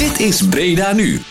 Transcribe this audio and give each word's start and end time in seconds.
Dit 0.00 0.20
is 0.20 0.42
Breda 0.48 0.92
Nu. 0.92 1.22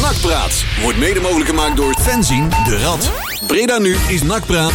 Nakpraat 0.00 0.64
wordt 0.82 0.98
mede 0.98 1.20
mogelijk 1.20 1.48
gemaakt 1.48 1.76
door 1.76 1.96
Fenzin 2.00 2.48
de 2.48 2.78
Rad. 2.78 3.10
Breda 3.46 3.78
nu 3.78 3.96
is 4.08 4.22
Nakpraat. 4.22 4.72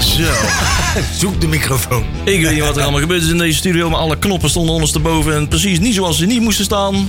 Zo. 0.00 0.32
Zoek 1.20 1.40
de 1.40 1.46
microfoon. 1.46 2.04
Ik 2.24 2.42
weet 2.42 2.52
niet 2.52 2.62
wat 2.62 2.76
er 2.76 2.82
allemaal 2.82 3.00
gebeurd 3.00 3.22
is 3.22 3.30
in 3.30 3.38
deze 3.38 3.58
studio, 3.58 3.90
maar 3.90 4.00
alle 4.00 4.18
knoppen 4.18 4.50
stonden 4.50 4.74
ondersteboven 4.74 5.34
en 5.34 5.48
precies 5.48 5.78
niet 5.78 5.94
zoals 5.94 6.18
ze 6.18 6.26
niet 6.26 6.40
moesten 6.40 6.64
staan. 6.64 7.08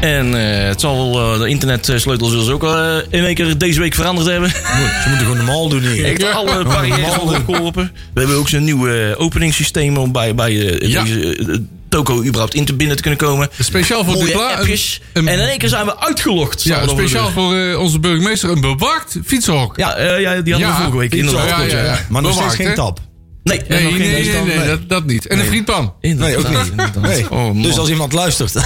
En 0.00 0.34
eh, 0.34 0.68
het 0.68 0.80
zal 0.80 1.10
wel, 1.12 1.32
eh, 1.34 1.38
de 1.40 1.48
internetsleutels 1.48 2.30
zullen 2.30 2.44
ze 2.44 2.52
ook 2.52 2.64
eh, 2.64 2.96
in 3.10 3.24
één 3.24 3.34
keer 3.34 3.58
deze 3.58 3.80
week 3.80 3.94
veranderd 3.94 4.26
hebben. 4.28 4.50
Ze 4.50 5.04
moeten 5.08 5.26
gewoon 5.26 5.36
normaal 5.36 5.68
doen 5.68 5.82
hier. 5.82 6.04
Echt 6.04 6.24
alle 6.32 6.64
barrières 6.64 7.18
opgeworpen. 7.18 7.92
We 8.14 8.20
hebben 8.20 8.38
ook 8.38 8.48
zo'n 8.48 8.64
nieuw 8.64 8.88
eh, 8.88 9.20
openingssysteem 9.20 9.96
om 9.96 10.12
bij, 10.12 10.34
bij 10.34 10.52
Ja. 10.78 11.02
deze 11.02 11.62
toko 11.88 12.22
überhaupt 12.24 12.54
in 12.54 12.64
te 12.64 12.74
binnen 12.74 12.96
te 12.96 13.02
kunnen 13.02 13.20
komen. 13.20 13.48
Speciaal 13.58 14.04
voor 14.04 14.14
Mooie 14.14 14.34
appjes. 14.38 15.00
een- 15.12 15.28
en 15.28 15.38
in 15.40 15.46
één 15.48 15.58
keer 15.58 15.68
zijn 15.68 15.84
we 15.86 15.98
uitgelogd. 16.00 16.62
Ja, 16.62 16.86
speciaal 16.88 17.30
voor 17.30 17.54
eh, 17.56 17.78
onze 17.80 17.98
burgemeester 17.98 18.50
een 18.50 18.60
bewaakt 18.60 19.16
fietshok. 19.24 19.76
Ja, 19.76 19.94
eh, 19.94 20.20
ja, 20.20 20.40
die 20.40 20.52
hadden 20.52 20.70
we 20.72 20.76
vorige 20.76 20.96
week 20.96 21.14
inderdaad. 21.14 21.48
ja, 21.48 21.54
klopt, 21.54 21.70
ja, 21.70 21.84
ja. 21.84 21.98
Maar 22.08 22.22
nog 22.22 22.32
steeds 22.34 22.54
geen 22.54 22.74
tap. 22.74 23.00
Nee, 23.42 23.60
Nee, 23.68 23.92
nee, 23.92 24.42
nee, 24.44 24.66
dat, 24.66 24.88
dat 24.88 25.06
niet. 25.06 25.26
En 25.26 25.38
een 25.38 25.46
frietpan. 25.46 25.94
Nee, 26.00 26.36
ook 26.36 26.48
niet. 26.48 27.00
Nee. 27.02 27.30
Oh, 27.30 27.44
man. 27.44 27.62
dus 27.62 27.78
als 27.78 27.88
iemand 27.88 28.12
luistert. 28.12 28.52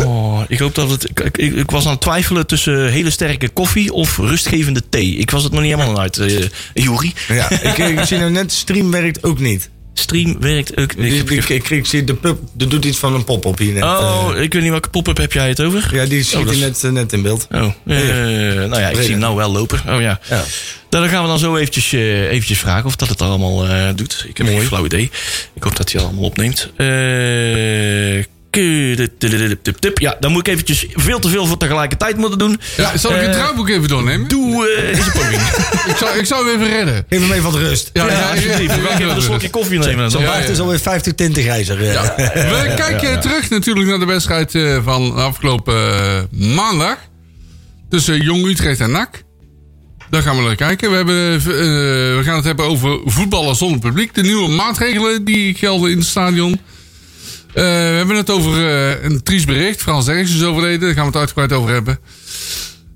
Oh, 0.00 0.40
ik 0.48 0.58
hoop 0.58 0.74
dat 0.74 0.90
het. 0.90 1.10
Ik, 1.10 1.20
ik, 1.20 1.54
ik 1.54 1.70
was 1.70 1.84
aan 1.84 1.90
het 1.90 2.00
twijfelen 2.00 2.46
tussen 2.46 2.90
hele 2.90 3.10
sterke 3.10 3.48
koffie 3.48 3.92
of 3.92 4.16
rustgevende 4.18 4.82
thee. 4.88 5.16
Ik 5.16 5.30
was 5.30 5.42
het 5.42 5.52
nog 5.52 5.62
niet 5.62 5.74
helemaal 5.74 6.00
uit, 6.00 6.18
eh 6.18 6.48
Juri. 6.74 7.12
ja, 7.28 7.50
ik, 7.50 7.78
ik 7.78 8.04
zie 8.04 8.18
nou 8.18 8.30
net, 8.30 8.52
stream 8.52 8.90
werkt 8.90 9.24
ook 9.24 9.38
niet. 9.38 9.70
Stream 9.94 10.36
werkt 10.40 10.76
ook. 10.76 10.92
Ik, 10.92 11.12
Ik, 11.12 11.30
ik, 11.30 11.48
ik, 11.48 11.70
ik 11.70 11.86
zie 11.86 12.04
de 12.04 12.14
pub, 12.14 12.38
er 12.58 12.68
doet 12.68 12.84
iets 12.84 12.98
van 12.98 13.14
een 13.14 13.24
pop-up 13.24 13.58
hier 13.58 13.72
net. 13.72 13.82
oh, 13.82 14.32
Eh, 14.34 14.42
ik 14.42 14.52
weet 14.52 14.62
niet 14.62 14.70
welke 14.70 14.88
pop-up 14.88 15.16
heb 15.16 15.32
jij 15.32 15.48
het 15.48 15.60
over? 15.60 15.88
ja, 15.94 16.04
die 16.04 16.22
schiet 16.22 16.38
Oh, 16.38 16.46
dat 16.46 16.56
net, 16.56 16.84
eh, 16.84 16.90
net 16.90 17.12
in 17.12 17.22
beeld. 17.22 17.46
Oh, 17.52 17.60
nou 17.84 18.80
ja, 18.80 18.88
ik 18.88 18.96
zie 18.96 19.10
hem 19.10 19.18
nou 19.18 19.36
wel 19.36 19.50
lopen. 19.52 19.78
Oh 19.88 20.00
ja. 20.00 20.20
Ja. 20.28 20.44
Nou, 20.90 21.04
dan 21.04 21.08
gaan 21.08 21.22
we 21.22 21.28
dan 21.28 21.38
zo 21.38 21.56
eventjes, 21.56 21.92
eh, 21.92 22.30
eventjes 22.30 22.58
vragen 22.58 22.84
of 22.84 22.96
dat 22.96 23.08
het 23.08 23.22
allemaal 23.22 23.66
doet. 23.96 24.24
Ik 24.28 24.36
heb 24.36 24.46
geen 24.46 24.62
flauw 24.62 24.84
idee. 24.84 25.10
Ik 25.54 25.62
hoop 25.62 25.76
dat 25.76 25.92
hij 25.92 26.00
het 26.00 26.10
allemaal 26.10 26.28
opneemt. 26.28 26.70
Ja, 29.94 30.16
dan 30.20 30.32
moet 30.32 30.46
ik 30.46 30.52
eventjes 30.52 30.86
veel 30.92 31.18
te 31.18 31.28
veel 31.28 31.46
voor 31.46 31.56
tegelijkertijd 31.56 32.16
moeten 32.16 32.38
doen. 32.38 32.60
Ja, 32.76 32.96
zal 32.96 33.10
ik 33.10 33.16
het 33.20 33.26
Eh, 33.26 33.32
draaiboek 33.32 33.68
even 33.68 33.88
doornemen? 33.88 34.28
Doe 34.28 34.68
eh, 34.68 34.90
is 34.90 35.06
een 35.06 35.12
poging. 35.12 35.40
Ik 35.92 35.96
zou, 35.96 36.18
ik 36.18 36.24
zou 36.26 36.46
hem 36.46 36.54
even 36.60 36.76
redden. 36.76 37.04
Geef 37.08 37.20
hem 37.20 37.30
even 37.30 37.42
wat 37.42 37.54
rust. 37.54 37.90
Ja, 37.92 38.06
Ja, 38.06 38.30
alsjeblieft. 38.30 38.74
Dan 38.74 38.80
ga 38.84 38.90
ik 38.94 38.98
even 39.00 39.16
een 39.16 39.22
slokje 39.22 39.50
koffie 39.50 39.78
nemen. 39.78 40.10
Zo'n 40.10 40.20
Ja, 40.22 40.26
baard 40.28 40.48
is 40.48 40.58
alweer 40.60 40.78
50 40.78 41.14
tinten 41.14 41.42
grijzer. 41.42 41.78
We 41.78 42.72
kijken 42.76 43.20
terug 43.20 43.50
natuurlijk 43.50 43.86
naar 43.88 43.98
de 43.98 44.04
wedstrijd 44.04 44.54
eh, 44.54 44.78
van 44.84 45.14
afgelopen 45.14 45.74
maandag. 46.30 46.96
Tussen 47.90 48.22
Jong 48.22 48.46
Utrecht 48.46 48.80
en 48.80 48.90
NAC. 48.90 49.22
Daar 50.10 50.22
gaan 50.22 50.36
we 50.36 50.42
naar 50.42 50.56
kijken. 50.56 50.90
We, 50.90 50.96
hebben, 50.96 51.34
eh, 51.34 51.40
we 52.16 52.20
gaan 52.24 52.36
het 52.36 52.44
hebben 52.44 52.64
over 52.64 52.98
voetballen 53.04 53.56
zonder 53.56 53.78
publiek. 53.78 54.14
De 54.14 54.22
nieuwe 54.22 54.48
maatregelen 54.48 55.24
die 55.24 55.54
gelden 55.54 55.90
in 55.90 55.98
het 55.98 56.06
stadion. 56.06 56.60
Eh, 57.54 57.62
we 57.62 57.96
hebben 57.96 58.16
het 58.16 58.30
over 58.30 58.66
eh, 58.66 59.04
een 59.04 59.22
triest 59.22 59.46
bericht. 59.46 59.82
Frans 59.82 60.08
Ergens 60.08 60.34
is 60.34 60.42
overleden. 60.42 60.80
Daar 60.80 60.94
gaan 60.94 61.02
we 61.02 61.10
het 61.10 61.16
uitgebreid 61.16 61.52
over 61.52 61.72
hebben. 61.72 61.98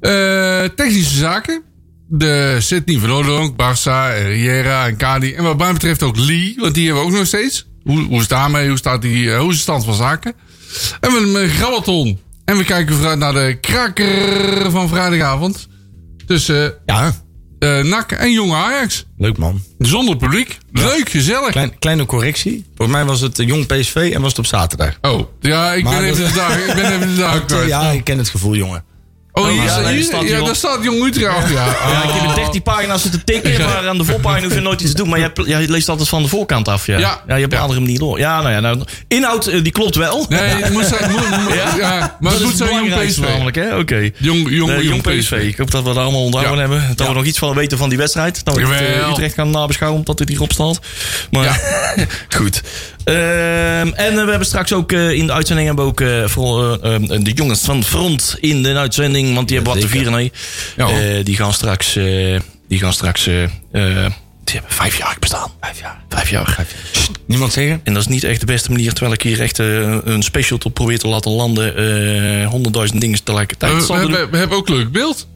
Eh, 0.00 0.64
technische 0.74 1.16
zaken. 1.16 1.62
De 2.08 2.56
Sydney 2.60 2.98
van 2.98 3.10
Oudonk, 3.10 3.52
Barça, 3.52 4.26
Riera 4.26 4.86
en 4.86 4.96
Kadi. 4.96 5.34
En 5.34 5.42
wat 5.42 5.58
mij 5.58 5.72
betreft 5.72 6.02
ook 6.02 6.16
Lee, 6.16 6.54
want 6.58 6.74
die 6.74 6.86
hebben 6.86 7.04
we 7.04 7.10
ook 7.10 7.16
nog 7.16 7.26
steeds. 7.26 7.66
Hoe, 7.82 8.00
hoe 8.00 8.14
is 8.14 8.20
het 8.20 8.28
daarmee? 8.28 8.68
Hoe, 8.68 8.76
staat 8.76 9.02
die, 9.02 9.34
hoe 9.34 9.50
is 9.50 9.56
de 9.56 9.62
stand 9.62 9.84
van 9.84 9.94
zaken? 9.94 10.32
En 11.00 11.10
we 11.10 11.18
hebben 11.18 11.42
een 11.42 11.48
grabbelton. 11.48 12.20
En 12.44 12.56
we 12.56 12.64
kijken 12.64 12.94
vooruit 12.94 13.18
naar 13.18 13.32
de 13.32 13.58
kraker 13.60 14.70
van 14.70 14.88
vrijdagavond. 14.88 15.68
Tussen 16.26 16.74
Ja, 16.86 17.14
NAC 17.58 18.12
en 18.12 18.32
Jonge 18.32 18.54
Ajax. 18.54 19.04
leuk 19.18 19.38
man. 19.38 19.62
Zonder 19.78 20.16
publiek. 20.16 20.58
Leuk, 20.72 21.08
gezellig. 21.08 21.50
Klein, 21.50 21.78
kleine 21.78 22.06
correctie. 22.06 22.64
Volgens 22.76 22.98
mij 22.98 23.06
was 23.06 23.20
het 23.20 23.38
eh, 23.38 23.46
jong 23.46 23.66
PSV 23.66 24.10
en 24.14 24.20
was 24.20 24.30
het 24.30 24.38
op 24.38 24.46
zaterdag. 24.46 24.98
Oh, 25.00 25.20
ja, 25.40 25.72
ik 25.72 25.84
Maar 25.84 26.00
ben 26.00 26.04
even 26.10 26.26
de 26.26 26.32
dag, 26.32 26.58
ik 26.66 26.74
ben 26.74 26.92
even 26.92 27.08
de 27.08 27.16
dag. 27.16 27.66
Ja, 27.66 27.90
ik 27.90 28.04
ken 28.04 28.18
het 28.18 28.28
gevoel, 28.28 28.54
jongen. 28.54 28.84
Oh, 29.38 29.48
hier, 29.48 29.62
ja, 29.62 29.74
hier- 29.88 29.94
daar 29.94 30.02
staat 30.02 30.28
ja, 30.28 30.44
daar 30.44 30.56
staat 30.56 30.78
Jong 30.82 31.04
Utrecht. 31.06 31.48
Ja, 31.48 31.64
Ja, 31.64 32.02
ik 32.04 32.10
heb 32.10 32.28
in 32.28 32.34
13 32.34 32.62
pagina's 32.62 33.02
zitten 33.02 33.24
tikken, 33.24 33.64
maar 33.64 33.88
aan 33.88 33.98
de 33.98 34.04
voorpagina 34.04 34.44
hoef 34.46 34.54
je 34.54 34.60
nooit 34.60 34.80
iets 34.80 34.90
te 34.90 34.96
doen. 34.96 35.08
Maar 35.08 35.18
jij, 35.18 35.30
jij 35.44 35.66
leest 35.68 35.88
altijd 35.88 36.08
van 36.08 36.22
de 36.22 36.28
voorkant 36.28 36.68
af. 36.68 36.86
Ja, 36.86 37.20
Ja. 37.26 37.36
je 37.36 37.48
bladert 37.48 37.72
hem 37.74 37.82
niet 37.82 37.98
door. 37.98 38.18
Ja, 38.18 38.40
nou 38.40 38.52
ja, 38.54 38.60
nou, 38.60 38.82
inhoud 39.08 39.46
eh, 39.46 39.62
die 39.62 39.72
klopt 39.72 39.94
wel. 39.96 40.26
Nee, 40.28 40.40
het 40.40 40.72
moet 40.72 40.84
zijn, 40.86 41.10
moet, 41.10 41.54
Ja? 41.78 42.16
maar 42.20 42.32
het 42.32 42.42
moet 42.42 42.56
zijn 42.56 42.70
Jong 42.74 43.06
PSV. 43.06 43.18
namelijk, 43.18 43.56
hè? 43.56 43.76
Oké. 43.78 44.10
Jong, 44.18 44.48
jong, 44.50 44.82
jong, 44.82 45.02
PSV. 45.02 45.32
Ik 45.32 45.56
hoop 45.56 45.70
dat 45.70 45.82
we 45.82 45.88
dat 45.88 45.96
allemaal 46.02 46.24
onthouden 46.24 46.54
Ja. 46.54 46.60
hebben. 46.60 46.96
Dat 46.96 47.06
we 47.08 47.14
nog 47.14 47.24
iets 47.24 47.38
van 47.38 47.54
weten 47.54 47.78
van 47.78 47.88
die 47.88 47.98
wedstrijd. 47.98 48.44
Dat 48.44 48.56
we. 48.56 49.04
Utrecht 49.10 49.34
gaan 49.34 49.50
nabeschouwen 49.50 49.98
omdat 50.00 50.18
het 50.18 50.28
hierop 50.28 50.52
staat. 50.52 50.78
Maar 51.30 51.60
goed. 52.38 52.62
Ehm, 53.08 53.92
en 53.94 54.18
eh, 54.18 54.24
we 54.24 54.30
hebben 54.30 54.46
straks 54.46 54.72
ook 54.72 54.92
eh, 54.92 55.10
in 55.10 55.26
de 55.26 55.32
uitzending 55.32 55.66
hebben 55.66 55.84
we 55.84 55.90
ook 55.90 56.00
eh, 56.00 56.28
vooral, 56.28 56.82
eh, 56.82 56.94
eh, 56.94 57.24
de 57.24 57.32
jongens 57.32 57.60
van 57.60 57.84
Front 57.84 58.36
in 58.40 58.62
de 58.62 58.74
uitzending. 58.74 59.34
Want 59.34 59.48
die 59.48 59.56
hebben 59.56 59.74
wat 59.74 59.82
te 59.82 59.88
vieren. 59.88 60.12
Nee. 60.12 60.32
Ja. 60.76 61.22
Die 61.22 61.36
gaan 61.36 61.52
straks, 61.52 61.92
die 62.68 62.78
gaan 62.78 62.92
straks 62.92 63.24
die 63.24 64.56
hebben 64.56 64.76
vijf 64.76 64.98
jaar 64.98 65.16
bestaan. 65.20 65.50
Vijf 65.60 65.80
jaar. 65.80 66.02
Vijf 66.08 66.30
jaar. 66.30 66.66
Niemand 67.26 67.52
zeggen? 67.52 67.80
En 67.84 67.92
dat 67.92 68.02
is 68.02 68.08
niet 68.08 68.24
echt 68.24 68.40
de 68.40 68.46
beste 68.46 68.70
manier, 68.70 68.92
terwijl 68.92 69.12
ik 69.12 69.22
hier 69.22 69.40
echt 69.40 69.58
een 69.58 70.22
special 70.22 70.58
probeer 70.72 70.98
te 70.98 71.08
laten 71.08 71.30
landen. 71.30 72.44
Honderdduizend 72.44 73.00
dingen 73.00 73.24
tegelijkertijd. 73.24 73.86
We, 73.86 73.86
we, 73.86 73.98
hebben, 73.98 74.30
we 74.30 74.36
hebben 74.36 74.56
ook 74.56 74.68
leuk 74.68 74.92
beeld. 74.92 75.26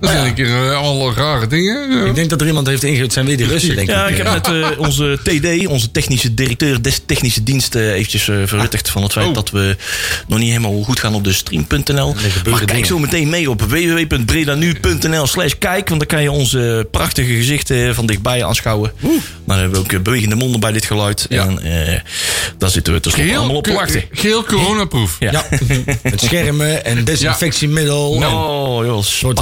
Dat 0.00 0.10
zijn 0.10 0.26
een 0.26 0.34
keer 0.34 0.46
eh, 0.70 0.76
alle 0.78 1.14
rare 1.14 1.46
dingen. 1.46 2.06
Ik 2.06 2.14
denk 2.14 2.30
dat 2.30 2.40
er 2.40 2.46
iemand 2.46 2.66
heeft 2.66 2.82
ingezet. 2.82 3.04
Het 3.04 3.12
zijn 3.12 3.26
weer 3.26 3.36
die 3.36 3.46
Russen, 3.46 3.76
denk 3.76 3.88
ik. 3.88 3.94
Ja, 3.94 4.06
ik 4.08 4.16
heb 4.16 4.26
net 4.26 4.46
eh, 4.46 4.78
onze 4.78 5.18
TD, 5.22 5.66
onze 5.66 5.90
technische 5.90 6.34
directeur 6.34 6.82
des 6.82 7.00
technische 7.06 7.42
diensten, 7.42 7.92
eventjes 7.92 8.28
eh, 8.28 8.36
verwittigd 8.44 8.90
van 8.90 9.02
het 9.02 9.12
feit 9.12 9.26
Oh. 9.26 9.34
dat 9.34 9.50
we 9.50 9.76
nog 10.26 10.38
niet 10.38 10.48
helemaal 10.48 10.82
goed 10.82 11.00
gaan 11.00 11.14
op 11.14 11.24
de 11.24 11.32
stream.nl. 11.32 12.14
Maar 12.14 12.58
kijk 12.58 12.70
dingen. 12.72 12.86
zo 12.86 12.98
meteen 12.98 13.28
mee 13.28 13.50
op 13.50 13.62
www.bredanu.nl 13.62 15.26
slash 15.26 15.52
kijk, 15.58 15.88
want 15.88 16.00
dan 16.00 16.08
kan 16.08 16.22
je 16.22 16.30
onze 16.30 16.88
prachtige 16.90 17.34
gezichten 17.34 17.94
van 17.94 18.06
dichtbij 18.06 18.44
aanschouwen. 18.44 18.92
Dan 19.44 19.58
hebben 19.58 19.78
we 19.78 19.84
ook 19.84 19.92
eh, 19.92 20.00
bewegende 20.00 20.34
monden 20.34 20.60
bij 20.60 20.72
dit 20.72 20.84
geluid. 20.84 21.26
Ja. 21.28 21.46
En 21.46 21.62
eh, 21.88 22.00
daar 22.58 22.70
zitten 22.70 22.92
we 22.92 23.00
tenslotte 23.00 23.36
allemaal 23.36 23.56
op 23.56 23.64
te 23.64 23.72
wachten. 23.72 24.04
geheel 24.12 24.44
coronaproof. 24.44 25.16
Ja. 25.18 25.30
Ja, 25.32 25.44
met 26.02 26.20
schermen 26.20 26.84
en 26.84 27.04
desinfectiemiddel. 27.04 28.08
Oh, 28.10 28.84
joh, 28.84 29.04
wordt 29.20 29.38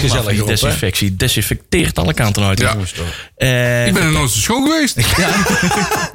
hè? 0.00 0.44
desinfectie 0.44 1.16
desinfecteert 1.16 1.98
alle 1.98 2.14
kanten 2.14 2.42
uit. 2.44 2.60
Ja. 2.60 2.76
Eh, 3.36 3.86
Ik 3.86 3.94
ben 3.94 4.12
nooit 4.12 4.30
zo 4.30 4.38
schoon 4.38 4.62
geweest. 4.62 4.96
ik 4.98 5.06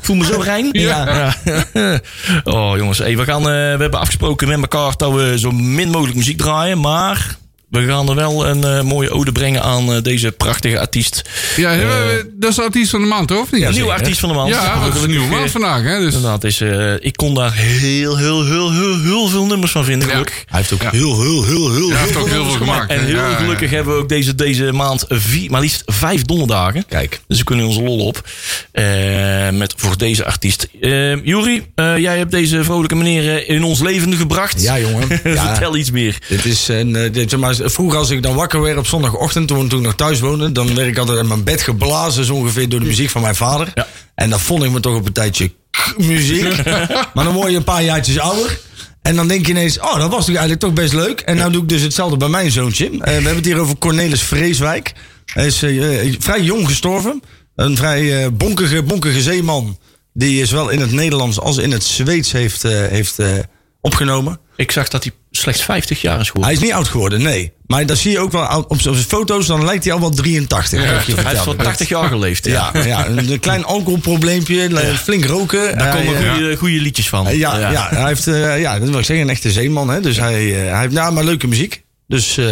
voel 0.01 0.15
me 0.15 0.25
zo 0.25 0.39
rein. 0.39 0.69
Ja. 0.71 1.33
Ja. 1.43 1.99
Oh 2.43 2.77
jongens, 2.77 2.97
hey, 2.97 3.17
we, 3.17 3.23
gaan, 3.23 3.39
eh, 3.41 3.45
we 3.45 3.51
hebben 3.81 3.99
afgesproken 3.99 4.47
met 4.47 4.59
elkaar 4.61 4.93
dat 4.97 5.13
we 5.13 5.39
zo 5.39 5.51
min 5.51 5.89
mogelijk 5.89 6.17
muziek 6.17 6.37
draaien. 6.37 6.79
Maar 6.79 7.37
we 7.69 7.85
gaan 7.85 8.09
er 8.09 8.15
wel 8.15 8.47
een 8.47 8.63
eh, 8.63 8.81
mooie 8.81 9.09
ode 9.11 9.31
brengen 9.31 9.63
aan 9.63 9.93
eh, 9.93 10.01
deze 10.01 10.31
prachtige 10.31 10.79
artiest. 10.79 11.21
Ja, 11.55 11.77
we- 11.77 12.31
dat 12.33 12.49
is 12.49 12.55
de 12.55 12.61
artiest 12.61 12.89
van 12.89 13.01
de 13.01 13.07
maand, 13.07 13.27
toch? 13.27 13.41
Of 13.41 13.51
niet? 13.51 13.69
Nieuwe 13.71 13.91
artiest 13.91 14.19
van 14.19 14.29
de 14.29 14.35
maand. 14.35 14.49
Ja, 14.49 14.85
dat 14.85 14.95
is 14.95 15.01
een 15.01 15.09
nieuwe 15.09 15.27
maand 15.27 15.51
vandaag. 15.51 15.83
Hè? 15.83 15.99
Dus, 15.99 16.13
Inderdaad, 16.13 16.43
is, 16.43 16.61
eh, 16.61 16.93
ik 16.99 17.15
kon 17.17 17.33
daar 17.33 17.53
heel, 17.53 18.17
heel, 18.17 18.45
heel, 18.45 18.71
heel, 18.71 18.99
heel 19.01 19.27
veel 19.27 19.45
nummers 19.45 19.71
van 19.71 19.83
vinden. 19.85 20.07
Ja. 20.07 20.13
Gelukkig. 20.13 20.43
Hij 20.47 20.59
heeft 20.59 20.73
ook 20.73 20.81
heel, 20.91 21.21
heel, 21.21 21.43
heel, 21.45 21.73
heel, 21.73 21.89
hij 21.89 21.99
heeft 22.01 22.15
ook 22.15 22.29
heel 22.29 22.45
veel 22.45 22.53
gemaakt. 22.57 22.91
En 22.91 23.05
heel 23.05 23.15
Ja, 23.15 23.29
ja. 23.29 23.35
gelukkig 23.35 23.69
hebben 23.69 23.95
we 23.95 24.01
ook 24.01 24.09
deze, 24.09 24.35
deze 24.35 24.71
maand 24.71 25.05
vier, 25.07 25.51
maar 25.51 25.61
liefst 25.61 25.81
vijf 25.85 26.21
donderdagen. 26.21 26.85
Kijk. 26.87 27.19
Dus 27.27 27.37
we 27.37 27.43
kunnen 27.43 27.65
onze 27.65 27.81
lol 27.81 28.05
op. 28.05 28.27
Eh, 28.71 28.83
met 29.49 29.73
voor 29.77 29.97
deze 29.97 30.25
artiest. 30.25 30.67
Uh, 30.81 31.25
Juri, 31.25 31.65
eh, 31.75 31.97
jij 31.97 32.17
hebt 32.17 32.31
deze 32.31 32.63
vrolijke 32.63 32.95
meneer 32.95 33.35
eh, 33.37 33.55
in 33.55 33.63
ons 33.63 33.79
leven 33.79 34.13
gebracht. 34.15 34.61
Ja, 34.61 34.79
jongen. 34.79 35.07
Ja. 35.23 35.49
Vertel 35.49 35.75
iets 35.75 35.91
meer. 35.91 36.17
Dit 36.27 36.45
is 36.45 36.67
een, 36.67 36.95
eh, 36.95 37.11
dit, 37.13 37.29
zeg 37.29 37.39
maar, 37.39 37.55
vroeger 37.63 37.99
als 37.99 38.09
ik 38.09 38.23
dan 38.23 38.35
wakker 38.35 38.61
werd 38.61 38.77
op 38.77 38.87
zondagochtend, 38.87 39.47
toen, 39.47 39.67
toen 39.67 39.79
ik 39.79 39.85
nog 39.85 39.95
thuis 39.95 40.19
woonde, 40.19 40.51
dan 40.51 40.75
werd 40.75 40.87
ik 40.87 40.97
altijd 40.97 41.19
in 41.19 41.27
mijn 41.27 41.43
bed 41.43 41.61
geblazen, 41.61 42.25
zo 42.25 42.33
ongeveer 42.33 42.69
door 42.69 42.79
de 42.79 42.85
muziek 42.85 43.09
van 43.09 43.21
mijn 43.21 43.35
vader. 43.35 43.71
Ja. 43.73 43.87
En 44.15 44.29
dan 44.29 44.39
vond 44.39 44.63
ik 44.63 44.71
me 44.71 44.79
toch 44.79 44.95
op 44.95 45.05
een 45.05 45.13
tijdje 45.13 45.51
muziek. 45.97 46.63
maar 47.13 47.23
dan 47.23 47.33
word 47.33 47.51
je 47.51 47.57
een 47.57 47.63
paar 47.63 47.83
jaartjes 47.83 48.19
ouder. 48.19 48.59
En 49.01 49.15
dan 49.15 49.27
denk 49.27 49.45
je 49.45 49.51
ineens, 49.51 49.79
oh, 49.79 49.97
dat 49.97 50.09
was 50.09 50.25
toch 50.25 50.35
eigenlijk 50.35 50.59
toch 50.59 50.73
best 50.73 50.93
leuk. 50.93 51.19
En 51.19 51.35
nou 51.35 51.51
doe 51.51 51.61
ik 51.61 51.69
dus 51.69 51.81
hetzelfde 51.81 52.17
bij 52.17 52.27
mijn 52.27 52.51
zoontje. 52.51 52.85
Eh, 52.85 52.99
we 52.99 53.11
hebben 53.11 53.35
het 53.35 53.45
hier 53.45 53.59
over 53.59 53.77
Cornelis 53.77 54.21
Vreeswijk. 54.21 54.93
Hij 55.25 55.45
is 55.45 55.63
eh, 55.63 56.07
eh, 56.07 56.15
vrij 56.19 56.41
jong 56.41 56.67
gestorven. 56.67 57.23
Een 57.55 57.77
vrij 57.77 58.33
bonkige, 58.33 58.83
bonkige 58.83 59.21
zeeman. 59.21 59.77
Die 60.13 60.45
zowel 60.45 60.69
in 60.69 60.79
het 60.79 60.91
Nederlands 60.91 61.39
als 61.39 61.57
in 61.57 61.71
het 61.71 61.83
Zweeds 61.83 62.31
heeft, 62.31 62.63
heeft 62.63 63.17
opgenomen. 63.81 64.39
Ik 64.55 64.71
zag 64.71 64.87
dat 64.87 65.03
hij 65.03 65.13
slechts 65.39 65.61
50 65.61 66.01
jaar 66.01 66.19
is 66.19 66.27
geworden. 66.27 66.43
Hij 66.43 66.53
is 66.53 66.59
niet 66.59 66.73
oud 66.73 66.87
geworden, 66.87 67.21
nee. 67.21 67.53
Maar 67.67 67.85
dat 67.85 67.97
zie 67.97 68.11
je 68.11 68.19
ook 68.19 68.31
wel 68.31 68.57
op 68.57 68.71
op 68.71 68.81
zijn 68.81 68.95
foto's. 68.95 69.45
Dan 69.45 69.65
lijkt 69.65 69.83
hij 69.83 69.93
al 69.93 69.99
wel 69.99 70.09
83. 70.09 70.83
Ja, 70.83 70.87
heb 70.87 71.01
je 71.01 71.13
Hij 71.13 71.23
heeft 71.23 71.43
voor 71.43 71.55
80 71.55 71.89
jaar 71.89 72.07
geleefd. 72.07 72.45
Ja. 72.45 72.69
Ja, 72.73 72.85
ja, 72.85 73.07
een 73.07 73.39
klein 73.39 73.65
alcoholprobleempje, 73.65 74.69
flink 75.03 75.25
roken. 75.25 75.77
Daar 75.77 75.93
Hij, 75.93 76.05
komen 76.05 76.23
eh, 76.23 76.33
goede, 76.33 76.55
goede 76.55 76.81
liedjes 76.81 77.09
van. 77.09 77.37
Ja, 77.37 77.71
ja. 77.71 77.87
hij 77.89 78.07
heeft, 78.07 78.27
eh, 78.27 78.61
ja, 78.61 78.79
dat 78.79 78.89
wil 78.89 78.99
ik 78.99 79.05
zeggen, 79.05 79.25
een 79.25 79.31
echte 79.31 79.51
zeeman. 79.51 79.89
Hè? 79.89 80.01
Dus 80.01 80.17
hij, 80.17 80.65
eh, 80.65 80.71
hij 80.71 80.81
heeft 80.81 80.93
nou, 80.93 81.13
maar 81.13 81.23
leuke 81.23 81.47
muziek. 81.47 81.83
Dus 82.07 82.37
eh, 82.37 82.45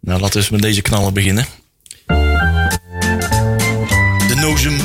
Nou, 0.00 0.20
laten 0.20 0.32
we 0.32 0.38
eens 0.38 0.50
met 0.50 0.62
deze 0.62 0.82
knallen 0.82 1.14
beginnen. 1.14 1.46
De 4.28 4.34
Nozem 4.40 4.78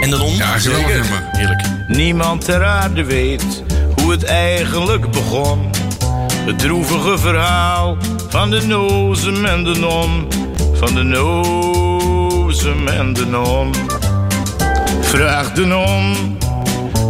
en 0.00 0.10
de 0.10 0.16
Non. 0.16 0.34
Ja, 0.36 0.58
geweldig. 0.58 1.06
Heerlijk. 1.32 1.62
Niemand 1.88 2.44
ter 2.44 2.64
aarde 2.64 3.04
weet 3.04 3.62
hoe 3.96 4.10
het 4.10 4.24
eigenlijk 4.24 5.10
begon. 5.10 5.70
Het 6.48 6.58
droevige 6.58 7.18
verhaal 7.18 7.96
van 8.28 8.50
de 8.50 8.66
nozem 8.66 9.44
en 9.44 9.64
de 9.64 9.74
non. 9.74 10.28
Van 10.74 10.94
de 10.94 11.02
nozem 11.02 12.88
en 12.88 13.12
de 13.12 13.26
non. 13.26 13.74
Vraag 15.00 15.52
de 15.52 15.64
non 15.64 16.36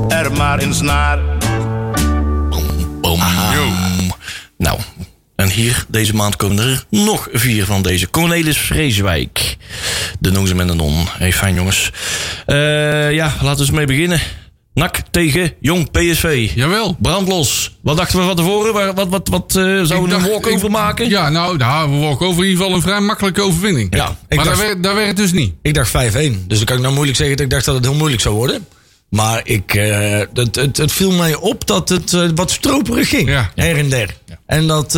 er 0.09 0.33
maar 0.33 0.59
eens 0.59 0.81
naar. 0.81 1.19
Boom. 3.01 3.21
Nou, 4.57 4.79
en 5.37 5.51
hier 5.51 5.85
deze 5.89 6.15
maand 6.15 6.37
komen 6.37 6.59
er 6.59 6.85
nog 6.91 7.29
vier 7.33 7.65
van 7.65 7.83
deze. 7.83 8.11
Cornelis 8.11 8.59
Vreeswijk. 8.59 9.57
De 10.19 10.31
Nozem 10.31 10.61
en 10.61 10.67
de 10.67 10.75
Non. 10.75 11.07
Hey, 11.19 11.33
fijn 11.33 11.55
jongens. 11.55 11.93
Eh, 12.47 13.13
ja, 13.13 13.33
laten 13.41 13.57
we 13.57 13.61
eens 13.61 13.71
mee 13.71 13.87
beginnen. 13.87 14.21
NAC 14.79 15.01
tegen 15.11 15.53
Jong 15.61 15.91
PSV. 15.91 16.51
Jawel. 16.55 16.97
Brandlos. 17.01 17.77
Wat 17.83 17.97
dachten 17.97 18.19
we 18.19 18.25
van 18.25 18.37
tevoren? 18.37 18.73
Waar- 18.73 18.95
Wat, 18.95 19.09
wat, 19.09 19.29
wat 19.29 19.57
eh, 19.57 19.63
zouden 19.83 20.09
we 20.09 20.15
een 20.15 20.31
walkover 20.31 20.71
maken? 20.71 21.09
Ja, 21.09 21.29
nou, 21.29 21.57
nou, 21.57 21.91
we 21.91 21.97
walken 21.97 22.27
over 22.27 22.43
in 22.45 22.49
ieder 22.49 22.63
geval 22.63 22.77
een 22.79 22.83
vrij 22.85 23.01
makkelijke 23.01 23.43
overwinning. 23.43 23.97
Ja, 23.97 24.17
maar 24.29 24.45
dacht- 24.45 24.83
dat, 24.83 24.95
werd, 24.95 25.07
het 25.07 25.17
dus 25.17 25.33
niet. 25.33 25.55
ik 25.63 25.75
dacht 25.75 25.89
5-1. 25.91 26.47
Dus 26.47 26.57
dan 26.57 26.65
kan 26.67 26.77
ik 26.77 26.83
nou 26.83 26.95
moeilijk 26.95 27.17
zeggen 27.17 27.37
dat 27.37 27.45
ik 27.47 27.53
dacht 27.53 27.65
dat 27.65 27.75
het 27.75 27.85
heel 27.85 27.95
moeilijk 27.95 28.23
zou 28.23 28.35
worden. 28.35 28.67
Maar 29.09 29.41
ik, 29.45 29.75
eh, 29.75 30.19
het, 30.35 30.57
het, 30.57 30.77
het 30.77 30.93
viel 30.93 31.11
mij 31.13 31.35
op 31.35 31.67
dat 31.67 31.89
het 31.89 32.13
eh, 32.13 32.29
wat 32.35 32.51
stroperig 32.51 33.09
ging. 33.09 33.29
Ja. 33.29 33.51
Her 33.55 33.77
en 33.79 33.89
der. 33.89 34.17
En 34.47 34.67
dat, 34.67 34.93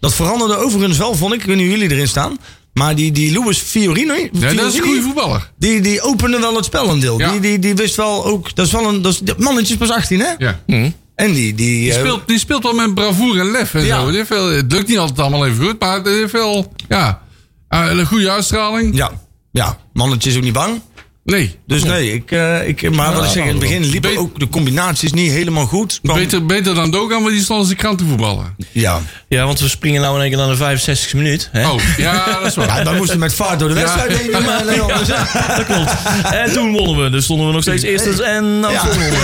dat 0.00 0.14
veranderde 0.14 0.56
overigens 0.56 0.98
wel, 0.98 1.14
vond 1.14 1.32
ik. 1.32 1.40
Ik 1.40 1.46
weet 1.46 1.56
niet 1.56 1.66
hoe 1.68 1.74
jullie 1.78 1.94
erin 1.94 2.08
staan. 2.08 2.38
Maar 2.74 2.94
die, 2.94 3.12
die 3.12 3.32
Louis 3.32 3.58
Fiorino, 3.58 4.14
Ja, 4.14 4.52
dat 4.52 4.66
is 4.66 4.74
een 4.78 4.82
goede 4.84 5.02
voetballer. 5.02 5.50
die, 5.58 5.80
die 5.80 6.02
opende 6.02 6.38
wel 6.40 6.56
het 6.56 6.64
spel 6.64 6.88
een 6.90 7.00
deel. 7.00 7.18
Ja. 7.18 7.30
Die, 7.30 7.40
die, 7.40 7.58
die 7.58 7.74
wist 7.74 7.94
wel 7.96 8.24
ook... 8.24 8.54
Dat 8.54 8.66
is 8.66 8.72
wel 8.72 8.88
een... 8.88 9.02
Dat 9.02 9.12
is, 9.12 9.34
mannetje 9.38 9.72
is 9.72 9.78
pas 9.78 9.90
18, 9.90 10.20
hè? 10.20 10.32
Ja. 10.38 10.60
En 10.66 11.32
die... 11.32 11.32
die, 11.34 11.54
Die, 11.54 11.92
eh, 11.92 11.98
speelt, 11.98 12.28
die 12.28 12.38
speelt 12.38 12.62
wel 12.62 12.74
met 12.74 12.94
bravoure 12.94 13.40
en 13.40 13.50
lef 13.50 13.74
en 13.74 13.84
Ja. 13.84 14.00
zo. 14.00 14.06
Die 14.06 14.16
heeft 14.16 14.28
veel, 14.28 14.46
het 14.50 14.72
lukt 14.72 14.88
niet 14.88 14.98
altijd 14.98 15.18
allemaal 15.18 15.46
even 15.46 15.64
goed, 15.64 15.80
maar 15.80 15.94
het 15.96 16.06
heeft 16.06 16.32
wel 16.32 16.72
ja, 16.88 17.22
eh, 17.68 17.86
een 17.90 18.06
goede 18.06 18.30
uitstraling. 18.30 18.96
Ja, 18.96 19.12
ja, 19.52 19.78
mannetje 19.92 20.30
is 20.30 20.36
ook 20.36 20.42
niet 20.42 20.52
bang. 20.52 20.80
Nee, 21.24 21.54
Dus 21.66 21.84
nee, 21.84 22.12
ik, 22.12 22.30
eh, 22.30 22.68
ik, 22.68 22.90
maar 22.90 23.14
wat 23.14 23.24
ik 23.24 23.30
zeg, 23.30 23.42
in 23.42 23.48
het 23.48 23.58
begin 23.58 23.84
liepen 23.84 24.16
ook 24.16 24.38
de 24.38 24.48
combinaties 24.48 25.12
niet 25.12 25.30
helemaal 25.30 25.66
goed. 25.66 25.98
Kwam- 26.02 26.16
beter, 26.16 26.46
beter 26.46 26.74
dan 26.74 26.90
Dogan, 26.90 27.22
want 27.22 27.34
die 27.34 27.42
stond 27.42 27.58
als 27.60 27.68
de 27.68 27.74
krantenvoetballer. 27.74 28.54
Ja. 28.72 29.00
Ja, 29.34 29.44
want 29.46 29.60
we 29.60 29.68
springen 29.68 30.00
nou 30.02 30.14
in 30.14 30.20
één 30.20 30.28
keer 30.30 30.38
naar 30.38 30.48
de 30.48 30.56
65 30.56 31.14
minuut. 31.14 31.48
Hè? 31.52 31.68
Oh, 31.68 31.80
ja, 31.96 32.24
dat 32.40 32.46
is 32.46 32.54
waar. 32.54 32.66
ja, 32.78 32.84
wij 32.84 32.94
moesten 32.96 33.18
met 33.18 33.34
vaart 33.34 33.58
door 33.58 33.68
de 33.68 33.74
wedstrijd 33.74 34.18
heen. 34.18 34.30
Maar, 34.30 34.64
nee, 34.64 34.80
anders, 34.80 35.08
Dat 35.08 35.64
klopt. 35.66 35.90
En 36.32 36.52
toen 36.52 36.72
wonnen 36.72 37.02
we. 37.04 37.10
Dus 37.10 37.24
stonden 37.24 37.46
we 37.46 37.52
nog 37.52 37.62
steeds 37.62 37.82
eerst. 37.82 38.06
En 38.06 38.60
nou 38.60 38.72
Ja. 38.72 38.78
stonden 38.78 38.98
we. 39.10 39.16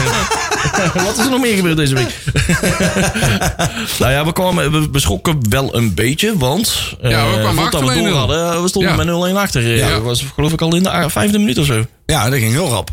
Wat 1.05 1.19
is 1.19 1.25
er 1.25 1.31
nog 1.31 1.41
meer 1.41 1.55
gebeurd 1.57 1.77
deze 1.77 1.95
week? 1.95 2.15
nou 3.99 4.13
ja, 4.13 4.25
we, 4.25 4.33
kwamen, 4.33 4.73
we, 4.73 4.89
we 4.93 4.99
schrokken 5.01 5.39
wel 5.49 5.77
een 5.77 5.95
beetje. 5.95 6.37
Want 6.39 6.95
eh 7.03 7.11
Ja, 7.11 7.31
we 7.31 7.39
kwamen 7.39 7.55
voordat 7.55 7.81
we 7.81 7.87
achter 7.87 8.03
door 8.03 8.13
1-0. 8.13 8.17
hadden, 8.17 8.63
we 8.63 8.69
stonden 8.69 8.91
Ja. 8.91 8.97
met 8.97 9.33
0-1 9.33 9.37
achter. 9.37 9.63
Ja. 9.77 9.87
Ja. 9.87 9.95
Dat 9.95 10.03
was 10.03 10.25
geloof 10.35 10.53
ik 10.53 10.61
al 10.61 10.75
in 10.77 10.83
de 10.83 11.05
vijfde 11.11 11.39
minuut 11.39 11.59
of 11.59 11.67
zo. 11.67 11.85
Ja, 12.07 12.31
dat 12.31 12.39
ging 12.39 12.53
heel 12.53 12.69
rap. 12.69 12.91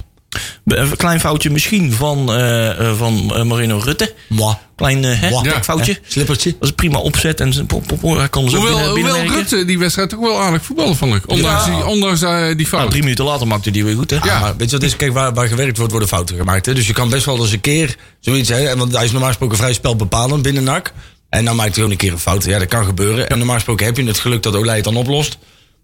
Een 0.66 0.96
klein 0.96 1.20
foutje 1.20 1.50
misschien 1.50 1.94
van, 1.94 2.34
eh, 2.34 2.70
eh, 2.90 2.98
van 2.98 3.36
eh, 3.36 3.44
Marino 3.44 3.78
Rutte. 3.84 4.14
Mwah. 4.30 4.56
Klein 4.76 5.04
hè. 5.04 5.28
Ja. 5.30 5.64
foutje. 5.64 6.00
Slippertje. 6.08 6.50
Dat 6.50 6.60
was 6.60 6.70
een 6.70 6.76
prima 6.76 7.00
opzet. 7.00 7.40
En 7.40 7.66
pop, 7.66 7.88
pop, 7.88 8.00
pop, 8.00 8.18
hij 8.18 8.30
kon 8.30 8.50
zo 8.50 8.56
Hoewel, 8.58 8.76
binnen, 8.76 8.92
hoewel 8.94 9.14
binnenwerken. 9.14 9.36
Rutte 9.50 9.66
die 9.66 9.80
wedstrijd 9.80 10.16
ook 10.16 10.22
wel 10.22 10.40
aardig 10.42 10.64
voetballen 10.66 10.96
vond 10.96 11.16
ik. 11.16 11.30
Ondanks, 11.30 11.66
Ja. 11.66 11.76
die, 11.76 11.86
ondanks 11.86 12.20
die 12.20 12.30
Nou, 12.30 12.66
fout. 12.66 12.90
drie 12.90 13.02
minuten 13.02 13.26
later 13.26 13.48
maakte 13.48 13.70
hij 13.70 13.84
weer 13.84 13.96
goed. 13.96 14.10
Hè? 14.10 14.16
Ja. 14.16 14.26
Ja, 14.26 14.40
maar 14.40 14.58
weet 14.58 14.70
je 14.70 14.76
wat 14.78 14.86
is? 14.86 14.96
Kijk, 14.96 15.14
waar, 15.14 15.34
waar 15.34 15.48
gewerkt 15.48 15.78
wordt, 15.78 15.92
worden 15.92 16.10
fouten 16.10 16.38
gemaakt. 16.38 16.66
Hè? 16.66 16.74
Dus 16.74 16.88
je 16.88 16.94
kan 16.94 17.10
best 17.10 17.26
wel 17.26 17.38
eens 17.38 17.52
een 17.52 17.62
keer 17.62 17.96
zoiets... 18.20 18.50
Hè? 18.50 18.78
Want 18.78 18.96
hij 18.96 19.04
is 19.06 19.12
normaal 19.12 19.30
gesproken 19.30 19.58
vrij 19.58 19.74
spelbepalend 19.74 20.42
binnen 20.42 20.64
NAC. 20.64 20.94
En 21.30 21.46
dan 21.46 21.56
maakt 21.56 21.68
hij 21.68 21.76
gewoon 21.76 21.92
een 21.92 21.98
keer 21.98 22.12
een 22.12 22.20
fout. 22.20 22.44
Ja, 22.44 22.60
dat 22.60 22.68
kan 22.68 22.86
gebeuren. 22.86 23.30
En 23.30 23.38
normaal 23.38 23.56
gesproken 23.56 23.86
heb 23.86 23.98
je 23.98 24.04
het 24.04 24.20
geluk 24.20 24.44
dat 24.44 24.56
Olij 24.56 24.76
het 24.76 24.84
dan 24.84 24.96
oplost. 24.98 25.38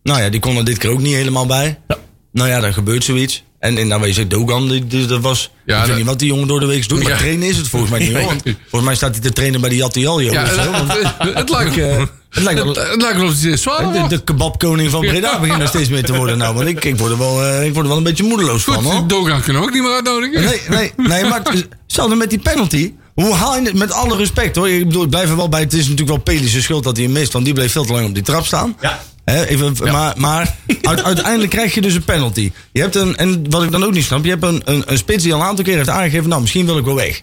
Nou 0.04 0.22
ja, 0.22 0.30
die 0.30 0.40
kon 0.40 0.58
er 0.58 0.66
dit 0.66 0.78
keer 0.78 0.90
ook 0.90 1.00
niet 1.02 1.14
helemaal 1.14 1.46
bij. 1.46 1.80
Ja. 1.88 1.98
Nou 2.32 2.50
ja, 2.50 2.60
dan 2.60 2.74
gebeurt 2.74 3.04
zoiets. 3.04 3.44
En, 3.63 4.00
weet 4.00 4.15
je, 4.15 4.27
Dogan, 4.27 4.68
die- 4.88 5.06
dat 5.06 5.21
was... 5.21 5.50
Ja, 5.65 5.74
ik 5.74 5.80
weet 5.80 5.88
dat- 5.88 5.98
niet 5.98 6.06
wat 6.06 6.19
die 6.19 6.27
jongen 6.27 6.48
door 6.48 6.60
de 6.60 6.65
week 6.65 6.88
doet. 6.89 7.04
Maar 7.04 7.12
Ja. 7.12 7.18
trainen 7.18 7.48
is 7.48 7.57
het 7.57 7.68
volgens 7.68 7.92
mij 7.92 8.00
niet. 8.07 8.12
Want 8.25 8.42
volgens 8.44 8.83
mij 8.83 8.95
staat 8.95 9.12
hij 9.12 9.19
te 9.21 9.33
trainen 9.33 9.62
bij 9.62 9.69
die 9.69 9.80
Jattialjo. 9.80 10.31
ja, 10.31 10.44
of 10.44 10.50
zo. 10.50 10.71
het, 11.33 11.50
lijkt, 11.50 11.77
eh, 11.77 11.98
het 12.30 12.44
lijkt 12.44 12.63
wel... 12.63 12.74
het, 12.75 13.01
lijkt 13.01 13.18
wel 13.18 13.27
of 13.27 13.60
zwaar 13.60 13.92
De, 13.94 14.07
de 14.07 14.24
kebabkoning 14.24 14.89
van 14.92 15.00
Breda 15.01 15.31
Ja. 15.31 15.39
begint 15.39 15.62
er 15.62 15.68
steeds 15.68 15.89
meer 15.89 16.04
te 16.04 16.15
worden 16.15 16.38
nou. 16.38 16.56
Want 16.56 16.68
ik, 16.68 16.86
ik, 16.86 16.98
word 16.98 17.12
er 17.12 17.18
wel, 17.18 17.44
eh, 17.45 17.65
ik 17.65 17.71
word 17.74 17.83
er 17.83 17.88
wel 17.89 17.98
een 17.98 18.04
beetje 18.04 18.24
moedeloos 18.24 18.63
van 18.63 18.83
hoor. 18.83 19.07
Dogan 19.07 19.42
kunnen 19.42 19.62
we 19.62 19.68
ook 19.68 19.74
niet 19.74 19.83
meer 19.83 19.94
uitnodigen. 19.94 20.44
Nee, 20.44 20.62
nee, 20.69 20.92
nee, 20.98 21.24
maar 21.25 21.42
het- 21.44 21.68
hetzelfde 21.83 22.15
met 22.15 22.30
die 22.30 22.39
penalty. 22.39 22.94
Hoe 23.13 23.33
haal 23.33 23.56
je 23.56 23.62
het 23.62 23.74
met 23.74 23.92
alle 23.92 24.15
respect 24.18 24.56
hoor? 24.56 24.69
Ik 24.69 24.88
bedoel, 24.88 25.04
ik 25.04 25.10
blijf 25.10 25.30
er 25.30 25.36
wel 25.36 25.50
bij. 25.50 25.60
Het 25.60 25.74
is 25.74 25.81
natuurlijk 25.81 26.10
wel 26.10 26.18
Pelische 26.36 26.62
schuld 26.62 26.83
dat 26.83 26.95
hij 26.95 27.06
hem 27.06 27.13
mist. 27.13 27.33
Want 27.33 27.45
die 27.45 27.54
bleef 27.54 27.71
veel 27.71 27.86
te 27.86 27.94
lang 27.94 28.07
op 28.07 28.13
die 28.13 28.24
trap 28.24 28.45
staan. 28.45 28.77
Ja. 28.81 29.00
Hè, 29.25 29.45
even, 29.45 29.75
Maar, 29.92 30.13
maar 30.18 30.56
uit- 30.81 31.04
uiteindelijk 31.04 31.51
krijg 31.51 31.74
je 31.74 31.81
dus 31.81 31.94
een 31.94 32.04
penalty. 32.04 32.51
Je 32.71 32.81
hebt 32.81 32.95
een, 32.95 33.15
en 33.18 33.50
wat 33.50 33.63
ik 33.63 33.71
dan 33.71 33.83
ook 33.83 33.92
niet 33.94 34.04
snap, 34.04 34.24
je 34.24 34.30
hebt 34.30 34.44
een, 34.44 34.62
een, 34.65 34.83
een 34.86 34.98
spits 34.98 35.24
die 35.24 35.33
al 35.33 35.39
een 35.39 35.45
aantal 35.45 35.63
keer 35.65 35.75
heeft 35.75 35.89
aangegeven, 35.89 36.30
nou 36.30 36.42
misschien 36.42 36.65
wil 36.65 36.77
ik 36.77 36.86
wel 36.86 36.95
weg. 36.95 37.21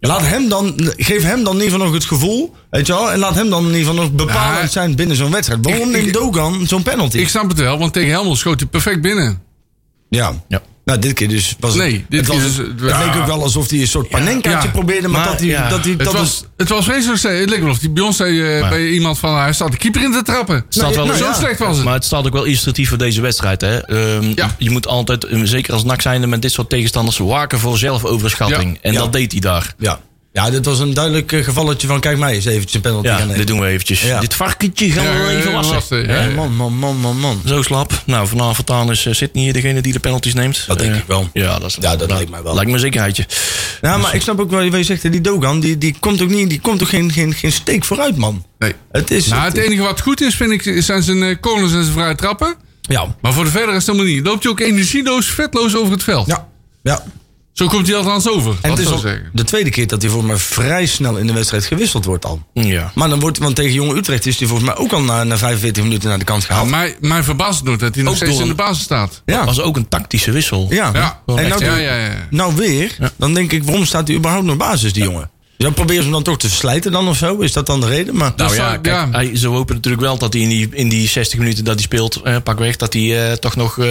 Laat 0.00 0.20
hem 0.26 0.48
dan, 0.48 0.74
geef 0.96 1.22
hem 1.22 1.44
dan 1.44 1.54
in 1.56 1.62
ieder 1.62 1.72
geval 1.72 1.86
nog 1.86 1.94
het 1.94 2.04
gevoel, 2.04 2.54
weet 2.70 2.86
je 2.86 2.92
wel, 2.92 3.12
en 3.12 3.18
laat 3.18 3.34
hem 3.34 3.50
dan 3.50 3.60
in 3.66 3.66
ieder 3.74 3.86
geval 3.86 4.02
nog 4.02 4.12
bepalend 4.12 4.60
Ja, 4.62 4.68
zijn 4.68 4.94
binnen 4.94 5.16
zo'n 5.16 5.30
wedstrijd. 5.30 5.60
Waarom 5.62 5.88
ik- 5.94 6.02
neemt 6.02 6.12
Dogan 6.14 6.66
zo'n 6.66 6.82
penalty? 6.82 7.18
Ik 7.18 7.28
snap 7.28 7.48
het 7.48 7.58
wel, 7.58 7.78
want 7.78 7.92
tegen 7.92 8.10
Helmond 8.10 8.38
schoot 8.38 8.60
hij 8.60 8.68
perfect 8.68 9.00
binnen. 9.00 9.42
ja. 10.08 10.32
Ja. 10.48 10.62
Nou, 10.84 10.98
dit 10.98 11.12
keer 11.12 11.28
dus 11.28 11.56
was 11.60 11.74
Nee, 11.74 11.92
het, 11.92 12.04
dit 12.08 12.18
het, 12.20 12.28
was, 12.28 12.42
dus- 12.42 12.56
het 12.56 12.66
ja. 12.80 13.04
leek 13.04 13.16
ook 13.16 13.26
wel 13.26 13.42
alsof 13.42 13.70
hij 13.70 13.80
een 13.80 13.86
soort 13.88 14.08
panenkaartje 14.08 14.68
Ja. 14.68 14.74
probeerde, 14.74 15.08
maar, 15.08 15.20
Maar, 15.20 15.28
dat 15.30 15.38
hij, 15.38 15.48
ja. 15.48 15.68
dat 15.68 15.80
hij, 15.84 15.90
Het 15.90 16.04
dat 16.04 16.12
was, 16.12 16.44
het 16.56 16.68
was 16.68 16.84
vreselijk. 16.84 17.22
Het 17.22 17.50
leek 17.50 17.60
wel 17.60 17.70
of 17.70 17.78
die 17.78 18.12
zei 18.12 18.42
eh, 18.58 18.68
bij 18.68 18.88
iemand 18.88 19.18
van... 19.18 19.38
Hij 19.38 19.52
staat 19.52 19.70
de 19.70 19.76
keeper 19.76 20.02
in 20.02 20.12
te 20.12 20.22
trappen. 20.22 20.64
staat 20.68 20.94
wel- 20.94 21.06
Zo 21.06 21.24
nou 21.24 21.34
slecht 21.34 21.58
was 21.58 21.76
het. 21.76 21.84
Maar 21.84 21.94
het 21.94 22.04
staat 22.04 22.26
ook 22.26 22.32
wel 22.32 22.44
illustratief 22.44 22.88
voor 22.88 22.98
deze 22.98 23.20
wedstrijd. 23.20 23.60
Hè? 23.60 23.78
Ehm. 23.78 24.34
Je 24.58 24.70
moet 24.70 24.86
altijd, 24.86 25.24
eh, 25.24 25.40
zeker 25.42 25.72
als 25.72 25.84
NAC 25.84 26.00
zijnde 26.02 26.26
met 26.26 26.42
dit 26.42 26.52
soort 26.52 26.68
tegenstanders, 26.68 27.18
waken 27.18 27.58
voor 27.58 27.78
zelfoverschatting. 27.78 28.78
En 28.82 28.94
dat 28.94 29.12
deed 29.12 29.32
hij 29.32 29.40
daar. 29.40 29.74
Ja. 29.78 30.00
Ja, 30.32 30.50
dit 30.50 30.64
was 30.64 30.78
een 30.78 30.94
duidelijk 30.94 31.32
eh, 31.32 31.44
gevalletje 31.44 31.86
van 31.86 32.00
kijk 32.00 32.18
mij 32.18 32.34
eens 32.34 32.44
eventjes 32.44 32.74
een 32.74 32.80
penalty 32.80 33.06
gaan 33.08 33.16
Ja, 33.16 33.22
nemen. 33.22 33.38
dit 33.38 33.46
doen 33.46 33.60
we 33.60 33.66
eventjes. 33.66 34.02
Ja. 34.02 34.20
Dit 34.20 34.34
varkentje 34.34 34.90
gaan 34.90 35.04
Ja, 35.04 35.24
we 35.26 35.36
even 35.36 35.52
wassen. 35.52 35.74
wassen, 35.74 36.06
ja. 36.06 36.22
Ja, 36.22 36.28
man, 36.34 36.56
man, 36.56 36.72
man, 36.78 36.96
man, 36.96 37.18
man. 37.18 37.42
Zo 37.46 37.62
slap. 37.62 38.02
Nou, 38.06 38.26
vanavond 38.28 38.70
aan 38.70 38.90
is 38.90 39.06
eh, 39.06 39.12
Sydney 39.14 39.42
hier 39.44 39.52
degene 39.52 39.80
die 39.82 39.92
de 39.92 40.00
penalties 40.00 40.34
neemt. 40.34 40.64
Dat 40.66 40.78
denk 40.78 40.92
Eh, 40.92 40.98
ik 40.98 41.04
wel. 41.06 41.28
Ja, 41.32 41.58
dat, 41.58 41.68
is, 41.70 41.76
Ja, 41.80 41.96
dat 41.96 42.10
lijkt 42.10 42.30
mij 42.30 42.42
wel. 42.42 42.52
Lijkt 42.54 42.68
me 42.68 42.74
een 42.74 42.80
zekerheidje. 42.82 43.26
Ja, 43.80 43.96
maar 43.96 44.14
ik 44.14 44.22
snap 44.22 44.40
ook 44.40 44.50
wel 44.50 44.68
wat 44.70 44.78
je 44.78 44.84
zegt, 44.84 45.12
die 45.12 45.20
Dogan, 45.20 45.60
die, 45.60 45.78
die 45.78 45.96
komt 46.00 46.22
ook 46.22 46.28
niet, 46.30 46.48
die 46.50 46.60
komt 46.60 46.82
ook 46.82 46.88
geen, 46.88 47.12
geen, 47.12 47.34
geen 47.34 47.52
steek 47.52 47.84
vooruit, 47.84 48.16
man. 48.16 48.44
Nee. 48.58 48.72
Het 48.92 49.10
is... 49.10 49.26
Nou, 49.26 49.42
het 49.44 49.56
enige 49.56 49.82
wat 49.82 50.00
goed 50.00 50.20
is, 50.20 50.34
vind 50.34 50.50
ik, 50.66 50.82
zijn 50.82 51.02
zijn 51.02 51.22
eh, 51.22 51.36
corners 51.40 51.72
en 51.72 51.82
zijn 51.82 51.94
vrije 51.96 52.14
trappen. 52.14 52.54
ja. 52.80 53.14
Maar 53.20 53.32
voor 53.32 53.44
de 53.44 53.50
verder 53.50 53.68
is 53.74 53.86
het 53.86 53.86
helemaal 53.86 54.14
niet. 54.14 54.26
Loopt 54.26 54.42
hij 54.42 54.52
ook 54.52 54.60
energieloos, 54.60 55.26
vetloos 55.26 55.76
over 55.76 55.92
het 55.92 56.02
veld. 56.02 56.26
Ja. 56.26 56.48
Ja. 56.82 57.02
Zo 57.52 57.66
komt 57.66 57.86
hij 57.86 57.96
althans 57.96 58.28
over. 58.28 58.56
En 58.60 58.70
het 58.70 58.78
is 58.78 58.86
al 58.86 59.02
de 59.32 59.44
tweede 59.44 59.70
keer 59.70 59.86
dat 59.86 60.02
hij 60.02 60.10
voor 60.10 60.24
mij 60.24 60.36
vrij 60.36 60.86
snel 60.86 61.16
in 61.16 61.26
de 61.26 61.32
wedstrijd 61.32 61.64
gewisseld 61.64 62.04
wordt 62.04 62.24
al. 62.24 62.42
Ja. 62.52 62.92
Maar 62.94 63.08
dan 63.08 63.20
wordt, 63.20 63.38
want 63.38 63.56
tegen 63.56 63.72
Jonge 63.72 63.96
Utrecht 63.96 64.26
is 64.26 64.38
hij 64.38 64.48
volgens 64.48 64.68
mij 64.68 64.78
ook 64.78 64.92
al 64.92 65.02
na, 65.02 65.24
na 65.24 65.36
45 65.38 65.82
minuten 65.82 66.08
naar 66.08 66.18
de 66.18 66.24
kant 66.24 66.44
gehaald. 66.44 66.70
Nou, 66.70 66.82
mij, 66.82 66.96
mij 67.00 67.22
verbaast 67.22 67.66
het 67.66 67.80
dat 67.80 67.94
hij 67.94 68.02
nog 68.04 68.12
Ook 68.12 68.18
steeds 68.18 68.38
in 68.38 68.48
de 68.48 68.54
basis 68.54 68.82
staat. 68.82 69.22
ja. 69.26 69.44
was 69.44 69.60
ook 69.60 69.76
een 69.76 69.88
tactische 69.88 70.30
wissel. 70.30 70.66
Ja. 70.70 70.90
Ja. 70.94 71.20
En 71.26 71.48
nou, 71.48 71.64
Ja, 71.64 71.76
ja, 71.76 71.96
ja. 71.96 72.26
nou 72.30 72.54
weer, 72.54 72.96
dan 73.16 73.34
denk 73.34 73.52
ik, 73.52 73.64
waarom 73.64 73.84
staat 73.84 74.08
hij 74.08 74.16
überhaupt 74.16 74.46
nog 74.46 74.56
basis, 74.56 74.92
die 74.92 75.02
jongen? 75.02 75.30
Ja, 75.62 75.70
proberen 75.70 75.96
ze 75.96 76.02
hem 76.02 76.12
dan 76.12 76.22
toch 76.22 76.38
te 76.38 76.48
verslijten 76.48 76.92
dan 76.92 77.08
of 77.08 77.16
zo? 77.16 77.36
Is 77.38 77.52
dat 77.52 77.66
dan 77.66 77.80
de 77.80 77.86
reden? 77.86 78.16
Maar, 78.16 78.32
Nou 78.36 78.50
ja, 78.50 78.56
zou- 78.56 78.78
kijk, 78.78 78.86
ja. 78.96 79.08
Hij, 79.10 79.36
ze 79.36 79.48
hopen 79.48 79.74
natuurlijk 79.74 80.02
wel 80.02 80.18
dat 80.18 80.32
hij 80.32 80.42
in 80.42 80.48
die, 80.48 80.68
in 80.72 80.88
die 80.88 81.08
60 81.08 81.38
minuten 81.38 81.64
dat 81.64 81.74
hij 81.74 81.82
speelt, 81.82 82.20
eh, 82.24 82.36
pak 82.44 82.58
weg, 82.58 82.76
dat 82.76 82.92
hij 82.92 83.26
eh, 83.30 83.32
toch 83.36 83.56
nog, 83.56 83.78
eh, 83.78 83.86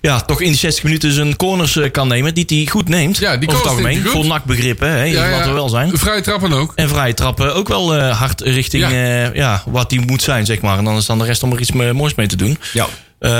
ja, 0.00 0.20
toch 0.20 0.40
in 0.40 0.48
die 0.48 0.58
60 0.58 0.84
minuten 0.84 1.12
zijn 1.12 1.36
corners 1.36 1.76
eh, 1.76 1.90
kan 1.90 2.08
nemen, 2.08 2.34
die 2.34 2.44
hij 2.46 2.66
goed 2.70 2.88
neemt. 2.88 3.18
Ja, 3.18 3.36
die 3.36 3.48
over 3.48 3.60
het 3.60 3.68
algemeen. 3.70 3.92
neemt 3.92 4.02
hij 4.04 4.12
goed. 4.12 4.20
Voor 4.20 4.30
nakbegrippen, 4.30 4.88
hè, 4.90 5.02
Ja, 5.04 5.24
ja. 5.24 5.30
laten 5.30 5.48
we 5.48 5.54
wel 5.54 5.68
zijn. 5.68 5.98
Vrije 5.98 6.20
trappen 6.20 6.52
ook. 6.52 6.72
En 6.74 6.88
vrije 6.88 7.14
trappen 7.14 7.54
ook 7.54 7.68
wel 7.68 7.94
eh, 7.96 8.18
hard 8.18 8.40
richting 8.40 8.82
Ja. 8.82 8.90
ja. 8.90 9.30
ja, 9.34 9.62
wat 9.66 9.90
die 9.90 10.00
moet 10.00 10.22
zijn, 10.22 10.46
zeg 10.46 10.60
maar. 10.60 10.78
En 10.78 10.84
dan 10.84 10.96
is 10.96 11.06
dan 11.06 11.18
de 11.18 11.24
rest 11.24 11.42
om 11.42 11.52
er 11.52 11.60
iets 11.60 11.72
moois 11.72 12.14
mee 12.14 12.26
te 12.26 12.36
doen. 12.36 12.58
ja. 12.72 12.86
Eh, 13.18 13.30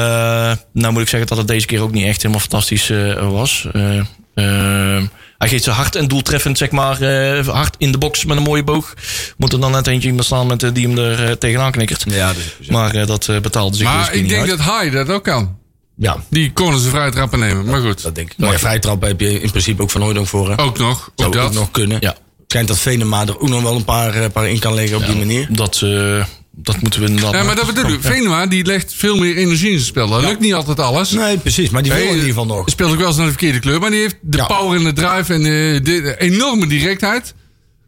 nou 0.72 0.92
moet 0.92 1.02
ik 1.02 1.08
zeggen 1.08 1.28
dat 1.28 1.38
het 1.38 1.48
deze 1.48 1.66
keer 1.66 1.80
ook 1.80 1.92
niet 1.92 2.04
echt 2.06 2.16
helemaal 2.22 2.40
fantastisch 2.40 2.90
eh, 2.90 3.30
was. 3.30 3.66
Eh, 3.72 3.98
eh, 4.34 5.02
hij 5.38 5.48
geeft 5.48 5.64
ze 5.64 5.70
hard 5.70 5.94
en 5.96 6.08
doeltreffend, 6.08 6.58
zeg 6.58 6.70
maar, 6.70 7.00
eh, 7.00 7.46
hard 7.48 7.74
in 7.78 7.92
de 7.92 7.98
box 7.98 8.24
met 8.24 8.36
een 8.36 8.42
mooie 8.42 8.64
boog. 8.64 8.94
Moet 9.36 9.52
er 9.52 9.60
dan 9.60 9.70
net 9.70 9.86
eentje 9.86 10.08
iemand 10.08 10.26
staan 10.26 10.46
met, 10.46 10.62
eh, 10.62 10.70
die 10.72 10.88
hem 10.88 10.98
er 10.98 11.24
eh, 11.24 11.32
tegenaan 11.32 11.72
knikkert. 11.72 12.04
Ja, 12.08 12.32
dus, 12.32 12.68
Maar 12.68 12.94
eh, 12.94 13.06
dat 13.06 13.28
betaalde 13.42 13.76
zich 13.76 13.86
dus 13.86 13.96
Maar 13.96 14.14
ik 14.14 14.20
niet 14.20 14.28
denk 14.30 14.40
uit. 14.40 14.50
dat 14.50 14.60
Hai 14.66 14.90
dat 14.90 15.08
ook 15.10 15.24
kan. 15.24 15.56
ja, 15.96 16.16
Die 16.30 16.52
konden 16.52 16.80
ze 16.80 16.88
vrij 16.88 17.10
trappen 17.10 17.38
nemen. 17.38 17.64
Maar 17.64 17.80
goed, 17.80 18.02
dat 18.02 18.14
denk 18.14 18.30
ik. 18.30 18.38
Maar 18.38 18.58
vrij 18.58 18.78
trappen 18.78 19.08
heb 19.08 19.20
je 19.20 19.40
in 19.40 19.50
principe 19.50 19.82
ook 19.82 19.90
van 19.90 20.00
Hooydonk 20.00 20.26
voor. 20.26 20.48
Hè? 20.50 20.62
ook 20.62 20.78
nog. 20.78 21.10
Zou 21.16 21.28
Ook 21.28 21.36
ook 21.36 21.42
dat. 21.42 21.52
nog 21.52 21.70
kunnen. 21.70 21.96
Ja. 22.00 22.08
Het 22.08 22.56
schijnt 22.56 22.68
dat 22.68 22.78
Venema 22.78 23.26
er 23.26 23.40
ook 23.40 23.48
nog 23.48 23.62
wel 23.62 23.76
een 23.76 23.84
paar, 23.84 24.30
paar 24.30 24.48
in 24.48 24.58
kan 24.58 24.74
leggen 24.74 24.96
op 24.96 25.06
die 25.06 25.16
manier. 25.16 25.46
Dat, 25.50 25.80
eh, 25.84 26.24
dat 26.62 26.80
moeten 26.82 27.00
we 27.00 27.06
inderdaad... 27.06 27.32
Ja, 27.34 27.42
maar 27.42 27.56
dat 27.56 27.66
bedoel 27.66 27.92
ik. 27.92 27.98
Venema 28.02 28.46
die 28.46 28.64
legt 28.64 28.94
veel 28.94 29.16
meer 29.16 29.36
energie 29.36 29.66
in 29.70 29.74
zijn 29.74 29.86
spel. 29.86 30.08
Dat 30.08 30.22
lukt 30.22 30.40
niet 30.40 30.54
altijd 30.54 30.80
alles. 30.80 31.10
Nee, 31.10 31.38
precies. 31.38 31.70
Maar 31.70 31.82
die 31.82 31.92
wil 31.92 32.00
Hey, 32.00 32.08
in 32.10 32.14
ieder 32.14 32.28
geval 32.28 32.46
nog. 32.46 32.68
Speelt 32.70 32.92
ook 32.92 32.98
wel 32.98 33.06
eens 33.06 33.16
naar 33.16 33.24
de 33.26 33.32
verkeerde 33.32 33.58
kleur. 33.58 33.80
Maar 33.80 33.90
die 33.90 34.00
heeft 34.00 34.16
de 34.20 34.36
Ja. 34.36 34.46
power 34.46 34.78
en 34.78 34.84
de 34.84 34.92
drive 34.92 35.34
en 35.34 35.42
de, 35.42 35.80
de 35.82 36.14
enorme 36.18 36.66
directheid. 36.66 37.34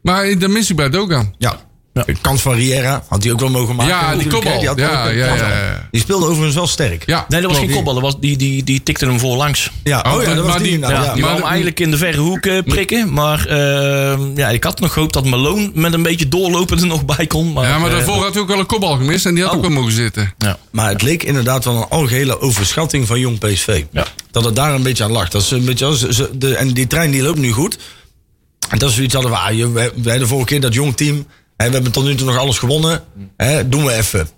Maar 0.03 0.39
dat 0.39 0.51
mis 0.51 0.71
ik 0.71 0.77
bij 0.77 0.91
Dogan. 0.91 1.35
Ja. 1.39 1.61
De 1.93 2.15
kans 2.21 2.43
van 2.43 2.55
Riera 2.55 3.05
had 3.09 3.23
hij 3.23 3.33
ook 3.33 3.41
wel 3.41 3.49
mogen 3.49 3.77
maken. 3.77 3.95
Ja, 3.95 4.17
die 4.17 4.27
kopbal. 4.29 4.53
had 4.53 4.79
Ja, 4.79 5.09
ja, 5.09 5.09
ja, 5.09 5.35
ja. 5.37 5.89
Die 5.91 6.01
speelde 6.01 6.27
overigens 6.27 6.55
wel 6.55 6.67
sterk. 6.67 7.03
Ja, 7.07 7.25
Nee, 7.29 7.41
dat 7.41 7.51
was 7.51 7.59
geen 7.61 7.71
kopbal. 7.71 7.93
Dat 7.95 8.03
was, 8.03 8.21
die, 8.21 8.37
die, 8.37 8.65
die 8.65 8.83
tikte 8.83 9.07
hem 9.07 9.19
voorlangs. 9.19 9.71
Ja, 9.85 10.05
Oh, 10.07 10.15
oh, 10.15 10.23
ja, 10.23 10.35
dat 10.35 10.45
was 10.45 10.47
maar 10.53 10.63
die, 10.63 10.71
die- 10.79 10.81
Ja, 10.89 10.91
ja. 11.05 11.15
die 11.15 11.23
wou 11.23 11.35
hem 11.37 11.45
eigenlijk 11.47 11.81
in 11.81 11.91
de 11.91 11.97
verre 11.97 12.19
hoek 12.19 12.47
eh, 12.47 12.59
prikken. 12.65 13.13
Maar 13.13 13.47
eh, 13.47 14.19
ja, 14.35 14.49
ik 14.49 14.65
had 14.65 14.81
nog 14.81 14.93
gehoopt 14.93 15.13
dat 15.13 15.25
Malone 15.25 15.71
met 15.75 15.93
een 15.93 16.03
beetje 16.03 16.29
doorlopen 16.29 16.79
er 16.81 16.87
nog 16.87 17.05
bij 17.05 17.27
kon. 17.27 17.53
Maar, 17.53 17.69
Ja, 17.69 17.79
maar 17.79 17.91
eh, 17.91 17.97
daarvoor 17.97 18.23
had 18.23 18.33
hij 18.33 18.43
ook 18.43 18.49
wel 18.49 18.59
een 18.59 18.67
kopbal 18.67 18.97
gemist. 18.97 19.27
En 19.27 19.35
die 19.35 19.43
had 19.43 19.53
Oh. 19.53 19.59
ook 19.59 19.65
wel 19.65 19.75
mogen 19.77 19.93
zitten. 19.93 20.33
ja. 20.39 20.59
Maar 20.71 20.89
het 20.89 21.03
leek 21.03 21.23
inderdaad 21.23 21.65
wel 21.65 21.77
een 21.77 21.89
algehele 21.89 22.41
overschatting 22.41 23.07
van 23.07 23.19
jong 23.21 23.39
PSV. 23.39 23.83
Ja. 23.93 24.07
Dat 24.31 24.45
het 24.45 24.57
daar 24.57 24.75
een 24.75 24.83
beetje 24.83 25.05
aan 25.05 25.13
lag. 25.13 25.29
Dat 25.29 25.43
is 25.43 25.51
een 25.51 25.65
beetje 25.65 25.85
als, 25.85 26.09
ze- 26.09 26.31
de, 26.39 26.55
en 26.57 26.73
die 26.73 26.87
trein 26.87 27.11
die 27.11 27.23
loopt 27.23 27.39
nu 27.39 27.51
goed. 27.53 27.79
En 28.69 28.79
dat 28.79 28.89
is 28.89 28.95
zoiets 28.95 29.15
hadden 29.15 29.33
we, 29.33 29.37
ah, 29.39 29.57
je- 29.57 29.71
wij, 29.73 29.91
wij 30.03 30.19
de 30.19 30.27
vorige 30.27 30.47
keer 30.47 30.61
dat 30.61 30.75
jong 30.75 30.97
team. 30.97 31.27
We 31.67 31.73
hebben 31.73 31.93
tot 31.93 32.05
nu 32.05 32.15
toe 32.15 32.27
nog 32.27 32.37
alles 32.39 32.59
gewonnen. 32.59 33.03
Hè, 33.37 33.69
doen 33.69 33.85
we 33.85 33.93
even. 33.93 34.29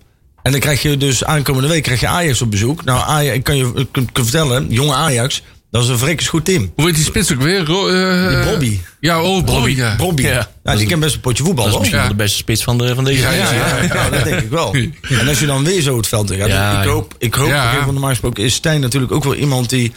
En 0.41 0.51
dan 0.51 0.59
krijg 0.61 0.81
je 0.81 0.97
dus 0.97 1.23
aankomende 1.23 1.67
week 1.67 1.83
krijg 1.83 1.99
je 1.99 2.07
Ajax 2.07 2.41
op 2.41 2.51
bezoek. 2.51 2.83
Nou, 2.83 2.99
Ajax, 3.07 3.35
ik 3.35 3.43
kan 3.43 3.57
je 3.57 3.71
ik 3.75 3.87
kan, 3.91 4.23
vertellen, 4.23 4.65
jonge 4.69 4.93
Ajax, 4.93 5.41
dat 5.71 5.83
is 5.83 5.89
een 5.89 5.97
verrekkers 5.97 6.27
goed 6.29 6.45
team. 6.45 6.71
Hoe 6.75 6.85
heet 6.85 6.95
die 6.95 7.03
spits 7.03 7.33
ook 7.33 7.41
weer? 7.41 7.65
Ro 7.65 7.87
eh, 7.89 8.45
Bobby. 8.45 8.79
Ja, 8.99 9.21
oh, 9.21 9.43
Bobby. 9.43 9.75
Ja. 9.75 9.95
Bobby. 9.95 10.21
Ja. 10.21 10.49
Ja. 10.63 10.75
die 10.75 10.87
kent 10.87 10.99
best 10.99 11.15
een 11.15 11.21
potje 11.21 11.43
voetbal. 11.43 11.63
Dat 11.63 11.65
is 11.65 11.71
hoor. 11.71 11.79
misschien 11.79 11.99
Ja. 12.01 12.07
wel 12.07 12.17
de 12.17 12.23
beste 12.23 12.37
spits 12.37 12.63
van, 12.63 12.77
de, 12.77 12.95
van 12.95 13.03
deze 13.03 13.21
Ja, 13.21 13.31
ja. 13.31 13.53
Ja, 13.53 13.81
ja, 13.93 14.09
dat 14.09 14.23
denk 14.23 14.39
ik 14.41 14.49
wel. 14.49 14.73
En 15.19 15.27
als 15.27 15.39
je 15.39 15.45
dan 15.45 15.63
weer 15.63 15.81
zo 15.81 15.97
het 15.97 16.07
veld 16.07 16.31
in 16.31 16.37
gaat. 16.39 16.47
Ja, 16.47 16.81
ik 16.81 16.87
hoop, 16.89 17.15
ik 17.17 17.33
hoop 17.33 17.47
Ja. 17.47 17.69
op 17.71 17.77
een 17.77 17.83
van 17.83 17.91
normaal 17.93 18.09
gesproken 18.09 18.43
is 18.43 18.53
Stijn 18.53 18.81
natuurlijk 18.81 19.11
ook 19.11 19.23
wel 19.23 19.35
iemand 19.35 19.69
die 19.69 19.93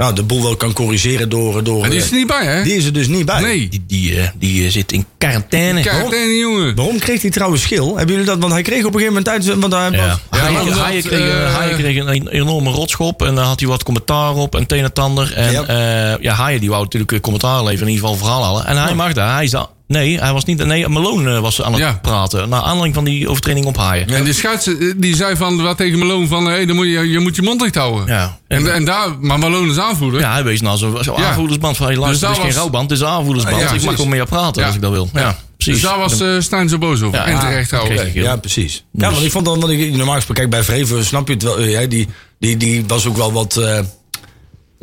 ja, 0.00 0.12
de 0.12 0.22
boel 0.22 0.42
wel 0.42 0.56
kan 0.56 0.72
corrigeren 0.72 1.28
door... 1.28 1.64
door 1.64 1.84
En 1.84 1.90
die 1.90 1.98
is 1.98 2.10
er 2.10 2.16
niet 2.16 2.26
bij, 2.26 2.44
hè? 2.46 2.62
die 2.62 2.74
is 2.76 2.84
er 2.84 2.92
dus 2.92 3.08
niet 3.08 3.26
bij. 3.26 3.40
Nee. 3.40 3.68
Die, 3.68 3.84
die, 3.86 4.20
eh, 4.20 4.28
die 4.38 4.64
eh, 4.64 4.70
zit 4.70 4.92
in 4.92 5.04
quarantaine. 5.18 5.80
Quarantaine, 5.80 6.34
jongen. 6.36 6.74
Waarom 6.74 6.98
kreeg 6.98 7.22
hij 7.22 7.30
trouwens 7.30 7.62
schil? 7.62 7.96
Hebben 7.96 8.10
jullie 8.14 8.30
dat? 8.30 8.38
Want 8.38 8.52
hij 8.52 8.62
kreeg 8.62 8.78
op 8.84 8.94
een 8.94 9.00
gegeven 9.00 9.22
moment 9.22 9.24
tijdens... 9.24 9.60
Want 9.60 9.72
hij 9.72 9.90
Ja. 9.90 10.08
was, 10.08 10.18
Ja, 10.30 10.38
Haaien- 10.46 10.60
omdat, 10.60 10.78
Haaien 10.78 11.02
kreeg, 11.02 11.28
eh, 11.30 11.54
Haaien 11.54 11.76
kreeg 11.76 11.96
een 11.96 12.28
enorme 12.28 12.70
rotschop. 12.70 13.22
En 13.22 13.34
daar 13.34 13.44
had 13.44 13.60
hij 13.60 13.68
wat 13.68 13.82
commentaar 13.82 14.34
op. 14.34 14.54
En 14.54 14.62
het 14.62 14.72
een 14.72 14.78
en 14.84 14.92
ander. 14.94 15.32
En 15.34 15.52
Ja. 15.52 15.64
ja, 15.68 16.16
ja 16.20 16.32
Haaien 16.34 16.60
die 16.60 16.68
wou 16.70 16.82
natuurlijk 16.82 17.22
commentaar 17.22 17.64
leveren. 17.64 17.88
In 17.88 17.94
ieder 17.94 18.08
geval 18.08 18.12
een 18.12 18.18
verhaal 18.18 18.44
halen. 18.44 18.66
En 18.66 18.82
hij 18.82 18.94
mag 18.94 19.12
daar. 19.12 19.34
Hij 19.34 19.44
is 19.44 19.50
daar. 19.50 19.66
Nee, 19.90 20.18
hij 20.20 20.32
was 20.32 20.44
niet. 20.44 20.64
Nee, 20.66 20.88
Malone 20.88 21.34
eh, 21.34 21.40
was 21.40 21.62
aan 21.62 21.72
het 21.72 21.80
Ja. 21.80 21.98
praten. 22.02 22.48
Naar 22.48 22.60
aanleiding 22.60 22.94
van 22.94 23.04
die 23.04 23.28
overtreding 23.28 23.66
op 23.66 23.76
Haaien. 23.76 24.08
En 24.08 24.24
die 24.24 24.32
scheids 24.32 24.66
eh, 24.66 24.74
die 24.96 25.16
zei 25.16 25.36
van 25.36 25.62
wat 25.62 25.76
tegen 25.76 25.98
Malone 25.98 26.26
van 26.26 26.44
hey, 26.46 26.66
dan 26.66 26.76
moet 26.76 26.86
je, 26.86 27.10
je 27.10 27.18
moet 27.18 27.36
je 27.36 27.42
mond 27.42 27.60
dicht 27.60 27.74
houden. 27.74 28.06
Ja. 28.06 28.38
En, 28.48 28.72
en 28.74 28.84
daar, 28.84 29.08
maar 29.20 29.38
Malone 29.38 29.70
is 29.70 29.78
aanvoerder. 29.78 30.20
Ja, 30.20 30.32
hij 30.32 30.44
wees 30.44 30.60
nou 30.60 30.78
zo'n 30.78 31.04
zo 31.04 31.14
Ja. 31.16 31.24
aanvoerdersband 31.24 31.76
van... 31.76 31.86
Hey, 31.86 31.96
luister, 31.96 32.28
Dus 32.28 32.28
het 32.28 32.30
is 32.30 32.36
daar 32.36 32.44
geen 32.46 32.46
was- 32.46 32.54
rouwband, 32.56 32.90
het 32.90 32.98
is 33.00 33.06
een 33.06 33.12
aanvoerdersband. 33.12 33.56
Ja, 33.62 33.70
ik 33.72 33.82
mag 33.82 34.04
met 34.06 34.16
jou 34.16 34.28
praten 34.28 34.60
Ja. 34.60 34.66
als 34.66 34.76
ik 34.76 34.82
dat 34.82 34.90
wil. 34.92 35.08
Ja, 35.12 35.36
precies. 35.56 35.80
Dus 35.82 35.90
daar 35.90 35.98
was 35.98 36.20
eh 36.20 36.28
Stijn 36.38 36.68
zo 36.68 36.78
boos 36.78 37.02
over. 37.02 37.18
Ja, 37.18 37.24
en 37.24 37.38
terecht 37.40 37.68
geel. 37.74 38.22
ja, 38.22 38.36
precies. 38.36 38.84
Ja, 38.92 39.10
want 39.10 39.24
ik 39.24 39.30
vond 39.30 39.44
dan... 39.44 39.60
Want 39.60 39.72
ik, 39.72 39.94
normaal 39.96 40.14
gesproken, 40.14 40.48
kijk, 40.48 40.50
bij 40.50 40.74
Vreven 40.74 41.04
snap 41.04 41.26
je 41.28 41.34
het 41.34 41.42
wel. 41.42 41.58
eh, 41.58 41.78
hè, 41.78 41.88
die, 41.88 42.08
die, 42.38 42.56
die 42.56 42.84
was 42.86 43.06
ook 43.06 43.16
wel 43.16 43.32
wat... 43.32 43.56
eh, 43.56 43.78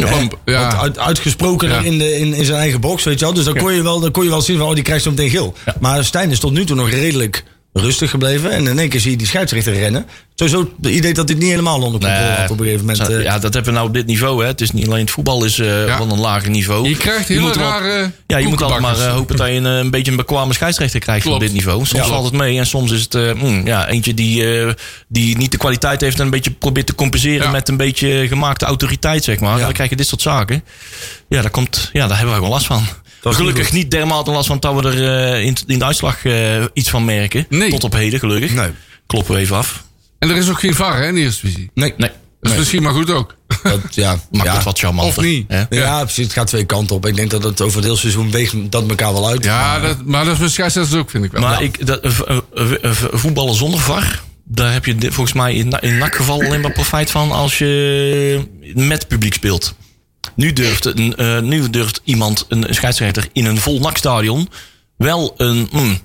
Ja, 0.06 0.28
ja. 0.46 0.78
uit, 0.78 1.00
uitgesproken 1.00 1.70
Ja. 1.70 1.80
in, 1.80 1.98
de, 1.98 2.18
in, 2.18 2.34
in 2.34 2.46
zijn 2.46 2.60
eigen 2.60 2.82
box, 2.82 3.04
weet 3.04 3.20
je 3.20 3.26
wel. 3.26 3.34
Dus 3.34 3.46
dan 3.46 3.58
kon 3.58 3.74
je 3.74 3.84
wel, 3.84 4.00
dan 4.00 4.12
kon 4.12 4.24
je 4.24 4.30
wel 4.30 4.42
zien 4.42 4.58
van, 4.58 4.68
oh, 4.68 4.74
die 4.74 4.84
krijgt 4.84 5.04
zo 5.04 5.10
meteen 5.10 5.30
geel. 5.30 5.54
Maar 5.80 6.06
Stijn 6.06 6.32
is 6.32 6.40
tot 6.40 6.52
nu 6.52 6.66
toe 6.66 6.76
nog 6.76 6.90
redelijk 6.90 7.44
rustig 7.80 8.10
gebleven. 8.10 8.52
En 8.52 8.68
in 8.68 8.80
één 8.80 8.90
keer 8.90 9.00
zie 9.00 9.12
je 9.12 9.18
die 9.18 9.28
scheidsrechter 9.28 9.74
rennen. 9.74 10.06
Sowieso 10.36 10.72
het 10.82 10.92
idee 10.92 11.14
dat 11.14 11.28
dit 11.28 11.38
niet 11.38 11.50
helemaal 11.50 11.76
onder 11.76 11.90
controle 11.92 12.16
Nee. 12.16 12.30
had 12.30 12.50
op 12.52 12.60
een 12.60 12.66
gegeven 12.66 12.86
moment. 12.86 13.10
Eh. 13.10 13.24
ja, 13.24 13.40
dat 13.40 13.54
hebben 13.54 13.64
we 13.72 13.78
nou 13.78 13.88
op 13.88 13.94
dit 13.94 14.06
niveau. 14.06 14.42
Hè. 14.42 14.48
Het 14.48 14.62
is 14.62 14.72
niet 14.72 14.86
alleen 14.88 15.00
het 15.02 15.12
voetbal 15.12 15.44
is 15.44 15.60
eh, 15.60 15.88
Ja. 15.88 15.98
van 15.98 16.12
een 16.12 16.20
lager 16.20 16.50
niveau. 16.50 16.90
Je 16.90 16.98
krijgt 16.98 17.28
wel- 17.28 17.54
rare 17.54 18.12
Ja, 18.28 18.38
je 18.38 18.48
moet 18.48 18.62
altijd 18.62 18.82
maar 18.82 19.00
eh, 19.00 19.12
hopen 19.14 19.36
dat 19.38 19.48
je 19.48 19.54
een, 19.54 19.66
eh, 19.66 19.78
een 19.78 19.90
beetje 19.92 20.12
een 20.12 20.18
bekwame 20.18 20.54
scheidsrechter 20.54 21.00
krijgt 21.00 21.22
Klopt. 21.22 21.36
op 21.38 21.42
dit 21.44 21.54
niveau. 21.54 21.86
Soms 21.86 22.04
Ja. 22.04 22.10
valt 22.10 22.26
het 22.26 22.34
mee 22.34 22.58
en 22.58 22.66
soms 22.68 22.92
is 22.92 23.02
het 23.02 23.16
eh, 23.16 23.34
mm, 23.34 23.66
ja, 23.68 23.88
eentje 23.88 24.14
die, 24.14 24.60
eh, 24.62 24.74
die 25.08 25.38
niet 25.38 25.52
de 25.52 25.58
kwaliteit 25.58 26.02
heeft 26.02 26.20
en 26.20 26.26
een 26.26 26.32
beetje 26.32 26.52
probeert 26.52 26.86
te 26.88 26.96
compenseren 26.96 27.46
Ja. 27.46 27.52
met 27.52 27.70
een 27.70 27.78
beetje 27.78 28.28
gemaakte 28.28 28.66
autoriteit, 28.66 29.24
zeg 29.24 29.40
maar. 29.40 29.60
Dan 29.60 29.72
krijg 29.74 29.90
je 29.90 29.96
dit 29.96 30.08
soort 30.08 30.22
zaken. 30.22 30.64
Ja, 31.30 31.42
dat 31.42 31.52
komt, 31.52 31.90
ja 31.94 32.08
daar 32.08 32.18
hebben 32.18 32.28
we 32.36 32.40
gewoon 32.42 32.54
last 32.54 32.66
van. 32.66 32.86
Gelukkig 33.24 33.72
niet 33.72 33.92
dermate 33.92 34.32
last 34.32 34.48
van 34.48 34.60
dat 34.60 34.82
we 34.82 34.90
er 34.90 35.34
eh, 35.34 35.46
in, 35.46 35.58
in 35.68 35.80
de 35.80 35.86
uitslag 35.86 36.26
eh, 36.26 36.64
iets 36.74 36.90
van 36.90 37.06
merken. 37.06 37.46
Nee. 37.50 37.70
Tot 37.70 37.84
op 37.84 37.94
heden, 37.94 38.20
gelukkig. 38.20 38.54
Nee. 38.54 38.70
Kloppen 39.08 39.34
we 39.36 39.40
even 39.40 39.56
af. 39.56 39.84
En 40.20 40.30
er 40.30 40.36
is 40.36 40.50
ook 40.50 40.60
geen 40.60 40.74
VAR 40.74 40.98
hè, 40.98 41.08
in 41.08 41.16
de 41.16 41.20
eerste 41.22 41.46
divisie. 41.46 41.72
Nee, 41.74 41.94
Nee, 41.98 42.10
Dat 42.42 42.52
is 42.52 42.58
misschien 42.58 42.84
maar 42.84 42.94
goed 42.94 43.12
ook. 43.12 43.36
dat, 43.64 43.80
ja. 43.96 44.12
maakt 44.32 44.46
ja. 44.50 44.56
het 44.56 44.64
wat 44.64 44.80
charmanter. 44.80 45.18
Of 45.18 45.24
niet. 45.24 45.46
hè? 45.48 45.64
Ja, 45.70 46.04
precies. 46.04 46.24
Het 46.24 46.34
gaat 46.34 46.48
twee 46.48 46.66
kanten 46.66 46.96
op. 46.96 47.06
Ik 47.06 47.16
denk 47.16 47.30
dat 47.32 47.44
het 47.44 47.62
over 47.62 47.76
het 47.78 47.86
hele 47.86 47.98
seizoen 47.98 48.32
weegt 48.32 48.72
dat 48.72 48.90
elkaar 48.90 49.14
wel 49.14 49.28
uit. 49.28 49.44
Ja, 49.44 49.80
dat, 49.80 50.06
maar 50.06 50.26
dat 50.26 50.34
is 50.34 50.40
met 50.40 50.52
scheidsrechters 50.52 51.00
ook, 51.00 51.10
vind 51.10 51.24
ik 51.24 51.32
wel. 51.32 51.42
Maar 51.42 51.52
Ja. 51.52 51.60
ik, 51.60 51.86
dat, 51.86 52.00
eh, 52.02 52.92
voetballen 53.12 53.56
zonder 53.56 53.80
VAR, 53.80 54.24
daar 54.46 54.74
heb 54.74 54.86
je 54.86 54.96
volgens 55.00 55.34
mij 55.34 55.54
in, 55.54 55.72
in 55.80 56.14
geval 56.14 56.44
alleen 56.44 56.62
maar 56.62 56.72
profijt 56.72 57.12
van 57.12 57.32
als 57.32 57.58
je 57.58 58.42
met 58.74 59.08
publiek 59.08 59.34
speelt. 59.34 59.76
Nu 60.38 60.54
durft, 60.54 60.86
een, 60.86 61.16
eh, 61.16 61.40
nu 61.40 61.70
durft 61.70 62.02
iemand, 62.04 62.46
een, 62.50 62.66
scheidsrechter 62.70 63.28
in 63.34 63.46
een 63.46 63.58
vol 63.58 63.80
NAC-stadion, 63.80 64.50
wel 64.98 65.34
een, 65.38 65.68
mm, 65.72 66.00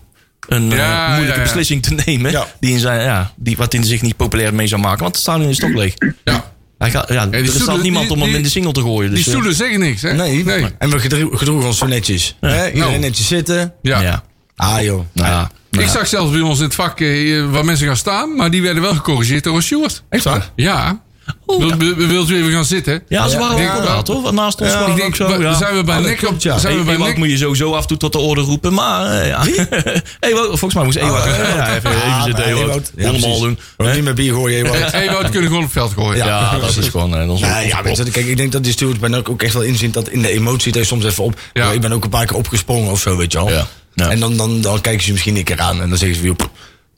een 0.49 0.73
eh, 0.73 0.79
Ja, 0.79 1.07
moeilijke 1.09 1.33
ja, 1.33 1.37
ja. 1.37 1.43
beslissing 1.43 1.83
te 1.83 1.95
nemen. 2.07 2.31
Ja. 2.31 2.47
Die, 2.61 2.73
in 2.73 2.79
zijn, 2.79 3.01
ja, 3.03 3.33
die 3.37 3.57
wat 3.57 3.75
in 3.75 3.85
zich 3.85 4.03
niet 4.03 4.17
populair 4.17 4.55
mee 4.55 4.67
zou 4.67 4.81
maken. 4.81 5.01
Want 5.03 5.15
het 5.15 5.23
stadion 5.25 5.49
is 5.49 5.59
toch 5.59 5.73
leeg. 5.75 5.95
ja. 6.25 6.51
Hij 6.79 6.91
gaat, 6.91 7.09
ja, 7.09 7.29
er 7.31 7.45
stoelen- 7.45 7.63
staat 7.63 7.83
niemand 7.83 8.05
die- 8.05 8.13
om 8.15 8.19
hem 8.21 8.29
die- 8.29 8.37
in 8.37 8.43
de 8.43 8.49
single 8.49 8.73
te 8.73 8.81
gooien. 8.81 9.09
Die 9.09 9.17
Dus, 9.19 9.27
eh, 9.27 9.33
stoelen 9.33 9.55
zeggen 9.55 9.81
niks, 9.81 10.03
hè? 10.03 10.13
Nee. 10.13 10.45
nee. 10.45 10.67
En 10.79 10.91
we 10.91 10.99
gedro- 10.99 11.31
gedroegen 11.37 11.67
ons 11.67 11.79
zo 11.79 11.87
netjes. 11.87 12.37
Hè? 12.41 12.67
Iedereen 12.67 12.79
Nou. 12.91 12.99
netjes 12.99 13.27
zitten. 13.27 13.75
Ja. 13.83 14.01
ja. 14.01 14.23
Ah 14.57 14.83
joh. 14.83 15.05
Nou 15.13 15.29
ja. 15.29 15.51
Ik 15.71 15.89
zag 15.89 16.07
zelfs 16.07 16.31
bij 16.33 16.41
ons 16.41 16.59
in 16.59 16.65
het 16.65 16.75
vak 16.75 17.01
eh, 17.01 17.45
waar 17.51 17.65
mensen 17.65 17.87
gaan 17.87 17.97
staan, 17.97 18.37
maar 18.37 18.51
die 18.51 18.63
werden 18.63 18.83
wel 18.83 18.95
gecorrigeerd 18.95 19.45
door 19.45 19.57
een 19.57 19.63
steward. 19.63 20.03
Echt 20.09 20.25
waar? 20.25 20.51
Ja. 20.57 21.03
Wil, 21.47 21.77
wil- 21.77 21.95
wilt 22.07 22.31
u 22.31 22.37
even 22.37 22.53
gaan 22.53 22.65
zitten? 22.65 23.03
Ja, 23.09 23.29
ze 23.29 23.35
Ja, 23.35 23.41
waren 23.41 23.59
ik 23.59 23.73
wel 23.73 23.83
hoor. 24.09 24.35
Naast 24.35 24.61
ons 24.61 24.71
Ja, 24.73 24.79
waren 24.81 24.97
denk, 24.97 25.09
ook 25.09 25.17
zo. 25.17 25.41
ja. 25.43 25.55
zijn 25.55 25.75
we 25.77 25.85
bij 25.85 25.97
Oh, 25.99 26.03
op, 26.05 26.19
klopt, 26.19 26.43
ja. 26.43 26.59
zijn 26.59 26.77
we 26.79 26.83
bij 26.85 26.95
Ewout 26.95 27.09
Nick, 27.09 27.17
moet 27.19 27.31
je 27.31 27.37
sowieso 27.37 27.73
af 27.75 27.81
en 27.83 27.89
toe 27.89 27.97
tot 27.97 28.13
de 28.13 28.19
orde 28.19 28.41
roepen, 28.41 28.75
maar 28.75 29.07
eh, 29.21 29.29
ja. 29.29 29.41
Ewout, 30.31 30.47
volgens 30.47 30.75
mij 30.75 30.85
moest 30.85 30.97
Ewout 30.97 31.21
Oh, 31.27 31.27
ja, 31.27 31.77
even, 31.77 31.91
even 31.91 32.03
Ah, 32.03 32.23
zitten, 32.23 32.45
Ewout. 32.45 32.63
Ewout- 32.65 32.93
ja, 32.97 33.11
Helemaal 33.11 33.41
doen. 33.41 33.59
Niet 33.77 34.05
met 34.05 34.15
bier 34.15 34.33
gooien, 34.33 34.59
Ewout. 34.67 34.93
Hey, 34.93 35.07
Wout 35.11 35.23
kunnen 35.31 35.43
gewoon 35.49 35.65
op 35.65 35.65
het 35.65 35.73
veld 35.73 35.93
gooien. 35.93 36.17
Ja. 36.17 36.27
Ja, 36.27 36.59
dat 36.59 36.77
is 36.77 36.89
gewoon 36.89 37.17
eh, 37.17 37.21
onze, 37.31 37.31
onze 37.31 37.67
ja, 37.67 37.83
kijk, 38.11 38.27
ik 38.27 38.37
denk 38.37 38.53
dat 38.53 38.63
die 38.65 38.73
stewards 38.73 38.99
bij 39.01 39.25
ook 39.29 39.43
echt 39.43 39.55
wel 39.55 39.63
inzien 39.63 39.91
dat 39.91 40.09
in 40.09 40.23
de 40.23 40.31
emotie 40.31 40.79
er 40.79 40.87
soms 40.87 41.05
even 41.05 41.25
op. 41.25 41.39
Ja. 41.53 41.71
Ik 41.71 41.81
ben 41.81 41.93
ook 41.93 42.05
een 42.05 42.11
paar 42.11 42.27
keer 42.27 42.37
opgesprongen 42.37 42.91
of 42.91 43.01
zo, 43.01 43.17
weet 43.17 43.33
je 43.33 43.39
wel. 43.39 43.51
Ja. 43.51 43.67
Ja. 43.95 44.11
En 44.11 44.21
dan, 44.21 44.37
dan, 44.37 44.61
dan 44.61 44.81
kijken 44.81 45.01
ze 45.01 45.07
je 45.07 45.13
misschien 45.13 45.37
een 45.37 45.45
keer 45.45 45.61
aan 45.61 45.81
en 45.83 45.89
dan 45.89 45.99
zeggen 45.99 46.17
ze 46.17 46.23
weer. 46.23 46.35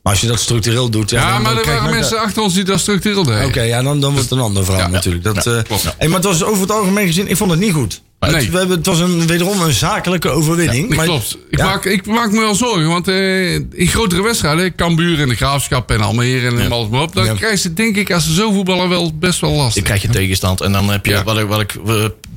Maar 0.05 0.13
als 0.13 0.21
je 0.23 0.29
dat 0.29 0.39
structureel 0.39 0.89
doet. 0.89 1.09
Ja, 1.09 1.21
dan, 1.21 1.31
dan 1.33 1.41
maar 1.41 1.51
er 1.55 1.61
krijg 1.61 1.75
je 1.77 1.81
waren 1.81 1.95
mensen 1.97 2.15
dat- 2.15 2.25
achter 2.25 2.41
ons 2.41 2.53
die 2.53 2.63
dat 2.63 2.79
structureel 2.79 3.23
deden. 3.23 3.45
Oké, 3.45 3.61
ja, 3.61 3.81
dan, 3.83 3.99
dan 3.99 4.11
wordt 4.13 4.29
het 4.29 4.37
een 4.37 4.43
ander 4.45 4.65
verhaal 4.65 4.81
Ja. 4.81 4.87
natuurlijk. 4.89 5.23
Dat, 5.23 5.43
Ja, 5.43 5.51
eh, 5.57 5.63
klopt. 5.63 5.93
hey, 5.97 6.07
maar 6.07 6.15
het 6.17 6.25
was 6.25 6.43
over 6.43 6.61
het 6.61 6.71
algemeen 6.71 7.05
gezien, 7.07 7.27
ik 7.27 7.37
vond 7.37 7.51
het 7.51 7.59
niet 7.59 7.73
goed. 7.73 8.01
Nee. 8.19 8.33
Het, 8.35 8.49
we 8.51 8.57
hebben, 8.57 8.77
het 8.77 8.85
was 8.85 8.99
een, 8.99 9.27
wederom 9.27 9.61
een 9.61 9.73
zakelijke 9.73 10.29
overwinning. 10.29 10.95
Maar, 10.95 11.05
klopt. 11.05 11.37
Ik, 11.49 11.57
Ja. 11.57 11.65
maak, 11.65 11.85
ik 11.85 12.05
maak 12.05 12.31
me 12.31 12.39
wel 12.39 12.55
zorgen, 12.55 12.87
want 12.87 13.07
eh, 13.07 13.53
in 13.55 13.87
grotere 13.87 14.21
wedstrijden, 14.23 14.75
Cambuur 14.75 15.19
en 15.21 15.29
de 15.29 15.35
Graafschap 15.35 15.91
en 15.91 16.01
Almere 16.01 16.47
en 16.59 16.71
alles 16.71 16.89
maar 16.89 17.01
op, 17.01 17.13
dan 17.15 17.25
Ja. 17.25 17.33
krijgen 17.33 17.59
ze 17.59 17.73
denk 17.73 17.95
ik 17.95 18.11
als 18.11 18.23
ze 18.25 18.33
zo 18.33 18.51
voetballen 18.51 18.89
wel 18.89 19.11
best 19.17 19.39
wel 19.39 19.51
lastig. 19.51 19.73
Dan 19.73 19.83
krijg 19.83 20.01
je 20.01 20.07
tegenstand. 20.19 20.61
En 20.61 20.71
dan 20.71 20.89
heb 20.89 21.05
je, 21.05 21.11
Ja. 21.11 21.23
wat 21.23 21.37
ik, 21.39 21.47
wat 21.47 21.59
ik 21.59 21.75
eh, 21.87 21.93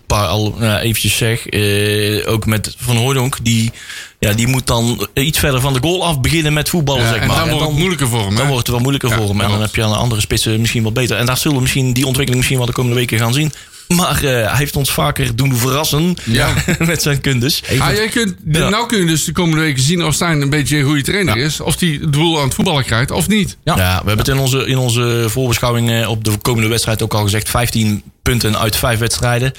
paar 0.08 0.26
al 0.26 0.56
ja, 0.60 0.80
eventjes 0.80 1.16
zeg, 1.16 1.46
eh, 1.46 2.30
ook 2.32 2.46
met 2.46 2.74
Van 2.78 2.96
Hooydonk, 2.96 3.36
die, 3.42 3.70
ja, 4.18 4.32
die 4.32 4.46
moet 4.46 4.66
dan 4.66 5.06
iets 5.14 5.38
verder 5.38 5.60
van 5.60 5.72
de 5.72 5.80
goal 5.80 6.04
af 6.06 6.20
beginnen 6.20 6.52
met 6.52 6.68
voetballen, 6.68 7.02
Ja, 7.02 7.08
zeg 7.12 7.20
en 7.20 7.26
maar. 7.26 7.36
dan 7.36 7.48
wordt 7.50 7.66
het 7.66 7.76
moeilijker 7.78 8.08
voor 8.08 8.24
hem. 8.26 8.36
Dan 8.36 8.46
wordt 8.46 8.58
het 8.58 8.68
wel 8.68 8.78
moeilijker 8.78 9.08
Ja, 9.10 9.16
voor 9.16 9.28
hem. 9.28 9.40
En 9.40 9.48
dan 9.50 9.60
heb 9.60 9.74
je 9.74 9.82
aan 9.84 9.90
de 9.90 9.96
andere 9.96 10.20
spitsen 10.20 10.60
misschien 10.60 10.82
wat 10.82 10.94
beter. 10.94 11.16
En 11.16 11.26
daar 11.26 11.36
zullen 11.38 11.56
we 11.56 11.62
misschien 11.62 11.92
die 11.92 12.06
ontwikkeling 12.06 12.36
misschien 12.36 12.56
wel 12.58 12.66
de 12.66 12.72
komende 12.72 12.96
weken 12.98 13.18
gaan 13.18 13.32
zien. 13.34 13.52
Maar 13.88 14.16
eh, 14.16 14.22
hij 14.22 14.56
heeft 14.56 14.76
ons 14.76 14.90
vaker 14.90 15.36
doen 15.36 15.56
verrassen 15.56 16.16
Ja. 16.24 16.54
met 16.78 17.02
zijn 17.02 17.20
kundes. 17.20 17.62
Ah, 17.78 17.94
jij 17.94 18.08
kunt, 18.08 18.34
Ja. 18.52 18.68
Nou 18.68 18.86
kun 18.86 18.98
je 18.98 19.06
dus 19.06 19.24
de 19.24 19.32
komende 19.32 19.60
weken 19.60 19.82
zien 19.82 20.04
of 20.04 20.14
Stijn 20.14 20.40
een 20.40 20.50
beetje 20.50 20.76
een 20.76 20.84
goede 20.84 21.02
trainer 21.02 21.36
is. 21.36 21.60
Of 21.60 21.80
hij 21.80 21.98
het 22.00 22.12
doel 22.12 22.38
aan 22.38 22.44
het 22.44 22.54
voetballen 22.54 22.84
krijgt 22.84 23.10
of 23.10 23.28
niet. 23.28 23.56
Ja. 23.64 23.76
Ja, 23.76 23.90
we 24.00 24.06
hebben 24.06 24.18
het 24.18 24.28
in 24.28 24.38
onze, 24.38 24.66
in 24.66 24.78
onze 24.78 25.24
voorbeschouwing 25.28 25.90
eh, 25.90 26.08
op 26.10 26.24
de 26.24 26.36
komende 26.42 26.68
wedstrijd 26.68 27.02
ook 27.02 27.14
al 27.14 27.22
gezegd. 27.22 27.48
15 27.48 28.02
punten 28.28 28.58
uit 28.58 28.76
vijf 28.76 28.98
wedstrijden. 28.98 29.52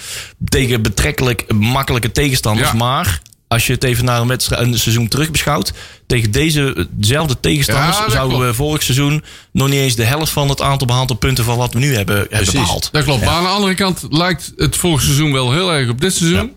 Tegen 0.45 0.81
betrekkelijk 0.81 1.53
makkelijke 1.53 2.11
tegenstanders. 2.11 2.69
Ja. 2.71 2.75
Maar 2.75 3.21
als 3.47 3.67
je 3.67 3.73
het 3.73 3.83
even 3.83 4.05
naar 4.05 4.21
een, 4.21 4.27
wedstrijd, 4.27 4.61
een 4.61 4.79
seizoen 4.79 5.07
terug 5.07 5.31
beschouwt. 5.31 5.73
Tegen 6.07 6.31
dezezelfde 6.31 7.39
tegenstanders 7.39 7.97
Ja, 7.97 8.09
zouden 8.09 8.39
we 8.47 8.53
vorig 8.53 8.83
seizoen 8.83 9.23
nog 9.51 9.67
niet 9.69 9.79
eens 9.79 9.95
de 9.95 10.03
helft 10.03 10.31
van 10.31 10.49
het 10.49 10.61
aantal 10.61 10.87
behaalde 10.87 11.15
punten 11.15 11.43
van 11.43 11.57
wat 11.57 11.73
we 11.73 11.79
nu 11.79 11.95
hebben, 11.95 12.27
hebben 12.29 12.53
behaald. 12.53 12.89
Dat 12.91 13.03
klopt. 13.03 13.25
Maar 13.25 13.33
aan 13.33 13.43
de 13.43 13.49
andere 13.49 13.73
kant 13.73 14.05
lijkt 14.09 14.53
het 14.57 14.75
vorig 14.75 15.01
seizoen 15.01 15.31
wel 15.31 15.51
heel 15.53 15.73
erg 15.73 15.89
op 15.89 16.01
dit 16.01 16.15
seizoen. 16.15 16.51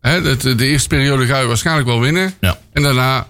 Hè, 0.00 0.20
het- 0.22 0.40
de 0.42 0.66
eerste 0.66 0.88
periode 0.88 1.26
ga 1.26 1.38
je 1.40 1.46
waarschijnlijk 1.46 1.86
wel 1.88 2.00
winnen. 2.00 2.34
Ja. 2.40 2.58
En 2.72 2.82
daarna, 2.82 3.26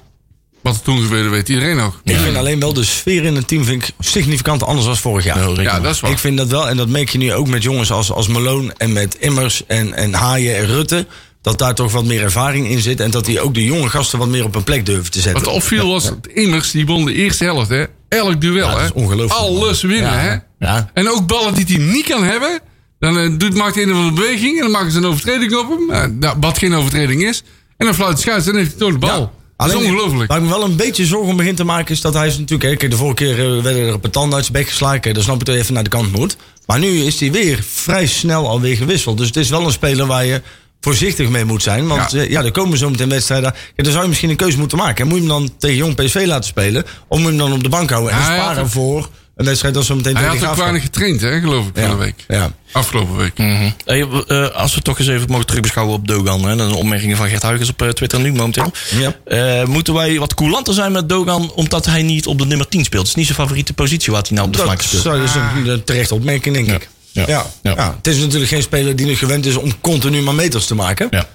wat 0.62 0.74
er 0.74 0.82
toen 0.82 1.02
gebeurde, 1.02 1.28
weet 1.28 1.48
iedereen 1.48 1.76
nog. 1.76 2.00
Ik 2.04 2.16
vind 2.16 2.36
alleen 2.36 2.60
wel 2.60 2.72
de 2.72 2.84
sfeer 2.84 3.24
in 3.24 3.34
het 3.34 3.48
team 3.48 3.64
vind 3.64 3.82
ik 3.82 3.94
significant 3.98 4.62
anders 4.62 4.86
dan 4.86 4.96
vorig 4.96 5.24
jaar. 5.24 5.36
Nou, 5.36 5.62
Ja, 5.62 5.80
dat 5.80 5.94
is 5.94 6.00
waar. 6.00 6.10
Ik 6.10 6.18
vind 6.18 6.36
dat 6.36 6.48
wel, 6.48 6.68
en 6.68 6.76
dat 6.76 6.88
merk 6.88 7.08
je 7.08 7.18
nu 7.18 7.32
ook 7.32 7.48
met 7.48 7.62
jongens 7.62 7.90
als, 7.90 8.12
als 8.12 8.28
Malone 8.28 8.74
en 8.76 8.92
met 8.92 9.16
Immers 9.20 9.66
en, 9.66 9.94
en 9.94 10.14
Haaien 10.14 10.56
en 10.56 10.66
Rutte. 10.66 11.06
Dat 11.42 11.58
daar 11.58 11.74
toch 11.74 11.92
wat 11.92 12.04
meer 12.04 12.22
ervaring 12.22 12.68
in 12.68 12.80
zit. 12.80 13.00
En 13.00 13.10
dat 13.10 13.24
die 13.24 13.40
ook 13.40 13.54
de 13.54 13.64
jonge 13.64 13.88
gasten 13.88 14.18
wat 14.18 14.28
meer 14.28 14.44
op 14.44 14.54
hun 14.54 14.64
plek 14.64 14.86
durven 14.86 15.10
te 15.10 15.20
zetten. 15.20 15.44
Wat 15.44 15.54
opviel 15.54 15.88
was, 15.88 16.10
Immers 16.34 16.70
die 16.70 16.86
won 16.86 17.04
de 17.04 17.14
eerste 17.14 17.44
helft. 17.44 17.68
Hè. 17.68 17.84
Elk 18.08 18.40
duel. 18.40 18.66
Ja, 18.66 18.70
dat 18.70 18.78
hè. 18.78 18.84
is 18.84 18.92
ongelooflijk. 18.92 19.40
Alles 19.40 19.82
winnen. 19.82 20.12
Ja. 20.12 20.18
Hè. 20.18 20.36
Ja. 20.66 20.90
En 20.94 21.10
ook 21.10 21.26
ballen 21.26 21.54
die 21.54 21.64
hij 21.66 21.84
niet 21.84 22.06
kan 22.06 22.24
hebben. 22.24 22.60
Dan 22.98 23.18
eh, 23.18 23.30
doet, 23.38 23.54
maakt 23.54 23.74
hij 23.74 23.84
een 23.84 23.90
of 23.90 23.96
andere 23.96 24.14
beweging. 24.14 24.56
En 24.56 24.62
dan 24.62 24.70
maken 24.70 24.90
ze 24.90 24.98
een 24.98 25.06
overtreding 25.06 25.56
op 25.56 25.68
hem. 25.68 26.18
Nou, 26.18 26.36
wat 26.40 26.58
geen 26.58 26.74
overtreding 26.74 27.22
is. 27.24 27.42
En 27.76 27.86
dan 27.86 27.94
fluit 27.94 28.16
de 28.16 28.22
scheids. 28.22 28.46
Dan 28.46 28.56
heeft 28.56 28.70
hij 28.70 28.78
toch 28.78 28.92
de 28.92 28.98
bal. 28.98 29.32
Ja. 29.58 29.64
Dat 29.64 29.74
is 29.74 29.74
Alleen, 29.74 29.94
ongelooflijk. 29.94 30.28
Waar 30.30 30.38
ik 30.38 30.44
me 30.44 30.50
wel 30.50 30.64
een 30.64 30.76
beetje 30.76 31.06
zorgen 31.06 31.28
om 31.30 31.36
begin 31.36 31.54
te 31.54 31.64
maken 31.64 31.94
is 31.94 32.00
dat 32.00 32.14
hij 32.14 32.26
is 32.26 32.38
natuurlijk... 32.38 32.82
hè, 32.82 32.88
de 32.88 32.96
vorige 32.96 33.14
keer 33.14 33.56
eh, 33.56 33.62
werden 33.62 33.86
er 33.86 33.94
op 33.94 34.04
een 34.04 34.10
tand 34.10 34.34
uit 34.34 34.42
zijn 34.44 34.56
bek 34.56 34.68
geslagen. 34.68 35.00
Kijk, 35.00 35.14
Dan 35.14 35.22
snap 35.24 35.38
ik 35.38 35.44
dat 35.44 35.54
hij 35.54 35.62
even 35.62 35.74
naar 35.74 35.82
de 35.84 35.90
kant 35.90 36.12
moet. 36.12 36.36
Maar 36.66 36.78
nu 36.78 36.88
is 36.88 37.20
hij 37.20 37.32
weer 37.32 37.62
vrij 37.72 38.06
snel 38.06 38.48
alweer 38.48 38.76
gewisseld. 38.76 39.18
Dus 39.18 39.26
het 39.26 39.36
is 39.36 39.48
wel 39.50 39.64
een 39.64 39.72
speler 39.72 40.06
waar 40.06 40.24
je 40.24 40.42
voorzichtig 40.80 41.28
mee 41.28 41.44
moet 41.44 41.62
zijn. 41.62 41.86
Want 41.86 42.10
Ja. 42.10 42.20
ja, 42.20 42.26
ja 42.28 42.44
er 42.44 42.50
komen 42.52 42.78
zo 42.78 42.90
meteen 42.90 43.08
wedstrijden. 43.08 43.54
Ja, 43.76 43.82
dan 43.82 43.90
zou 43.92 44.02
je 44.02 44.08
misschien 44.08 44.30
een 44.30 44.36
keuze 44.36 44.58
moeten 44.58 44.78
maken. 44.78 45.06
Moet 45.06 45.14
je 45.14 45.20
hem 45.20 45.28
dan 45.28 45.50
tegen 45.58 45.76
jong 45.76 45.94
PSV 45.94 46.22
laten 46.26 46.48
spelen? 46.48 46.84
Of 47.08 47.18
moet 47.18 47.32
je 47.32 47.38
hem 47.38 47.38
dan 47.48 47.52
op 47.52 47.62
de 47.62 47.68
bank 47.68 47.90
houden 47.90 48.12
en 48.12 48.18
had 48.18 48.26
sparen 48.26 48.70
voor 48.70 49.08
een 49.38 49.44
wedstrijd 49.44 49.76
als 49.76 49.86
zo 49.86 49.94
meteen 49.94 50.16
Hij 50.16 50.26
had 50.26 50.44
ook 50.44 50.54
weinig 50.54 50.82
getraind, 50.82 51.20
hè, 51.20 51.40
geloof 51.40 51.66
ik, 51.66 51.70
van 51.74 51.82
Ja. 51.82 51.88
de 51.90 51.96
week. 51.96 52.24
Ja. 52.28 52.52
Afgelopen 52.72 53.16
week. 53.16 53.38
Mhm. 53.38 53.70
Hey, 53.84 54.06
eh, 54.26 54.48
als 54.48 54.74
we 54.74 54.82
toch 54.82 54.98
eens 54.98 55.08
even 55.08 55.30
mogen 55.30 55.46
terugbeschouwen 55.46 55.94
op 55.96 56.08
Dogan. 56.08 56.44
Hè, 56.44 56.56
dat 56.56 56.66
is 56.66 56.72
een 56.72 56.78
opmerking 56.78 57.16
van 57.16 57.28
Gert 57.28 57.42
Huygens 57.42 57.68
op 57.70 57.82
eh, 57.82 57.88
Twitter 57.88 58.20
nu 58.20 58.32
momenteel. 58.32 58.72
Ja. 58.98 59.14
Eh, 59.60 59.66
moeten 59.66 59.94
wij 59.94 60.18
wat 60.18 60.34
coulanter 60.34 60.74
zijn 60.74 60.92
met 60.92 61.08
Dogan 61.08 61.52
omdat 61.54 61.86
hij 61.86 62.02
niet 62.02 62.26
op 62.26 62.38
de 62.38 62.46
nummer 62.46 62.68
10 62.68 62.84
speelt? 62.84 63.00
Het 63.02 63.10
is 63.10 63.16
niet 63.16 63.26
zijn 63.26 63.38
favoriete 63.38 63.72
positie 63.72 64.12
wat 64.12 64.26
hij 64.28 64.36
nou 64.36 64.48
op 64.48 64.54
de 64.56 64.62
flank 64.62 64.78
Dat 64.78 64.86
speelt. 64.88 65.04
je 65.16 65.20
dus 65.20 65.34
een 65.74 65.84
terecht 65.84 66.12
opmerking, 66.12 66.54
denk 66.54 66.68
ik. 66.82 66.88
Ja. 67.12 67.24
Ja. 67.26 67.46
Ja. 67.62 67.72
Ja. 67.76 67.94
Het 67.96 68.06
is 68.06 68.18
natuurlijk 68.18 68.50
geen 68.50 68.62
speler 68.62 68.96
die 68.96 69.06
nog 69.06 69.18
gewend 69.18 69.46
is 69.46 69.56
om 69.56 69.80
continu 69.80 70.22
maar 70.22 70.34
meters 70.34 70.66
te 70.66 70.74
maken. 70.74 71.06
Ja. 71.10 71.26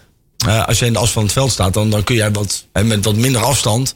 Eh, 0.48 0.67
als 0.67 0.79
je 0.79 0.86
in 0.86 0.93
de 0.93 1.00
as 1.00 1.12
van 1.12 1.24
het 1.24 1.31
veld 1.31 1.51
staat, 1.51 1.74
dan, 1.74 1.89
dan 1.89 2.03
kun 2.03 2.15
jij 2.15 2.31
wat, 2.31 2.65
en 2.72 2.88
met 2.88 3.05
wat 3.05 3.15
minder 3.15 3.41
afstand 3.41 3.93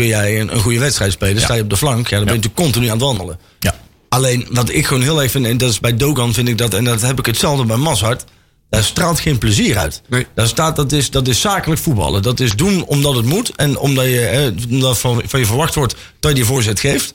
kun 0.00 0.08
jij 0.08 0.40
een, 0.40 0.54
een 0.54 0.60
goede 0.60 0.78
wedstrijd 0.78 1.12
spelen. 1.12 1.42
Sta 1.42 1.54
je 1.54 1.62
op 1.62 1.70
de 1.70 1.76
flank, 1.76 2.08
ja, 2.08 2.16
dan 2.16 2.24
ben 2.24 2.34
je 2.34 2.40
natuurlijk 2.40 2.54
continu 2.54 2.86
aan 2.86 2.92
het 2.92 3.02
wandelen. 3.02 3.38
Ja. 3.60 3.74
Alleen 4.08 4.46
wat 4.50 4.70
ik 4.70 4.86
gewoon 4.86 5.02
heel 5.02 5.22
erg 5.22 5.30
vind, 5.30 5.46
en 5.46 5.58
dat 5.58 5.70
is 5.70 5.80
bij 5.80 5.96
Dogan 5.96 6.34
vind 6.34 6.48
ik 6.48 6.58
dat, 6.58 6.74
en 6.74 6.84
dat 6.84 7.02
heb 7.02 7.18
ik 7.18 7.26
hetzelfde 7.26 7.64
bij 7.64 7.76
Mazhart. 7.76 8.24
Daar 8.70 8.84
straalt 8.84 9.20
geen 9.20 9.38
plezier 9.38 9.78
uit. 9.78 10.02
Nee. 10.08 10.26
Daar 10.34 10.46
staat, 10.48 10.76
dat, 10.76 10.92
is, 10.92 11.10
dat 11.10 11.28
is 11.28 11.40
zakelijk 11.40 11.80
voetballen. 11.80 12.22
Dat 12.22 12.40
is 12.40 12.52
doen 12.56 12.84
omdat 12.84 13.14
het 13.14 13.24
moet. 13.24 13.52
En 13.56 13.78
omdat, 13.78 14.04
je, 14.04 14.20
eh, 14.26 14.70
omdat 14.70 14.98
van, 14.98 15.22
van 15.26 15.40
je 15.40 15.46
verwacht 15.46 15.74
wordt 15.74 15.94
dat 16.20 16.30
je 16.30 16.36
die 16.36 16.44
voorzet 16.46 16.80
geeft. 16.80 17.12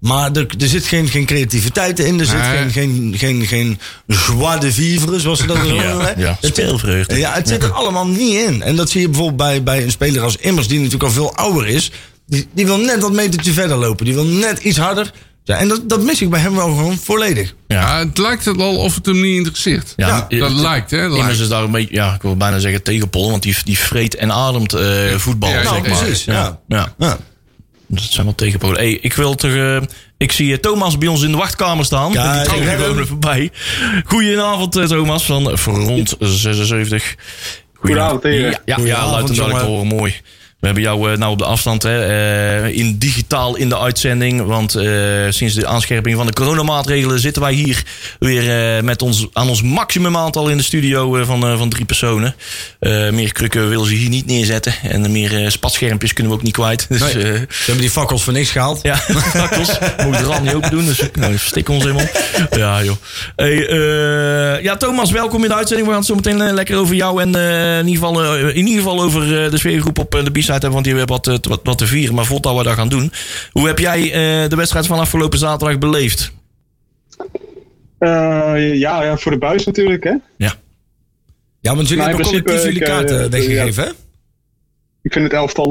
Maar 0.00 0.32
er, 0.32 0.46
er 0.58 0.68
zit 0.68 0.84
geen, 0.84 1.08
geen 1.08 1.26
creativiteit 1.26 1.98
in. 1.98 2.20
Er 2.20 2.26
zit 2.26 2.36
Nee. 2.38 2.68
geen, 2.70 2.70
geen, 2.70 3.14
geen, 3.18 3.46
geen 3.46 3.78
joie 4.06 4.58
de 4.58 4.72
vivre, 4.72 5.20
zoals 5.20 5.38
ze 5.38 5.46
dat 5.46 5.56
Ja, 5.62 5.62
noemen. 5.62 6.00
hè. 6.00 6.12
ja, 6.16 6.36
Het- 6.40 6.50
speelvreugde. 6.56 7.18
Ja, 7.18 7.32
het 7.32 7.48
zit 7.48 7.62
er 7.62 7.72
allemaal 7.72 8.06
niet 8.06 8.34
in. 8.34 8.62
En 8.62 8.76
dat 8.76 8.90
zie 8.90 9.00
je 9.00 9.06
bijvoorbeeld 9.08 9.36
bij, 9.38 9.62
bij 9.62 9.82
een 9.82 9.90
speler 9.90 10.22
als 10.22 10.36
Immers, 10.36 10.68
die 10.68 10.76
natuurlijk 10.76 11.04
al 11.04 11.10
veel 11.10 11.34
ouder 11.36 11.66
is. 11.68 11.90
Die, 12.28 12.48
die 12.54 12.66
wil 12.66 12.78
net 12.78 13.00
dat 13.00 13.12
metertje 13.12 13.52
verder 13.52 13.76
lopen. 13.76 14.04
Die 14.04 14.14
wil 14.14 14.24
net 14.24 14.58
iets 14.58 14.78
harder. 14.78 15.12
Ja, 15.44 15.56
en 15.56 15.68
dat, 15.68 15.88
dat 15.88 16.02
mis 16.02 16.22
ik 16.22 16.30
bij 16.30 16.40
hem 16.40 16.54
wel 16.54 16.66
gewoon 16.66 16.98
volledig. 16.98 17.54
Ja. 17.68 17.98
het 17.98 18.18
lijkt 18.18 18.44
het 18.44 18.60
al 18.60 18.76
of 18.76 18.94
het 18.94 19.06
hem 19.06 19.20
niet 19.20 19.36
interesseert. 19.36 19.92
Ja, 19.96 20.26
Ja, 20.28 20.38
dat 20.38 20.52
lijkt, 20.52 20.90
hè? 20.90 21.08
Dat 21.08 21.18
lijkt. 21.18 21.38
is 21.40 21.48
daar 21.48 21.62
een 21.62 21.70
beetje, 21.70 21.94
ja, 21.94 22.14
ik 22.14 22.22
wil 22.22 22.36
bijna 22.36 22.58
zeggen 22.58 22.82
tegenpol, 22.82 23.30
want 23.30 23.42
die, 23.42 23.56
die 23.64 23.78
vreet 23.78 24.14
en 24.14 24.32
ademt 24.32 24.72
eh, 24.72 25.14
voetbal. 25.16 25.48
Ja, 25.50 25.62
zeg 25.62 25.64
nou, 25.64 25.88
maar. 25.88 25.98
precies, 25.98 26.24
ja. 26.24 26.60
ja. 26.68 26.94
Ja. 26.98 27.18
Dat 27.86 28.02
zijn 28.02 28.24
wel 28.26 28.34
tegenpolen. 28.34 28.76
Hey, 28.76 28.98
ik 29.00 29.14
wil 29.14 29.34
toch. 29.34 29.54
eh, 29.54 29.76
ik 30.16 30.32
zie 30.32 30.52
eh, 30.52 30.58
Thomas 30.58 30.98
bij 30.98 31.08
ons 31.08 31.22
in 31.22 31.30
de 31.30 31.36
wachtkamer 31.36 31.84
staan. 31.84 32.12
Kijk. 32.12 32.50
Die 32.50 32.58
ging 32.58 32.70
gewoon 32.70 32.98
er 32.98 33.06
voorbij. 33.06 33.50
Goedenavond, 34.04 34.72
Thomas 34.72 35.24
van 35.24 35.58
Front 35.58 36.16
76. 36.18 37.14
Goedenavond. 37.74 38.22
Ja, 38.22 38.60
ja, 38.64 38.76
ja 38.78 39.10
luid 39.10 39.28
en 39.28 39.34
duidelijk 39.34 39.66
horen. 39.66 39.86
Mooi. 39.86 40.14
We 40.58 40.66
hebben 40.66 40.84
jou 40.84 41.12
eh, 41.12 41.18
nou 41.18 41.32
op 41.32 41.38
de 41.38 41.44
afstand, 41.44 41.82
hè, 41.82 42.04
eh, 42.04 42.76
in 42.76 42.98
digitaal 42.98 43.56
in 43.56 43.68
de 43.68 43.78
uitzending. 43.78 44.42
Want 44.42 44.74
eh, 44.74 44.84
sinds 45.28 45.54
de 45.54 45.66
aanscherping 45.66 46.16
van 46.16 46.26
de 46.26 46.32
coronamaatregelen 46.32 47.20
zitten 47.20 47.42
wij 47.42 47.52
hier 47.52 47.82
weer 48.18 48.84
met 48.84 49.02
ons, 49.02 49.26
aan 49.32 49.48
ons 49.48 49.62
maximum 49.62 50.16
aantal 50.16 50.48
in 50.48 50.56
de 50.56 50.62
studio 50.62 51.24
van, 51.24 51.40
van 51.58 51.68
drie 51.68 51.84
personen. 51.84 52.34
Meer 53.10 53.32
krukken 53.32 53.68
willen 53.68 53.86
ze 53.86 53.94
hier 53.94 54.08
niet 54.08 54.26
neerzetten. 54.26 54.74
En 54.82 55.12
meer 55.12 55.50
spatschermpjes 55.50 56.12
kunnen 56.12 56.32
we 56.32 56.38
ook 56.38 56.44
niet 56.44 56.54
kwijt. 56.54 56.86
Dus, 56.88 57.00
Nee. 57.00 57.12
Ze 57.12 57.46
hebben 57.64 57.80
die 57.80 57.90
fakkels 57.90 58.22
voor 58.22 58.32
niks 58.32 58.50
gehaald. 58.50 58.82
ja, 58.82 58.96
fakkels. 58.96 59.78
Moet 60.04 60.18
de 60.18 60.24
ram 60.24 60.42
niet 60.42 60.54
open 60.54 60.70
doen, 60.70 60.84
dus 60.84 61.00
nou, 61.12 61.38
stik 61.38 61.68
ons 61.68 61.82
helemaal. 61.82 62.06
Ja, 62.50 62.84
joh. 62.84 62.96
Hey, 63.36 63.56
ja, 64.62 64.76
Thomas, 64.76 65.10
welkom 65.10 65.42
in 65.42 65.48
de 65.48 65.54
uitzending. 65.54 65.88
We 65.88 65.94
gaan 65.94 66.02
het 66.02 66.10
zo 66.10 66.14
meteen 66.14 66.54
lekker 66.54 66.76
over 66.76 66.94
jou 66.94 67.22
en 67.22 67.34
in, 67.78 67.86
ieder 67.86 68.06
geval, 68.06 68.36
in 68.36 68.66
ieder 68.66 68.82
geval 68.82 69.02
over 69.02 69.50
de 69.50 69.58
sfeergroep 69.58 69.98
op 69.98 70.10
de 70.24 70.30
B-side 70.48 70.52
hebben, 70.52 70.72
want 70.72 70.84
die 70.84 70.94
hebben 70.94 71.16
wat, 71.16 71.26
eh, 71.26 71.50
wat, 71.50 71.60
wat 71.62 71.78
te 71.78 71.86
vieren. 71.86 72.14
Maar 72.14 72.24
voordat 72.24 72.56
we 72.56 72.62
dat 72.62 72.74
gaan 72.74 72.88
doen, 72.88 73.12
hoe 73.52 73.66
heb 73.66 73.78
jij 73.78 74.02
eh, 74.04 74.48
de 74.48 74.56
wedstrijd 74.56 74.86
van 74.86 74.98
afgelopen 74.98 75.38
zaterdag 75.38 75.78
beleefd? 75.78 76.32
Eh, 77.98 78.08
ja, 78.74 79.02
ja, 79.02 79.16
voor 79.16 79.32
de 79.32 79.38
buis 79.38 79.66
natuurlijk, 79.66 80.04
hè. 80.04 80.14
Ja. 80.36 80.54
Ja, 81.60 81.74
want 81.74 81.88
jullie 81.88 82.04
hebben 82.04 82.24
collectief 82.24 82.62
jullie 82.64 82.82
kaarten 82.82 83.30
weggegeven, 83.30 83.84
hè? 83.84 83.90
Ik 85.02 85.12
vind 85.12 85.24
het 85.24 85.32
elftal, 85.32 85.70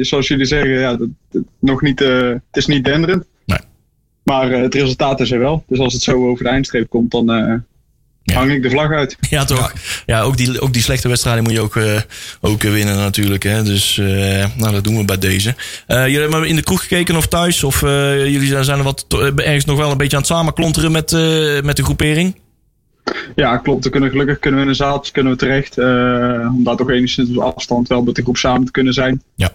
zoals 0.00 0.28
jullie 0.28 0.46
zeggen, 0.46 0.70
ja, 0.70 0.96
dat, 0.96 1.08
dat- 1.30 1.42
nog 1.58 1.82
niet, 1.82 1.98
het 1.98 2.40
is 2.52 2.66
niet 2.66 2.84
denderend. 2.84 3.24
Nee. 3.44 3.58
Maar 4.22 4.50
het 4.50 4.74
resultaat 4.74 5.20
is 5.20 5.30
er 5.30 5.38
wel. 5.38 5.64
Dus 5.66 5.78
als 5.78 5.92
het 5.92 6.02
zo 6.02 6.28
over 6.28 6.44
de 6.44 6.50
eindstreep 6.50 6.88
komt, 6.88 7.10
dan 7.10 7.26
Ja. 8.24 8.34
hang 8.34 8.50
ik 8.50 8.62
de 8.62 8.70
vlag 8.70 8.90
uit. 8.92 9.16
Ja, 9.30 9.44
toch? 9.44 9.72
Ja, 10.06 10.20
ook, 10.20 10.36
die, 10.36 10.60
ook 10.60 10.72
die 10.72 10.82
slechte 10.82 11.08
wedstrijden 11.08 11.42
moet 11.42 11.52
je 11.52 11.60
ook, 11.60 11.76
eh, 11.76 12.00
ook 12.40 12.62
eh, 12.62 12.70
winnen 12.70 12.96
natuurlijk. 12.96 13.42
Hè? 13.42 13.62
Dus 13.62 13.98
eh, 13.98 14.44
nou, 14.56 14.72
dat 14.72 14.84
doen 14.84 14.96
we 14.96 15.04
bij 15.04 15.18
deze. 15.18 15.54
Eh, 15.86 16.06
jullie 16.06 16.20
hebben 16.20 16.44
in 16.48 16.56
de 16.56 16.62
kroeg 16.62 16.80
gekeken 16.80 17.16
of 17.16 17.26
thuis? 17.26 17.64
Of 17.64 17.82
eh, 17.82 18.26
jullie 18.26 18.46
zijn 18.48 18.64
zijn 18.64 18.78
er 18.78 18.84
wat, 18.84 19.06
ergens 19.36 19.64
nog 19.64 19.76
wel 19.76 19.90
een 19.90 19.96
beetje 19.96 20.16
aan 20.16 20.22
het 20.22 20.30
samenklonteren 20.32 20.92
met, 20.92 21.12
eh, 21.12 21.60
met 21.62 21.76
de 21.76 21.84
groepering? 21.84 22.40
Ja, 23.34 23.56
klopt. 23.56 23.84
We 23.84 23.90
kunnen, 23.90 24.10
gelukkig 24.10 24.38
kunnen 24.38 24.58
we 24.60 24.64
in 24.66 24.70
een 24.72 24.76
zaaltje 24.76 25.12
kunnen 25.12 25.32
we 25.32 25.38
terecht. 25.38 25.78
eh, 25.78 26.54
om 26.56 26.64
daar 26.64 26.76
toch 26.76 26.90
enigszins 26.90 27.36
op 27.36 27.42
afstand 27.56 27.88
wel 27.88 28.02
met 28.02 28.14
de 28.14 28.22
groep 28.22 28.36
samen 28.36 28.64
te 28.66 28.70
kunnen 28.72 28.92
zijn. 28.92 29.22
Ja. 29.34 29.50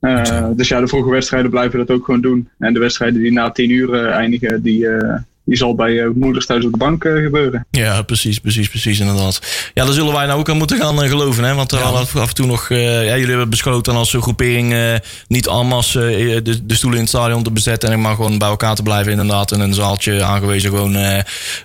Eh, 0.00 0.46
dus 0.56 0.68
ja, 0.68 0.80
de 0.80 0.86
vroege 0.88 1.10
wedstrijden 1.10 1.50
blijven 1.50 1.80
we 1.80 1.86
dat 1.86 1.96
ook 1.96 2.04
gewoon 2.04 2.20
doen. 2.20 2.48
En 2.58 2.72
de 2.74 2.80
wedstrijden 2.80 3.20
die 3.22 3.32
na 3.32 3.50
tien 3.50 3.70
uur 3.70 4.06
eindigen, 4.06 4.62
die, 4.62 4.88
eh, 4.88 5.18
die 5.50 5.58
zal 5.58 5.74
bij 5.74 6.12
moeders 6.14 6.46
thuis 6.46 6.64
op 6.64 6.72
de 6.72 6.78
bank 6.78 7.04
eh, 7.04 7.12
gebeuren. 7.12 7.66
Ja, 7.70 8.02
precies, 8.02 8.38
precies, 8.38 8.68
precies, 8.68 9.00
inderdaad. 9.00 9.40
Ja, 9.74 9.84
daar 9.84 9.94
zullen 9.94 10.12
wij 10.12 10.26
nou 10.26 10.38
ook 10.38 10.48
aan 10.48 10.56
moeten 10.56 10.78
gaan 10.78 11.02
eh, 11.02 11.08
geloven, 11.08 11.44
hè? 11.44 11.54
Want 11.54 11.70
we 11.70 11.76
hadden 11.76 12.00
af, 12.00 12.16
af 12.16 12.28
en 12.28 12.34
toe 12.34 12.46
nog, 12.46 12.68
ja, 12.68 13.02
jullie 13.02 13.26
hebben 13.26 13.50
besloten 13.50 13.94
als 13.94 14.16
groepering 14.18 14.98
niet 15.28 15.46
en 15.46 15.66
masse 15.66 16.40
de, 16.44 16.66
de 16.66 16.74
stoelen 16.74 16.98
in 16.98 17.04
het 17.04 17.14
stadion 17.14 17.42
te 17.42 17.50
bezetten 17.50 17.90
en 17.90 18.00
maar 18.00 18.14
gewoon 18.14 18.38
bij 18.38 18.48
elkaar 18.48 18.74
te 18.74 18.82
blijven, 18.82 19.12
inderdaad, 19.12 19.52
in 19.52 19.60
een 19.60 19.74
zaaltje 19.74 20.22
aangewezen 20.22 20.70
gewoon 20.70 20.92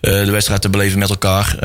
de 0.01 0.31
wedstrijd 0.31 0.61
te 0.61 0.69
beleven 0.69 0.99
met 0.99 1.09
elkaar. 1.09 1.55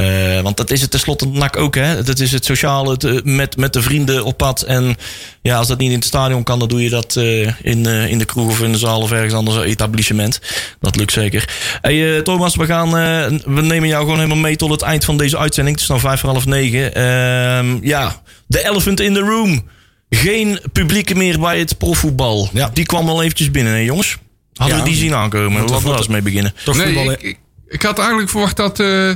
Want 0.43 0.57
dat 0.57 0.71
is 0.71 0.81
het 0.81 0.91
tenslotte 0.91 1.27
NAC 1.27 1.57
ook, 1.57 1.75
hè? 1.75 2.03
Dat 2.03 2.19
is 2.19 2.33
het 2.33 2.45
sociale 2.45 2.91
het, 2.91 3.25
met, 3.25 3.57
met 3.57 3.73
de 3.73 3.83
vrienden 3.83 4.25
op 4.25 4.37
pad. 4.37 4.63
En 4.63 4.97
ja, 5.43 5.57
als 5.57 5.69
dat 5.69 5.79
niet 5.79 5.91
in 5.91 5.97
het 5.97 6.05
stadion 6.05 6.43
kan, 6.43 6.59
dan 6.59 6.69
doe 6.69 6.83
je 6.83 6.91
dat 6.91 7.17
in, 7.63 7.87
in 7.87 8.19
de 8.19 8.25
kroeg 8.25 8.51
of 8.51 8.61
in 8.61 8.73
de 8.73 8.79
zaal 8.79 9.01
of 9.01 9.13
ergens 9.13 9.35
anders 9.35 9.65
etablissement. 9.65 10.41
Dat 10.81 10.97
lukt 10.97 11.13
zeker. 11.13 11.49
Hey, 11.81 12.10
eh, 12.17 12.23
Thomas, 12.23 12.57
we, 12.57 12.65
gaan, 12.67 12.87
eh, 12.87 13.39
we 13.55 13.61
nemen 13.63 13.89
jou 13.89 14.03
gewoon 14.03 14.17
helemaal 14.19 14.39
mee 14.43 14.57
tot 14.57 14.71
het 14.71 14.83
eind 14.83 15.05
van 15.05 15.17
deze 15.17 15.39
uitzending. 15.39 15.75
Het 15.77 15.85
is 15.85 15.91
dan 15.91 16.01
vijf 16.01 16.21
voor 16.21 16.29
half 16.31 16.47
negen. 16.47 16.95
Ehm, 16.95 17.79
ja, 17.87 18.23
de 18.47 18.65
elephant 18.69 19.01
in 19.01 19.15
the 19.15 19.21
room. 19.21 19.69
Geen 20.11 20.61
publiek 20.73 21.15
meer 21.15 21.41
bij 21.41 21.59
het 21.59 21.79
profvoetbal. 21.79 22.49
Ja. 22.53 22.71
Die 22.73 22.87
kwam 22.87 23.07
wel 23.07 23.23
eventjes 23.23 23.51
binnen, 23.51 23.73
hè, 23.73 23.79
jongens? 23.79 24.17
Hadden 24.55 24.77
Ja. 24.77 24.83
we 24.83 24.89
die 24.89 24.99
zien 24.99 25.15
aankomen? 25.15 25.61
Laten 25.61 25.77
we 25.83 25.89
daar 25.89 25.97
eens 25.99 26.09
mee 26.09 26.23
beginnen. 26.23 26.55
Toch 26.65 26.77
Nee, 26.77 26.85
voetballen. 26.87 27.13
ik, 27.13 27.23
ik, 27.23 27.39
ik 27.69 27.83
had 27.83 27.99
eigenlijk 27.99 28.31
verwacht 28.31 28.57
dat 28.57 28.81
eh, 28.81 29.11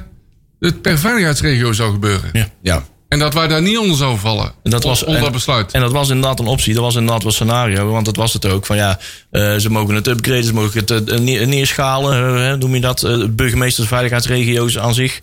het 0.60 0.82
per 0.82 0.98
veiligheidsregio 0.98 1.72
zou 1.72 1.92
gebeuren. 1.92 2.30
Ja. 2.32 2.48
Ja. 2.62 2.84
En 3.14 3.20
dat 3.20 3.34
wij 3.34 3.48
daar 3.48 3.62
niet 3.62 3.78
onder 3.78 3.96
zouden 3.96 4.20
vallen. 4.20 4.52
En 4.62 4.70
dat 4.70 4.84
was, 4.84 5.04
onder 5.04 5.20
dat 5.20 5.32
besluit. 5.32 5.72
En 5.72 5.80
dat 5.80 5.92
was 5.92 6.08
inderdaad 6.08 6.38
een 6.38 6.46
optie. 6.46 6.74
Dat 6.74 6.82
was 6.82 6.94
inderdaad 6.94 7.22
wel 7.22 7.30
een 7.30 7.36
scenario. 7.36 7.90
Want 7.90 8.04
dat 8.04 8.16
was 8.16 8.32
het 8.32 8.46
ook. 8.46 8.66
Van 8.66 8.76
ja, 8.76 8.98
uh, 9.30 9.56
ze 9.56 9.70
mogen 9.70 9.94
het 9.94 10.06
upgraden. 10.06 10.44
Ze 10.44 10.54
mogen 10.54 10.80
het 10.84 11.10
uh, 11.10 11.18
neer, 11.18 11.46
neerschalen. 11.46 12.38
Uh, 12.38 12.52
noem 12.52 12.74
je 12.74 12.80
dat? 12.80 13.06
burgemeesters, 13.30 13.88
veiligheidsregio's 13.88 14.78
aan 14.78 14.94
zich. 14.94 15.20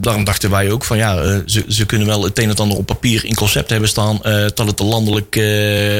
daarom 0.00 0.24
dachten 0.24 0.50
wij 0.50 0.70
ook 0.70 0.84
van 0.84 0.96
ja, 0.96 1.42
ze, 1.46 1.64
ze 1.68 1.86
kunnen 1.86 2.06
wel 2.06 2.24
het 2.24 2.38
een 2.38 2.50
en 2.50 2.56
ander 2.56 2.78
op 2.78 2.86
papier 2.86 3.24
in 3.24 3.34
concept 3.34 3.70
hebben 3.70 3.88
staan. 3.88 4.18
dat 4.54 4.66
het 4.66 4.78
landelijk 4.78 5.40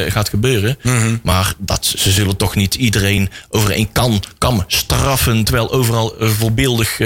gaat 0.09 0.29
gebeuren. 0.29 0.79
Mhm. 0.83 0.94
Mm 0.94 1.03
-hmm. 1.03 1.21
Maar 1.23 1.55
dat, 1.59 1.94
ze 1.97 2.11
zullen 2.11 2.37
toch 2.37 2.55
niet 2.55 2.75
iedereen 2.75 3.31
over 3.51 3.71
één 3.71 3.92
kan, 3.92 4.23
kam 4.38 4.64
straffen. 4.66 5.44
Terwijl 5.44 5.73
overal 5.73 6.14
voorbeeldig 6.18 7.01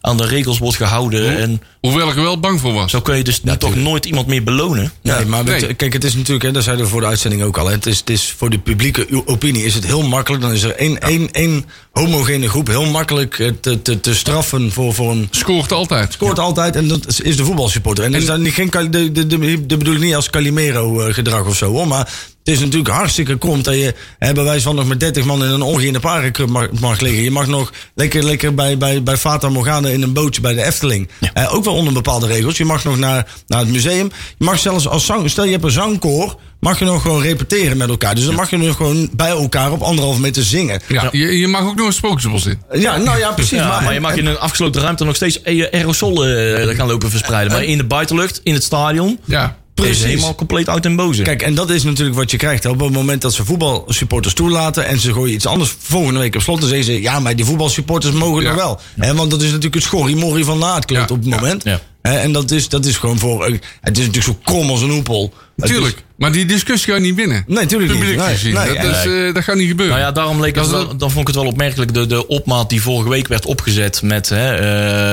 aan 0.00 0.16
de 0.16 0.26
regels 0.26 0.58
wordt 0.58 0.76
gehouden. 0.76 1.32
Ho 1.32 1.38
en, 1.38 1.62
Hoewel 1.80 2.08
ik 2.08 2.16
er 2.16 2.22
wel 2.22 2.40
bang 2.40 2.60
voor 2.60 2.72
was. 2.72 2.87
Zo 2.88 3.00
kun 3.00 3.16
je 3.16 3.24
dus 3.24 3.40
toch 3.58 3.74
nooit 3.76 4.04
iemand 4.06 4.26
meer 4.26 4.42
belonen. 4.44 4.92
Nee, 5.02 5.24
maar 5.24 5.44
met, 5.44 5.60
Nee. 5.60 5.74
kijk, 5.74 5.92
het 5.92 6.04
is 6.04 6.14
natuurlijk, 6.14 6.44
hè, 6.44 6.50
dat 6.52 6.62
zeiden 6.64 6.84
we 6.84 6.90
voor 6.90 7.00
de 7.00 7.06
uitzending 7.06 7.42
ook 7.42 7.58
al. 7.58 7.66
Hè, 7.66 7.72
het, 7.72 7.86
is, 7.86 7.98
het 7.98 8.10
is 8.10 8.34
voor 8.36 8.50
de 8.50 8.58
publieke 8.58 9.06
opinie 9.24 9.64
is 9.64 9.74
het 9.74 9.86
heel 9.86 10.02
makkelijk. 10.02 10.42
Dan 10.42 10.52
is 10.52 10.62
er 10.62 10.74
één, 10.74 11.00
één, 11.00 11.30
één 11.32 11.64
homogene 11.92 12.48
groep 12.48 12.66
heel 12.66 12.86
makkelijk 12.86 13.38
eh, 13.38 13.50
te, 13.60 13.82
te, 13.82 14.00
te 14.00 14.14
straffen 14.14 14.72
voor, 14.72 14.94
voor 14.94 15.10
een. 15.10 15.28
Scoort 15.30 15.72
altijd. 15.72 16.12
Scoort 16.12 16.38
altijd 16.38 16.76
en 16.76 16.88
dat 16.88 17.20
is- 17.22 17.36
de 17.36 17.44
voetbalsupporter. 17.44 18.04
En 18.04 18.12
dat 18.12 18.20
is 18.20 18.26
dan 18.26 18.42
niet, 18.42 18.52
geen, 18.54 18.70
de, 18.70 19.12
de, 19.12 19.26
de, 19.26 19.66
de 19.66 19.76
bedoel 19.76 19.94
ik 19.94 20.00
niet 20.00 20.14
als 20.14 20.30
Calimero-gedrag 20.30 21.46
of 21.46 21.56
zo 21.56 21.70
hoor. 21.70 21.86
Maar 21.88 22.12
het 22.48 22.56
is 22.56 22.62
natuurlijk 22.62 22.94
hartstikke 22.94 23.38
krom 23.38 23.62
dat 23.62 23.74
je 23.74 23.94
hè, 24.18 24.32
bij 24.32 24.44
wijze 24.44 24.62
van 24.62 24.74
nog 24.74 24.86
met 24.86 25.00
30 25.00 25.24
man 25.24 25.44
in 25.44 25.50
een 25.50 25.62
ongeïnde 25.62 26.00
parenclub 26.00 26.48
mag, 26.48 26.70
mag 26.80 27.00
liggen. 27.00 27.22
Je 27.22 27.30
mag 27.30 27.46
nog 27.46 27.72
lekker, 27.94 28.24
lekker 28.24 28.54
bij, 28.54 28.78
bij, 28.78 29.02
bij 29.02 29.16
Fata 29.16 29.48
Morgana 29.48 29.88
in 29.88 30.02
een 30.02 30.12
bootje 30.12 30.40
bij 30.40 30.54
de 30.54 30.64
Efteling. 30.64 31.08
Eh, 31.32 31.54
ook 31.54 31.64
wel 31.64 31.74
onder 31.74 31.92
bepaalde 31.92 32.26
regels. 32.26 32.56
Je 32.56 32.64
mag 32.64 32.84
nog 32.84 32.98
naar, 32.98 33.26
naar 33.46 33.58
het 33.58 33.68
museum. 33.68 34.10
Je 34.38 34.44
mag 34.44 34.58
zelfs 34.58 34.88
als 34.88 35.06
zang, 35.06 35.30
stel 35.30 35.44
je 35.44 35.50
hebt 35.50 35.64
een 35.64 35.70
zangkoor, 35.70 36.36
mag 36.60 36.78
je 36.78 36.84
nog 36.84 37.02
gewoon 37.02 37.22
repeteren 37.22 37.76
met 37.76 37.88
elkaar. 37.88 38.14
Dus 38.14 38.24
dan 38.24 38.34
mag 38.34 38.50
je 38.50 38.56
nog 38.56 38.76
gewoon 38.76 39.10
bij 39.12 39.28
elkaar 39.28 39.72
op 39.72 39.80
anderhalve 39.80 40.20
meter 40.20 40.42
zingen. 40.42 40.80
Ja, 40.86 41.08
je, 41.12 41.38
je 41.38 41.48
mag 41.48 41.62
ook 41.62 41.76
nog 41.76 41.86
een 41.86 41.92
sprookjesbos 41.92 42.46
in. 42.46 42.62
Ja, 42.72 42.96
nou 42.96 43.18
ja, 43.18 43.32
precies. 43.32 43.58
Ja, 43.58 43.80
maar, 43.80 43.94
je 43.94 44.00
mag 44.00 44.16
in 44.16 44.26
een 44.26 44.38
afgesloten 44.38 44.82
ruimte 44.82 45.04
nog 45.04 45.16
steeds 45.16 45.42
eh, 45.42 45.66
aerosolen 45.72 46.56
eh, 46.68 46.76
gaan 46.76 46.86
lopen 46.86 47.10
verspreiden. 47.10 47.52
Maar 47.52 47.64
in 47.64 47.78
de 47.78 47.84
buitenlucht, 47.84 48.40
in 48.42 48.54
het 48.54 48.62
stadion, 48.62 49.18
Ja. 49.24 49.56
Precies. 49.84 50.04
helemaal 50.04 50.34
compleet 50.34 50.68
uit 50.68 50.84
en 50.84 50.96
boze. 50.96 51.22
Kijk, 51.22 51.42
en 51.42 51.54
dat 51.54 51.70
is 51.70 51.82
natuurlijk 51.82 52.16
wat 52.16 52.30
je 52.30 52.36
krijgt. 52.36 52.66
Op 52.66 52.80
het 52.80 52.92
moment 52.92 53.22
dat 53.22 53.34
ze 53.34 53.44
voetbalsupporters 53.44 54.34
toelaten 54.34 54.86
en 54.86 54.98
ze 54.98 55.12
gooien 55.12 55.34
iets 55.34 55.46
anders 55.46 55.74
volgende 55.78 56.20
week 56.20 56.34
op 56.34 56.42
slot, 56.42 56.60
dan 56.60 56.68
zeggen 56.68 56.86
ze: 56.86 57.00
ja, 57.02 57.20
maar 57.20 57.36
die 57.36 57.44
voetbalsupporters 57.44 58.14
mogen 58.14 58.42
Ja. 58.42 58.48
nog 58.48 58.56
wel. 58.58 58.80
Hè, 58.96 59.14
want 59.14 59.30
dat 59.30 59.40
is 59.40 59.46
natuurlijk 59.46 59.74
het 59.74 59.84
schorrimorrie 59.84 60.44
van 60.44 60.58
na 60.58 60.74
het 60.74 60.90
Ja, 60.90 61.02
op 61.02 61.08
het 61.08 61.24
moment. 61.26 61.64
ja. 61.64 61.80
En 62.02 62.32
dat 62.32 62.50
is, 62.50 62.68
dat 62.68 62.84
is 62.86 62.96
gewoon 62.96 63.18
voor. 63.18 63.44
eh, 63.44 63.52
Het 63.80 63.98
is 63.98 64.06
natuurlijk 64.06 64.24
zo 64.24 64.38
krom 64.44 64.70
als 64.70 64.80
een 64.82 64.90
hoepel. 64.90 65.32
Het 65.58 65.66
Tuurlijk. 65.66 66.02
Maar 66.16 66.32
die 66.32 66.44
discussie 66.46 66.88
ga 66.92 66.94
je 66.98 67.04
niet 67.04 67.14
winnen. 67.14 67.44
Nee, 67.46 67.66
tuurlijk 67.66 67.90
niet. 67.92 68.00
Publiek 68.00 68.18
Nee, 68.18 68.28
gezien. 68.34 68.54
nee, 68.54 68.74
dat, 68.74 68.84
is, 68.84 69.06
eh, 69.06 69.34
dat 69.34 69.44
gaat 69.44 69.54
niet 69.56 69.68
gebeuren. 69.68 69.94
Nou 69.96 70.06
ja, 70.06 70.12
daarom 70.12 70.40
leek 70.40 70.54
het 70.56 70.70
wel, 70.70 70.96
dan 70.96 71.10
vond 71.10 71.20
ik 71.20 71.26
het 71.26 71.36
wel 71.36 71.46
opmerkelijk. 71.46 71.94
De, 71.94 72.06
de 72.06 72.26
opmaat 72.26 72.68
die 72.70 72.82
vorige 72.82 73.08
week 73.08 73.28
werd 73.28 73.46
opgezet 73.46 74.02
met 74.02 74.28
hè, 74.28 74.54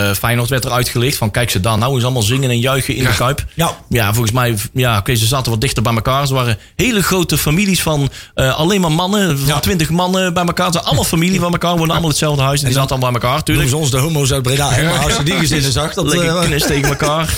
eh, 0.10 0.16
Feyenoord 0.16 0.50
werd 0.50 0.66
er 0.66 0.72
uitgelicht. 0.72 1.18
Van 1.18 1.32
kijk 1.32 1.50
ze 1.50 1.60
daar 1.60 1.78
nou 1.78 1.94
eens 1.96 2.04
allemaal 2.04 2.22
zingen 2.22 2.50
en 2.50 2.60
juichen 2.60 2.96
in 2.96 3.02
Ja. 3.04 3.10
de 3.10 3.16
Kuip. 3.16 3.46
Ja. 3.54 3.72
Ja, 3.90 4.12
volgens 4.14 4.32
mij, 4.34 4.56
ja, 4.74 4.98
oké, 4.98 5.16
ze 5.16 5.26
zaten 5.26 5.52
wat 5.52 5.62
dichter 5.62 5.84
bij 5.84 5.94
elkaar. 5.94 6.28
Ze 6.28 6.34
waren 6.34 6.58
hele 6.76 7.04
grote 7.04 7.38
families 7.38 7.82
van 7.82 8.10
eh, 8.34 8.56
alleen 8.58 8.82
maar 8.82 8.92
mannen, 8.92 9.38
van 9.40 9.48
Ja. 9.48 9.60
twintig 9.60 9.90
mannen 9.90 10.34
bij 10.34 10.44
elkaar. 10.46 10.66
Ze 10.66 10.72
zijn 10.72 10.86
allemaal 10.86 11.04
familie 11.04 11.40
van 11.40 11.52
elkaar, 11.52 11.72
wonen 11.78 11.90
allemaal 11.92 12.10
hetzelfde 12.10 12.42
huis. 12.44 12.60
En 12.60 12.66
die 12.66 12.76
zaten 12.76 12.90
allemaal 12.92 13.12
bij 13.12 13.22
elkaar, 13.22 13.36
Doen 13.36 13.46
tuurlijk. 13.46 13.70
ze 13.70 13.78
ons 13.78 13.92
de 13.92 13.98
homo's 13.98 14.32
uit 14.34 14.44
Breda. 14.44 14.72
hè, 14.72 14.84
Maar 14.84 15.00
als 15.04 15.18
je 15.18 15.24
die 15.24 15.36
gezinnen 15.36 15.72
zag, 15.72 15.94
dat. 15.94 16.06
Lekker 16.08 16.36
eh, 16.38 16.42
knis 16.46 16.64
tegen 16.66 16.90
elkaar. 16.90 17.30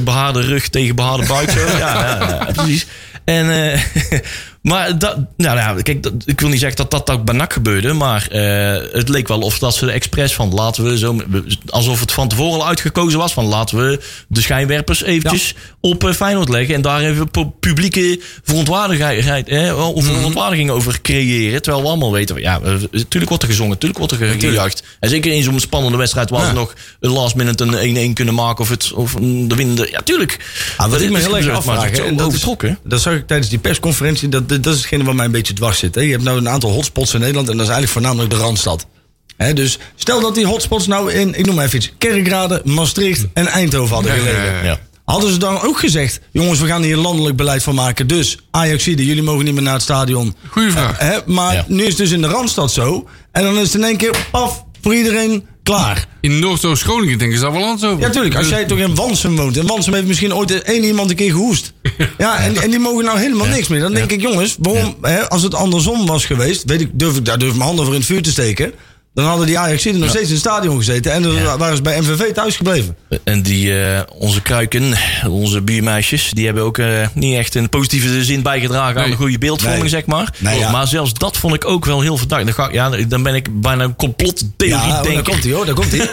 Behaarde 0.00 0.40
rug 0.40 0.68
tegen 0.68 0.94
behaarde 0.96 1.26
buik. 1.26 1.50
Zo. 1.50 1.58
Ja, 1.60 1.76
ja, 1.78 2.18
ja, 2.18 2.37
precies. 2.46 2.86
En, 3.24 3.50
eh, 3.50 3.82
maar 4.62 4.98
dat, 4.98 5.16
nou 5.36 5.56
ja, 5.56 5.74
kijk, 5.82 6.02
dat, 6.02 6.12
ik 6.24 6.40
wil 6.40 6.48
niet 6.48 6.60
zeggen 6.60 6.76
dat 6.76 6.90
dat 6.90 7.10
ook 7.10 7.24
bij 7.24 7.34
NAC 7.34 7.52
gebeurde. 7.52 7.92
Maar 7.92 8.26
eh, 8.30 8.82
het 8.92 9.08
leek 9.08 9.28
wel 9.28 9.40
of 9.40 9.58
dat 9.58 9.74
ze 9.74 9.86
er 9.86 9.92
expres 9.92 10.34
van 10.34 10.54
laten 10.54 10.84
we 10.84 10.98
zo. 10.98 11.16
Alsof 11.68 12.00
het 12.00 12.12
van 12.12 12.28
tevoren 12.28 12.60
al 12.60 12.66
uitgekozen 12.66 13.18
was. 13.18 13.32
Van 13.32 13.44
laten 13.44 13.76
we 13.78 14.00
de 14.28 14.40
schijnwerpers 14.40 15.02
eventjes 15.02 15.54
op 15.80 16.04
eh, 16.04 16.12
Feyenoord 16.12 16.48
leggen. 16.48 16.74
En 16.74 16.82
daar 16.82 17.00
even 17.00 17.30
pu- 17.30 17.50
publieke 17.60 18.20
verontwaardigheid, 18.42 19.48
eh, 19.48 19.88
of 19.94 20.04
verontwaardiging 20.04 20.70
over 20.70 21.00
creëren. 21.00 21.62
Terwijl 21.62 21.82
we 21.84 21.88
allemaal 21.90 22.12
weten, 22.12 22.40
ja, 22.40 22.60
eh, 22.60 22.72
natuurlijk 22.90 23.28
wordt 23.28 23.42
er 23.42 23.48
gezongen, 23.48 23.72
natuurlijk 23.72 23.98
wordt 23.98 24.12
er 24.12 24.18
ge- 24.18 24.38
gejuicht. 24.38 24.82
En 25.00 25.08
zeker 25.08 25.32
in 25.32 25.42
zo'n 25.42 25.60
spannende 25.60 25.98
wedstrijd 25.98 26.30
waar 26.30 26.46
ze 26.46 26.52
nog 26.52 26.74
een 27.00 27.10
last 27.10 27.34
minute 27.34 27.64
een 27.64 28.10
1-1 28.10 28.12
kunnen 28.14 28.34
maken. 28.34 28.62
Of, 28.64 28.68
het, 28.70 28.92
of 28.92 29.12
de 29.20 29.54
winnende. 29.54 29.88
Ja, 29.90 30.00
tuurlijk. 30.04 30.38
Ah, 30.76 30.90
wat 30.90 31.00
ik 31.00 31.10
me 31.10 31.18
is 31.18 31.24
heel 31.24 31.36
erg 31.36 31.48
afvraag, 31.48 31.90
is 31.90 31.98
dat 31.98 32.06
is- 32.18 32.22
overtrokken. 32.22 32.78
Dat 32.84 33.00
zag 33.00 33.14
ik 33.14 33.26
tijdens 33.26 33.48
die 33.48 33.58
persconferentie. 33.58 34.28
Dat, 34.28 34.47
dat, 34.48 34.62
dat 34.62 34.74
is 34.74 34.78
hetgene 34.80 35.04
wat 35.04 35.14
mij 35.14 35.24
een 35.24 35.30
beetje 35.30 35.52
dwars 35.54 35.78
zit. 35.78 35.94
Hè. 35.94 36.00
Je 36.00 36.10
hebt 36.10 36.22
nou 36.22 36.38
een 36.38 36.48
aantal 36.48 36.70
hotspots 36.70 37.14
in 37.14 37.20
Nederland. 37.20 37.48
En 37.48 37.56
dat 37.56 37.66
is 37.66 37.72
eigenlijk 37.72 37.98
voornamelijk 37.98 38.30
de 38.34 38.44
Randstad. 38.46 38.86
Hè, 39.36 39.52
dus 39.52 39.78
stel 39.94 40.20
dat 40.20 40.34
die 40.34 40.46
hotspots 40.46 40.86
nou 40.86 41.12
in, 41.12 41.34
ik 41.34 41.46
noem 41.46 41.54
maar 41.54 41.64
even 41.64 41.76
iets, 41.76 41.92
Kerkrade, 41.98 42.60
Maastricht 42.64 43.26
en 43.32 43.46
Eindhoven 43.46 43.94
hadden 43.94 44.12
gelegen. 44.12 44.44
ja, 44.44 44.52
ja. 44.52 44.64
Ja. 44.64 44.78
Hadden 45.04 45.32
ze 45.32 45.38
dan 45.38 45.60
ook 45.60 45.78
gezegd, 45.78 46.20
jongens, 46.32 46.60
we 46.60 46.66
gaan 46.66 46.82
hier 46.82 46.96
landelijk 46.96 47.36
beleid 47.36 47.62
van 47.62 47.74
maken. 47.74 48.06
Dus 48.06 48.38
Ajaxide, 48.50 49.04
jullie 49.04 49.22
mogen 49.22 49.44
niet 49.44 49.54
meer 49.54 49.62
naar 49.62 49.72
het 49.72 49.82
stadion. 49.82 50.34
Goeie 50.48 50.70
vraag. 50.70 50.98
Hè, 50.98 51.18
maar 51.26 51.64
nu 51.68 51.82
is 51.82 51.88
het 51.88 51.96
dus 51.96 52.10
in 52.10 52.20
de 52.20 52.26
Randstad 52.28 52.72
zo. 52.72 53.08
En 53.32 53.42
dan 53.42 53.58
is 53.58 53.72
het 53.72 53.74
in 53.74 53.84
één 53.84 53.96
keer, 53.96 54.26
paf, 54.30 54.64
voor 54.82 54.94
iedereen 54.94 55.46
klaar. 55.68 56.06
In 56.20 56.38
Noord-Oost-Groningen 56.38 57.18
denken 57.18 57.38
ze 57.38 57.44
daar 57.44 57.52
wel 57.52 57.64
anders 57.64 57.84
over. 57.84 58.00
Ja, 58.00 58.06
natuurlijk. 58.06 58.36
Als 58.36 58.48
jij 58.48 58.64
toch 58.64 58.78
in 58.78 58.94
Wansum 58.94 59.36
woont. 59.36 59.56
En 59.56 59.66
Wansum 59.66 59.94
heeft 59.94 60.06
misschien 60.06 60.34
ooit 60.34 60.62
één 60.62 60.84
iemand 60.84 61.10
een 61.10 61.16
keer 61.16 61.30
gehoest. 61.30 61.72
Ja, 62.18 62.38
en, 62.38 62.56
en 62.56 62.70
die 62.70 62.78
mogen 62.78 63.04
nou 63.04 63.18
helemaal 63.18 63.46
niks 63.46 63.68
meer. 63.68 63.80
Dan 63.80 63.92
denk 63.92 64.10
ik, 64.10 64.20
jongens, 64.20 64.56
waarom, 64.58 64.96
hè, 65.02 65.28
als 65.28 65.42
het 65.42 65.54
andersom 65.54 66.06
was 66.06 66.24
geweest, 66.24 66.64
weet 66.64 66.80
ik, 66.80 66.90
durf 66.92 67.16
ik 67.16 67.24
daar 67.24 67.38
durf 67.38 67.50
ik 67.50 67.56
mijn 67.56 67.66
handen 67.66 67.84
voor 67.84 67.94
in 67.94 68.00
het 68.00 68.08
vuur 68.08 68.22
te 68.22 68.30
steken. 68.30 68.72
Dan 69.14 69.26
hadden 69.26 69.46
die 69.46 69.58
Ajax 69.58 69.84
nog 69.84 70.08
steeds 70.08 70.26
in 70.26 70.30
het 70.30 70.38
stadion 70.38 70.76
gezeten. 70.76 71.12
En 71.12 71.22
dan 71.22 71.42
waren 71.58 71.76
ze 71.76 71.82
bij 71.82 72.00
MVV 72.00 72.32
thuis 72.32 72.56
gebleven. 72.56 72.96
En 73.24 73.42
die, 73.42 73.82
eh, 73.84 74.00
onze 74.14 74.42
kruiken, 74.42 74.92
onze 75.28 75.60
biermeisjes, 75.62 76.30
die 76.30 76.44
hebben 76.44 76.62
ook 76.62 76.78
eh, 76.78 77.06
niet 77.14 77.36
echt 77.36 77.54
in 77.54 77.68
positieve 77.68 78.24
zin 78.24 78.42
bijgedragen 78.42 79.02
aan 79.02 79.10
de 79.10 79.16
goede 79.16 79.38
beeldvorming, 79.38 79.80
Nee. 79.80 79.90
zeg 79.90 80.06
maar. 80.06 80.34
Nee, 80.38 80.58
ja. 80.58 80.70
Maar 80.70 80.86
zelfs 80.88 81.12
dat 81.14 81.36
vond 81.36 81.54
ik 81.54 81.64
ook 81.68 81.84
wel 81.84 82.00
heel 82.00 82.16
verdacht. 82.16 82.44
Dan, 82.44 82.54
ga, 82.54 82.68
ja, 82.72 82.90
dan 83.08 83.22
ben 83.22 83.34
ik 83.34 83.60
bijna 83.60 83.84
een 83.84 83.96
complottheorie 83.96 84.68
Ja, 84.76 85.00
oh, 85.02 85.12
daar 85.14 85.22
komt 85.22 85.44
hij 85.44 85.52
hoor, 85.52 85.66
daar 85.66 85.74
komt 85.74 85.90
hij. 85.96 86.10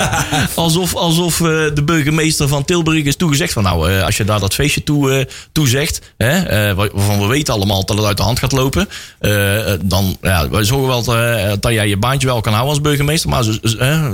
Alsof, 0.64 0.94
alsof 0.94 1.40
eh, 1.40 1.46
de 1.74 1.82
burgemeester 1.84 2.48
van 2.48 2.64
Tilburg 2.64 3.04
is 3.04 3.16
toegezegd 3.16 3.52
van 3.52 3.62
nou, 3.62 4.00
als 4.02 4.16
je 4.16 4.24
daar 4.24 4.40
dat 4.40 4.54
feestje 4.54 4.82
toe, 4.82 5.28
toezegt, 5.52 6.00
hè, 6.16 6.74
wa- 6.74 6.88
waarvan 6.92 7.20
we 7.20 7.26
weten 7.26 7.54
allemaal 7.54 7.84
dat 7.84 7.96
het 7.96 8.06
uit 8.06 8.16
de 8.16 8.22
hand 8.22 8.38
gaat 8.38 8.52
lopen, 8.52 8.88
dan 9.84 10.16
ja, 10.22 10.48
wij 10.48 10.64
zorgen 10.64 10.88
wel 10.88 11.02
dat, 11.04 11.62
dat 11.62 11.72
jij 11.72 11.88
je 11.88 11.96
baantje 11.96 12.26
wel 12.26 12.37
kan 12.40 12.52
houden 12.52 12.74
als 12.74 12.82
burgemeester, 12.82 13.30
maar 13.30 13.42
ze- 13.42 13.58
ze- 13.62 13.78
eh, 13.78 14.12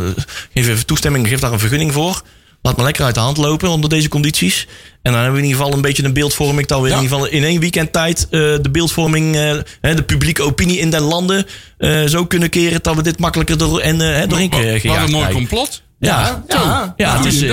geef 0.54 0.68
even 0.68 0.87
toestemming, 0.87 1.28
geef 1.28 1.40
daar 1.40 1.52
een 1.52 1.58
vergunning 1.58 1.92
voor. 1.92 2.22
Laat 2.62 2.76
me 2.76 2.82
lekker 2.82 3.04
uit 3.04 3.14
de 3.14 3.20
hand 3.20 3.37
lopen 3.37 3.68
onder 3.68 3.90
deze 3.90 4.08
condities. 4.08 4.66
En 5.02 5.12
dan 5.12 5.14
hebben 5.22 5.32
we 5.32 5.38
in 5.38 5.44
ieder 5.44 5.60
geval 5.60 5.76
een 5.76 5.82
beetje 5.82 6.04
een 6.04 6.12
beeldvorming. 6.12 6.66
Dat 6.66 6.80
we 6.80 6.88
in 6.88 6.94
ieder 6.94 7.08
geval 7.10 7.26
in 7.26 7.44
één 7.44 7.60
weekend 7.60 7.92
tijd 7.92 8.22
eh, 8.24 8.40
de 8.40 8.68
beeldvorming, 8.72 9.34
hè, 9.80 9.94
de 9.94 10.02
publieke 10.02 10.42
opinie 10.42 10.78
in 10.78 10.90
den 10.90 11.00
landen 11.02 11.46
eh, 11.78 12.04
zo 12.04 12.26
kunnen 12.26 12.48
keren. 12.50 12.82
Dat 12.82 12.94
we 12.96 13.02
dit 13.02 13.18
makkelijker 13.18 13.58
door, 13.58 13.80
en, 13.80 13.98
doorheen 14.28 14.50
Wat- 14.50 14.60
eh, 14.60 14.72
Wat 14.72 14.82
een 14.82 14.90
mooi 14.90 15.06
krijgen. 15.10 15.32
complot. 15.32 15.82
Ja, 16.04 16.42
Ja, 16.48 16.56
ja, 16.56 16.94
ja. 16.96 17.16
het 17.16 17.26
is, 17.26 17.42
eh. 17.42 17.50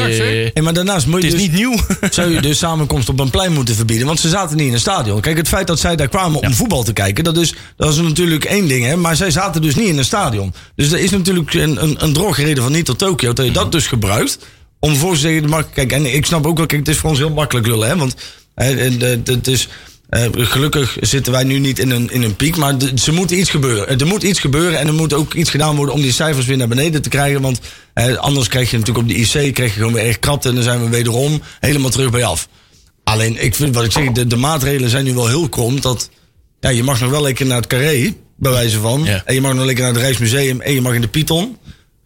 Hey, 0.53 0.63
maar 0.63 0.73
daarnaast 0.73 1.07
moet 1.07 1.21
je 1.21 1.27
het 1.27 1.35
is 1.35 1.41
dus- 1.41 1.49
niet 1.49 1.57
nieuw. 1.59 1.75
zou 2.11 2.33
je 2.33 2.41
de 2.41 2.53
samenkomst 2.53 3.09
op 3.09 3.19
een 3.19 3.29
plein 3.29 3.53
moeten 3.53 3.75
verbieden. 3.75 4.07
Want 4.07 4.19
ze 4.19 4.29
zaten 4.29 4.57
niet 4.57 4.67
in 4.67 4.73
een 4.73 4.79
stadion. 4.79 5.21
Kijk, 5.21 5.37
het 5.37 5.47
feit 5.47 5.67
dat 5.67 5.79
zij 5.79 5.95
daar 5.95 6.07
kwamen 6.07 6.41
om 6.41 6.53
voetbal 6.53 6.83
te 6.83 6.93
kijken, 6.93 7.23
dat 7.23 7.37
is, 7.37 7.53
dat 7.77 7.93
is 7.93 7.99
natuurlijk 8.01 8.45
één 8.45 8.67
ding. 8.67 8.85
Hè? 8.85 8.95
Maar 8.95 9.15
zij 9.15 9.31
zaten 9.31 9.61
dus 9.61 9.75
niet 9.75 9.87
in 9.87 9.97
een 9.97 10.05
stadion. 10.05 10.53
Dus 10.75 10.91
er 10.91 10.99
is 10.99 11.09
natuurlijk 11.11 11.53
een, 11.53 11.83
een, 11.83 11.95
een 12.03 12.13
drogreden 12.13 12.63
van 12.63 12.71
niet 12.71 12.85
tot 12.85 12.97
Tokio. 12.97 13.33
Dat 13.33 13.45
je 13.45 13.51
dat 13.51 13.71
dus 13.71 13.87
gebruikt. 13.87 14.37
Om 14.79 14.89
vervolgens 14.89 15.21
te 15.21 15.27
zeggen, 15.27 15.43
de 15.45 15.49
markt- 15.49 15.73
kijk, 15.73 15.91
en 15.91 16.13
ik 16.13 16.25
snap 16.25 16.45
ook 16.45 16.57
wel, 16.57 16.65
kijk, 16.65 16.79
het 16.79 16.89
is 16.89 16.97
voor 16.97 17.09
ons 17.09 17.19
heel 17.19 17.29
makkelijk 17.29 17.67
lullen. 17.67 17.87
Hè? 17.89 17.97
Want 17.97 18.15
hè, 18.55 18.75
en, 18.75 19.21
het 19.25 19.47
is. 19.47 19.67
Eh, 20.11 20.23
gelukkig 20.33 20.97
zitten 21.01 21.31
wij 21.31 21.43
nu 21.43 21.59
niet 21.59 21.79
in 21.79 21.89
een, 21.91 22.11
in 22.11 22.23
een 22.23 22.35
piek, 22.35 22.55
maar 22.57 22.77
de- 22.77 22.91
ze 22.95 23.11
moet 23.11 23.31
iets 23.31 23.49
gebeuren. 23.49 23.99
Er 23.99 24.07
moet 24.07 24.23
iets 24.23 24.39
gebeuren 24.39 24.79
en 24.79 24.87
er 24.87 24.93
moet 24.93 25.13
ook 25.13 25.33
iets 25.33 25.49
gedaan 25.49 25.75
worden 25.75 25.95
om 25.95 26.01
die 26.01 26.11
cijfers 26.11 26.45
weer 26.45 26.57
naar 26.57 26.67
beneden 26.67 27.01
te 27.01 27.09
krijgen. 27.09 27.41
Want 27.41 27.59
eh, 27.93 28.15
anders 28.15 28.47
krijg 28.47 28.71
je 28.71 28.77
natuurlijk 28.77 29.07
op 29.07 29.13
de 29.13 29.19
IC 29.19 29.53
krijg 29.53 29.73
je 29.73 29.79
gewoon 29.79 29.93
weer 29.93 30.05
erg 30.05 30.19
krapte 30.19 30.49
en 30.49 30.55
dan 30.55 30.63
zijn 30.63 30.83
we 30.83 30.89
wederom 30.89 31.41
helemaal 31.59 31.89
terug 31.89 32.09
bij 32.11 32.23
af. 32.23 32.47
Alleen, 33.03 33.43
ik 33.43 33.55
vind 33.55 33.75
wat 33.75 33.83
ik 33.83 33.91
zeg, 33.91 34.11
de, 34.11 34.27
de 34.27 34.35
maatregelen 34.35 34.89
zijn 34.89 35.03
nu 35.05 35.13
wel 35.13 35.27
heel 35.27 35.49
krom. 35.49 35.81
Dat 35.81 36.09
ja, 36.59 36.69
je 36.69 36.83
mag 36.83 36.99
nog 36.99 37.09
wel 37.09 37.21
lekker 37.21 37.45
naar 37.45 37.57
het 37.57 37.67
Carré, 37.67 38.13
bij 38.37 38.51
wijze 38.51 38.79
van. 38.79 39.03
Ja. 39.03 39.21
En 39.25 39.33
je 39.33 39.41
mag 39.41 39.53
nog 39.53 39.65
lekker 39.65 39.83
naar 39.83 39.93
het 39.93 40.01
Rijksmuseum 40.01 40.61
en 40.61 40.73
je 40.73 40.81
mag 40.81 40.93
in 40.93 41.01
de 41.01 41.07
Python. 41.07 41.57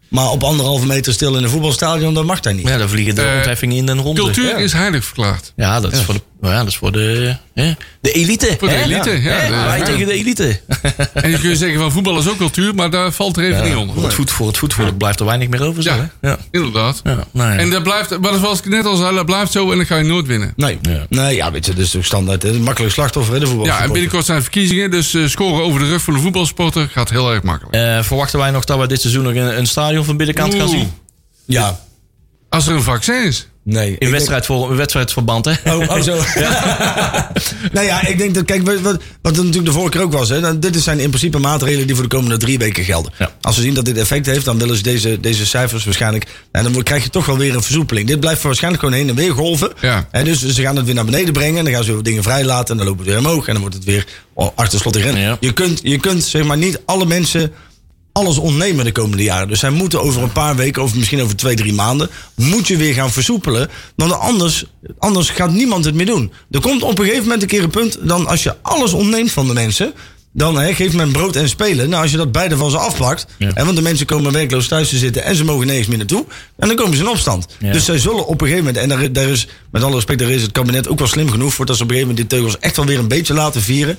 Maar 0.08 0.30
op 0.30 0.42
anderhalve 0.44 0.86
meter 0.86 1.12
stil 1.12 1.36
in 1.36 1.42
een 1.44 1.50
voetbalstadion, 1.50 2.14
dat 2.14 2.24
mag 2.24 2.40
dat 2.40 2.54
niet. 2.54 2.68
Ja, 2.68 2.78
dan 2.78 2.88
vliegen 2.88 3.14
de 3.14 3.22
Eh, 3.22 3.36
ontheffingen 3.36 3.76
in 3.76 3.86
den 3.86 3.98
ronde. 3.98 4.20
Cultuur 4.20 4.48
Ja. 4.48 4.56
is 4.56 4.72
heilig 4.72 5.04
verklaard. 5.04 5.52
Ja, 5.56 5.80
dat 5.80 5.92
is 5.92 6.00
voor 6.00 6.14
de, 6.14 6.20
Nou 6.40 6.52
ja, 6.54 6.58
dat 6.58 6.68
is 6.68 6.76
voor 6.76 6.92
de, 6.92 7.36
hè, 7.54 7.72
de 8.00 8.12
elite. 8.12 8.56
Voor 8.58 8.68
de 8.68 8.74
hè? 8.74 8.82
elite, 8.82 9.10
ja. 9.10 9.48
Wij 9.66 9.78
ja. 9.78 9.84
tegen 9.84 10.06
de 10.06 10.12
elite. 10.12 10.60
En 11.12 11.30
je 11.30 11.38
kunt 11.38 11.58
zeggen 11.58 11.78
van 11.78 11.92
voetbal 11.92 12.18
is 12.18 12.28
ook 12.28 12.36
cultuur, 12.36 12.74
maar 12.74 12.90
daar 12.90 13.12
valt 13.12 13.36
er 13.36 13.44
even 13.44 13.64
niet 13.64 13.74
onder. 13.74 13.94
Voor 13.94 14.04
het 14.04 14.14
voet 14.14 14.30
voor 14.30 14.46
het 14.46 14.56
voetbal 14.56 14.92
blijft 14.92 15.20
er 15.20 15.26
weinig 15.26 15.48
meer 15.48 15.62
over. 15.62 15.82
Zo, 15.82 15.90
Ja. 15.90 16.10
hè? 16.20 16.28
ja. 16.28 16.38
Inderdaad. 16.50 17.00
Ja, 17.04 17.24
nou 17.30 17.52
ja. 17.52 17.58
En 17.58 17.70
dat 17.70 17.82
blijft, 17.82 18.18
maar 18.20 18.34
zoals 18.34 18.58
ik 18.58 18.68
net 18.68 18.84
al 18.84 18.96
zei, 18.96 19.14
dat 19.14 19.26
blijft 19.26 19.52
zo 19.52 19.70
en 19.70 19.76
dan 19.76 19.86
ga 19.86 19.96
je 19.96 20.04
nooit 20.04 20.26
winnen. 20.26 20.52
Nee. 20.56 20.78
Ja. 20.82 21.06
nee, 21.08 21.36
ja, 21.36 21.52
weet 21.52 21.66
je, 21.66 21.74
dat 21.74 21.84
is 21.84 21.90
toch 21.90 22.04
standaard. 22.04 22.60
makkelijk 22.60 22.92
slachtoffer, 22.92 23.34
hè, 23.34 23.40
de 23.40 23.46
voetbal. 23.46 23.66
Ja, 23.66 23.80
en 23.82 23.92
binnenkort 23.92 24.24
zijn 24.24 24.42
verkiezingen, 24.42 24.90
dus 24.90 25.14
eh, 25.14 25.26
scoren 25.26 25.64
over 25.64 25.80
de 25.80 25.86
rug 25.86 26.02
van 26.02 26.14
de 26.14 26.20
voetbalsporter 26.20 26.88
gaat 26.88 27.10
heel 27.10 27.32
erg 27.32 27.42
makkelijk. 27.42 27.74
Eh, 27.74 28.02
verwachten 28.02 28.38
wij 28.38 28.50
nog 28.50 28.64
dat 28.64 28.78
we 28.78 28.86
dit 28.86 29.00
seizoen 29.00 29.22
nog 29.22 29.34
een, 29.34 29.58
een 29.58 29.66
stadion 29.66 30.04
van 30.04 30.16
binnenkant 30.16 30.54
gaan 30.54 30.68
zien? 30.68 30.90
Ja, 31.46 31.80
Als 32.48 32.66
er 32.66 32.74
een 32.74 32.82
vaccin 32.82 33.24
is. 33.24 33.48
Nee. 33.74 33.96
In 33.98 34.10
wedstrijd 34.10 34.46
voor, 34.46 34.76
wedstrijdverband, 34.76 35.44
hè? 35.44 35.74
Oh, 35.74 35.90
oh, 35.90 36.00
zo. 36.00 36.14
nou 37.72 37.86
ja, 37.86 38.06
ik 38.06 38.18
denk 38.18 38.34
dat, 38.34 38.44
kijk, 38.44 38.66
wat, 38.66 38.80
wat 39.22 39.36
er 39.36 39.44
natuurlijk 39.44 39.64
de 39.64 39.72
vorige 39.72 39.90
keer 39.90 40.02
ook 40.02 40.12
was, 40.12 40.28
hè, 40.28 40.40
dan- 40.40 40.60
dit 40.60 40.76
zijn 40.82 40.98
in 40.98 41.08
principe 41.08 41.38
maatregelen 41.38 41.86
die 41.86 41.94
voor 41.94 42.08
de 42.08 42.16
komende 42.16 42.36
drie 42.36 42.58
weken 42.58 42.84
gelden. 42.84 43.12
Ja. 43.18 43.30
Als 43.40 43.56
we 43.56 43.62
zien 43.62 43.74
dat 43.74 43.84
dit 43.84 43.96
effect 43.98 44.26
heeft, 44.26 44.44
dan 44.44 44.58
willen 44.58 44.76
ze 44.76 44.82
deze, 44.82 45.20
deze 45.20 45.46
cijfers 45.46 45.84
waarschijnlijk, 45.84 46.26
en 46.50 46.72
dan 46.72 46.82
krijg 46.82 47.02
je 47.02 47.10
toch 47.10 47.26
wel 47.26 47.38
weer 47.38 47.54
een 47.54 47.62
versoepeling. 47.62 48.08
Dit 48.08 48.20
blijft 48.20 48.42
waarschijnlijk 48.42 48.82
gewoon 48.82 48.98
heen 48.98 49.08
en 49.08 49.14
weer 49.14 49.32
golven. 49.32 49.72
Ja. 49.80 50.08
Hè, 50.10 50.24
dus 50.24 50.46
ze 50.46 50.62
gaan 50.62 50.76
het 50.76 50.84
weer 50.84 50.94
naar 50.94 51.04
beneden 51.04 51.32
brengen, 51.32 51.58
en 51.58 51.64
dan 51.64 51.72
gaan 51.72 51.84
ze 51.84 51.92
weer 51.92 52.02
dingen 52.02 52.22
vrijlaten, 52.22 52.70
en 52.70 52.76
dan 52.76 52.86
loopt 52.86 52.98
het 52.98 53.08
weer 53.08 53.18
omhoog, 53.18 53.46
en 53.46 53.52
dan 53.52 53.60
wordt 53.60 53.76
het 53.76 53.84
weer 53.84 54.06
oh, 54.34 54.50
achter 54.54 54.78
slot. 54.78 54.94
Ja. 54.96 55.36
Je, 55.40 55.52
kunt, 55.52 55.80
je 55.82 55.98
kunt 55.98 56.24
zeg 56.24 56.44
maar 56.44 56.56
niet 56.56 56.80
alle 56.84 57.06
mensen 57.06 57.52
alles 58.16 58.38
ontnemen 58.38 58.84
de 58.84 58.92
komende 58.92 59.22
jaren. 59.22 59.48
Dus 59.48 59.60
zij 59.60 59.70
moeten 59.70 60.02
over 60.02 60.22
een 60.22 60.32
paar 60.32 60.56
weken, 60.56 60.82
of 60.82 60.94
misschien 60.94 61.22
over 61.22 61.36
twee, 61.36 61.56
drie 61.56 61.72
maanden, 61.72 62.10
moet 62.34 62.66
je 62.66 62.76
weer 62.76 62.94
gaan 62.94 63.10
versoepelen. 63.10 63.68
Want 63.94 64.12
anders, 64.12 64.64
anders 64.98 65.30
gaat 65.30 65.52
niemand 65.52 65.84
het 65.84 65.94
meer 65.94 66.06
doen. 66.06 66.32
Er 66.50 66.60
komt 66.60 66.82
op 66.82 66.98
een 66.98 67.04
gegeven 67.04 67.22
moment 67.22 67.42
een 67.42 67.48
keer 67.48 67.62
een 67.62 67.70
punt, 67.70 67.98
dan 68.02 68.26
als 68.26 68.42
je 68.42 68.56
alles 68.62 68.92
ontneemt 68.92 69.32
van 69.32 69.46
de 69.46 69.52
mensen. 69.52 69.92
Dan 70.32 70.58
hè, 70.58 70.74
geeft 70.74 70.94
men 70.94 71.12
brood 71.12 71.36
en 71.36 71.48
spelen. 71.48 71.88
Nou, 71.88 72.02
als 72.02 72.10
je 72.10 72.16
dat 72.16 72.32
beide 72.32 72.56
van 72.56 72.70
ze 72.70 72.78
afpakt. 72.78 73.26
Ja. 73.38 73.50
Hè, 73.54 73.64
want 73.64 73.76
de 73.76 73.82
mensen 73.82 74.06
komen 74.06 74.32
werkloos 74.32 74.68
thuis 74.68 74.88
te 74.88 74.96
zitten. 74.96 75.24
en 75.24 75.36
ze 75.36 75.44
mogen 75.44 75.66
nergens 75.66 75.88
meer 75.88 75.98
naartoe. 75.98 76.24
En 76.56 76.68
dan 76.68 76.76
komen 76.76 76.96
ze 76.96 77.02
in 77.02 77.08
opstand. 77.08 77.46
Ja. 77.58 77.72
Dus 77.72 77.84
zij 77.84 77.98
zullen 77.98 78.26
op 78.26 78.40
een 78.40 78.46
gegeven 78.46 78.64
moment. 78.64 78.82
en 78.82 78.88
daar, 78.88 79.12
daar 79.12 79.28
is, 79.28 79.46
met 79.70 79.82
alle 79.82 79.94
respect, 79.94 80.18
daar 80.18 80.30
is 80.30 80.42
het 80.42 80.52
kabinet 80.52 80.88
ook 80.88 80.98
wel 80.98 81.08
slim 81.08 81.30
genoeg. 81.30 81.54
voor 81.54 81.66
dat 81.66 81.76
ze 81.76 81.82
op 81.82 81.88
een 81.90 81.96
gegeven 81.96 82.14
moment 82.14 82.30
die 82.30 82.38
teugels 82.38 82.62
echt 82.62 82.76
wel 82.76 82.86
weer 82.86 82.98
een 82.98 83.08
beetje 83.08 83.34
laten 83.34 83.62
vieren. 83.62 83.98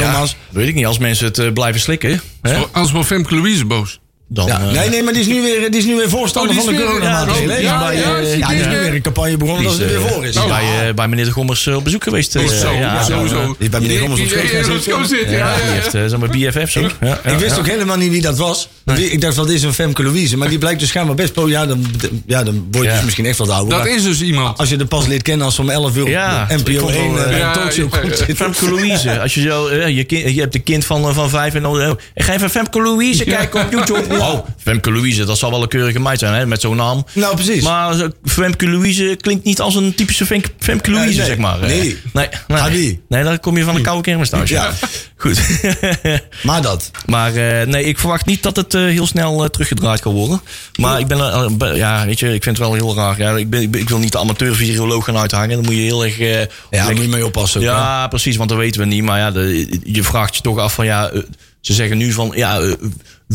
En 0.00 0.06
nogmaals. 0.06 0.36
Weet 0.50 0.68
ik 0.68 0.74
niet, 0.74 0.86
als 0.86 0.98
mensen 0.98 1.26
het 1.26 1.38
eh, 1.38 1.52
blijven 1.52 1.80
slikken, 1.80 2.20
hè? 2.42 2.56
Anders 2.72 2.92
wordt 2.92 3.08
Femke 3.08 3.34
Louise 3.34 3.64
boos. 3.64 4.00
Dan, 4.28 4.46
Ja, 4.46 4.60
eh, 4.60 4.70
nee, 4.70 4.88
nee, 4.88 5.02
maar 5.02 5.12
die 5.12 5.22
is 5.22 5.28
nu 5.28 5.42
weer, 5.42 5.70
die 5.70 5.80
is 5.80 5.86
nu 5.86 5.96
weer 5.96 6.08
voorstander 6.10 6.50
Oh, 6.50 6.56
die 6.56 6.66
van 6.66 6.76
de 6.78 6.84
coronamaatregelen. 6.84 7.62
ja, 7.62 7.90
ja, 7.90 7.90
Die 7.90 7.98
is 7.98 8.04
ja, 8.04 8.16
eh, 8.32 8.38
ja, 8.38 8.46
die 8.48 8.56
is 8.56 8.62
ik, 8.62 8.68
nu 8.68 8.74
eh, 8.76 8.80
weer 8.82 8.94
een 8.94 9.02
campagne 9.02 9.36
begonnen 9.36 9.62
die 9.68 9.70
dat 9.78 9.80
is, 9.80 9.86
ze 9.86 9.94
er 9.94 10.00
weer 10.00 10.08
eh, 10.08 10.14
voor 10.14 10.24
is. 10.26 10.32
die 10.32 10.42
is 10.42 10.48
Ja. 10.48 10.54
bij, 10.56 10.88
eh, 10.88 10.94
bij 10.94 11.08
meneer 11.08 11.24
de 11.24 11.30
Gommers 11.30 11.66
eh, 11.66 11.76
op 11.76 11.84
bezoek 11.84 12.02
geweest. 12.02 12.36
eh, 12.36 12.42
Oh, 12.42 12.48
zo, 12.48 12.72
ja, 12.72 13.02
sowieso. 13.02 13.42
Die 13.44 13.54
is 13.58 13.68
bij 13.68 13.80
meneer 13.80 14.00
Gommers 14.00 14.20
op 14.20 14.28
Die- 14.28 14.38
schoot 14.82 15.08
die- 15.08 15.28
Ja, 15.30 15.54
heeft 15.56 15.94
eh, 15.94 16.50
BFF 16.50 16.70
zo. 16.70 16.80
Ja, 16.80 16.88
ja, 17.00 17.30
Ik 17.30 17.38
wist 17.38 17.58
ook 17.58 17.66
helemaal 17.66 17.96
niet 17.96 18.10
wie 18.10 18.20
dat 18.20 18.38
was. 18.38 18.68
Ik 18.94 19.20
dacht, 19.20 19.36
dat 19.36 19.50
is 19.50 19.62
een 19.62 19.74
Femke 19.74 20.02
Louise. 20.02 20.36
Maar 20.36 20.48
die 20.48 20.58
blijkt 20.58 20.80
dus 20.80 20.88
schijnbaar 20.88 21.14
best... 21.16 21.32
Ja, 21.46 21.66
dan, 21.66 21.86
ja, 22.26 22.42
dan 22.42 22.66
word 22.70 22.84
je 22.86 22.92
dus 22.92 23.02
misschien 23.04 23.26
echt 23.26 23.38
wat 23.38 23.48
ouder. 23.50 23.78
Dat 23.78 23.86
is 23.86 24.02
dus 24.02 24.20
iemand. 24.22 24.58
Als 24.58 24.68
je 24.68 24.76
de 24.76 24.86
pas 24.86 25.06
leert 25.06 25.22
kennen 25.22 25.46
als 25.46 25.58
om 25.58 25.70
11 25.70 25.96
uur 25.96 26.08
ik 26.08 26.14
NPO 26.48 26.78
vond 26.78 26.94
1 26.94 27.14
wel, 27.14 27.24
eh, 27.24 27.32
eh, 27.32 27.38
ja, 27.38 27.46
een 27.48 27.52
talkshow 27.52 27.90
komt. 27.90 28.24
Femke 28.36 28.70
Louise. 28.70 29.20
Als 29.20 29.34
je 29.34 29.40
zo, 29.40 29.66
eh, 29.66 29.88
je, 30.34 30.40
hebt 30.40 30.54
een 30.54 30.62
kind 30.62 30.84
van, 30.84 31.08
eh, 31.08 31.14
van 31.14 31.30
vijf 31.30 31.54
en 31.54 31.62
dan. 31.62 31.80
eh, 31.80 31.90
ik 32.14 32.24
ga 32.24 32.32
even 32.32 32.50
Femke 32.50 32.82
Louise 32.82 33.24
kijken 33.24 33.60
op 33.64 33.72
YouTube. 33.72 34.13
Oh, 34.20 34.46
Femke 34.58 34.92
Louise, 34.92 35.24
dat 35.24 35.38
zal 35.38 35.50
wel 35.50 35.62
een 35.62 35.68
keurige 35.68 36.00
meid 36.00 36.18
zijn, 36.18 36.34
hè, 36.34 36.46
met 36.46 36.60
zo'n 36.60 36.76
naam. 36.76 37.04
Nou, 37.12 37.34
precies. 37.34 37.62
Maar 37.62 37.94
zo- 37.94 38.10
Femke 38.24 38.68
Louise 38.68 39.16
klinkt 39.20 39.44
niet 39.44 39.60
als 39.60 39.74
een 39.74 39.94
typische 39.94 40.26
Femke, 40.26 40.48
Femke 40.58 40.90
Louise, 40.90 41.08
Nee, 41.08 41.16
nee. 41.18 41.26
zeg 41.26 41.38
maar. 41.38 41.60
eh. 41.60 41.66
Nee. 41.68 41.98
Nee, 42.12 42.28
nee. 42.70 43.00
Nee, 43.08 43.24
dan 43.24 43.40
kom 43.40 43.56
je 43.56 43.64
van 43.64 43.74
een 43.76 43.82
koude 43.82 44.02
kermis 44.02 44.28
thuis. 44.28 44.50
Ja. 44.50 44.70
Goed. 45.16 45.40
Maar 46.42 46.62
dat. 46.62 46.90
maar 47.06 47.34
eh, 47.34 47.66
nee, 47.66 47.84
ik 47.84 47.98
verwacht 47.98 48.26
niet 48.26 48.42
dat 48.42 48.56
het 48.56 48.74
eh, 48.74 48.82
heel 48.82 49.06
snel 49.06 49.42
eh, 49.44 49.48
teruggedraaid 49.48 50.00
kan 50.00 50.12
worden. 50.12 50.40
Maar 50.80 50.98
ik 51.00 51.06
ben, 51.06 51.18
eh, 51.18 51.46
be- 51.50 51.66
ja, 51.74 52.06
weet 52.06 52.18
je, 52.18 52.34
ik 52.34 52.42
vind 52.42 52.58
het 52.58 52.66
wel 52.66 52.74
heel 52.74 52.94
raar. 52.94 53.18
Ja, 53.18 53.36
ik, 53.36 53.50
ben, 53.50 53.62
ik, 53.74 53.88
wil 53.88 53.98
niet 53.98 54.12
de 54.12 54.18
amateur-viroloog 54.18 55.04
gaan 55.04 55.16
uithangen. 55.16 55.56
Dan 55.56 55.64
moet 55.64 55.74
je 55.74 55.80
heel 55.80 56.04
erg... 56.04 56.18
eh, 56.18 56.40
Ja, 56.40 56.46
daar 56.70 56.92
moet 56.94 57.02
je 57.02 57.08
mee 57.08 57.24
oppassen. 57.26 57.60
ook, 57.60 57.66
hè. 57.66 57.72
ja, 57.72 58.08
precies, 58.08 58.36
want 58.36 58.48
dat 58.48 58.58
weten 58.58 58.80
we 58.80 58.86
niet. 58.86 59.02
Maar 59.02 59.18
ja, 59.18 59.30
de, 59.30 59.78
je 59.84 60.02
vraagt 60.02 60.36
je 60.36 60.40
toch 60.42 60.58
af 60.58 60.74
van 60.74 60.84
ja, 60.84 61.08
eh, 61.10 61.20
ze 61.60 61.72
zeggen 61.72 61.96
nu 61.98 62.12
van 62.12 62.32
ja, 62.34 62.58
eh, 62.60 62.72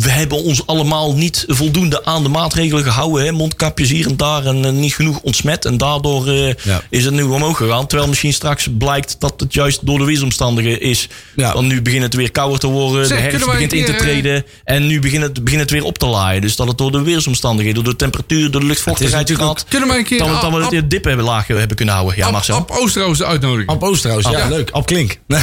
we 0.01 0.09
hebben 0.09 0.43
ons 0.43 0.67
allemaal 0.67 1.13
niet 1.15 1.45
voldoende 1.47 2.05
aan 2.05 2.23
de 2.23 2.29
maatregelen 2.29 2.83
gehouden. 2.83 3.25
Hè? 3.25 3.31
Mondkapjes 3.31 3.89
hier 3.89 4.07
en 4.07 4.17
daar 4.17 4.45
en 4.45 4.65
eh, 4.65 4.71
niet 4.71 4.93
genoeg 4.93 5.19
ontsmet. 5.21 5.65
En 5.65 5.77
daardoor 5.77 6.27
eh, 6.27 6.53
Ja. 6.63 6.81
is 6.89 7.05
het 7.05 7.13
nu 7.13 7.21
omhoog 7.23 7.57
gegaan. 7.57 7.87
Terwijl 7.87 8.09
misschien 8.09 8.33
straks 8.33 8.67
blijkt 8.77 9.15
dat 9.19 9.33
het 9.37 9.53
juist 9.53 9.85
door 9.85 9.97
de 9.97 10.03
weersomstandigheden 10.05 10.81
is. 10.81 11.07
Ja. 11.35 11.53
Want 11.53 11.67
nu 11.67 11.81
begint 11.81 12.03
het 12.03 12.13
weer 12.13 12.31
kouder 12.31 12.59
te 12.59 12.67
worden. 12.67 13.05
Zeg, 13.07 13.17
de 13.17 13.23
herfst 13.23 13.45
begint 13.45 13.73
in 13.73 13.85
te 13.85 13.91
eh, 13.91 13.97
treden. 13.97 14.45
En 14.63 14.87
nu 14.87 14.99
begint 14.99 15.23
het, 15.23 15.43
begint 15.43 15.61
het 15.61 15.71
weer 15.71 15.83
op 15.83 15.97
te 15.97 16.05
laaien. 16.05 16.41
Dus 16.41 16.55
dat 16.55 16.67
het 16.67 16.77
door 16.77 16.91
de 16.91 17.01
weersomstandigheden, 17.01 17.83
door 17.83 17.91
de 17.93 17.99
temperatuur, 17.99 18.51
door 18.51 18.61
de 18.61 18.67
luchtvochtigheid 18.67 19.31
gaat. 19.31 19.65
Kunnen 19.69 19.89
wij 19.89 19.97
een 19.97 20.03
keer 20.03 20.17
Dat 20.19 20.27
we, 20.27 20.33
dat 20.33 20.51
we 20.51 20.63
Ab- 20.65 20.71
het 20.71 20.89
dip 20.89 21.03
hebben 21.03 21.25
laag 21.25 21.47
hebben 21.47 21.75
kunnen 21.77 21.95
houden. 21.95 22.17
Ja, 22.17 22.31
Marcel. 22.31 22.55
Ab 22.55 22.71
Oosterhuis 22.71 23.23
uitnodigen? 23.23 23.67
Ab 23.73 23.83
Oosterhuis, 23.83 24.23
ja, 24.25 24.31
Ja. 24.31 24.47
leuk. 24.47 24.69
Ab 24.71 24.85
Klink. 24.85 25.17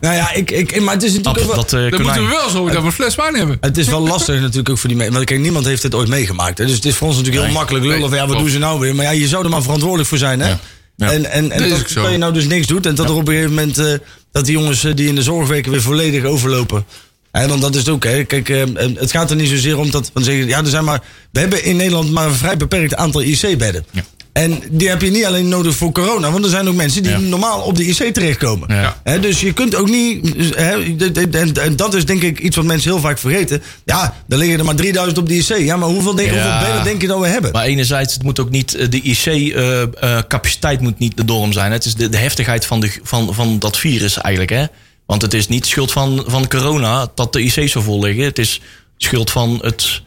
Nou 0.00 0.16
ja, 0.16 0.32
ik, 0.32 0.50
ik, 0.50 0.80
maar 0.80 0.94
het 0.94 1.02
is 1.02 1.12
natuurlijk 1.12 1.44
Ab, 1.44 1.54
dat, 1.54 1.70
Dan 1.70 1.80
konijn. 1.90 2.02
moeten 2.02 2.22
we 2.22 2.28
wel 2.28 2.48
zo 2.48 2.64
dat 2.68 2.80
we 2.80 2.86
een 2.86 2.92
fles 2.92 3.14
wijn 3.14 3.34
hebben. 3.34 3.53
Het 3.60 3.78
is 3.78 3.86
wel 3.86 4.00
lastig 4.00 4.40
natuurlijk 4.40 4.68
ook 4.68 4.78
voor 4.78 4.88
die 4.88 4.96
mensen. 4.96 5.14
Want 5.14 5.26
kijk, 5.26 5.40
niemand 5.40 5.66
heeft 5.66 5.82
dit 5.82 5.94
ooit 5.94 6.08
meegemaakt. 6.08 6.58
Hè? 6.58 6.66
Dus 6.66 6.74
het 6.74 6.84
is 6.84 6.94
voor 6.94 7.08
ons 7.08 7.16
natuurlijk 7.16 7.44
heel 7.44 7.54
makkelijk 7.54 7.84
lullen. 7.84 8.08
Van, 8.08 8.18
ja, 8.18 8.26
wat 8.26 8.38
doen 8.38 8.48
ze 8.48 8.58
nou 8.58 8.80
weer? 8.80 8.94
Maar 8.94 9.04
ja, 9.04 9.10
je 9.10 9.28
zou 9.28 9.44
er 9.44 9.50
maar 9.50 9.62
verantwoordelijk 9.62 10.08
voor 10.08 10.18
zijn. 10.18 10.40
Hè? 10.40 10.48
Ja. 10.48 10.58
En, 10.96 11.30
en, 11.30 11.50
en 11.50 11.68
Dat 11.68 12.10
je 12.10 12.18
nou 12.18 12.32
dus 12.32 12.46
niks 12.46 12.66
doet. 12.66 12.86
En 12.86 12.94
dat 12.94 13.08
er 13.08 13.14
op 13.14 13.28
een 13.28 13.34
gegeven 13.34 13.54
moment... 13.54 13.78
eh, 13.78 13.92
dat 14.32 14.44
die 14.44 14.54
jongens 14.54 14.84
eh, 14.84 14.94
die 14.94 15.08
in 15.08 15.14
de 15.14 15.22
zorgweken 15.22 15.70
weer 15.70 15.82
volledig 15.82 16.24
overlopen. 16.24 16.84
En 17.30 17.48
dan, 17.48 17.60
dat 17.60 17.74
is 17.74 17.80
het 17.80 17.88
ook. 17.88 18.04
Hè. 18.04 18.24
Kijk, 18.24 18.48
eh, 18.48 18.62
het 18.94 19.10
gaat 19.10 19.30
er 19.30 19.36
niet 19.36 19.48
zozeer 19.48 19.78
om 19.78 19.90
dat... 19.90 20.10
Van 20.12 20.22
zeggen, 20.22 20.46
ja, 20.46 20.58
er 20.58 20.66
zijn 20.66 20.84
maar, 20.84 21.02
we 21.30 21.40
hebben 21.40 21.64
in 21.64 21.76
Nederland 21.76 22.10
maar 22.10 22.26
een 22.26 22.34
vrij 22.34 22.56
beperkt 22.56 22.94
aantal 22.94 23.22
IC-bedden. 23.22 23.84
Ja. 23.90 24.04
En 24.34 24.62
die 24.70 24.88
heb 24.88 25.02
je 25.02 25.10
niet 25.10 25.24
alleen 25.24 25.48
nodig 25.48 25.76
voor 25.76 25.92
corona. 25.92 26.30
Want 26.30 26.44
er 26.44 26.50
zijn 26.50 26.68
ook 26.68 26.74
mensen 26.74 27.02
die 27.02 27.12
Ja. 27.12 27.18
normaal 27.18 27.60
op 27.60 27.76
de 27.76 27.84
IC 27.86 28.14
terechtkomen. 28.14 28.68
Ja. 29.04 29.18
Dus 29.18 29.40
je 29.40 29.52
kunt 29.52 29.74
ook 29.74 29.88
niet. 29.88 30.54
En, 30.54 31.54
en 31.54 31.76
dat 31.76 31.94
is 31.94 32.04
denk 32.06 32.22
ik 32.22 32.38
iets 32.40 32.56
wat 32.56 32.64
mensen 32.64 32.90
heel 32.90 33.00
vaak 33.00 33.18
vergeten. 33.18 33.62
Ja, 33.84 34.14
er 34.28 34.36
liggen 34.38 34.58
er 34.58 34.64
maar 34.64 34.74
3000 34.74 35.18
op 35.18 35.28
de 35.28 35.34
IC. 35.36 35.56
Ja, 35.58 35.76
maar 35.76 35.88
hoeveel, 35.88 36.14
denk, 36.14 36.32
Ja. 36.32 36.58
hoeveel 36.64 36.82
denk 36.82 37.00
je 37.00 37.06
dat 37.06 37.20
we 37.20 37.26
hebben? 37.26 37.52
Maar 37.52 37.64
enerzijds, 37.64 38.14
het 38.14 38.22
moet 38.22 38.40
ook 38.40 38.50
niet, 38.50 38.74
eh, 38.74 38.90
de 38.90 39.00
IC-capaciteit 39.02 40.80
moet 40.80 40.98
niet 40.98 41.16
de 41.16 41.24
norm 41.24 41.52
zijn. 41.52 41.72
Het 41.72 41.84
is 41.84 41.94
de, 41.94 42.08
de 42.08 42.16
heftigheid 42.16 42.66
van, 42.66 42.80
de, 42.80 42.92
van, 43.02 43.34
van 43.34 43.58
dat 43.58 43.76
virus 43.78 44.16
eigenlijk. 44.20 44.52
Hè? 44.52 44.64
Want 45.06 45.22
het 45.22 45.34
is 45.34 45.48
niet 45.48 45.66
schuld 45.66 45.92
van, 45.92 46.24
van 46.26 46.48
corona 46.48 47.10
dat 47.14 47.32
de 47.32 47.40
IC's 47.42 47.72
zo 47.72 47.80
vol 47.80 48.00
liggen. 48.02 48.24
Het 48.24 48.38
is 48.38 48.60
schuld 48.96 49.30
van 49.30 49.58
het. 49.62 50.02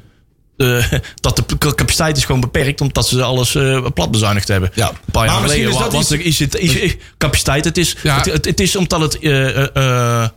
Eh, 0.58 0.92
dat 1.16 1.36
de 1.36 1.58
capaciteit 1.58 2.18
is 2.18 2.26
gewoon 2.26 2.42
beperkt 2.42 2.82
omdat 2.82 3.08
ze 3.08 3.24
alles 3.24 3.56
eh, 3.56 3.86
plat 3.94 4.12
bezuinigd 4.12 4.48
hebben. 4.48 4.72
Ja. 4.74 4.90
Een 4.90 4.96
paar 5.12 5.26
Maar 5.26 5.34
jaar 5.34 5.50
geleden 5.50 5.70
is. 5.70 6.40
Het, 7.66 7.78
is, 7.78 7.96
Ja. 8.04 8.16
het, 8.18 8.26
het, 8.26 8.46
het 8.46 8.60
is 8.60 8.76
omdat 8.76 9.02
het, 9.02 9.20
eh, 9.20 10.28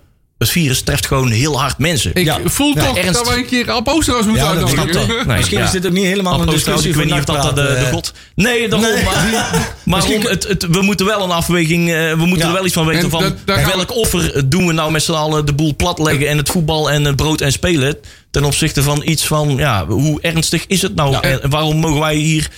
het 0.41 0.51
virus 0.51 0.83
treft 0.83 1.07
gewoon 1.07 1.31
heel 1.31 1.61
hard 1.61 1.79
mensen. 1.79 2.11
Ik 2.15 2.25
Ja. 2.25 2.39
voel 2.45 2.75
Ja, 2.75 2.85
toch 2.85 2.97
ernst. 2.97 3.15
dat 3.15 3.29
wij 3.29 3.37
een 3.39 3.47
keer 3.47 3.71
Ab 3.71 3.89
Oosterhuis 3.89 4.27
moeten 4.27 4.45
Ja, 4.45 4.55
dat 4.55 4.79
uitnodigen. 4.79 5.27
Nee, 5.27 5.37
Misschien 5.37 5.59
ja. 5.59 5.65
is 5.65 5.71
dit 5.71 5.87
ook 5.87 5.93
niet 5.93 6.05
helemaal 6.05 6.33
een 6.33 6.39
Apropos 6.41 6.63
trouwens, 6.63 6.87
discussie 6.87 7.13
ik 7.15 7.19
weet 7.27 7.27
niet 7.29 7.39
of 7.39 7.45
dat 7.55 7.57
de, 7.57 7.63
de, 7.81 7.87
eh. 7.87 7.93
god... 7.93 8.13
Nee, 8.35 8.69
daarom. 8.69 8.91
Nee. 8.95 9.05
Maar, 9.05 9.75
maar 9.85 10.05
om 10.05 10.21
het, 10.27 10.49
het, 10.49 10.67
we 10.71 10.83
moeten 10.83 11.07
wel 11.07 11.23
een 11.25 11.31
afweging... 11.31 11.89
eh, 11.93 11.95
we 12.11 12.17
moeten 12.27 12.39
Ja. 12.39 12.47
er 12.47 12.53
wel 12.53 12.65
iets 12.65 12.75
van 12.75 12.87
weten 12.87 13.05
En 13.05 13.11
van... 13.11 13.35
dat- 13.45 13.65
welk 13.75 13.95
offer 13.97 14.49
doen 14.51 14.67
we 14.67 14.73
nou 14.73 14.93
met 14.93 15.03
z'n 15.03 15.13
allen 15.13 15.47
de 15.47 15.53
boel 15.53 15.77
platleggen... 15.77 16.29
en 16.29 16.37
het 16.37 16.49
voetbal 16.49 16.91
en 16.91 17.05
het 17.05 17.17
brood 17.17 17.41
en 17.41 17.53
spelen... 17.53 17.97
ten 18.31 18.45
opzichte 18.45 18.83
van 18.83 19.03
iets 19.05 19.27
van... 19.27 19.57
Ja, 19.57 19.87
hoe 19.87 20.21
ernstig 20.21 20.65
is 20.67 20.83
het 20.83 20.95
nou? 20.95 21.17
En 21.21 21.41
waarom 21.51 21.77
mogen 21.77 22.01
wij 22.01 22.15
hier... 22.15 22.51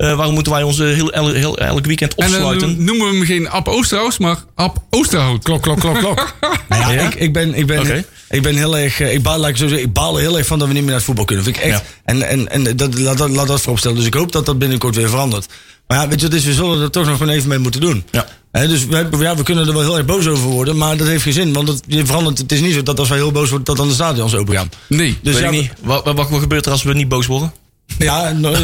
eh, 0.00 0.16
waarom 0.16 0.34
moeten 0.34 0.52
wij 0.52 0.62
ons 0.62 0.78
eh, 0.78 0.86
heel, 0.86 1.12
el- 1.12 1.32
heel, 1.32 1.58
elk 1.58 1.86
weekend 1.86 2.14
En 2.14 2.26
opsluiten? 2.26 2.76
dan 2.76 2.84
noemen 2.84 3.08
we 3.10 3.16
hem 3.16 3.24
geen 3.24 3.48
Ab 3.50 3.68
Oosterhuis, 3.68 4.18
maar 4.18 4.36
Ab 4.54 4.78
Oosterhout. 4.90 5.42
Klok, 5.42 5.62
klok, 5.62 5.80
klok, 5.80 5.98
klok. 5.98 6.34
Nou 6.68 6.82
ja, 6.82 6.90
Ja? 6.90 7.06
Ik, 7.06 7.14
ik, 7.14 7.32
ben, 7.32 7.54
ik, 7.54 7.66
ben, 7.66 8.04
ik 8.30 8.42
ben 8.42 8.56
heel 8.56 8.78
erg. 8.78 9.00
eh, 9.00 9.12
Ik 9.14 9.22
baal, 9.22 9.38
laat 9.38 9.50
ik, 9.50 9.56
zo 9.56 9.68
zeggen, 9.68 9.86
ik 9.86 9.92
baal 9.92 10.14
er 10.14 10.20
heel 10.20 10.38
erg 10.38 10.46
van 10.46 10.58
dat 10.58 10.68
we 10.68 10.72
niet 10.74 10.82
meer 10.82 10.90
naar 10.90 10.98
het 10.98 11.06
voetbal 11.06 11.24
kunnen. 11.24 11.44
Vind 11.44 11.56
ik 11.56 11.62
echt. 11.62 11.78
Ja. 11.78 11.84
En, 12.04 12.22
en, 12.28 12.48
en 12.48 12.76
dat, 12.76 12.98
laat, 12.98 13.18
dat, 13.18 13.30
laat 13.30 13.46
dat 13.46 13.60
vooropstellen. 13.60 13.96
Dus 13.96 14.06
ik 14.06 14.14
hoop 14.14 14.32
dat 14.32 14.46
dat 14.46 14.58
binnenkort 14.58 14.96
weer 14.96 15.08
verandert. 15.08 15.46
Maar 15.86 15.98
ja, 15.98 16.08
weet 16.08 16.20
je, 16.20 16.28
dus 16.28 16.44
we 16.44 16.52
zullen 16.52 16.82
er 16.82 16.90
toch 16.90 17.06
nog 17.06 17.16
gewoon 17.18 17.34
even 17.34 17.48
mee 17.48 17.58
moeten 17.58 17.80
doen. 17.80 18.04
Ja. 18.10 18.26
Hè, 18.52 18.68
dus 18.68 18.86
we, 18.86 19.08
ja, 19.18 19.36
we 19.36 19.42
kunnen 19.42 19.66
er 19.66 19.72
wel 19.72 19.82
heel 19.82 19.96
erg 19.96 20.06
boos 20.06 20.26
over 20.26 20.48
worden. 20.48 20.76
Maar 20.76 20.96
dat 20.96 21.06
heeft 21.06 21.22
geen 21.22 21.32
zin. 21.32 21.52
Want 21.52 21.68
het, 21.68 21.82
je 21.86 22.06
verandert, 22.06 22.38
het 22.38 22.52
is 22.52 22.60
niet 22.60 22.74
zo 22.74 22.82
dat 22.82 22.98
als 22.98 23.08
wij 23.08 23.18
heel 23.18 23.32
boos 23.32 23.48
worden, 23.48 23.66
dat 23.66 23.76
dan 23.76 23.88
de 23.88 23.94
stadions 23.94 24.34
open 24.34 24.54
gaan. 24.54 24.70
Nee. 24.86 25.18
Dus 25.22 25.34
Weet 25.34 25.42
ja, 25.42 25.48
ik 25.48 25.54
niet. 25.60 25.72
Wat, 25.82 26.04
wat, 26.04 26.16
wat 26.16 26.40
gebeurt 26.40 26.66
er 26.66 26.72
als 26.72 26.82
we 26.82 26.92
niet 26.94 27.08
boos 27.08 27.26
worden? 27.26 27.52
Ja, 27.98 28.32
no, 28.32 28.52
het? 28.52 28.62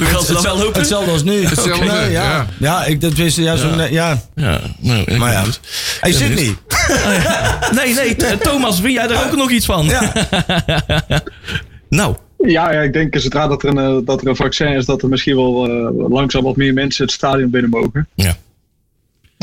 Hetzelfde 0.77 1.11
als 1.11 1.23
nu. 1.23 1.45
Hetzelfde, 1.47 1.85
Nee, 1.85 2.11
ja. 2.11 2.23
ja. 2.23 2.47
Ja. 2.59 2.85
ik 2.85 3.01
dat 3.01 3.12
wist 3.12 3.37
ja, 3.37 3.57
zo, 3.57 3.69
ja. 3.69 3.85
ja. 3.85 4.23
Ja, 4.35 4.61
nou, 4.79 5.01
ik 5.01 5.19
Maar 5.19 5.33
ja. 5.33 5.45
Hij 6.01 6.12
zit 6.12 6.35
niet. 6.35 6.57
Nee, 7.75 7.95
nee, 7.95 8.39
Thomas, 8.39 8.81
vind 8.81 8.93
jij 8.93 9.07
daar 9.07 9.27
ook 9.27 9.37
nog 9.37 9.51
iets 9.51 9.67
van? 9.67 9.85
Ja. 9.85 10.12
Nou, 11.89 12.17
Ja, 12.39 12.73
ja, 12.73 12.81
ik 12.81 12.93
denk 12.93 13.19
zodra 13.19 13.47
dat 13.47 13.62
er, 13.62 13.69
een, 13.69 13.79
eh, 13.79 14.07
dat 14.07 14.21
er 14.21 14.29
een 14.29 14.37
vaccin 14.37 14.69
is, 14.69 14.85
dat 14.85 15.03
er 15.03 15.09
misschien 15.09 15.37
wel 15.37 15.69
eh, 15.69 16.09
langzaam 16.09 16.43
wat 16.43 16.57
meer 16.57 16.73
mensen 16.73 17.05
het 17.05 17.12
stadion 17.15 17.51
binnen 17.51 17.71
mogen. 17.71 18.09
ja. 18.15 18.37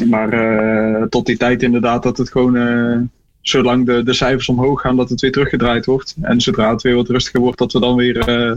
Maar 0.09 0.33
eh, 0.33 1.03
tot 1.03 1.25
die 1.25 1.37
tijd 1.37 1.63
inderdaad 1.63 2.03
dat 2.03 2.17
het 2.17 2.31
gewoon, 2.31 2.55
eh, 2.57 2.97
zolang 3.41 3.85
de, 3.85 4.03
de 4.03 4.13
cijfers 4.13 4.47
omhoog 4.49 4.81
gaan, 4.81 4.95
dat 4.95 5.09
het 5.09 5.21
weer 5.21 5.31
teruggedraaid 5.31 5.85
wordt. 5.85 6.15
En 6.21 6.41
zodra 6.41 6.71
het 6.71 6.81
weer 6.81 6.95
wat 6.95 7.09
rustiger 7.09 7.39
wordt, 7.39 7.57
dat 7.57 7.71
we 7.71 7.79
dan 7.79 7.95
weer 7.95 8.17
eh, 8.17 8.55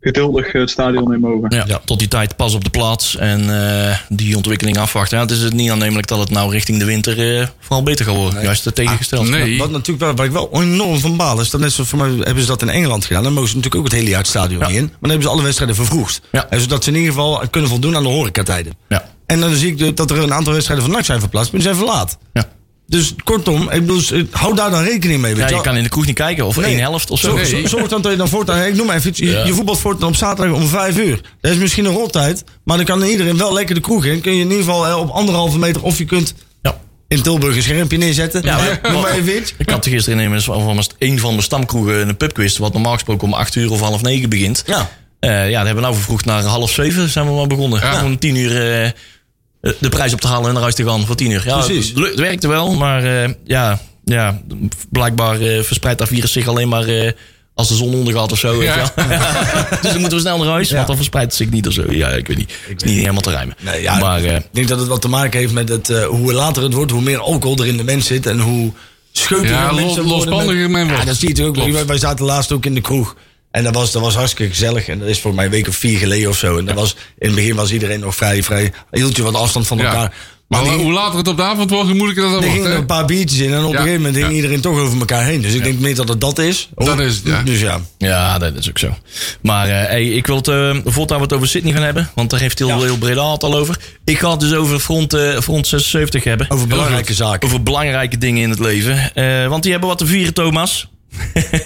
geduldig 0.00 0.52
het 0.52 0.70
stadion 0.70 1.12
in 1.14 1.20
mogen. 1.20 1.64
Ja, 1.66 1.80
tot 1.84 1.98
die 1.98 2.08
tijd 2.08 2.36
pas 2.36 2.54
op 2.54 2.64
de 2.64 2.70
plaats 2.70 3.16
en 3.16 3.40
eh, 3.88 3.96
die 4.08 4.36
ontwikkeling 4.36 4.78
afwachten. 4.78 5.16
Ja, 5.16 5.22
het 5.22 5.32
is 5.32 5.42
het 5.42 5.52
niet 5.52 5.70
aannemelijk 5.70 6.06
dat 6.06 6.18
het 6.18 6.30
nou 6.30 6.50
richting 6.52 6.78
de 6.78 6.84
winter 6.84 7.38
eh, 7.40 7.46
vooral 7.60 7.82
beter 7.82 8.04
gaat 8.04 8.16
worden. 8.16 8.42
Juist 8.42 8.64
het 8.64 8.74
tegengesteld. 8.74 9.28
nee. 9.28 9.58
Wat 9.58 9.70
natuurlijk 9.70 10.00
wel, 10.00 10.14
waar 10.14 10.26
ik 10.26 10.32
wel 10.32 10.48
enorm 10.62 10.98
van 10.98 11.16
baal 11.16 11.40
is, 11.40 11.50
dat 11.50 11.60
net 11.60 11.72
zoals 11.72 11.90
voor 11.90 11.98
mij 11.98 12.08
hebben 12.08 12.40
ze 12.42 12.48
dat 12.48 12.62
in 12.62 12.68
Engeland 12.68 13.04
gedaan. 13.04 13.22
Dan 13.22 13.32
mogen 13.32 13.48
ze 13.48 13.56
natuurlijk 13.56 13.82
ook 13.84 13.90
het 13.90 13.98
hele 13.98 14.10
jaar 14.10 14.18
het 14.20 14.28
stadion 14.28 14.60
Ja. 14.60 14.66
niet 14.66 14.76
in. 14.76 14.82
Maar 14.82 14.92
dan 15.00 15.10
hebben 15.10 15.26
ze 15.28 15.32
alle 15.34 15.42
wedstrijden 15.42 15.76
vervroegd. 15.76 16.20
Ja. 16.32 16.46
En 16.50 16.60
zodat 16.60 16.84
ze 16.84 16.90
in 16.90 16.96
ieder 16.96 17.12
geval 17.12 17.42
kunnen 17.50 17.70
voldoen 17.70 17.96
aan 17.96 18.02
de 18.02 18.08
horecatijden. 18.08 18.72
Ja. 18.88 19.04
En 19.26 19.40
dan 19.40 19.54
zie 19.54 19.74
ik 19.76 19.96
dat 19.96 20.10
er 20.10 20.18
een 20.22 20.34
aantal 20.34 20.52
wedstrijden 20.52 20.84
van 20.86 20.94
NAC 20.94 21.04
zijn 21.04 21.20
verplaatst, 21.20 21.52
maar 21.52 21.60
die 21.60 21.70
zijn 21.70 21.82
verlaat. 21.84 22.18
Ja. 22.32 22.44
Dus 22.88 23.14
kortom, 23.24 23.62
ik 23.62 23.80
bedoel, 23.80 24.00
hou 24.30 24.54
daar 24.54 24.70
dan 24.70 24.82
rekening 24.82 25.20
mee. 25.20 25.30
Weet 25.34 25.40
ja, 25.42 25.46
je 25.48 25.54
wel. 25.54 25.62
kan 25.62 25.76
in 25.76 25.82
de 25.82 25.88
kroeg 25.88 26.06
niet 26.06 26.14
kijken 26.14 26.46
of 26.46 26.56
Nee. 26.56 26.66
één 26.66 26.78
helft 26.78 27.10
of 27.10 27.20
zo. 27.20 27.34
Nee. 27.34 27.68
Zorg 27.68 27.88
dan 27.88 28.02
dat 28.02 28.12
je 28.12 28.18
dan 28.18 28.28
voortaan, 28.28 28.62
ik 28.66 28.74
noem 28.74 28.86
maar 28.86 28.96
even 28.96 29.08
iets, 29.10 29.18
je, 29.18 29.42
je 29.46 29.52
voetbalt 29.54 29.78
voortaan 29.78 30.08
op 30.08 30.16
zaterdag 30.16 30.54
om 30.56 30.66
vijf 30.68 30.98
uur. 30.98 31.20
Dat 31.40 31.50
is 31.52 31.56
misschien 31.58 31.84
een 31.84 31.92
rottijd, 31.94 32.44
maar 32.64 32.76
dan 32.76 32.86
kan 32.86 33.02
iedereen 33.02 33.36
wel 33.36 33.52
lekker 33.52 33.74
de 33.74 33.80
kroeg 33.80 34.04
in. 34.04 34.20
Kun 34.20 34.32
je 34.32 34.40
in 34.40 34.50
ieder 34.50 34.64
geval 34.64 34.86
eh, 34.86 34.98
op 34.98 35.10
anderhalve 35.10 35.58
meter, 35.58 35.82
of 35.82 35.98
je 35.98 36.04
kunt 36.04 36.34
Ja. 36.62 36.78
in 37.08 37.22
Tilburg 37.22 37.56
een 37.56 37.62
schermpje 37.62 37.96
neerzetten. 37.98 38.42
Ja, 38.42 38.56
maar- 38.56 38.80
noem 38.92 39.00
maar 39.02 39.10
even 39.12 39.36
iets. 39.36 39.54
Ik 39.58 39.70
had 39.70 39.84
er 39.84 39.90
gisteren 39.90 40.18
in 40.18 40.40
van 40.40 40.84
een 40.98 41.18
van 41.18 41.30
mijn 41.30 41.42
stamkroegen 41.42 42.08
een 42.08 42.16
pubquiz, 42.16 42.56
wat 42.58 42.72
normaal 42.72 42.92
gesproken 42.92 43.26
om 43.26 43.34
acht 43.34 43.54
uur 43.54 43.70
of 43.70 43.80
half 43.80 44.02
negen 44.02 44.28
begint. 44.28 44.62
Ja. 44.66 44.90
Eh, 45.20 45.30
ja, 45.30 45.44
dat 45.56 45.56
hebben 45.56 45.74
we 45.74 45.80
nou 45.80 45.94
vervroegd 45.94 46.24
naar 46.24 46.42
half 46.42 46.70
zeven 46.70 47.08
zijn 47.08 47.26
we 47.26 47.32
maar 47.32 47.46
begonnen. 47.46 47.80
Ja. 47.80 48.04
Om 48.04 48.18
tien 48.18 48.36
uur 48.36 48.82
eh, 48.82 48.90
de 49.78 49.88
prijs 49.88 50.12
op 50.12 50.20
te 50.20 50.26
halen 50.26 50.46
en 50.46 50.52
naar 50.52 50.62
huis 50.62 50.74
te 50.74 50.84
gaan 50.84 51.06
voor 51.06 51.16
tien 51.16 51.30
uur. 51.30 51.42
Ja, 51.46 51.58
Precies. 51.58 51.88
Het, 51.88 51.98
het 51.98 52.18
werkte 52.18 52.48
wel, 52.48 52.74
maar 52.74 53.22
eh, 53.24 53.30
ja, 53.44 53.80
ja, 54.04 54.40
blijkbaar 54.90 55.40
eh, 55.40 55.62
verspreidt 55.62 55.98
dat 55.98 56.08
virus 56.08 56.32
zich 56.32 56.48
alleen 56.48 56.68
maar 56.68 56.84
eh, 56.88 57.12
als 57.54 57.68
de 57.68 57.74
zon 57.74 57.94
ondergaat 57.94 58.32
of 58.32 58.38
zo. 58.38 58.58
Weet 58.58 58.68
je 58.68 58.74
Ja. 58.74 58.92
wel. 59.08 59.18
dus 59.82 59.90
dan 59.90 60.00
moeten 60.00 60.18
we 60.18 60.24
snel 60.24 60.38
naar 60.38 60.46
huis, 60.52 60.70
want 60.70 60.86
dan 60.86 60.96
verspreidt 60.96 61.28
het 61.32 61.40
zich 61.42 61.50
niet 61.50 61.66
of 61.66 61.72
zo. 61.72 61.82
Ja, 61.90 62.08
ik 62.08 62.26
weet 62.26 62.36
niet. 62.36 62.52
Het 62.68 62.82
is 62.82 62.90
niet 62.90 63.00
helemaal 63.00 63.20
te 63.20 63.30
rijmen. 63.30 63.56
Nee, 63.60 63.82
ja, 63.82 63.98
maar 63.98 64.24
eh, 64.24 64.36
Ik 64.36 64.42
denk 64.50 64.68
dat 64.68 64.78
het 64.78 64.88
wat 64.88 65.00
te 65.00 65.08
maken 65.08 65.38
heeft 65.40 65.52
met 65.52 65.68
het, 65.68 65.90
eh, 65.90 66.04
hoe 66.04 66.32
later 66.32 66.62
het 66.62 66.72
wordt, 66.72 66.90
hoe 66.90 67.02
meer 67.02 67.18
alcohol 67.18 67.58
er 67.58 67.66
in 67.66 67.76
de 67.76 67.84
mens 67.84 68.06
zit 68.06 68.26
en 68.26 68.38
hoe 68.40 68.72
scheutiger 69.12 69.56
Ja, 69.56 69.72
mensen 69.72 69.86
los- 69.86 69.94
worden. 69.96 70.28
losbandiger 70.28 70.70
men 70.70 70.84
Ja, 70.86 70.90
wordt. 70.92 71.06
dat 71.06 71.16
zie 71.16 71.28
je 71.36 71.42
natuurlijk 71.42 71.78
ook. 71.78 71.86
Wij 71.86 71.98
zaten 71.98 72.24
laatst 72.24 72.52
ook 72.52 72.66
in 72.66 72.74
de 72.74 72.80
kroeg. 72.80 73.16
En 73.56 73.64
dat 73.64 73.74
was, 73.74 73.92
dat 73.92 74.02
was 74.02 74.14
hartstikke 74.14 74.52
gezellig. 74.52 74.88
En 74.88 74.98
dat 74.98 75.08
is 75.08 75.20
voor 75.20 75.34
mij 75.34 75.44
een 75.44 75.50
week 75.50 75.68
of 75.68 75.76
vier 75.76 75.98
geleden 75.98 76.28
of 76.28 76.36
zo. 76.38 76.58
En 76.58 76.64
dat 76.64 76.74
was, 76.74 76.96
in 77.18 77.26
het 77.26 77.36
begin 77.36 77.54
was 77.54 77.72
iedereen 77.72 78.00
nog 78.00 78.14
vrij, 78.14 78.42
vrij. 78.42 78.72
Hield 78.90 79.16
je 79.16 79.22
wat 79.22 79.34
afstand 79.34 79.66
van 79.66 79.78
Ja. 79.78 79.84
elkaar. 79.84 80.12
Maar 80.48 80.62
die- 80.62 80.72
hoe 80.72 80.92
later 80.92 81.18
het 81.18 81.28
op 81.28 81.36
de 81.36 81.42
avond 81.42 81.70
wordt, 81.70 81.86
hoe 81.86 81.94
moeilijker 81.96 82.24
dat 82.24 82.32
er 82.32 82.38
wordt. 82.38 82.52
gingen 82.52 82.66
er 82.68 82.72
hè? 82.74 82.78
een 82.80 82.86
paar 82.86 83.04
biertjes 83.04 83.38
in 83.38 83.52
en 83.52 83.64
op 83.64 83.70
een 83.72 83.76
gegeven 83.78 83.96
moment 83.96 84.14
hing 84.16 84.28
ja. 84.28 84.34
iedereen 84.34 84.60
toch 84.60 84.78
over 84.78 84.98
elkaar 84.98 85.24
heen. 85.24 85.40
Dus 85.40 85.54
ik 85.54 85.62
denk 85.62 85.78
meer 85.78 85.94
dat 85.94 86.08
het 86.08 86.20
dat 86.20 86.38
is. 86.38 86.68
Dat 86.74 87.00
is 87.00 87.14
het, 87.16 87.26
ja. 87.26 87.42
Dus 87.42 87.60
ja. 87.60 87.80
Ja, 87.98 88.38
dat 88.38 88.54
is 88.54 88.68
ook 88.68 88.78
zo. 88.78 88.94
Maar 89.42 89.68
eh, 89.68 89.74
hey, 89.88 90.04
ik 90.08 90.26
wil 90.26 90.36
het, 90.36 90.48
eh, 90.48 90.76
voortaan 90.84 91.16
we 91.16 91.22
het 91.22 91.32
over 91.32 91.48
Sydney 91.48 91.72
gaan 91.72 91.82
hebben. 91.82 92.10
Want 92.14 92.30
daar 92.30 92.40
heeft 92.40 92.58
heel, 92.58 92.68
Ja. 92.68 92.78
heel 92.78 92.96
Breda 92.98 93.32
het 93.32 93.42
al 93.42 93.56
over. 93.56 93.78
Ik 94.04 94.18
ga 94.18 94.30
het 94.30 94.40
dus 94.40 94.52
over 94.54 94.78
front, 94.78 95.14
eh, 95.14 95.40
front 95.40 95.66
76 95.66 96.24
hebben. 96.24 96.50
Over 96.50 96.66
belangrijke 96.68 97.14
zaken. 97.14 97.48
Over 97.48 97.62
belangrijke 97.62 98.18
dingen 98.18 98.42
in 98.42 98.50
het 98.50 98.58
leven. 98.58 99.14
Eh, 99.14 99.46
want 99.46 99.62
die 99.62 99.70
hebben 99.72 99.88
wat 99.88 99.98
te 99.98 100.06
vieren, 100.06 100.34
Thomas. 100.34 100.88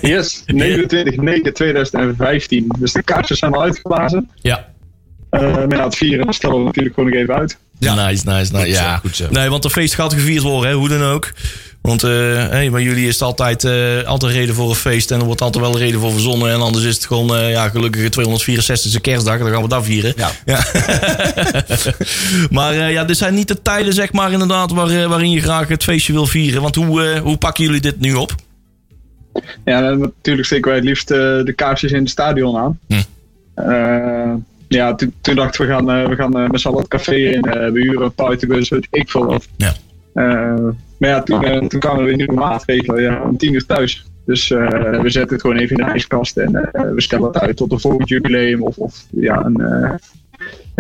Yes, 0.01 0.43
29 0.47 1.17
9 1.17 1.55
2015. 1.55 2.73
Dus 2.79 2.93
de 2.93 3.03
kaartjes 3.03 3.39
zijn 3.39 3.53
al 3.53 3.63
uitgeblazen. 3.63 4.31
Ja. 4.35 4.69
Eh, 5.31 5.41
maar 5.41 5.77
ja, 5.77 5.85
het 5.85 5.97
vieren 5.97 6.27
dat 6.27 6.35
stellen 6.35 6.59
we 6.59 6.65
natuurlijk 6.65 6.95
gewoon 6.95 7.11
nog 7.11 7.21
even 7.21 7.35
uit. 7.35 7.59
Ja. 7.79 7.95
Nice, 7.95 8.29
nice, 8.29 8.53
nice. 8.53 8.67
Goed 8.67 8.75
zo, 8.75 8.83
ja. 8.83 8.97
goed 8.97 9.17
zo. 9.17 9.27
Nee, 9.31 9.49
want 9.49 9.63
de 9.63 9.71
feest 9.71 9.95
gaat 9.95 10.13
gevierd 10.13 10.43
worden, 10.43 10.71
hè, 10.71 10.77
hoe 10.77 10.89
dan 10.89 11.03
ook. 11.03 11.33
Want 11.81 12.03
eh, 12.03 12.11
hey, 12.49 12.71
bij 12.71 12.83
jullie 12.83 13.07
is 13.07 13.13
het 13.13 13.23
altijd, 13.23 13.65
eh, 13.65 14.03
altijd 14.03 14.33
reden 14.33 14.55
voor 14.55 14.69
een 14.69 14.75
feest. 14.75 15.11
En 15.11 15.21
er 15.21 15.27
wordt 15.27 15.41
altijd 15.41 15.65
wel 15.65 15.75
een 15.75 15.81
reden 15.81 16.01
voor 16.01 16.13
verzonnen. 16.13 16.51
En 16.51 16.61
anders 16.61 16.85
is 16.85 16.95
het 16.95 17.07
gewoon, 17.07 17.37
eh, 17.37 17.51
ja, 17.51 17.69
gelukkige 17.69 18.09
264e 18.09 19.01
kerstdag. 19.01 19.39
Dan 19.39 19.51
gaan 19.51 19.63
we 19.63 19.69
dat 19.69 19.85
vieren. 19.85 20.15
Ja. 20.17 20.31
maar 22.51 22.73
eh, 22.73 22.93
ja, 22.93 23.05
dit 23.05 23.17
zijn 23.17 23.35
niet 23.35 23.49
de 23.49 23.63
tijden, 23.63 23.93
zeg 23.93 24.13
maar, 24.13 24.33
inderdaad, 24.33 24.71
waar, 24.71 25.09
waarin 25.09 25.31
je 25.31 25.41
graag 25.41 25.69
het 25.69 25.85
feestje 25.85 26.13
wil 26.13 26.27
vieren. 26.27 26.63
Want 26.63 26.75
hoe, 26.75 27.03
eh, 27.03 27.21
hoe 27.21 27.37
pakken 27.37 27.65
jullie 27.65 27.81
dit 27.81 28.01
nu 28.01 28.15
op? 28.15 28.35
Ja, 29.65 29.81
natuurlijk 29.95 30.47
steken 30.47 30.67
wij 30.67 30.75
het 30.77 30.85
liefst 30.89 31.11
eh, 31.11 31.19
de 31.19 31.53
kaarsjes 31.57 31.93
in 31.93 32.01
het 32.01 32.11
stadion 32.11 32.57
aan. 32.57 32.79
Hm. 32.87 32.95
Eh, 33.55 34.33
ja, 34.69 34.95
toen, 34.95 35.13
toen 35.21 35.35
dachten 35.35 35.61
we, 35.61 35.67
we 35.67 35.73
gaan, 35.73 36.09
we 36.09 36.15
gaan 36.17 36.39
eh, 36.39 36.49
met 36.51 36.61
z'n 36.61 36.69
allen 36.69 36.79
het 36.81 36.89
café 36.89 37.15
in. 37.15 37.43
eh, 37.43 37.71
we 37.71 37.81
huren 37.81 38.03
een 38.03 38.13
partybus, 38.13 38.69
weet 38.69 38.87
ik 38.91 39.11
veel 39.11 39.25
wat. 39.27 39.49
Ja. 39.57 39.73
Eh, 40.15 40.65
maar 40.99 41.09
ja, 41.11 41.23
toen, 41.23 41.45
eh, 41.45 41.67
toen 41.67 41.81
kwamen 41.81 42.01
we 42.01 42.07
weer 42.07 42.17
nieuwe 42.17 42.33
maatregelen. 42.33 43.03
Ja, 43.03 43.23
om 43.23 43.37
tien 43.37 43.53
uur 43.55 43.67
thuis. 43.67 44.05
Dus 44.25 44.51
eh, 44.51 44.69
we 45.01 45.11
zetten 45.11 45.33
het 45.33 45.41
gewoon 45.41 45.57
even 45.57 45.77
in 45.77 45.85
de 45.85 45.91
ijskast 45.91 46.37
en 46.37 46.55
eh, 46.73 46.91
we 46.93 47.01
stellen 47.01 47.27
het 47.27 47.39
uit 47.39 47.57
tot 47.57 47.73
een 47.73 47.81
volgend 47.81 48.09
jubileum. 48.09 48.63
Of, 48.63 48.77
of 48.77 49.05
ja, 49.11 49.45
een, 49.45 49.61
eh, 49.61 49.95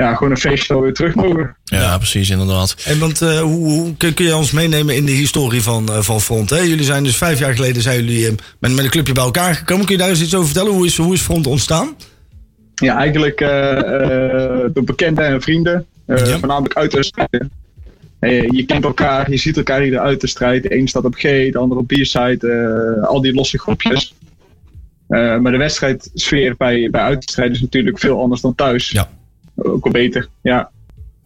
ja, 0.01 0.15
gewoon 0.15 0.31
een 0.33 0.39
feestje 0.39 0.67
dat 0.69 0.77
we 0.79 0.83
weer 0.85 0.95
terug 0.95 1.15
mogen. 1.15 1.57
Ja, 1.65 1.97
precies, 1.97 2.31
inderdaad. 2.31 2.75
En 2.85 2.99
want 2.99 3.23
eh, 3.23 3.41
hoe, 3.41 3.71
hoe 3.71 3.97
kun, 3.97 4.15
kun 4.15 4.25
je 4.27 4.37
ons 4.37 4.51
meenemen 4.51 4.97
in 4.97 5.05
de 5.05 5.13
historie 5.13 5.63
van, 5.63 5.89
eh, 5.89 6.01
van 6.03 6.21
Front? 6.21 6.51
Hè? 6.51 6.59
Jullie 6.59 6.85
zijn 6.85 7.05
dus 7.05 7.17
vijf 7.17 7.39
jaar 7.39 7.55
geleden 7.55 7.83
zijn 7.83 8.05
jullie, 8.05 8.27
eh, 8.27 8.33
met, 8.59 8.75
met 8.75 8.85
een 8.85 8.91
clubje 8.91 9.13
bij 9.13 9.23
elkaar 9.25 9.55
gekomen. 9.55 9.85
Kun 9.87 9.95
je 9.95 10.01
daar 10.01 10.11
eens 10.11 10.23
iets 10.23 10.35
over 10.35 10.47
vertellen? 10.49 10.73
Hoe 10.73 10.87
is, 10.87 10.97
hoe 10.97 11.15
is 11.15 11.21
Front 11.21 11.47
ontstaan? 11.47 11.95
Ja, 12.75 12.97
eigenlijk 12.97 13.41
eh, 13.41 13.79
eh, 14.65 14.71
door 14.73 14.85
bekenden 14.85 15.25
en 15.27 15.43
vrienden. 15.43 15.87
eh, 16.07 16.27
Ja. 16.27 16.39
Voornamelijk 16.39 16.75
uit 16.77 16.91
de 16.91 17.05
strijden. 17.05 17.51
Eh, 18.19 18.43
je 18.49 18.65
kent 18.67 18.85
elkaar, 18.85 19.31
je 19.31 19.37
ziet 19.37 19.57
elkaar 19.57 19.81
hier 19.81 19.99
uit 19.99 20.21
de 20.21 20.27
strijd. 20.27 20.63
De 20.63 20.77
een 20.77 20.89
staat 20.89 21.05
op 21.05 21.15
G, 21.15 21.23
de 21.23 21.59
ander 21.59 21.79
op 21.79 21.87
B-side. 21.87 22.39
eh, 23.01 23.09
al 23.09 23.21
die 23.21 23.35
losse 23.35 23.59
groepjes. 23.59 24.15
Eh, 25.09 25.39
maar 25.39 25.53
de 25.53 25.59
wedstrijdsfeer 25.59 26.55
bij, 26.57 26.89
bij 26.91 27.01
uitstrijden 27.01 27.55
is 27.55 27.61
natuurlijk 27.61 27.99
veel 27.99 28.21
anders 28.21 28.41
dan 28.41 28.55
thuis. 28.55 28.91
Ja. 28.91 29.09
Ook 29.63 29.85
al 29.85 29.91
beter, 29.91 30.29
ja. 30.43 30.71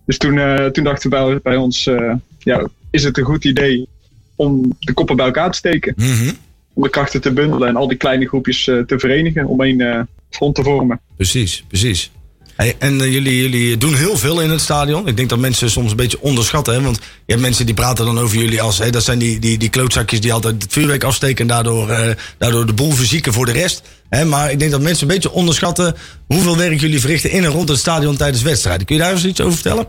Dus 0.06 0.18
toen, 0.18 0.38
eh, 0.38 0.66
toen 0.66 0.84
dachten 0.84 1.10
we 1.10 1.40
bij, 1.42 1.56
ons, 1.56 1.86
eh, 1.86 2.14
ja, 2.38 2.68
is 2.90 3.04
het 3.04 3.18
een 3.18 3.24
goed 3.24 3.44
idee 3.44 3.88
om 4.34 4.76
de 4.78 4.92
koppen 4.92 5.16
bij 5.16 5.26
elkaar 5.26 5.50
te 5.50 5.56
steken? 5.56 5.94
Mhm. 5.96 6.32
Om 6.72 6.82
de 6.82 6.90
krachten 6.90 7.20
te 7.20 7.32
bundelen 7.32 7.68
en 7.68 7.76
al 7.76 7.88
die 7.88 7.96
kleine 7.96 8.26
groepjes 8.26 8.68
eh, 8.68 8.78
te 8.78 8.98
verenigen 8.98 9.46
om 9.46 9.62
één 9.62 10.08
front 10.30 10.54
te 10.54 10.62
vormen. 10.62 11.00
Precies, 11.16 11.64
precies. 11.68 12.10
Hey, 12.56 12.74
en 12.78 13.00
eh, 13.00 13.12
jullie, 13.12 13.42
jullie 13.42 13.76
doen 13.76 13.94
heel 13.94 14.16
veel 14.16 14.40
in 14.40 14.50
het 14.50 14.60
stadion. 14.60 15.08
Ik 15.08 15.16
denk 15.16 15.28
dat 15.28 15.38
mensen 15.38 15.70
soms 15.70 15.90
een 15.90 15.96
beetje 15.96 16.20
onderschatten. 16.20 16.74
Hè? 16.74 16.80
Want 16.80 16.96
je 16.96 17.32
hebt 17.32 17.40
mensen 17.40 17.66
die 17.66 17.74
praten 17.74 18.04
dan 18.04 18.18
over 18.18 18.38
jullie 18.38 18.62
als... 18.62 18.78
Hè, 18.78 18.90
dat 18.90 19.02
zijn 19.02 19.18
die, 19.18 19.38
die, 19.38 19.58
die 19.58 19.68
klootzakjes 19.68 20.20
die 20.20 20.32
altijd 20.32 20.62
het 20.62 20.72
vuurwerk 20.72 21.04
afsteken... 21.04 21.40
en 21.40 21.46
daardoor, 21.46 21.90
eh, 21.90 22.14
daardoor 22.38 22.66
de 22.66 22.72
boel 22.72 22.90
verzieken 22.90 23.32
voor 23.32 23.46
de 23.46 23.52
rest. 23.52 23.82
Hè? 24.08 24.24
Maar 24.24 24.50
ik 24.50 24.58
denk 24.58 24.70
dat 24.70 24.80
mensen 24.80 25.08
een 25.08 25.14
beetje 25.14 25.32
onderschatten... 25.32 25.94
hoeveel 26.26 26.56
werk 26.56 26.80
jullie 26.80 27.00
verrichten 27.00 27.30
in 27.30 27.44
en 27.44 27.50
rond 27.50 27.68
het 27.68 27.78
stadion 27.78 28.16
tijdens 28.16 28.42
wedstrijden. 28.42 28.86
Kun 28.86 28.96
je 28.96 29.02
daar 29.02 29.12
eens 29.12 29.26
iets 29.26 29.40
over 29.40 29.54
vertellen? 29.54 29.86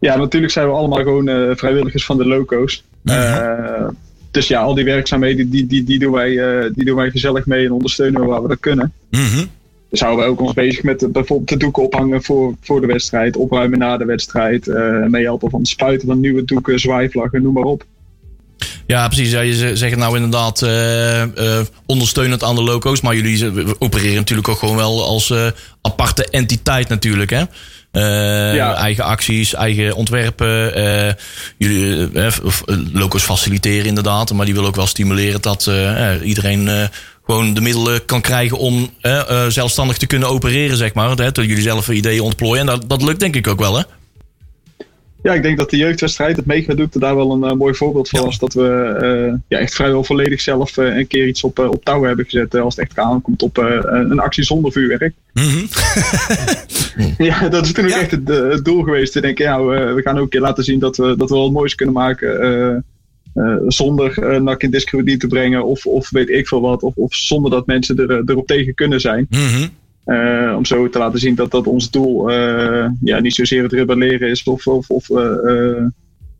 Ja, 0.00 0.16
natuurlijk 0.16 0.52
zijn 0.52 0.66
we 0.66 0.72
allemaal 0.72 1.02
gewoon 1.02 1.28
eh, 1.28 1.56
vrijwilligers 1.56 2.04
van 2.04 2.16
de 2.16 2.26
loco's. 2.26 2.84
Dus 4.30 4.48
ja, 4.48 4.60
al 4.60 4.74
die 4.74 4.84
werkzaamheden, 4.84 5.50
die, 5.50 5.66
die, 5.66 5.84
die, 5.84 5.98
doen 5.98 6.12
wij, 6.12 6.30
die 6.74 6.84
doen 6.84 6.96
wij 6.96 7.10
gezellig 7.10 7.46
mee 7.46 7.64
en 7.64 7.72
ondersteunen 7.72 8.26
waar 8.26 8.42
we 8.42 8.48
dat 8.48 8.60
kunnen. 8.60 8.92
Mhm. 9.10 9.44
Houden 9.90 10.24
we 10.24 10.30
ook 10.30 10.40
ons 10.40 10.52
bezig 10.52 10.82
met 10.82 11.12
bijvoorbeeld 11.12 11.48
de 11.48 11.56
doeken 11.56 11.82
ophangen 11.82 12.22
voor, 12.22 12.54
voor 12.60 12.80
de 12.80 12.86
wedstrijd, 12.86 13.36
opruimen 13.36 13.78
na 13.78 13.96
de 13.96 14.04
wedstrijd, 14.04 14.68
eh 14.68 15.04
meehelpen 15.06 15.50
van 15.50 15.60
het 15.60 15.68
spuiten 15.68 16.08
van 16.08 16.20
nieuwe 16.20 16.44
doeken, 16.44 16.80
zwaaivlaggen, 16.80 17.42
noem 17.42 17.52
maar 17.52 17.62
op. 17.62 17.84
Ja, 18.88 19.06
precies. 19.06 19.30
Ja, 19.30 19.40
je 19.40 19.76
zegt 19.76 19.96
nou 19.96 20.14
inderdaad 20.14 20.62
eh, 20.62 21.22
eh, 21.22 21.66
ondersteunend 21.86 22.42
aan 22.42 22.54
de 22.54 22.62
loco's. 22.62 23.00
Maar 23.00 23.14
jullie 23.14 23.52
opereren 23.78 24.14
natuurlijk 24.14 24.48
ook 24.48 24.58
gewoon 24.58 24.76
wel 24.76 25.04
als 25.04 25.34
aparte 25.82 26.28
entiteit 26.30 26.88
natuurlijk. 26.88 27.30
Hè? 27.30 27.42
Ja. 28.54 28.74
Eigen 28.74 29.04
acties, 29.04 29.54
eigen 29.54 29.94
ontwerpen. 29.94 30.72
jullie 31.56 32.08
loco's 32.92 33.22
faciliteren 33.22 33.86
inderdaad. 33.86 34.32
Maar 34.32 34.44
die 34.44 34.54
willen 34.54 34.68
ook 34.68 34.76
wel 34.76 34.86
stimuleren 34.86 35.40
dat 35.40 35.70
iedereen... 36.22 36.90
gewoon 37.30 37.54
de 37.54 37.60
middelen 37.60 38.04
kan 38.04 38.20
krijgen 38.20 38.58
om 38.58 38.88
eh, 39.00 39.46
zelfstandig 39.46 39.96
te 39.96 40.06
kunnen 40.06 40.28
opereren, 40.28 40.76
zeg 40.76 40.94
maar. 40.94 41.08
Hè, 41.08 41.14
dat 41.14 41.36
jullie 41.36 41.60
zelf 41.60 41.88
ideeën 41.88 42.20
ontplooien. 42.20 42.60
En 42.60 42.66
dat, 42.66 42.88
dat 42.88 43.02
lukt 43.02 43.20
denk 43.20 43.36
ik 43.36 43.46
ook 43.46 43.58
wel, 43.58 43.76
hè? 43.78 43.82
Ja, 45.22 45.32
ik 45.34 45.42
denk 45.42 45.58
dat 45.58 45.70
de 45.70 45.76
jeugdwedstrijd, 45.76 46.36
het 46.36 46.46
megadoek, 46.46 47.00
daar 47.00 47.16
wel 47.16 47.32
een 47.32 47.44
eh, 47.44 47.56
mooi 47.56 47.74
voorbeeld 47.74 48.08
van 48.08 48.24
was. 48.24 48.38
Dat 48.38 48.54
we 48.54 48.68
eh, 49.00 49.34
ja, 49.48 49.58
echt 49.58 49.74
vrijwel 49.74 50.04
volledig 50.04 50.40
zelf 50.40 50.76
een 50.76 51.06
keer 51.06 51.26
iets 51.26 51.44
op, 51.44 51.58
op 51.58 51.84
touw 51.84 52.02
hebben 52.02 52.24
gezet. 52.24 52.54
als 52.54 52.76
het 52.76 52.84
echt 52.84 52.98
aankomt 52.98 53.42
op 53.42 53.56
een 53.56 54.18
actie 54.18 54.44
zonder 54.44 54.72
vuurwerk. 54.72 55.14
Mhm. 55.32 55.66
Ja, 57.18 57.48
dat 57.48 57.64
is 57.64 57.72
toen 57.72 57.84
ook 57.84 57.90
Ja. 57.90 58.00
echt 58.00 58.10
het, 58.10 58.28
het 58.28 58.64
doel 58.64 58.82
geweest. 58.82 59.12
Te 59.12 59.20
denken, 59.20 59.44
ja, 59.44 59.64
we, 59.64 59.92
we 59.92 60.02
gaan 60.02 60.16
ook 60.16 60.22
een 60.22 60.28
keer 60.28 60.40
laten 60.40 60.64
zien 60.64 60.78
dat 60.78 60.96
we, 60.96 61.16
dat 61.16 61.28
we 61.28 61.34
wel 61.34 61.44
het 61.44 61.52
moois 61.52 61.74
kunnen 61.74 61.94
maken. 61.94 62.84
Eh, 63.34 63.52
eh, 63.52 63.58
zonder 63.66 64.34
uh, 64.34 64.40
NAC 64.40 64.62
in 64.62 64.70
discrediet 64.70 65.20
te 65.20 65.26
brengen 65.26 65.64
of, 65.64 65.86
of 65.86 66.10
weet 66.10 66.28
ik 66.28 66.48
veel 66.48 66.60
wat. 66.60 66.82
Of, 66.82 66.94
of 66.94 67.14
zonder 67.14 67.50
dat 67.50 67.66
mensen 67.66 67.96
er, 67.96 68.10
eh, 68.10 68.22
erop 68.26 68.46
tegen 68.46 68.74
kunnen 68.74 69.00
zijn. 69.00 69.26
Mhm. 69.30 69.68
Eh, 70.04 70.54
om 70.56 70.64
zo 70.64 70.88
te 70.88 70.98
laten 70.98 71.18
zien 71.18 71.34
dat 71.34 71.50
dat 71.50 71.66
ons 71.66 71.90
doel 71.90 72.30
eh, 72.30 72.90
ja, 73.00 73.20
niet 73.20 73.34
zozeer 73.34 73.62
het 73.62 73.72
rebelleren 73.72 74.28
is 74.28 74.42
of, 74.42 74.66
of, 74.66 74.90
of 74.90 75.10
eh, 75.10 75.24
eh, 75.24 75.84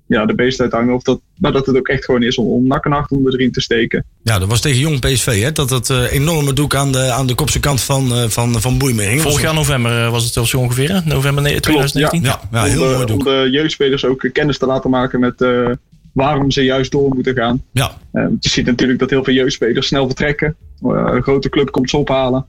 ja, 0.08 0.26
de 0.26 0.34
beest 0.34 0.60
uithangen. 0.60 0.94
Of 0.94 1.02
dat, 1.02 1.20
maar 1.38 1.52
dat 1.52 1.66
het 1.66 1.76
ook 1.76 1.88
echt 1.88 2.04
gewoon 2.04 2.22
is 2.22 2.38
om, 2.38 2.46
om 2.46 2.66
nak 2.66 2.84
en 2.84 2.92
acht 2.92 3.10
onder 3.10 3.30
de 3.30 3.36
riem 3.36 3.52
te 3.52 3.60
steken. 3.60 4.04
Ja, 4.22 4.38
dat 4.38 4.48
was 4.48 4.60
tegen 4.60 4.78
Jong 4.78 5.00
PSV, 5.00 5.42
hè? 5.42 5.52
Dat 5.52 5.68
dat 5.68 5.90
eh, 5.90 6.12
enorme 6.12 6.52
doek 6.52 6.74
aan 6.74 6.92
de, 6.92 7.10
aan 7.10 7.26
de 7.26 7.34
kopse 7.34 7.60
kant 7.60 7.80
van, 7.80 8.12
eh, 8.12 8.28
van, 8.28 8.60
van. 8.60 8.78
Vorig 8.78 9.40
jaar 9.40 9.54
november 9.54 10.04
eh, 10.04 10.10
was 10.10 10.34
het 10.34 10.48
zo 10.48 10.58
ongeveer, 10.58 10.92
hè? 10.92 11.00
November 11.04 11.42
nee, 11.42 11.60
2019. 11.60 12.22
Ja, 12.22 12.40
ja 12.52 12.64
heel 12.64 12.82
om, 12.82 12.88
de, 12.88 12.94
mooi 12.94 13.06
doek. 13.06 13.18
om 13.18 13.24
de 13.24 13.48
jeugdspelers 13.50 14.04
ook 14.04 14.28
kennis 14.32 14.58
te 14.58 14.66
laten 14.66 14.90
maken 14.90 15.20
met 15.20 15.40
eh, 15.40 15.70
waarom 16.18 16.50
ze 16.50 16.62
juist 16.64 16.90
door 16.90 17.14
moeten 17.14 17.34
gaan. 17.34 17.62
Ja, 17.72 17.90
Eh, 18.12 18.22
want 18.22 18.44
je 18.44 18.50
ziet 18.50 18.66
natuurlijk 18.66 18.98
dat 18.98 19.10
heel 19.10 19.24
veel 19.24 19.34
jeugdspelers 19.34 19.86
snel 19.86 20.06
vertrekken. 20.06 20.56
Eh, 20.82 20.88
een 21.14 21.22
grote 21.22 21.48
club 21.48 21.70
komt 21.70 21.90
ze 21.90 21.96
ophalen. 21.96 22.46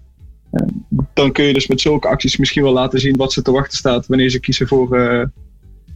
Eh, 0.52 0.68
dan 1.14 1.32
kun 1.32 1.46
je 1.46 1.54
dus 1.54 1.68
met 1.68 1.82
zulke 1.82 2.08
acties 2.08 2.38
misschien 2.38 2.64
wel 2.64 2.74
laten 2.74 3.00
zien 3.00 3.18
wat 3.18 3.34
ze 3.34 3.42
te 3.42 3.52
wachten 3.52 3.78
staat 3.78 4.08
wanneer 4.08 4.30
ze 4.30 4.40
kiezen 4.40 4.68
voor, 4.68 4.98
eh, 4.98 5.26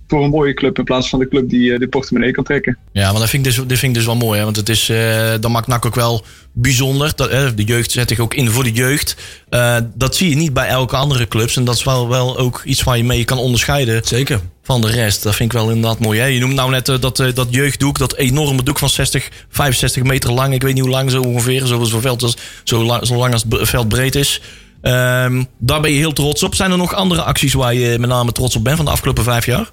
voor 0.08 0.24
een 0.24 0.30
mooie 0.30 0.54
club 0.54 0.78
in 0.78 0.84
plaats 0.84 1.10
van 1.10 1.20
de 1.20 1.28
club 1.28 1.50
die 1.50 1.74
eh, 1.74 1.80
de 1.80 1.88
portemonnee 1.88 2.32
kan 2.32 2.44
trekken. 2.44 2.78
Ja, 2.92 3.12
maar 3.12 3.20
dat 3.20 3.30
vind 3.30 3.46
ik 3.46 3.54
dus, 3.54 3.68
dat 3.68 3.78
vind 3.78 3.92
ik 3.92 3.94
dus 3.94 4.06
wel 4.06 4.16
mooi. 4.16 4.38
Hè? 4.38 4.44
Want 4.44 4.56
het 4.56 4.70
is, 4.70 4.90
eh 4.90 5.32
dat 5.40 5.52
maakt 5.52 5.68
NAC 5.68 5.86
ook 5.86 5.96
wel 5.96 6.26
bijzonder. 6.52 7.12
Dat, 7.16 7.30
de 7.58 7.64
jeugd 7.64 7.92
zet 7.92 8.10
zich 8.10 8.20
ook 8.20 8.34
in 8.34 8.50
voor 8.50 8.64
de 8.64 8.72
jeugd. 8.72 9.16
Eh, 9.50 9.78
dat 9.96 10.16
zie 10.16 10.30
je 10.30 10.36
niet 10.36 10.54
bij 10.54 10.68
elke 10.68 10.96
andere 10.96 11.28
clubs. 11.28 11.56
En 11.58 11.64
dat 11.64 11.76
is 11.76 11.84
wel, 11.84 12.10
wel 12.10 12.38
ook 12.38 12.62
iets 12.66 12.84
waar 12.84 12.98
je 12.98 13.04
mee 13.04 13.24
kan 13.26 13.38
onderscheiden 13.38 14.02
zeker. 14.04 14.40
Van 14.64 14.82
de 14.82 14.92
rest. 14.92 15.24
Dat 15.24 15.36
vind 15.36 15.54
ik 15.54 15.60
wel 15.60 15.70
inderdaad 15.70 16.00
mooi. 16.00 16.20
Hè? 16.20 16.26
Je 16.26 16.40
noemt 16.40 16.54
nou 16.54 16.72
net 16.72 16.90
eh, 16.90 17.00
dat, 17.00 17.20
eh, 17.20 17.34
dat 17.34 17.48
jeugddoek, 17.50 17.98
dat 17.98 18.16
enorme 18.16 18.64
doek 18.64 18.80
van 18.80 18.90
60, 18.90 19.30
65 19.50 20.04
meter 20.04 20.32
lang. 20.32 20.54
Ik 20.54 20.62
weet 20.62 20.74
niet 20.74 20.84
hoe 20.84 20.92
lang 20.92 21.12
zo 21.12 21.22
ongeveer. 21.22 21.66
Zo, 21.66 21.84
zo, 21.84 22.00
veld 22.00 22.36
zo, 22.64 22.84
lang, 22.84 23.08
zo 23.08 23.16
lang 23.16 23.34
als 23.34 23.46
het 23.50 23.70
veld 23.70 23.88
breed 23.88 24.16
is. 24.16 24.42
Ehm, 24.82 25.44
daar 25.58 25.82
ben 25.82 25.92
je 25.92 25.98
heel 25.98 26.14
trots 26.14 26.44
op. 26.44 26.56
Zijn 26.56 26.72
er 26.72 26.78
nog 26.78 26.94
andere 26.94 27.22
acties 27.22 27.54
waar 27.54 27.74
je 27.74 28.00
met 28.00 28.10
name 28.10 28.32
trots 28.32 28.56
op 28.56 28.64
bent 28.64 28.76
van 28.76 28.86
de 28.86 28.92
afgelopen 28.92 29.24
vijf 29.24 29.46
jaar? 29.46 29.72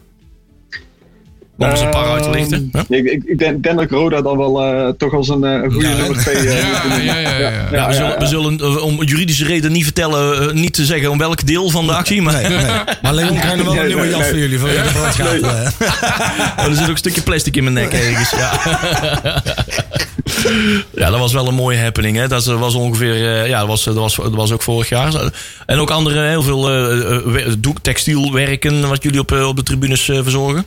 Om 1.61 1.67
er 1.67 1.73
eens 1.73 1.81
een 1.81 1.91
paar 1.91 2.11
uit 2.13 2.23
te 2.23 2.31
lichten. 2.31 2.69
Ehm, 2.73 2.85
hè? 2.89 2.97
Ik, 2.97 3.05
ik, 3.05 3.23
ik 3.25 3.39
denk, 3.39 3.63
denk 3.63 3.79
dat 3.79 3.91
Roda 3.91 4.23
dan 4.23 4.37
wel 4.39 4.63
eh, 4.63 4.89
toch 4.99 5.15
als 5.15 5.29
een, 5.29 5.45
eh, 5.45 5.61
goede 5.73 5.89
Ja, 5.89 5.97
nummer 5.97 6.19
2 6.19 6.43
Ja, 6.43 6.53
ja, 7.01 7.19
ja. 7.19 7.39
ja, 7.39 7.69
Ja, 7.73 7.87
we 7.89 7.95
zullen, 7.95 8.19
we 8.19 8.27
zullen 8.27 8.59
eh, 8.61 8.83
om 8.85 9.03
juridische 9.03 9.45
reden 9.45 9.73
niet 9.73 9.85
vertellen, 9.85 10.55
niet 10.55 10.73
te 10.73 10.85
zeggen 10.85 11.11
om 11.11 11.19
welk 11.19 11.47
deel 11.47 11.71
van 11.71 11.87
de 11.87 11.93
actie. 11.93 12.23
Maar 12.23 12.33
Nee, 12.35 12.49
nee. 12.49 12.67
Maar 13.03 13.15
Leon 13.15 13.39
krijgt 13.39 13.57
nog 13.57 13.75
wel 13.75 13.83
een 13.83 13.87
nieuwe 13.87 14.09
jas 14.09 14.27
voor 14.29 14.39
jullie. 14.39 14.59
Voor 14.59 14.69
de 14.69 14.91
brand 14.93 15.15
gaat. 15.15 15.33
Nee. 15.33 15.41
eh. 15.41 16.59
Oh, 16.59 16.65
er 16.65 16.75
zit 16.75 16.83
ook 16.83 16.89
een 16.91 16.97
stukje 16.97 17.23
plastic 17.23 17.57
in 17.57 17.63
mijn 17.63 17.75
nek 17.75 17.93
ergens. 17.93 18.31
Ja. 18.31 18.61
ja, 20.95 21.11
dat 21.11 21.19
was 21.19 21.33
wel 21.33 21.49
een 21.49 21.55
mooie 21.55 21.79
happening. 21.79 22.17
Hè? 22.17 22.29
Dat 22.29 22.45
was 22.45 22.75
ongeveer, 22.75 23.15
eh, 23.15 23.49
ja, 23.49 23.59
dat 23.59 23.69
was, 23.69 23.85
dat, 23.85 23.95
was, 23.95 24.17
dat 24.17 24.35
was 24.35 24.53
ook 24.53 24.63
vorig 24.63 24.89
jaar. 24.89 25.31
En 25.67 25.79
ook 25.79 25.91
andere, 25.91 26.29
heel 26.29 26.43
veel 26.43 26.69
textielwerken 27.83 28.89
wat 28.89 29.03
jullie 29.03 29.21
op, 29.21 29.33
op 29.33 29.57
de 29.57 29.63
tribunes 29.63 30.01
verzorgen. 30.03 30.65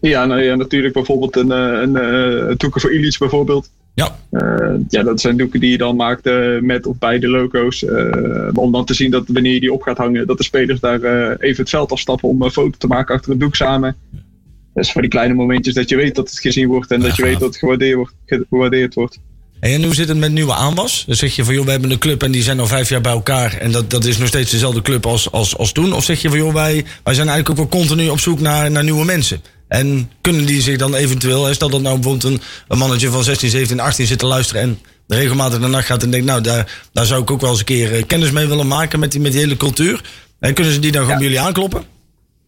Ja, 0.00 0.26
nou, 0.26 0.42
ja, 0.42 0.54
natuurlijk 0.54 0.94
bijvoorbeeld 0.94 1.36
een, 1.36 1.52
eh, 1.52 1.80
een, 1.80 1.96
eh, 1.96 2.54
doeken 2.56 2.80
voor 2.80 2.92
Illich 2.92 3.18
bijvoorbeeld. 3.18 3.70
Ja, 3.94 4.18
Eh, 4.30 4.74
ja, 4.88 5.02
dat 5.02 5.20
zijn 5.20 5.36
doeken 5.36 5.60
die 5.60 5.70
je 5.70 5.78
dan 5.78 5.96
maakt 5.96 6.26
eh, 6.26 6.58
met 6.60 6.86
of 6.86 6.98
bij 6.98 7.18
de 7.18 7.28
logo's. 7.28 7.84
eh, 7.84 8.48
om 8.54 8.72
dan 8.72 8.84
te 8.84 8.94
zien 8.94 9.10
dat 9.10 9.24
wanneer 9.26 9.52
je 9.54 9.60
die 9.60 9.72
op 9.72 9.82
gaat 9.82 9.96
hangen, 9.96 10.26
dat 10.26 10.36
de 10.38 10.44
spelers 10.44 10.80
daar 10.80 11.02
eh, 11.02 11.36
even 11.38 11.60
het 11.60 11.68
veld 11.70 11.92
afstappen 11.92 12.28
om 12.28 12.42
een 12.42 12.50
foto 12.50 12.74
te 12.78 12.86
maken 12.86 13.14
achter 13.14 13.30
het 13.30 13.40
doek 13.40 13.54
samen. 13.56 13.96
Dus 14.74 14.92
voor 14.92 15.00
die 15.00 15.10
kleine 15.10 15.34
momentjes 15.34 15.74
dat 15.74 15.88
je 15.88 15.96
weet 15.96 16.14
dat 16.14 16.30
het 16.30 16.38
gezien 16.38 16.66
wordt 16.68 16.90
en 16.90 17.00
dat 17.00 17.16
je 17.16 17.22
weet 17.22 17.32
dat 17.40 17.48
het 17.48 17.56
gewaardeerd 17.56 17.94
wordt. 17.96 18.12
Gewaardeerd 18.50 18.94
wordt. 18.94 19.18
En 19.60 19.84
hoe 19.84 19.94
zit 19.94 20.08
het 20.08 20.18
met 20.18 20.32
nieuwe 20.32 20.54
aanwas? 20.54 21.04
Dan 21.06 21.16
zeg 21.16 21.36
je 21.36 21.44
van 21.44 21.54
joh, 21.54 21.64
we 21.64 21.70
hebben 21.70 21.90
een 21.90 21.98
club 21.98 22.22
en 22.22 22.30
die 22.30 22.42
zijn 22.42 22.60
al 22.60 22.66
vijf 22.66 22.88
jaar 22.88 23.00
bij 23.00 23.12
elkaar. 23.12 23.56
En 23.56 23.70
dat, 23.72 23.90
dat 23.90 24.04
is 24.04 24.18
nog 24.18 24.28
steeds 24.28 24.50
dezelfde 24.50 24.82
club 24.82 25.06
als, 25.06 25.30
als, 25.32 25.56
als 25.56 25.72
toen. 25.72 25.92
Of 25.92 26.04
zeg 26.04 26.22
je 26.22 26.28
van 26.28 26.38
joh, 26.38 26.52
wij, 26.54 26.84
wij 27.04 27.14
zijn 27.14 27.28
eigenlijk 27.28 27.50
ook 27.60 27.70
wel 27.70 27.80
continu 27.80 28.08
op 28.08 28.18
zoek 28.20 28.40
naar, 28.40 28.70
naar 28.70 28.84
nieuwe 28.84 29.04
mensen. 29.04 29.40
En 29.70 30.10
kunnen 30.20 30.46
die 30.46 30.60
zich 30.60 30.78
dan 30.78 30.94
eventueel, 30.94 31.54
stel 31.54 31.70
dat 31.70 31.80
nou 31.80 31.94
bijvoorbeeld 31.94 32.32
een, 32.32 32.40
een 32.68 32.78
mannetje 32.78 33.10
van 33.10 33.24
16, 33.24 33.50
17, 33.50 33.80
18 33.80 34.06
zit 34.06 34.18
te 34.18 34.26
luisteren 34.26 34.62
en 34.62 34.78
regelmatig 35.06 35.60
naar 35.60 35.70
nacht 35.70 35.86
gaat 35.86 36.02
en 36.02 36.10
denkt, 36.10 36.26
nou 36.26 36.40
daar, 36.40 36.88
daar 36.92 37.06
zou 37.06 37.22
ik 37.22 37.30
ook 37.30 37.40
wel 37.40 37.50
eens 37.50 37.58
een 37.58 37.64
keer 37.64 37.94
eh, 37.94 38.02
kennis 38.06 38.30
mee 38.30 38.46
willen 38.46 38.66
maken 38.66 39.00
met 39.00 39.12
die, 39.12 39.20
met 39.20 39.32
die 39.32 39.40
hele 39.40 39.56
cultuur. 39.56 40.00
En 40.38 40.54
kunnen 40.54 40.72
ze 40.72 40.78
die 40.78 40.92
dan 40.92 41.02
gewoon 41.02 41.18
bij 41.18 41.26
jullie 41.26 41.40
aankloppen? 41.40 41.84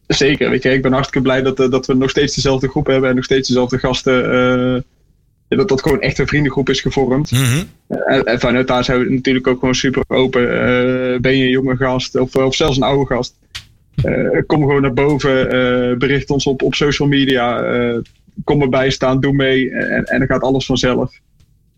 Zeker, 0.07 0.51
weet 0.51 0.63
je, 0.63 0.71
ik 0.71 0.83
ben 0.83 0.93
hartstikke 0.93 1.23
blij 1.23 1.43
dat, 1.43 1.61
eh, 1.61 1.71
dat 1.71 1.87
we 1.87 1.95
nog 1.95 2.11
steeds 2.11 2.35
dezelfde 2.35 2.69
groep 2.69 2.87
hebben 2.87 3.09
en 3.09 3.15
nog 3.17 3.25
steeds 3.25 3.49
dezelfde 3.49 3.79
gasten. 3.79 4.33
eh, 4.75 4.83
dat 5.57 5.69
dat 5.69 5.83
gewoon 5.83 6.01
echt 6.01 6.19
een 6.19 6.27
vriendengroep 6.27 6.69
is 6.69 6.81
gevormd. 6.81 7.31
Mhm. 7.31 7.63
En, 7.89 8.25
en 8.25 8.41
vanuit 8.41 8.67
daar 8.67 8.85
zijn 8.85 8.99
we 8.99 9.11
natuurlijk 9.11 9.47
ook 9.47 9.59
gewoon 9.59 9.75
super 9.75 10.03
open. 10.07 10.43
Eh, 10.43 11.21
ben 11.21 11.37
je 11.37 11.45
een 11.45 11.51
jonge 11.51 11.77
gast 11.77 12.17
of, 12.17 12.37
of 12.37 12.55
zelfs 12.55 12.77
een 12.77 12.83
oude 12.83 13.15
gast? 13.15 13.35
Eh, 13.95 14.43
kom 14.47 14.61
gewoon 14.61 14.83
naar 14.83 14.93
boven, 14.93 15.51
eh, 15.51 15.97
bericht 15.97 16.31
ons 16.31 16.47
op, 16.47 16.63
op 16.63 16.75
social 16.75 17.09
media. 17.09 17.63
eh, 17.63 17.99
kom 18.45 18.63
erbij 18.63 18.91
staan, 18.91 19.21
doe 19.21 19.33
mee 19.33 19.71
en, 19.71 20.05
en 20.05 20.19
dan 20.19 20.29
gaat 20.29 20.43
alles 20.43 20.67
vanzelf. 20.67 21.21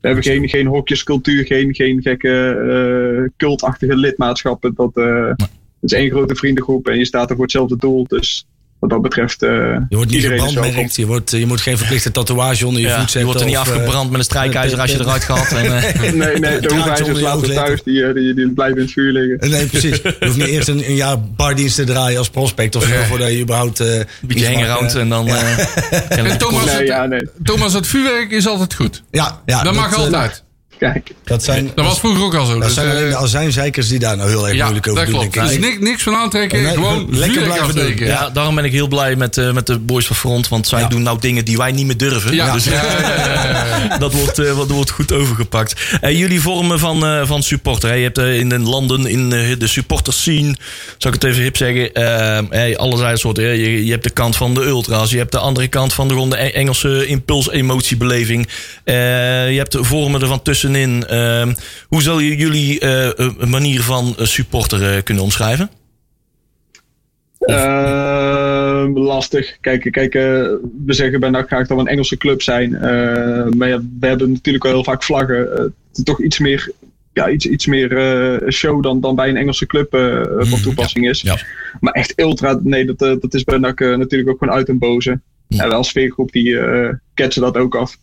We 0.00 0.10
hebben 0.10 0.24
geen, 0.24 0.48
geen 0.48 0.66
hokjescultuur, 0.66 1.44
geen, 1.46 1.74
geen 1.74 2.02
gekke 2.02 3.30
cultachtige 3.36 3.96
lidmaatschappen. 3.96 4.74
Dat, 4.74 4.94
het 4.94 5.46
is 5.80 5.92
één 5.92 6.10
grote 6.10 6.34
vriendengroep 6.34 6.88
en 6.88 6.98
je 6.98 7.04
staat 7.04 7.30
er 7.30 7.34
voor 7.34 7.44
hetzelfde 7.44 7.76
doel. 7.76 8.04
Dus 8.08 8.46
wat 8.85 8.93
dat 8.93 9.03
betreft. 9.03 9.43
eh, 9.43 9.51
Je 9.89 9.97
wordt 9.97 10.11
niet 10.11 10.24
gebrandmerkt, 10.24 10.97
je, 10.97 11.07
wordt, 11.07 11.30
je 11.30 11.47
moet 11.47 11.61
geen 11.61 11.78
verplichte 11.78 12.11
tatoeage 12.11 12.66
onder 12.66 12.80
je 12.82 12.87
Ja, 12.89 12.95
voet 12.99 13.05
je 13.05 13.11
zetten. 13.11 13.24
wordt 13.24 13.41
er 13.41 13.47
niet 13.47 13.57
of, 13.57 13.68
eh, 13.68 13.72
afgebrand 13.74 14.11
met 14.11 14.18
een 14.18 14.24
strijkijzer 14.24 14.80
als 14.80 14.91
je 14.93 15.01
eruit 15.01 15.24
gaat. 15.24 15.53
En, 15.53 15.64
eh, 15.76 16.12
Nee, 16.12 16.39
nee, 16.39 16.61
de 16.61 16.74
hoefijzers 16.74 17.09
je 17.09 17.22
laten 17.24 17.55
thuis, 17.55 17.82
die, 17.82 18.05
eh, 18.05 18.14
die, 18.14 18.35
die 18.35 18.51
blijven 18.53 18.76
in 18.76 18.82
het 18.82 18.93
vuur 18.93 19.12
liggen. 19.12 19.51
Nee, 19.51 19.66
precies. 19.66 19.97
Je 20.03 20.14
hoeft 20.20 20.37
niet 20.37 20.47
eerst 20.47 20.68
een, 20.68 20.89
een 20.89 20.95
jaar 20.95 21.16
bardienst 21.20 21.76
te 21.76 21.85
draaien 21.85 22.18
als 22.18 22.30
prospect 22.30 22.76
of 22.76 22.85
zo, 22.85 22.95
voordat 23.09 23.30
je 23.30 23.41
überhaupt... 23.41 23.80
eh, 23.80 23.95
een 23.97 24.07
beetje 24.20 24.47
eh. 24.47 24.95
en 24.95 25.09
dan... 25.09 25.28
eh, 25.28 25.59
en 26.18 26.39
Thomas, 26.39 26.64
Nee, 26.64 26.74
het, 26.74 26.87
ja, 26.87 27.07
nee. 27.07 27.28
Thomas, 27.43 27.72
het 27.72 27.87
vuurwerk 27.87 28.30
is 28.30 28.47
altijd 28.47 28.74
goed. 28.74 29.03
Ja, 29.11 29.41
ja. 29.47 29.62
Dat 29.62 29.74
mag 29.74 29.93
eh, 29.93 29.99
altijd. 29.99 30.43
Kijk. 30.78 31.10
Dat 31.24 31.44
zijn, 31.44 31.70
Dat 31.74 31.84
was 31.84 31.98
vroeger 31.98 32.22
ook 32.24 32.34
al 32.34 32.44
zo. 32.46 32.52
dat 32.52 32.62
Dus, 32.62 32.74
zijn 32.74 32.90
alleen 32.90 33.08
de 33.08 33.14
eh, 33.14 33.22
azijnzeikers 33.22 33.88
die 33.88 33.98
daar 33.98 34.16
nou 34.16 34.28
heel 34.28 34.46
erg 34.48 34.56
ja, 34.56 34.62
moeilijk 34.62 34.88
over 34.88 35.04
dat 35.04 35.10
doen. 35.12 35.20
klopt. 35.30 35.36
Er 35.36 35.52
is 35.52 35.58
niks, 35.58 35.78
niks 35.80 36.02
van 36.02 36.14
aantrekken. 36.14 36.62
Nee, 36.62 36.72
gewoon 36.72 37.06
lekker 37.10 37.42
blijven 37.42 37.74
doen. 37.74 37.96
Ja, 38.06 38.30
daarom 38.30 38.54
ben 38.54 38.64
ik 38.64 38.72
heel 38.72 38.88
blij 38.88 39.16
met, 39.16 39.36
eh, 39.38 39.52
met 39.52 39.66
de 39.66 39.78
boys 39.78 40.06
van 40.06 40.16
Front. 40.16 40.48
Want 40.48 40.66
zij 40.68 40.80
Ja. 40.80 40.86
doen 40.88 41.02
nou 41.02 41.18
dingen 41.20 41.44
die 41.44 41.56
wij 41.56 41.72
niet 41.72 41.86
meer 41.86 41.96
durven. 41.96 42.34
Ja, 42.34 42.52
Dus 42.52 42.64
ja, 42.64 42.72
ja, 42.72 43.00
ja, 43.00 43.66
ja. 43.88 43.98
dat, 44.04 44.12
wordt, 44.14 44.38
eh, 44.38 44.56
dat 44.56 44.70
wordt 44.70 44.90
goed 44.90 45.12
overgepakt. 45.12 45.74
Jullie 46.00 46.40
vormen 46.40 46.78
van, 46.78 47.04
eh, 47.06 47.26
van 47.26 47.42
supporter. 47.42 47.88
Hè? 47.88 47.94
Je 47.94 48.02
hebt 48.02 48.18
in 48.18 48.48
de 48.48 48.58
landen, 48.58 49.06
in 49.06 49.28
de 49.58 49.66
supporters 49.66 50.20
scene, 50.20 50.56
zou 50.98 51.14
ik 51.14 51.22
het 51.22 51.30
even 51.30 51.42
hip 51.42 51.56
zeggen. 51.56 51.90
hey, 52.50 52.76
allerlei 52.78 53.16
soorten. 53.16 53.44
hè. 53.44 53.50
Je, 53.50 53.84
je 53.84 53.90
hebt 53.90 54.04
de 54.04 54.10
kant 54.10 54.36
van 54.36 54.54
de 54.54 54.60
ultras. 54.60 55.10
Je 55.10 55.18
hebt 55.18 55.32
de 55.32 55.38
andere 55.38 55.68
kant 55.68 55.92
van 55.92 56.08
de, 56.08 56.14
gewoon 56.14 56.30
de 56.30 56.42
E- 56.44 56.48
Engelse 56.50 57.06
impuls-emotiebeleving. 57.06 58.48
Eh, 58.84 58.94
je 59.50 59.56
hebt 59.58 59.72
de 59.72 59.84
vormen 59.84 60.20
er 60.20 60.26
van 60.26 60.42
tussenin. 60.64 61.06
Eh, 61.06 61.48
hoe 61.88 62.02
zou 62.02 62.22
je 62.22 62.36
jullie 62.36 62.80
eh, 62.80 63.10
een 63.38 63.50
manier 63.50 63.82
van 63.82 64.14
eh, 64.18 64.24
supporter 64.24 64.94
eh, 64.96 65.02
kunnen 65.02 65.22
omschrijven? 65.22 65.70
Ehm, 67.38 68.98
lastig. 68.98 69.56
Kijk, 69.60 69.88
kijk 69.92 70.12
we 70.12 70.92
zeggen 70.92 71.20
bij 71.20 71.30
NAC 71.30 71.46
graag 71.46 71.66
dat 71.66 71.76
we 71.76 71.82
een 71.82 71.88
Engelse 71.88 72.16
club 72.16 72.42
zijn. 72.42 72.74
Eh, 72.74 73.46
maar 73.56 73.68
ja, 73.68 73.80
we 74.00 74.06
hebben 74.06 74.32
natuurlijk 74.32 74.64
wel 74.64 74.72
heel 74.72 74.84
vaak 74.84 75.02
vlaggen. 75.02 75.74
Toch 76.04 76.22
iets 76.22 76.38
meer, 76.38 76.72
ja, 77.12 77.28
iets, 77.30 77.46
iets 77.46 77.66
meer 77.66 78.42
show 78.48 78.82
dan, 78.82 79.00
dan 79.00 79.14
bij 79.14 79.28
een 79.28 79.36
Engelse 79.36 79.66
club 79.66 79.88
van 80.38 80.60
toepassing 80.60 81.08
is. 81.08 81.20
ja. 81.20 81.38
Maar 81.80 81.92
echt 81.92 82.20
ultra, 82.20 82.58
nee, 82.62 82.84
dat, 82.84 82.98
dat 82.98 83.34
is 83.34 83.44
bij 83.44 83.58
NAC 83.58 83.80
natuurlijk 83.80 84.30
ook 84.30 84.38
gewoon 84.38 84.54
uit 84.54 84.68
en 84.68 84.78
boze. 84.78 85.20
En 85.48 85.68
wel 85.68 85.84
sfeergroep 85.84 86.32
die 86.32 86.58
ketsen 87.14 87.42
dat 87.42 87.56
ook 87.56 87.76
af. 87.76 87.96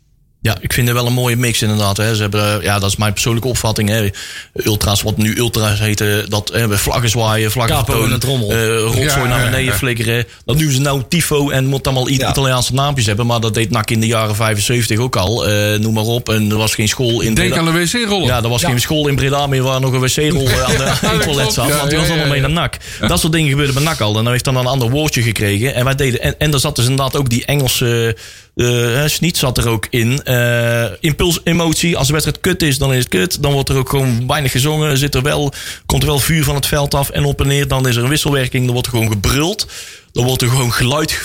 Ja, 0.44 0.58
ik 0.60 0.74
vind 0.74 0.88
het 0.88 0.96
wel 0.96 1.06
een 1.06 1.14
mooie 1.14 1.36
mix 1.36 1.62
inderdaad. 1.62 1.98
Hè. 1.98 2.16
Ze 2.16 2.22
hebben, 2.22 2.58
eh, 2.58 2.64
ja, 2.64 2.80
dat 2.80 2.90
is 2.90 2.96
mijn 2.96 3.14
persoonlijke 3.14 3.48
opvatting. 3.48 3.90
Hè. 3.90 4.10
Ultra's, 4.54 5.02
wat 5.02 5.18
nu 5.18 5.38
ultra's 5.38 5.80
heten, 5.80 6.30
dat 6.30 6.50
hè, 6.54 6.68
we 6.68 6.78
vlaggen 6.78 7.10
zwaaien, 7.10 7.52
vlaggen 7.52 7.76
Capo 7.76 8.04
eh, 8.04 8.80
rotzooi 8.80 9.06
Ja, 9.06 9.28
naar 9.28 9.44
beneden 9.44 9.66
ja. 9.66 9.74
flikkeren. 9.74 10.26
Dat 10.46 10.60
doen 10.60 10.72
ze 10.72 10.82
nou 10.82 11.02
tifo 11.10 11.50
en 11.50 11.66
moet 11.66 11.88
allemaal. 11.88 12.10
Italiaanse 12.10 12.74
naampjes 12.74 13.06
hebben. 13.06 13.26
Maar 13.26 13.40
dat 13.40 13.54
deed 13.54 13.70
NAC 13.70 13.92
in 13.92 14.00
de 14.00 14.08
jaren 14.08 14.36
75 14.36 14.98
ook 14.98 15.16
al. 15.16 15.48
Eh, 15.48 15.80
noem 15.80 15.94
maar 15.94 16.04
op. 16.04 16.30
En 16.30 16.52
er 16.52 16.58
was 16.58 16.76
geen 16.76 16.88
school 16.88 17.22
in 17.22 17.34
Denk 17.34 17.54
Breda. 17.54 17.68
aan 17.68 17.74
de 17.74 17.86
wc-rollen. 17.86 18.26
Ja, 18.26 18.44
er 18.44 18.50
was 18.50 18.64
geen 18.64 18.82
school 18.82 19.08
in 19.08 19.16
Breda 19.16 19.48
meer 19.48 19.64
waar 19.64 19.82
nog 19.82 19.94
een 19.94 20.00
wc-rol 20.00 20.48
eh, 20.48 20.64
aan 20.70 20.78
de 20.78 21.08
aan 21.08 21.20
toilet 21.20 21.54
zat. 21.54 21.68
Ja, 21.68 21.78
Want 21.78 21.90
die 21.90 22.00
ja, 22.00 22.00
was 22.00 22.08
allemaal 22.08 22.26
ja, 22.26 22.32
mee 22.32 22.42
ja. 22.42 22.48
naar 22.48 22.62
NAC. 22.62 22.78
Dat 23.08 23.20
soort 23.20 23.34
dingen 23.34 23.50
gebeurden 23.50 23.74
bij 23.74 23.84
NAC 23.84 24.00
al. 24.00 24.18
En 24.18 24.24
dan 24.24 24.32
heeft 24.32 24.46
dan 24.46 24.56
een 24.56 24.66
ander 24.66 24.90
woordje 24.90 25.22
gekregen. 25.22 25.76
En 25.76 25.84
wij 25.84 25.96
deden. 25.96 26.22
En, 26.22 26.36
en 26.38 26.54
er 26.54 26.60
zat 26.60 26.76
dus 26.76 26.86
inderdaad 26.86 27.16
ook 27.16 27.30
die 27.30 27.46
Engelse. 27.46 28.16
Eh 28.56 29.06
Sniet 29.06 29.38
zat 29.38 29.58
er 29.58 29.68
ook 29.70 29.88
in. 29.90 30.24
Eh 30.24 30.86
impuls, 31.00 31.40
emotie. 31.44 31.98
Als 31.98 32.08
de 32.08 32.14
wedstrijd 32.14 32.42
kut 32.42 32.62
is, 32.62 32.78
dan 32.78 32.94
is 32.94 33.00
het 33.00 33.08
kut. 33.08 33.44
Dan 33.44 33.52
wordt 33.54 33.70
er 33.70 33.78
ook 33.78 33.90
gewoon 33.90 34.28
weinig 34.28 34.52
gezongen. 34.52 34.98
Zit 34.98 35.16
er 35.16 35.22
wel, 35.22 35.54
komt 35.86 36.02
er 36.02 36.08
wel 36.10 36.20
vuur 36.20 36.44
van 36.44 36.56
het 36.56 36.66
veld 36.66 36.94
af 36.94 37.10
en 37.10 37.24
op 37.26 37.42
en 37.42 37.48
neer. 37.48 37.68
Dan 37.68 37.88
is 37.88 37.96
er 37.96 38.04
een 38.04 38.10
wisselwerking. 38.10 38.64
Dan 38.64 38.74
wordt 38.74 38.88
er 38.88 38.94
gewoon 38.94 39.12
gebruld. 39.12 39.68
Dan 40.12 40.26
wordt 40.26 40.42
er 40.42 40.50
gewoon 40.50 40.74
geluid 40.74 41.20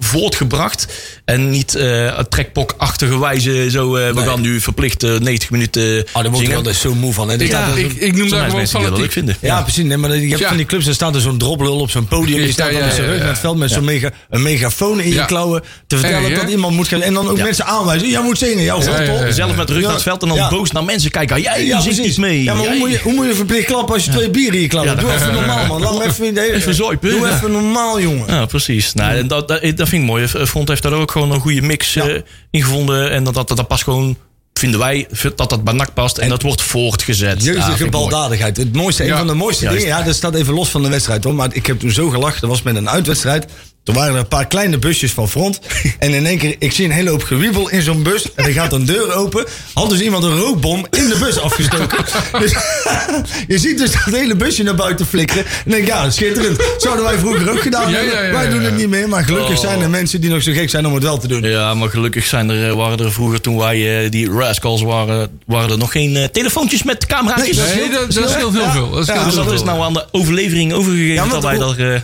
voortgebracht. 0.00 0.86
En 1.24 1.50
niet 1.50 1.74
eh 1.74 2.18
trekpokachtige 2.28 3.18
wijze 3.18 3.70
zo, 3.70 3.96
eh, 3.96 4.12
we 4.14 4.20
gaan 4.22 4.40
nu 4.40 4.60
verplicht 4.60 5.02
eh, 5.02 5.18
90 5.18 5.50
minuten 5.50 6.04
Oh, 6.12 6.14
daar 6.14 6.22
word 6.24 6.36
zingen. 6.36 6.52
wel 6.52 6.62
dus 6.62 6.80
zo 6.80 6.94
moe 6.94 7.12
van. 7.12 7.28
Hè. 7.28 7.38
Ik, 7.40 7.46
staat 7.48 7.72
er 7.72 7.78
ik, 7.78 7.92
ik 7.92 8.16
noem 8.16 8.28
dat 8.28 8.38
gewoon 8.38 8.56
mensen 8.56 8.78
die 8.80 8.88
dat 8.88 8.98
leuk 8.98 9.12
fanatiek. 9.12 9.12
vinden. 9.12 9.36
ja, 9.40 9.62
precies. 9.62 9.84
Nee, 9.84 9.96
maar 9.96 10.16
je 10.16 10.28
hebt 10.28 10.40
Ja. 10.40 10.48
van 10.48 10.56
die 10.56 10.66
clubs, 10.66 10.84
daar 10.84 10.94
staat 10.94 11.14
er 11.14 11.20
zo'n 11.20 11.38
droplul 11.38 11.78
op 11.80 11.90
zo'n 11.90 12.06
podium. 12.08 12.36
Die 12.38 12.46
Ja, 12.46 12.52
staat 12.52 12.70
dan 12.70 12.78
ja, 12.78 12.84
met 12.84 12.94
zijn 12.94 13.04
ja, 13.06 13.10
rug 13.10 13.18
ja. 13.18 13.24
naar 13.24 13.32
het 13.32 13.42
veld 13.42 13.56
met 13.58 13.70
zo'n 13.70 13.84
mega, 13.84 14.10
een 14.30 14.42
megafoon 14.42 15.00
in 15.00 15.08
je 15.08 15.14
Ja. 15.14 15.24
klauwen. 15.24 15.62
Te 15.86 15.96
vertellen 15.98 16.30
hè? 16.30 16.36
dat 16.36 16.48
iemand 16.50 16.74
moet 16.76 16.88
gaan. 16.88 17.02
En 17.02 17.14
dan 17.14 17.28
ook 17.28 17.36
Ja. 17.36 17.42
mensen 17.44 17.64
aanwijzen. 17.66 18.08
Jij 18.08 18.22
moet 18.22 18.38
zingen. 18.38 18.64
Jouw 18.64 18.82
Ja, 18.82 18.86
god, 18.86 18.96
ja, 19.06 19.24
ja. 19.26 19.30
Zelf 19.32 19.56
met 19.56 19.66
de 19.66 19.72
rug 19.72 19.82
Ja. 19.82 19.86
naar 19.88 19.96
het 19.96 20.04
veld 20.06 20.22
en 20.22 20.28
dan 20.28 20.36
Ja. 20.36 20.48
boos 20.48 20.70
naar 20.70 20.84
mensen 20.84 21.10
kijken. 21.10 21.36
Ah, 21.36 21.42
jij 21.42 21.64
Ja, 21.66 21.80
zingt 21.80 21.98
niet 21.98 22.18
mee. 22.18 22.42
Ja, 22.42 22.54
maar 22.54 22.66
hoe 22.66 22.78
moet, 22.78 22.90
je, 22.90 22.98
hoe 23.02 23.12
moet 23.12 23.26
je 23.26 23.34
verplicht 23.34 23.66
klappen 23.66 23.94
als 23.94 24.04
je 24.04 24.10
twee 24.10 24.30
bieren 24.30 24.54
in 24.54 24.60
je 24.60 24.66
klauwen? 24.68 24.94
Ja, 24.94 25.00
Doe 25.00 25.12
even 25.12 25.32
normaal, 25.38 25.66
man. 25.66 25.80
Laat 25.80 25.98
me 25.98 26.04
even... 26.04 26.38
Even. 26.54 26.76
Doe 26.76 27.28
even 27.28 27.52
normaal, 27.52 27.98
jongen. 28.10 28.34
Ja, 28.34 28.46
precies. 28.46 28.94
Nou, 28.94 29.14
en 29.16 29.28
dat, 29.28 29.48
dat, 29.48 29.60
dat 29.62 29.88
vind 29.88 30.02
ik 30.02 30.08
mooi. 30.08 30.28
Front 30.28 30.68
heeft 30.68 30.82
daar 30.82 30.92
ook 30.92 31.10
gewoon 31.10 31.30
een 31.32 31.40
goede 31.40 31.60
mix 31.62 31.94
Ja. 31.94 32.08
eh, 32.08 32.20
in 32.50 32.62
gevonden. 32.62 33.10
En 33.10 33.24
dat, 33.24 33.34
dat, 33.34 33.48
dat 33.48 33.68
past 33.68 33.82
gewoon, 33.82 34.16
vinden 34.54 34.80
wij, 34.80 35.06
dat 35.36 35.50
dat 35.50 35.64
bij 35.64 35.74
NAC 35.74 35.94
past. 35.94 36.18
En, 36.18 36.28
dat 36.28 36.42
wordt 36.42 36.62
voortgezet. 36.62 37.44
Jeugdige 37.44 37.76
vind 37.76 37.80
ik 37.86 37.90
mooi. 37.92 38.08
baldadigheid. 38.08 38.56
Het 38.56 38.72
mooiste, 38.72 39.08
een 39.10 39.16
van 39.16 39.26
de 39.26 39.34
mooiste 39.34 39.64
juist. 39.64 39.78
dingen. 39.80 39.96
Ja, 39.96 40.02
dat 40.04 40.14
staat 40.14 40.34
even 40.34 40.54
los 40.54 40.68
van 40.68 40.82
de 40.82 40.88
wedstrijd 40.88 41.24
hoor. 41.24 41.34
Maar 41.34 41.48
ik 41.54 41.66
heb 41.66 41.78
toen 41.80 41.90
zo 41.90 42.08
gelachen. 42.08 42.40
Dat 42.40 42.50
was 42.50 42.62
met 42.62 42.76
een 42.76 42.88
uitwedstrijd. 42.90 43.46
Toen 43.84 43.94
waren 43.94 44.14
er 44.14 44.20
een 44.20 44.28
paar 44.28 44.46
kleine 44.46 44.78
busjes 44.78 45.12
van 45.12 45.28
front. 45.28 45.60
En 45.98 46.14
in 46.14 46.26
één 46.26 46.38
keer, 46.38 46.56
ik 46.58 46.72
zie 46.72 46.84
een 46.84 46.90
hele 46.90 47.10
hoop 47.10 47.22
gewiebel 47.22 47.68
in 47.70 47.82
zo'n 47.82 48.02
bus. 48.02 48.34
En 48.34 48.44
er 48.44 48.52
gaat 48.52 48.72
een 48.72 48.84
deur 48.84 49.14
open. 49.14 49.44
Had 49.74 49.90
dus 49.90 50.00
iemand 50.00 50.24
een 50.24 50.36
rookbom 50.38 50.86
in 50.90 51.08
de 51.08 51.16
bus 51.18 51.38
afgestoken. 51.40 51.98
Dus 52.40 52.54
je 53.48 53.58
ziet 53.58 53.78
dus 53.78 53.92
dat 53.92 54.14
hele 54.14 54.34
busje 54.36 54.62
naar 54.62 54.74
buiten 54.74 55.06
flikkeren. 55.06 55.44
En 55.64 55.70
denk 55.70 55.86
ja, 55.86 56.10
schitterend. 56.10 56.58
Zouden 56.78 57.04
wij 57.04 57.18
vroeger 57.18 57.50
ook 57.50 57.60
gedaan 57.60 57.90
Ja, 57.90 57.96
hebben. 57.96 58.14
ja, 58.14 58.22
ja, 58.22 58.32
wij 58.32 58.48
doen 58.48 58.62
het 58.62 58.76
niet 58.76 58.88
meer. 58.88 59.08
Maar 59.08 59.24
gelukkig 59.24 59.56
Oh. 59.56 59.60
zijn 59.60 59.80
er 59.80 59.90
mensen 59.90 60.20
die 60.20 60.30
nog 60.30 60.42
zo 60.42 60.52
gek 60.52 60.70
zijn 60.70 60.86
om 60.86 60.94
het 60.94 61.02
wel 61.02 61.18
te 61.18 61.28
doen. 61.28 61.42
Ja, 61.42 61.74
maar 61.74 61.88
gelukkig 61.88 62.26
zijn 62.26 62.50
er, 62.50 62.68
eh, 62.68 62.74
waren 62.76 62.98
er 62.98 63.12
vroeger, 63.12 63.40
toen 63.40 63.56
wij 63.58 64.04
eh, 64.04 64.10
die 64.10 64.30
rascals 64.30 64.82
waren, 64.82 65.40
waren 65.46 65.70
er 65.70 65.78
nog 65.78 65.92
geen 65.92 66.16
eh, 66.16 66.24
telefoontjes 66.24 66.82
met 66.82 67.06
cameraatjes. 67.06 67.56
Nee, 67.56 67.74
Nee, 67.74 67.90
dat, 67.90 68.12
dat 68.12 68.30
scheelt 68.30 68.52
heel 68.54 68.70
veel. 68.70 68.90
Dat 68.90 69.06
dus 69.24 69.34
dat 69.34 69.52
is 69.52 69.62
nou 69.62 69.82
aan 69.82 69.92
de 69.92 70.04
overlevering 70.10 70.72
overgegeven 70.72 71.28
dat 71.28 71.42
wij 71.42 71.58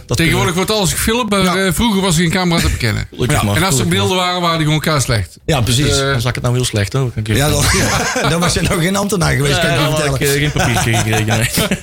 dat 0.07 0.17
Tegenwoordig 0.17 0.55
wordt 0.55 0.71
alles 0.71 0.93
gefilmd, 0.93 1.31
vroeger 1.75 2.01
was 2.03 2.15
er 2.17 2.23
geen 2.23 2.31
camera 2.31 2.61
te 2.61 2.71
bekennen. 2.71 3.09
Maar. 3.45 3.57
En 3.57 3.63
als 3.63 3.79
er 3.79 3.89
beelden 3.89 4.17
waren, 4.17 4.41
waren 4.41 4.57
die 4.57 4.67
gewoon 4.67 4.81
kaas 4.81 5.03
slecht. 5.05 5.39
Ja, 5.45 5.61
precies. 5.61 5.99
Eh, 6.01 6.11
Dan 6.11 6.21
zag 6.21 6.29
ik 6.29 6.35
het 6.35 6.43
nou 6.45 6.55
heel 6.57 6.65
slecht 6.65 6.93
hoor. 6.93 7.13
Ja, 7.25 7.49
dan, 7.49 7.63
dan 8.31 8.41
was 8.41 8.55
je 8.55 8.61
nog 8.63 8.83
geen 8.83 8.97
ambtenaar 8.97 9.33
geweest, 9.35 9.61
kan 9.61 9.71
ik 9.71 9.77
Ja, 9.77 9.83
je 9.89 9.95
vertellen. 9.95 10.15
ik 10.15 10.21
eh, 10.21 10.31
geen 10.33 10.53
papiertje 10.53 10.95
gekregen. 10.97 11.27
nee. 11.27 11.79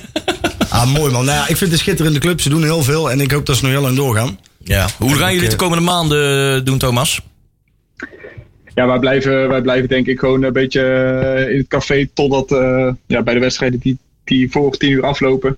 Ah, 0.68 0.92
mooi 0.92 1.12
man. 1.12 1.24
Nou 1.24 1.36
ja, 1.36 1.42
ik 1.42 1.46
vind 1.46 1.60
het 1.60 1.72
een 1.72 1.78
schitterende 1.78 2.18
club. 2.18 2.40
Ze 2.40 2.48
doen 2.48 2.62
heel 2.62 2.82
veel 2.82 3.10
en 3.10 3.20
ik 3.20 3.30
hoop 3.30 3.46
dat 3.46 3.56
ze 3.56 3.62
nog 3.62 3.72
heel 3.72 3.82
lang 3.82 3.96
doorgaan. 3.96 4.38
Ja. 4.58 4.88
Hoe 4.98 5.14
gaan 5.14 5.34
jullie 5.34 5.48
de 5.48 5.56
komende 5.56 5.84
maanden 5.84 6.64
doen, 6.64 6.78
Thomas? 6.78 7.20
Ja, 8.74 8.86
wij 8.86 8.98
blijven, 8.98 9.48
wij 9.48 9.60
blijven 9.60 9.88
denk 9.88 10.06
ik 10.06 10.18
gewoon 10.18 10.42
een 10.42 10.52
beetje 10.52 10.80
eh, 10.82 11.50
in 11.52 11.58
het 11.58 11.68
café 11.68 12.08
totdat 12.14 12.52
eh, 12.52 12.88
ja, 13.06 13.22
bij 13.22 13.34
de 13.34 13.40
wedstrijden 13.40 13.78
die, 13.80 13.98
die 14.24 14.50
voor 14.50 14.76
tien 14.76 14.90
uur 14.90 15.02
aflopen. 15.02 15.56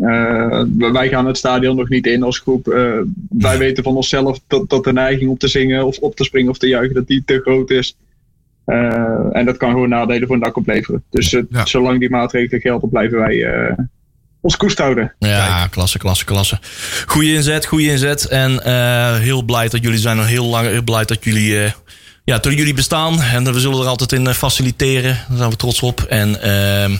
Eh, 0.00 0.62
wij 0.92 1.08
gaan 1.08 1.26
het 1.26 1.36
stadion 1.36 1.76
nog 1.76 1.88
niet 1.88 2.06
in 2.06 2.22
als 2.22 2.38
groep. 2.38 2.68
Eh, 2.68 2.92
wij 3.30 3.58
weten 3.58 3.84
van 3.84 3.96
onszelf 3.96 4.38
dat, 4.46 4.70
dat 4.70 4.84
de 4.84 4.92
neiging 4.92 5.30
om 5.30 5.38
te 5.38 5.48
zingen 5.48 5.86
of 5.86 5.98
op 5.98 6.16
te 6.16 6.24
springen 6.24 6.50
of 6.50 6.58
te 6.58 6.66
juichen, 6.68 6.94
dat 6.94 7.06
die 7.06 7.22
te 7.26 7.40
groot 7.40 7.70
is. 7.70 7.96
Eh, 8.64 9.36
en 9.36 9.44
dat 9.44 9.56
kan 9.56 9.70
gewoon 9.70 9.88
nadelen 9.88 10.26
voor 10.26 10.36
een 10.36 10.42
dak 10.42 10.56
opleveren. 10.56 11.02
Dus 11.10 11.30
Ja. 11.50 11.66
zolang 11.66 11.98
die 11.98 12.10
maatregelen 12.10 12.60
gelden, 12.60 12.88
blijven 12.88 13.18
wij 13.18 13.44
eh, 13.44 13.76
ons 14.40 14.56
koest 14.56 14.78
houden. 14.78 15.14
Ja, 15.18 15.66
klasse, 15.66 15.98
klasse, 15.98 16.24
klasse. 16.24 16.58
Goeie 17.06 17.34
inzet, 17.34 17.66
goede 17.66 17.84
inzet. 17.90 18.24
En 18.24 18.64
eh, 18.64 19.16
heel 19.18 19.42
blij 19.42 19.68
dat 19.68 19.82
jullie 19.82 19.98
zijn. 19.98 20.16
Nog 20.16 20.26
heel 20.26 20.46
lang 20.46 20.66
heel 20.68 20.82
blij 20.82 21.04
dat 21.04 21.24
jullie, 21.24 21.64
eh, 21.64 21.72
ja, 22.24 22.38
dat 22.38 22.52
jullie 22.52 22.74
bestaan. 22.74 23.20
En 23.22 23.52
we 23.52 23.60
zullen 23.60 23.80
er 23.80 23.86
altijd 23.86 24.12
in 24.12 24.26
eh, 24.26 24.34
faciliteren. 24.34 25.18
Daar 25.28 25.36
zijn 25.38 25.50
we 25.50 25.56
trots 25.56 25.80
op. 25.80 26.00
En 26.02 26.42
ehm, 26.42 26.96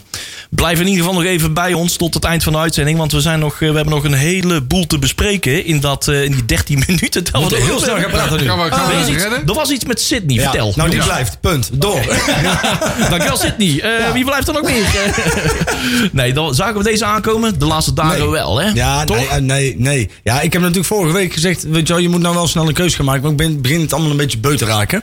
blijf 0.50 0.80
in 0.80 0.86
ieder 0.86 1.04
geval 1.04 1.20
nog 1.20 1.28
even 1.30 1.54
bij 1.54 1.72
ons 1.72 1.96
tot 1.96 2.14
het 2.14 2.24
eind 2.24 2.42
van 2.42 2.52
de 2.52 2.58
uitzending. 2.58 2.98
Want 2.98 3.12
we, 3.12 3.20
zijn 3.20 3.38
nog, 3.38 3.52
eh, 3.52 3.58
we 3.58 3.64
hebben 3.76 3.94
nog 3.94 4.04
een 4.04 4.12
heleboel 4.12 4.86
te 4.86 4.98
bespreken 4.98 5.64
in, 5.64 5.80
dat, 5.80 6.08
eh, 6.08 6.24
in 6.24 6.32
die 6.32 6.44
13 6.44 6.82
minuten. 6.86 7.24
Dat 7.24 7.40
moeten 7.40 7.58
we 7.58 7.64
heel 7.64 7.78
snel 7.78 7.96
gaan 7.96 8.10
praten 8.10 8.40
nu. 8.40 8.46
Gaan 8.46 8.64
we, 8.64 8.70
gaan 8.72 8.80
Er 8.90 8.94
we 8.96 9.00
is 9.02 9.06
eens 9.06 9.08
iets- 9.14 9.22
redden? 9.22 9.46
er 9.48 9.54
was 9.54 9.70
iets 9.70 9.84
met 9.84 10.00
Sydney, 10.00 10.36
Ja, 10.36 10.42
vertel. 10.42 10.72
Nou, 10.76 10.90
die 10.90 10.98
Ja. 10.98 11.04
blijft. 11.04 11.40
Punt. 11.40 11.70
Door. 11.72 12.00
Dankjewel, 13.10 13.36
Sydney. 13.36 13.80
Eh, 13.80 14.12
Wie 14.12 14.24
blijft 14.24 14.48
er 14.48 14.54
nog 14.54 14.62
meer? 14.62 14.84
nee, 16.12 16.32
dan 16.32 16.54
zagen 16.54 16.76
we 16.76 16.82
deze 16.82 17.04
aankomen. 17.04 17.58
De 17.58 17.66
laatste 17.66 17.92
dagen 17.92 18.18
Nee. 18.18 18.28
wel, 18.28 18.60
hè? 18.60 18.68
Ja, 18.74 19.04
Toch? 19.04 19.16
nee, 19.16 19.28
eh, 19.28 19.36
nee, 19.40 19.74
nee. 19.78 20.10
Ja, 20.22 20.40
ik 20.40 20.52
heb 20.52 20.62
natuurlijk 20.62 20.88
vorige 20.88 21.12
week 21.14 21.32
gezegd, 21.32 21.62
weet 21.62 21.86
je 21.86 21.92
wel, 21.92 22.02
je 22.02 22.08
moet 22.08 22.20
nou 22.20 22.34
wel 22.34 22.46
snel 22.48 22.68
een 22.68 22.74
keuze 22.74 22.96
gaan 22.96 23.04
maken. 23.04 23.22
Want 23.22 23.40
ik 23.40 23.46
ben, 23.46 23.60
begin 23.60 23.80
het 23.80 23.92
allemaal 23.92 24.10
een 24.10 24.16
beetje 24.16 24.38
beu 24.38 24.56
te 24.56 24.64
raken. 24.64 25.02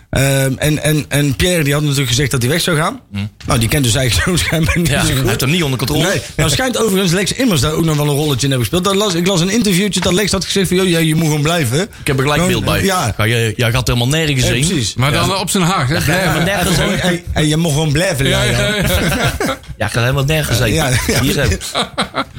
Ehm, 0.11 0.53
en, 0.57 0.83
en, 0.83 1.05
en 1.07 1.35
Pierre 1.35 1.63
die 1.63 1.73
had 1.73 1.81
natuurlijk 1.81 2.09
gezegd 2.09 2.31
dat 2.31 2.41
hij 2.41 2.51
weg 2.51 2.61
zou 2.61 2.77
gaan. 2.77 2.99
Nou, 3.45 3.59
die 3.59 3.69
kent 3.69 3.83
dus 3.83 3.95
eigenlijk 3.95 4.27
zo 4.29 4.35
schijnbaar 4.45 4.77
niet 4.77 4.87
Hm. 4.87 4.93
Ja, 4.93 5.05
zo 5.05 5.13
hij 5.13 5.23
heeft 5.25 5.41
hem 5.41 5.49
niet 5.49 5.63
onder 5.63 5.77
controle. 5.77 6.03
Nee, 6.03 6.21
nou 6.35 6.49
schijnt 6.49 6.77
overigens 6.77 7.11
Lex 7.11 7.33
Immers 7.33 7.61
daar 7.61 7.71
ook 7.71 7.83
nog 7.85 7.95
wel 7.95 8.07
een 8.07 8.15
rolletje 8.15 8.45
in 8.47 8.51
hebben 8.51 8.59
gespeeld. 8.59 8.83
Dat 8.83 8.95
las, 8.95 9.13
ik 9.13 9.27
las 9.27 9.41
een 9.41 9.49
interviewtje 9.49 9.99
dat 9.99 10.13
Lex 10.13 10.31
had 10.31 10.45
gezegd 10.45 10.67
van, 10.67 10.77
joh, 10.77 10.87
ja, 10.87 10.99
je 10.99 11.15
moet 11.15 11.25
gewoon 11.25 11.41
blijven. 11.41 11.81
Ik 11.81 12.07
heb 12.07 12.17
er 12.17 12.23
gelijk 12.23 12.47
beeld 12.47 12.65
bij. 12.65 12.83
Ja, 12.83 13.13
Ja, 13.17 13.25
jij, 13.27 13.53
jij 13.55 13.71
gaat 13.71 13.87
helemaal 13.87 14.07
nergens 14.07 14.45
ja, 14.45 14.51
heen. 14.51 14.65
precies. 14.67 14.93
Maar 14.93 15.11
dan 15.11 15.35
op 15.37 15.49
zijn 15.49 15.63
haag, 15.63 15.87
hè? 16.05 16.23
Ja, 16.23 16.43
nergens 16.43 16.77
En, 16.77 16.89
heen. 16.89 16.99
en, 16.99 17.21
en 17.33 17.47
je 17.47 17.57
mag 17.57 17.71
gewoon 17.71 17.91
blijven. 17.91 18.27
Ja, 18.27 18.43
Ja, 18.43 18.57
ja, 18.59 18.75
ja. 18.75 19.59
Ja, 19.77 19.87
gaat 19.87 20.03
helemaal 20.03 20.23
nergens 20.25 20.59
heen. 20.59 20.73
Ja, 20.73 20.89
ja. 21.07 21.21
Hier 21.21 21.39
heb 21.41 21.61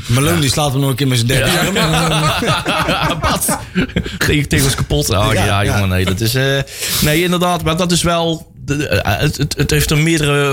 Malone 0.06 0.40
die 0.40 0.50
slaat 0.50 0.72
hem 0.72 0.80
nog 0.80 0.90
een 0.90 0.96
keer 0.96 1.06
met 1.08 1.16
zijn 1.16 1.28
derde 1.28 1.58
arm. 1.58 1.74
Wat? 3.30 3.58
tegen, 4.18 4.48
tegen 4.48 4.64
ons 4.66 4.74
kapot. 4.74 5.10
Oh, 5.10 5.28
ja, 5.32 5.44
Ja, 5.44 5.60
ja. 5.60 5.64
jongen, 5.72 5.88
nee. 5.88 6.04
Dat 6.04 6.20
is, 6.20 6.34
eh, 6.34 6.58
nee, 7.00 7.22
inderdaad. 7.22 7.61
Maar 7.64 7.76
dat 7.76 7.92
is 7.92 8.02
wel... 8.02 8.52
de- 8.64 8.86
eh, 8.88 9.18
het, 9.18 9.36
het, 9.36 9.54
het 9.56 9.70
heeft 9.70 9.90
hem 9.90 10.02
meerdere 10.02 10.44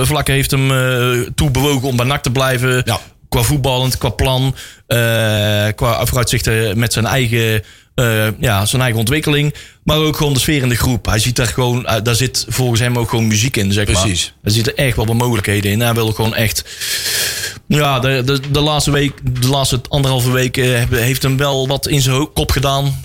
eh, 0.00 0.06
vlakken 0.06 0.34
heeft 0.34 0.50
hem 0.50 0.70
eh, 0.70 1.28
toe 1.34 1.50
bewogen 1.50 1.88
om 1.88 1.96
bij 1.96 2.06
NAC 2.06 2.22
te 2.22 2.30
blijven. 2.30 2.82
Ja. 2.84 3.00
Qua 3.28 3.42
voetballend, 3.42 3.98
qua 3.98 4.08
plan. 4.08 4.54
qua 5.74 6.06
vooruitzichten 6.06 6.78
met 6.78 6.92
zijn 6.92 7.06
eigen, 7.06 7.62
ja, 8.38 8.66
zijn 8.66 8.82
eigen 8.82 9.00
ontwikkeling. 9.00 9.54
Maar 9.84 9.96
ook 9.96 10.16
gewoon 10.16 10.32
de 10.32 10.40
sfeer 10.40 10.62
in 10.62 10.68
de 10.68 10.76
groep. 10.76 11.06
Hij 11.06 11.18
ziet 11.18 11.36
daar 11.36 11.46
gewoon... 11.46 11.86
daar 12.02 12.14
zit 12.14 12.44
volgens 12.48 12.80
hem 12.80 12.98
ook 12.98 13.08
gewoon 13.08 13.26
muziek 13.26 13.56
in, 13.56 13.72
zeg 13.72 13.86
maar. 13.86 14.02
Precies. 14.02 14.34
Hij 14.42 14.52
ziet 14.52 14.66
er 14.66 14.74
echt 14.74 14.96
wel 14.96 15.06
wat 15.06 15.16
mogelijkheden 15.16 15.70
in. 15.70 15.80
Hij 15.80 15.94
wil 15.94 16.12
gewoon 16.12 16.34
echt... 16.34 16.64
Ja, 17.66 17.98
de, 17.98 18.22
de, 18.24 18.40
de 18.50 18.60
laatste 18.60 18.90
week, 18.90 19.40
de 19.40 19.48
laatste 19.48 19.80
anderhalve 19.88 20.30
week 20.30 20.56
heeft 20.90 21.22
hem 21.22 21.36
wel 21.36 21.68
wat 21.68 21.86
in 21.88 22.00
zijn 22.00 22.32
kop 22.32 22.50
gedaan. 22.50 23.00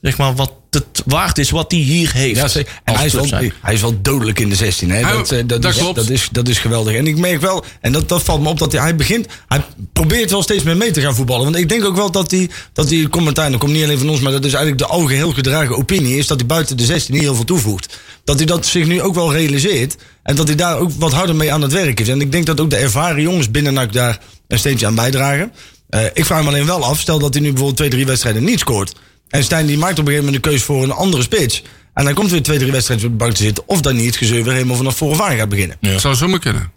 Zeg 0.00 0.16
maar, 0.16 0.34
wat 0.34 0.52
het 0.70 1.02
waard 1.06 1.38
is 1.38 1.50
wat 1.50 1.70
hij 1.70 1.80
hier 1.80 2.12
heeft. 2.12 2.36
Ja, 2.36 2.48
zeker. 2.48 2.72
En 2.84 2.92
Als 2.92 2.96
hij 2.98 3.06
is, 3.06 3.30
wel, 3.30 3.50
hij 3.62 3.74
is 3.74 3.80
wel 3.80 4.02
dodelijk 4.02 4.38
in 4.40 4.48
de 4.48 4.54
16. 4.54 4.90
Hè? 4.90 5.00
Hij- 5.02 5.12
Dat, 5.12 5.32
eh, 5.32 5.42
dat, 5.46 5.62
dat 5.62 5.72
is, 5.74 5.78
klopt. 5.80 5.94
Dat 5.96 6.08
is, 6.10 6.28
dat 6.32 6.48
is 6.48 6.58
geweldig. 6.58 6.94
En 6.94 7.06
ik 7.06 7.16
merk 7.16 7.40
wel, 7.40 7.64
en 7.80 7.92
dat, 7.92 8.08
dat 8.08 8.22
valt 8.22 8.42
me 8.42 8.48
op, 8.48 8.58
dat 8.58 8.72
hij, 8.72 8.80
hij 8.80 8.96
begint. 8.96 9.26
Hij 9.48 9.60
probeert 9.92 10.30
wel 10.30 10.42
steeds 10.42 10.62
meer 10.62 10.76
mee 10.76 10.90
te 10.90 11.00
gaan 11.00 11.14
voetballen. 11.14 11.44
Want 11.44 11.56
ik 11.56 11.68
denk 11.68 11.84
ook 11.84 11.96
wel 11.96 12.10
dat 12.10 12.30
hij, 12.30 12.50
dat 12.72 12.90
hij 12.90 13.06
commentaar, 13.10 13.50
dat 13.50 13.60
komt 13.60 13.72
niet 13.72 13.84
alleen 13.84 13.98
van 13.98 14.08
ons, 14.08 14.20
maar 14.20 14.32
dat 14.32 14.44
is 14.44 14.52
eigenlijk 14.52 14.78
de 14.78 14.86
algeheel 14.96 15.32
gedragen 15.32 15.76
opinie, 15.76 16.16
is 16.16 16.26
dat 16.26 16.38
hij 16.38 16.46
buiten 16.46 16.76
de 16.76 16.84
16 16.84 17.14
niet 17.14 17.22
heel 17.22 17.34
veel 17.34 17.44
toevoegt. 17.44 17.98
Dat 18.24 18.36
hij 18.36 18.46
dat 18.46 18.66
zich 18.66 18.86
nu 18.86 19.02
ook 19.02 19.14
wel 19.14 19.32
realiseert. 19.32 19.96
En 20.22 20.36
dat 20.36 20.46
hij 20.46 20.56
daar 20.56 20.78
ook 20.78 20.90
wat 20.98 21.12
harder 21.12 21.36
mee 21.36 21.52
aan 21.52 21.62
het 21.62 21.72
werk 21.72 22.00
is. 22.00 22.08
En 22.08 22.20
ik 22.20 22.32
denk 22.32 22.46
dat 22.46 22.60
ook 22.60 22.70
de 22.70 22.76
ervaren 22.76 23.22
jongens 23.22 23.50
binnen 23.50 23.74
NAC 23.74 23.92
daar 23.92 24.18
een 24.48 24.58
steentje 24.58 24.86
aan 24.86 24.94
bijdragen. 24.94 25.52
Eh, 25.88 26.04
ik 26.14 26.24
vraag 26.24 26.42
me 26.42 26.48
alleen 26.48 26.66
wel 26.66 26.84
af, 26.84 27.00
stel 27.00 27.18
dat 27.18 27.32
hij 27.32 27.42
nu 27.42 27.48
bijvoorbeeld 27.48 27.76
twee, 27.76 27.90
drie 27.90 28.06
wedstrijden 28.06 28.44
niet 28.44 28.58
scoort. 28.58 28.92
En 29.28 29.44
Stijn 29.44 29.66
die 29.66 29.78
maakt 29.78 29.98
op 29.98 29.98
een 29.98 30.04
gegeven 30.04 30.24
moment 30.24 30.42
de 30.42 30.48
keuze 30.48 30.64
voor 30.64 30.82
een 30.82 30.92
andere 30.92 31.22
spits. 31.22 31.62
En 31.94 32.04
dan 32.04 32.14
komt 32.14 32.30
weer 32.30 32.42
twee, 32.42 32.58
drie 32.58 32.72
wedstrijden 32.72 33.06
op 33.06 33.12
de 33.12 33.18
bank 33.18 33.34
te 33.34 33.42
zitten. 33.42 33.64
Of 33.66 33.80
dan 33.80 33.96
niet 33.96 34.06
het 34.06 34.16
gezeur 34.16 34.44
weer 34.44 34.52
helemaal 34.52 34.76
vanaf 34.76 34.96
vooraf 34.96 35.20
aan 35.20 35.36
gaat 35.36 35.48
beginnen. 35.48 35.76
Zou 35.80 36.14
zomaar 36.14 36.38
kunnen. 36.38 36.72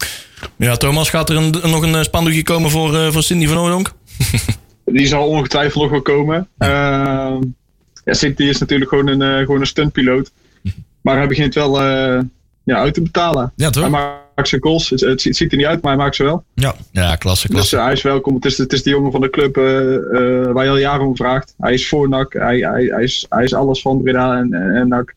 Ja, 0.56 0.76
Thomas, 0.76 1.10
gaat 1.10 1.30
er 1.30 1.36
een, 1.36 1.50
nog 1.50 1.82
een 1.82 1.94
eh, 1.94 2.02
spandoekje 2.02 2.42
komen 2.42 2.70
voor, 2.70 2.96
eh, 2.96 3.12
voor 3.12 3.22
Cindy 3.22 3.46
van 3.46 3.56
Oudonk? 3.56 3.92
Die 4.84 5.06
zal 5.06 5.28
ongetwijfeld 5.28 5.82
nog 5.82 5.90
wel 5.90 6.02
komen. 6.02 6.48
Ehm 6.58 7.40
ja, 8.04 8.14
City 8.14 8.42
is 8.42 8.58
natuurlijk 8.58 8.90
gewoon 8.90 9.06
een, 9.06 9.22
eh, 9.22 9.38
gewoon 9.38 9.60
een 9.60 9.66
stuntpiloot. 9.66 10.32
Maar 11.02 11.16
hij 11.16 11.26
begint 11.26 11.54
wel 11.54 11.80
eh, 11.80 12.20
ja, 12.64 12.76
uit 12.76 12.94
te 12.94 13.02
betalen. 13.02 13.52
Ja, 13.56 13.70
toch? 13.70 13.82
Hij 13.82 13.90
maakt 14.34 14.48
zijn 14.48 14.62
goals. 14.62 14.90
Het, 14.90 15.00
het 15.00 15.20
ziet 15.36 15.50
er 15.52 15.56
niet 15.56 15.66
uit, 15.66 15.82
maar 15.82 15.92
hij 15.92 16.02
maakt 16.02 16.16
ze 16.16 16.22
wel. 16.24 16.44
Ja. 16.54 16.74
Ja, 16.92 17.16
klasse, 17.16 17.46
Dus 17.46 17.56
klasse. 17.56 17.76
eh, 17.76 17.84
hij 17.84 17.92
is 17.92 18.02
welkom. 18.02 18.34
Het 18.34 18.44
is, 18.44 18.58
het 18.58 18.72
is 18.72 18.82
de 18.82 18.90
jongen 18.90 19.12
van 19.12 19.20
de 19.20 19.30
club 19.30 19.56
eh, 19.56 19.94
eh, 19.94 20.52
waar 20.52 20.64
je 20.64 20.70
al 20.70 20.76
jaren 20.76 21.06
om 21.06 21.16
vraagt. 21.16 21.54
Hij 21.58 21.72
is 21.74 21.88
voor 21.88 22.08
NAC. 22.08 22.32
Hij, 22.32 22.58
hij, 22.58 22.84
hij, 22.84 23.02
is, 23.02 23.26
hij 23.28 23.44
is 23.44 23.54
alles 23.54 23.80
van 23.80 24.02
Breda 24.02 24.36
en, 24.36 24.52
en, 24.54 24.74
en 24.76 24.88
NAC. 24.88 25.14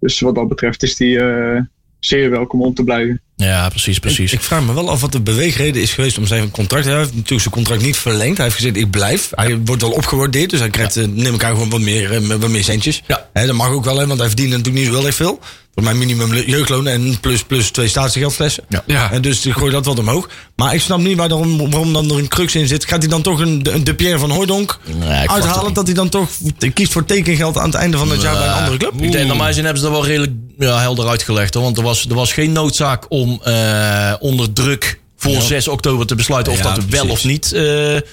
Dus 0.00 0.20
wat 0.20 0.34
dat 0.34 0.48
betreft 0.48 0.82
is 0.82 0.98
hij 0.98 1.16
eh, 1.18 1.60
zeer 2.00 2.30
welkom 2.30 2.62
om 2.62 2.74
te 2.74 2.84
blijven. 2.84 3.20
Ja, 3.36 3.68
precies, 3.68 3.98
precies. 3.98 4.32
Ik 4.32 4.40
vraag 4.40 4.66
me 4.66 4.74
wel 4.74 4.90
af 4.90 5.00
wat 5.00 5.12
de 5.12 5.20
beweegreden 5.20 5.82
is 5.82 5.92
geweest 5.94 6.18
om 6.18 6.26
zijn 6.26 6.50
contract. 6.50 6.84
Hij 6.84 6.96
heeft 6.96 7.14
natuurlijk 7.14 7.40
zijn 7.42 7.54
contract 7.54 7.82
niet 7.82 7.96
verlengd. 7.96 8.36
Hij 8.36 8.44
heeft 8.46 8.56
gezegd, 8.58 8.76
ik 8.76 8.90
blijf. 8.90 9.30
Hij 9.34 9.58
wordt 9.64 9.82
wel 9.82 9.90
opgewaardeerd, 9.90 10.50
dus 10.50 10.60
hij 10.60 10.70
krijgt, 10.70 10.96
eh, 10.96 11.04
neem 11.06 11.34
ik 11.34 11.44
aan, 11.44 11.52
gewoon 11.52 11.70
wat 11.70 11.80
meer, 11.80 12.38
wat 12.38 12.48
meer 12.48 12.64
centjes. 12.64 13.02
Ja. 13.06 13.28
Hè, 13.32 13.46
dat 13.46 13.54
mag 13.56 13.70
ook 13.70 13.84
wel, 13.84 13.98
hè, 13.98 14.06
want 14.06 14.18
hij 14.18 14.28
verdient 14.28 14.50
natuurlijk 14.50 14.76
niet 14.76 14.86
zo 14.86 14.96
heel 14.98 15.06
erg 15.06 15.14
veel. 15.14 15.38
Voor 15.76 15.84
mijn 15.84 15.98
minimum 15.98 16.34
jeugdloon 16.34 16.86
en 16.86 17.20
plus, 17.20 17.42
plus 17.44 17.70
twee 17.70 17.88
statiegeldflessen. 17.88 18.64
Ja. 18.68 18.82
Ja. 18.86 19.12
En 19.12 19.22
dus 19.22 19.46
ik 19.46 19.52
gooi 19.52 19.72
dat 19.72 19.84
wat 19.84 19.98
omhoog. 19.98 20.28
Maar 20.54 20.74
ik 20.74 20.80
snap 20.80 20.98
niet 20.98 21.16
waarom, 21.16 21.70
waarom 21.70 21.92
dan 21.92 22.10
er 22.10 22.18
een 22.18 22.28
crux 22.28 22.54
in 22.54 22.66
zit. 22.66 22.84
Gaat 22.84 22.98
hij 22.98 23.08
dan 23.08 23.22
toch 23.22 23.40
een, 23.40 23.66
een 23.72 23.84
De 23.84 23.94
Pierre 23.94 24.18
van 24.18 24.30
Hooydonk 24.30 24.78
Nee, 24.98 25.30
uithalen? 25.30 25.72
Dat 25.72 25.86
hij 25.86 25.94
dan 25.94 26.08
toch 26.08 26.28
kiest 26.74 26.92
voor 26.92 27.04
tekengeld 27.04 27.58
aan 27.58 27.64
het 27.64 27.74
einde 27.74 27.96
van 27.96 28.10
het 28.10 28.22
jaar 28.22 28.36
bij 28.36 28.46
een 28.46 28.52
andere 28.52 28.76
club? 28.76 29.02
Ik 29.02 29.12
denk, 29.12 29.28
normaal 29.28 29.46
gezien 29.46 29.64
hebben 29.64 29.82
ze 29.82 29.88
dat 29.88 29.98
wel 29.98 30.06
redelijk 30.06 30.32
ja, 30.58 30.80
helder 30.80 31.08
uitgelegd. 31.08 31.54
Hoor. 31.54 31.62
Want 31.62 31.76
er 31.76 31.82
was, 31.82 32.06
er 32.08 32.14
was 32.14 32.32
geen 32.32 32.52
noodzaak 32.52 33.04
om 33.08 33.40
eh, 33.42 34.14
onder 34.18 34.52
druk 34.52 35.00
voor 35.16 35.42
6 35.42 35.68
oktober 35.68 36.06
te 36.06 36.14
besluiten 36.14 36.52
of 36.52 36.58
Ja, 36.58 36.64
dat 36.64 36.84
wel 36.84 37.04
precies. 37.06 37.10
of 37.10 37.24
niet 37.24 37.44
eh, 37.52 37.60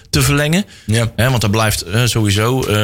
te 0.10 0.22
verlengen. 0.22 0.66
Ja. 0.86 1.12
Hè, 1.16 1.30
want 1.30 1.42
dat 1.42 1.52
blijft 1.52 1.82
eh, 1.82 2.02
sowieso. 2.06 2.62
eh, 2.64 2.76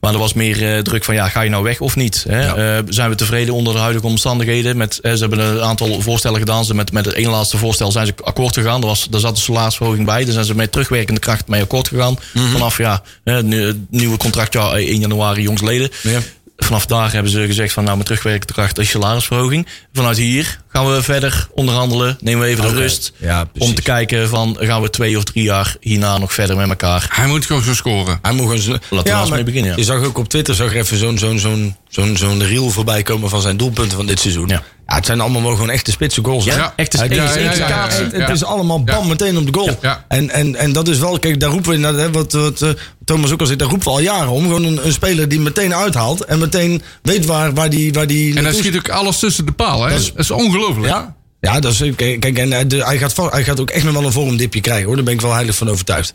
maar 0.00 0.12
er 0.12 0.18
was 0.18 0.32
meer 0.32 0.82
druk 0.82 1.04
van, 1.04 1.14
ja, 1.14 1.28
ga 1.28 1.40
je 1.40 1.50
nou 1.50 1.62
weg 1.62 1.80
of 1.80 1.96
niet? 1.96 2.24
Hè? 2.28 2.42
Zijn 2.88 3.10
we 3.10 3.14
tevreden 3.16 3.54
onder 3.54 3.72
de 3.72 3.78
huidige 3.78 4.06
omstandigheden? 4.06 4.76
Met, 4.76 4.98
ze 5.02 5.08
hebben 5.08 5.38
een 5.38 5.60
aantal 5.62 6.00
voorstellen 6.00 6.38
gedaan. 6.38 6.64
Ze 6.64 6.74
met, 6.74 6.92
met 6.92 7.04
het 7.04 7.14
ene 7.14 7.28
laatste 7.30 7.56
voorstel 7.56 7.92
zijn 7.92 8.06
ze 8.06 8.14
akkoord 8.24 8.54
gegaan. 8.54 8.80
Er, 8.80 8.86
was, 8.86 9.06
daar 9.10 9.20
zat 9.20 9.36
een 9.36 9.42
salarisverhoging 9.42 10.06
bij. 10.06 10.24
Daar 10.24 10.32
zijn 10.32 10.44
ze 10.44 10.54
met 10.54 10.72
terugwerkende 10.72 11.20
kracht 11.20 11.48
mee 11.48 11.62
akkoord 11.62 11.88
gegaan. 11.88 12.16
Vanaf 12.52 12.78
ja, 12.78 13.02
het 13.24 13.76
nieuwe 13.90 14.16
contractjaar 14.16 14.72
eh, 14.74 14.88
1 14.88 15.00
januari 15.00 15.42
jongstleden. 15.42 15.90
Ja. 16.02 16.20
Vanaf 16.56 16.86
daar 16.86 17.12
hebben 17.12 17.32
ze 17.32 17.46
gezegd 17.46 17.72
van 17.72 17.84
nou 17.84 17.96
met 17.96 18.06
terugwerkende 18.06 18.52
kracht 18.52 18.78
is 18.78 18.90
salarisverhoging. 18.90 19.66
Vanuit 19.92 20.16
hier 20.16 20.60
gaan 20.72 20.92
we 20.94 21.02
verder 21.02 21.48
onderhandelen. 21.54 22.16
Nemen 22.20 22.42
we 22.42 22.48
even 22.48 22.64
de 22.64 22.80
rust. 22.80 23.12
Ja, 23.16 23.48
om 23.58 23.74
te 23.74 23.82
kijken 23.82 24.28
van 24.28 24.56
gaan 24.60 24.82
we 24.82 24.90
twee 24.90 25.16
of 25.16 25.24
drie 25.24 25.44
jaar 25.44 25.76
hierna 25.80 26.18
nog 26.18 26.32
verder 26.32 26.56
met 26.56 26.68
elkaar. 26.68 27.06
Hij 27.12 27.26
moet 27.26 27.46
gewoon 27.46 27.62
zo 27.62 27.74
scoren. 27.74 28.18
Hij 28.22 28.32
moet 28.32 28.42
gewoon 28.42 28.58
zo- 28.58 28.76
Laten 28.88 29.22
we 29.24 29.30
mee 29.34 29.44
beginnen, 29.44 29.70
ja. 29.70 29.76
Je 29.76 29.84
zag 29.84 30.04
ook 30.04 30.18
op 30.18 30.28
Twitter 30.28 30.54
zag 30.54 30.70
er 30.70 30.76
even 30.76 30.96
zo'n 30.98 31.18
zo'n 31.18 31.38
zo'n 31.38 31.76
zo'n 31.88 32.16
zo'n 32.16 32.42
reel 32.44 32.70
voorbij 32.70 33.02
komen 33.02 33.28
van 33.30 33.40
zijn 33.40 33.56
doelpunten 33.56 33.96
van 33.96 34.06
dit 34.06 34.20
seizoen. 34.20 34.48
Ja. 34.48 34.62
het 34.86 35.06
zijn 35.06 35.20
allemaal 35.20 35.42
wel 35.42 35.50
gewoon 35.50 35.70
echte 35.70 35.90
spitse 35.90 36.24
goals. 36.24 36.44
hè? 36.44 36.54
Ja, 36.56 36.72
echt 36.76 36.94
is 36.94 37.00
Hij- 37.00 37.08
één- 37.08 37.22
ja, 37.22 37.34
één 37.34 37.44
ja, 37.44 37.52
ja, 37.54 37.66
kaats. 37.66 37.96
Het, 37.96 38.12
Ja. 38.16 38.28
is 38.28 38.44
allemaal 38.44 38.84
bam 38.84 39.02
Ja. 39.02 39.08
meteen 39.08 39.36
op 39.38 39.46
de 39.46 39.58
goal. 39.58 39.78
Ja. 39.82 40.04
En, 40.08 40.30
en, 40.30 40.56
en 40.56 40.72
dat 40.72 40.88
is 40.88 40.98
wel, 40.98 41.18
kijk, 41.18 41.40
daar 41.40 41.50
roepen 41.50 41.68
we, 41.70 41.74
inderdaad, 41.76 42.00
hè, 42.00 42.10
wat, 42.10 42.32
wat 42.32 42.62
eh, 42.62 42.68
Thomas 43.04 43.30
ook 43.32 43.40
al 43.40 43.46
zegt, 43.46 43.58
daar 43.58 43.68
roepen 43.68 43.86
we 43.86 43.92
al 43.94 44.00
jaren 44.00 44.28
om. 44.30 44.42
Gewoon 44.42 44.64
een, 44.64 44.86
een 44.86 44.92
speler 44.92 45.28
die 45.28 45.40
meteen 45.40 45.74
uithaalt 45.74 46.24
en 46.24 46.38
meteen 46.38 46.82
weet 47.02 47.26
waar, 47.26 47.54
waar 47.54 47.70
die, 47.70 47.92
waar 47.92 48.06
die 48.06 48.36
En 48.36 48.44
hij 48.44 48.54
schiet 48.54 48.76
ook 48.76 48.88
alles 48.88 49.18
tussen 49.18 49.46
de 49.46 49.52
paal. 49.52 49.82
Hè? 49.84 49.90
Dat 49.90 49.98
is, 50.00 50.06
dat 50.06 50.18
is 50.18 50.30
ongelooflijk. 50.30 50.59
Ja, 50.86 51.14
ja 51.40 51.60
dat 51.60 51.72
is, 51.72 51.82
kijk, 51.96 52.38
en 52.38 52.52
hij- 52.52 52.66
de- 52.66 52.84
hij, 52.84 52.98
gaat, 52.98 53.16
hij 53.30 53.44
gaat 53.44 53.60
ook 53.60 53.70
echt 53.70 53.84
nog 53.84 53.92
wel 53.94 54.04
een 54.04 54.12
vormdipje 54.12 54.60
krijgen 54.60 54.86
hoor. 54.86 54.94
Daar 54.94 55.04
ben 55.04 55.14
ik 55.14 55.20
wel 55.20 55.32
heilig 55.34 55.54
van 55.56 55.68
overtuigd. 55.70 56.12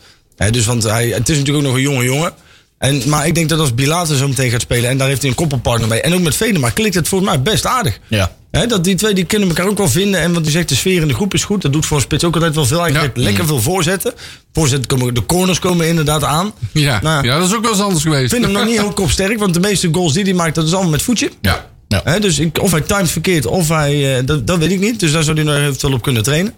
Dus, 0.52 0.66
want 0.66 0.84
hij, 0.84 1.08
het 1.08 1.30
is 1.30 1.38
natuurlijk 1.38 1.66
ook 1.66 1.72
nog 1.72 1.74
een 1.80 1.82
jonge 1.90 2.04
jongen. 2.04 2.32
En, 2.78 3.02
maar 3.10 3.28
ik 3.28 3.36
denk 3.36 3.50
dat 3.50 3.60
als 3.60 3.74
Bilater 3.76 4.16
zo 4.18 4.28
meteen 4.28 4.50
gaat 4.50 4.62
spelen 4.62 4.90
en 4.90 4.98
daar 4.98 5.08
heeft 5.08 5.22
hij 5.22 5.30
een 5.30 5.36
koppelpartner 5.36 5.90
bij. 5.90 6.02
En 6.02 6.14
ook 6.14 6.22
met 6.22 6.36
Venema 6.36 6.70
klikt 6.70 6.96
het 6.96 7.08
volgens 7.08 7.30
mij 7.30 7.42
best 7.42 7.66
aardig. 7.66 8.00
Ja. 8.08 8.32
Dat 8.68 8.84
die 8.84 8.96
twee 8.96 9.14
die 9.14 9.24
kunnen 9.26 9.48
elkaar 9.48 9.68
ook 9.68 9.78
wel 9.78 9.90
vinden. 9.90 10.20
En 10.22 10.34
wat 10.34 10.42
hij 10.44 10.52
zegt, 10.52 10.70
de 10.70 10.76
sfeer 10.76 11.02
in 11.02 11.08
de 11.08 11.14
groep 11.14 11.34
is 11.34 11.44
goed. 11.44 11.62
Dat 11.62 11.74
doet 11.74 11.86
voor 11.86 11.98
een 11.98 12.04
spits 12.04 12.24
ook 12.24 12.34
altijd 12.36 12.56
wel 12.56 12.66
veel. 12.66 12.82
Hij 12.82 12.92
Ja. 12.92 13.10
lekker 13.14 13.46
veel 13.46 13.62
voorzetten. 13.62 14.14
Voorzetten 14.54 14.88
komen, 14.88 15.14
de 15.14 15.26
corners 15.26 15.60
komen 15.60 15.88
inderdaad 15.88 16.24
aan. 16.24 16.52
Ja. 16.72 17.00
Nou, 17.04 17.26
ja, 17.26 17.38
dat 17.40 17.48
is 17.48 17.56
ook 17.56 17.62
wel 17.62 17.72
eens 17.72 17.82
anders 17.82 18.04
geweest. 18.04 18.24
Ik 18.24 18.30
vind 18.30 18.44
hem 18.44 18.54
nog 18.54 18.66
niet 18.66 18.78
heel 18.80 18.94
kopsterk. 18.94 19.40
Want 19.40 19.54
de 19.54 19.60
meeste 19.60 19.90
goals 19.92 20.14
die 20.14 20.24
hij 20.24 20.34
maakt, 20.34 20.56
dat 20.56 20.66
is 20.66 20.74
allemaal 20.74 20.92
met 20.92 21.02
voetje. 21.02 21.30
Ja. 21.42 21.66
Ja. 22.06 22.20
Dus 22.20 22.40
ik, 22.40 22.62
of 22.62 22.72
hij 22.72 22.82
timed 22.82 23.12
verkeerd, 23.12 23.46
of 23.46 23.68
hij. 23.70 24.18
eh, 24.18 24.26
dat, 24.26 24.48
dat 24.48 24.58
weet 24.58 24.72
ik 24.72 24.80
niet. 24.80 25.00
Dus 25.00 25.12
daar 25.12 25.24
zou 25.24 25.36
hij 25.36 25.46
nog 25.46 25.56
eventueel 25.56 25.94
op 25.94 26.02
kunnen 26.02 26.24
trainen. 26.24 26.54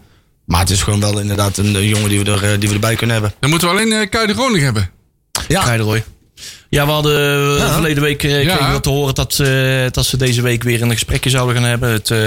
Maar 0.45 0.59
het 0.59 0.69
is 0.69 0.81
gewoon 0.81 0.99
wel 0.99 1.19
inderdaad 1.19 1.57
een, 1.57 1.75
eh, 1.75 1.89
jongen 1.89 2.09
die 2.09 2.23
we, 2.23 2.31
er, 2.31 2.43
eh, 2.43 2.59
die 2.59 2.67
we 2.69 2.73
erbij 2.75 2.95
kunnen 2.95 3.15
hebben. 3.15 3.33
Dan 3.39 3.49
moeten 3.49 3.67
we 3.67 3.73
alleen 3.73 3.91
uh, 3.91 4.09
Kuij 4.09 4.25
de 4.25 4.33
Groning 4.33 4.63
hebben. 4.63 4.89
Ja. 5.47 5.75
Ja, 6.69 6.85
we 6.85 6.91
hadden 6.91 7.57
Ja. 7.57 7.73
verleden 7.73 8.03
week 8.03 8.21
Ja. 8.21 8.29
kregen 8.55 8.73
we 8.73 8.79
te 8.79 8.89
horen 8.89 9.15
dat, 9.15 9.37
uh, 9.41 9.85
dat 9.91 10.05
ze 10.05 10.17
deze 10.17 10.41
week 10.41 10.63
weer 10.63 10.81
een 10.81 10.91
gesprekje 10.91 11.29
zouden 11.29 11.55
gaan 11.55 11.65
hebben. 11.65 11.91
Het, 11.91 12.09
uh, 12.09 12.19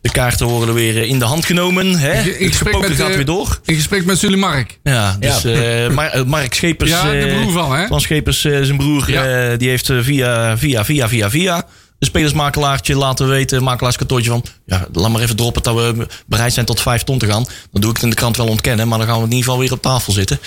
de 0.00 0.10
kaarten 0.10 0.46
worden 0.46 0.74
weer 0.74 0.96
in 0.96 1.18
de 1.18 1.24
hand 1.24 1.44
genomen. 1.44 1.98
Hè? 1.98 2.12
In- 2.22 2.38
in 2.40 2.50
het 2.50 2.64
met, 2.64 2.90
gaat 2.96 3.08
eh, 3.10 3.14
weer 3.16 3.24
door. 3.24 3.60
In 3.64 3.74
gesprek 3.74 4.04
met 4.04 4.18
Sully 4.18 4.38
Mark. 4.38 4.78
Ja, 4.82 5.16
dus 5.20 5.42
Ja. 5.42 5.50
eh, 5.84 5.90
Mar- 5.90 6.10
eh, 6.10 6.24
Mark 6.24 6.54
Schepers. 6.54 6.90
Ja, 6.90 7.10
de 7.10 7.16
eh, 7.18 7.40
broer 7.40 7.52
van, 7.52 7.72
hè? 7.76 7.86
Van 7.86 8.00
Schepers, 8.00 8.44
eh, 8.44 8.58
zijn 8.62 8.76
broer, 8.76 9.10
Ja. 9.10 9.50
eh, 9.50 9.58
die 9.58 9.68
heeft 9.68 9.90
eh, 9.90 9.98
via, 10.00 10.58
via, 10.58 10.84
via, 10.84 11.08
via, 11.08 11.30
via 11.30 11.66
een 12.00 12.06
spelersmakelaartje 12.06 12.96
laten 12.96 13.28
weten, 13.28 13.62
makelaarskantoortje 13.62 14.30
van, 14.30 14.44
ja, 14.66 14.86
laat 14.92 15.10
maar 15.10 15.20
even 15.20 15.36
droppen 15.36 15.62
dat 15.62 15.74
we 15.74 16.06
bereid 16.26 16.52
zijn 16.52 16.66
tot 16.66 16.80
vijf 16.80 17.02
ton 17.02 17.18
te 17.18 17.26
gaan. 17.26 17.44
Dan 17.72 17.80
doe 17.80 17.90
ik 17.90 17.96
het 17.96 18.04
in 18.04 18.10
de 18.10 18.16
krant 18.16 18.36
wel 18.36 18.46
ontkennen, 18.46 18.88
maar 18.88 18.98
dan 18.98 19.06
gaan 19.06 19.16
we 19.18 19.22
in 19.24 19.30
ieder 19.30 19.44
geval 19.44 19.58
weer 19.60 19.72
op 19.72 19.82
tafel 19.82 20.12
zitten. 20.12 20.38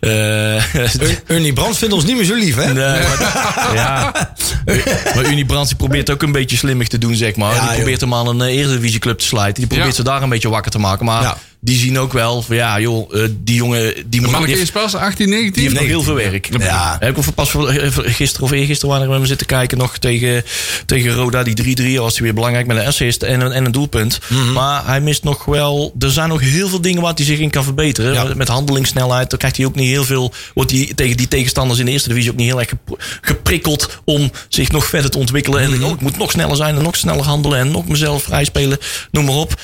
Eh, 0.00 0.74
Er- 0.74 1.22
Ernie 1.26 1.52
Brandt 1.52 1.78
vindt 1.78 1.94
ons 1.94 2.04
niet 2.04 2.16
meer 2.16 2.24
zo 2.24 2.34
lief, 2.34 2.54
hè? 2.56 2.72
Nee, 2.72 3.02
maar, 3.02 3.74
ja. 3.74 4.12
maar 5.14 5.24
Unie 5.30 5.46
Brands 5.46 5.68
die 5.68 5.76
probeert 5.78 6.10
ook 6.10 6.22
een 6.22 6.32
beetje 6.32 6.56
slimmig 6.56 6.88
te 6.88 6.98
doen, 6.98 7.14
zeg 7.14 7.36
maar. 7.36 7.54
Ja, 7.54 7.58
die 7.60 7.66
joh. 7.68 7.76
probeert 7.76 8.00
hem 8.00 8.14
aan 8.14 8.26
een 8.26 8.40
eh, 8.42 8.56
Eredivisieclub 8.56 9.18
te 9.18 9.24
slijten. 9.24 9.54
Die 9.54 9.66
probeert 9.66 9.88
Ja. 9.88 9.94
ze 9.94 10.02
daar 10.02 10.22
een 10.22 10.28
beetje 10.28 10.48
wakker 10.48 10.70
te 10.70 10.78
maken. 10.78 11.04
Maar. 11.04 11.36
Die 11.60 11.78
zien 11.78 11.98
ook 11.98 12.12
wel 12.12 12.42
van, 12.42 12.56
ja 12.56 12.80
joh, 12.80 13.22
eh, 13.22 13.28
die 13.44 13.54
jongen... 13.54 13.94
Die, 14.06 14.20
moet- 14.20 14.30
manneke 14.30 14.44
die 14.52 14.52
is 14.52 14.58
heeft, 14.58 14.72
pas 14.72 14.94
18, 14.94 15.28
19. 15.28 15.52
die 15.52 15.62
heeft 15.62 15.74
nog 15.80 15.88
heel 15.88 16.02
veel 16.02 16.14
werk. 16.14 16.48
Ja. 16.58 16.96
Heb 17.00 17.18
ik 17.18 17.34
pas 17.34 17.54
eh, 17.54 17.92
gisteren 17.96 18.46
of 18.46 18.50
eergisteren 18.52 18.88
waren 18.90 19.06
we 19.06 19.12
met 19.12 19.20
me 19.20 19.26
zitten 19.26 19.46
kijken 19.46 19.78
nog 19.78 19.98
tegen, 19.98 20.42
tegen 20.86 21.12
Roda. 21.12 21.42
Die 21.42 21.76
3-3 21.96 21.98
was 21.98 22.14
hij 22.14 22.22
weer 22.22 22.34
belangrijk 22.34 22.66
met 22.66 22.76
een 22.76 22.86
assist 22.86 23.22
en 23.22 23.40
een, 23.40 23.52
en 23.52 23.64
een 23.64 23.72
doelpunt. 23.72 24.18
Mhm. 24.28 24.52
Maar 24.52 24.86
hij 24.86 25.00
mist 25.00 25.22
nog 25.24 25.44
wel... 25.44 25.94
Er 25.98 26.10
zijn 26.10 26.28
nog 26.28 26.40
heel 26.40 26.68
veel 26.68 26.80
dingen 26.80 27.02
waar 27.02 27.14
hij 27.14 27.24
zich 27.24 27.38
in 27.38 27.50
kan 27.50 27.64
verbeteren. 27.64 28.12
Ja. 28.12 28.34
Met 28.34 28.48
handelingssnelheid. 28.48 29.30
Dan 29.30 29.38
krijgt 29.38 29.56
hij 29.56 29.66
ook 29.66 29.74
niet 29.74 29.88
heel 29.88 30.04
veel... 30.04 30.32
Wordt 30.54 30.70
hij 30.70 30.92
tegen 30.94 31.16
die 31.16 31.28
tegenstanders 31.28 31.78
in 31.78 31.84
de 31.86 31.90
eerste 31.92 32.08
divisie 32.08 32.30
ook 32.30 32.36
niet 32.36 32.46
heel 32.48 32.58
erg 32.60 32.68
gep- 32.68 33.02
geprikkeld... 33.20 34.00
om 34.04 34.30
zich 34.48 34.70
nog 34.70 34.86
verder 34.86 35.10
te 35.10 35.18
ontwikkelen. 35.18 35.62
Mhm. 35.70 35.72
En 35.74 35.84
oh, 35.84 35.92
ik 35.92 36.00
moet 36.00 36.18
nog 36.18 36.30
sneller 36.30 36.56
zijn 36.56 36.76
en 36.76 36.82
nog 36.82 36.96
sneller 36.96 37.24
handelen... 37.24 37.58
en 37.58 37.70
nog 37.70 37.88
mezelf 37.88 38.22
vrij 38.22 38.44
spelen. 38.44 38.78
Noem 39.10 39.24
maar 39.24 39.34
op. 39.34 39.60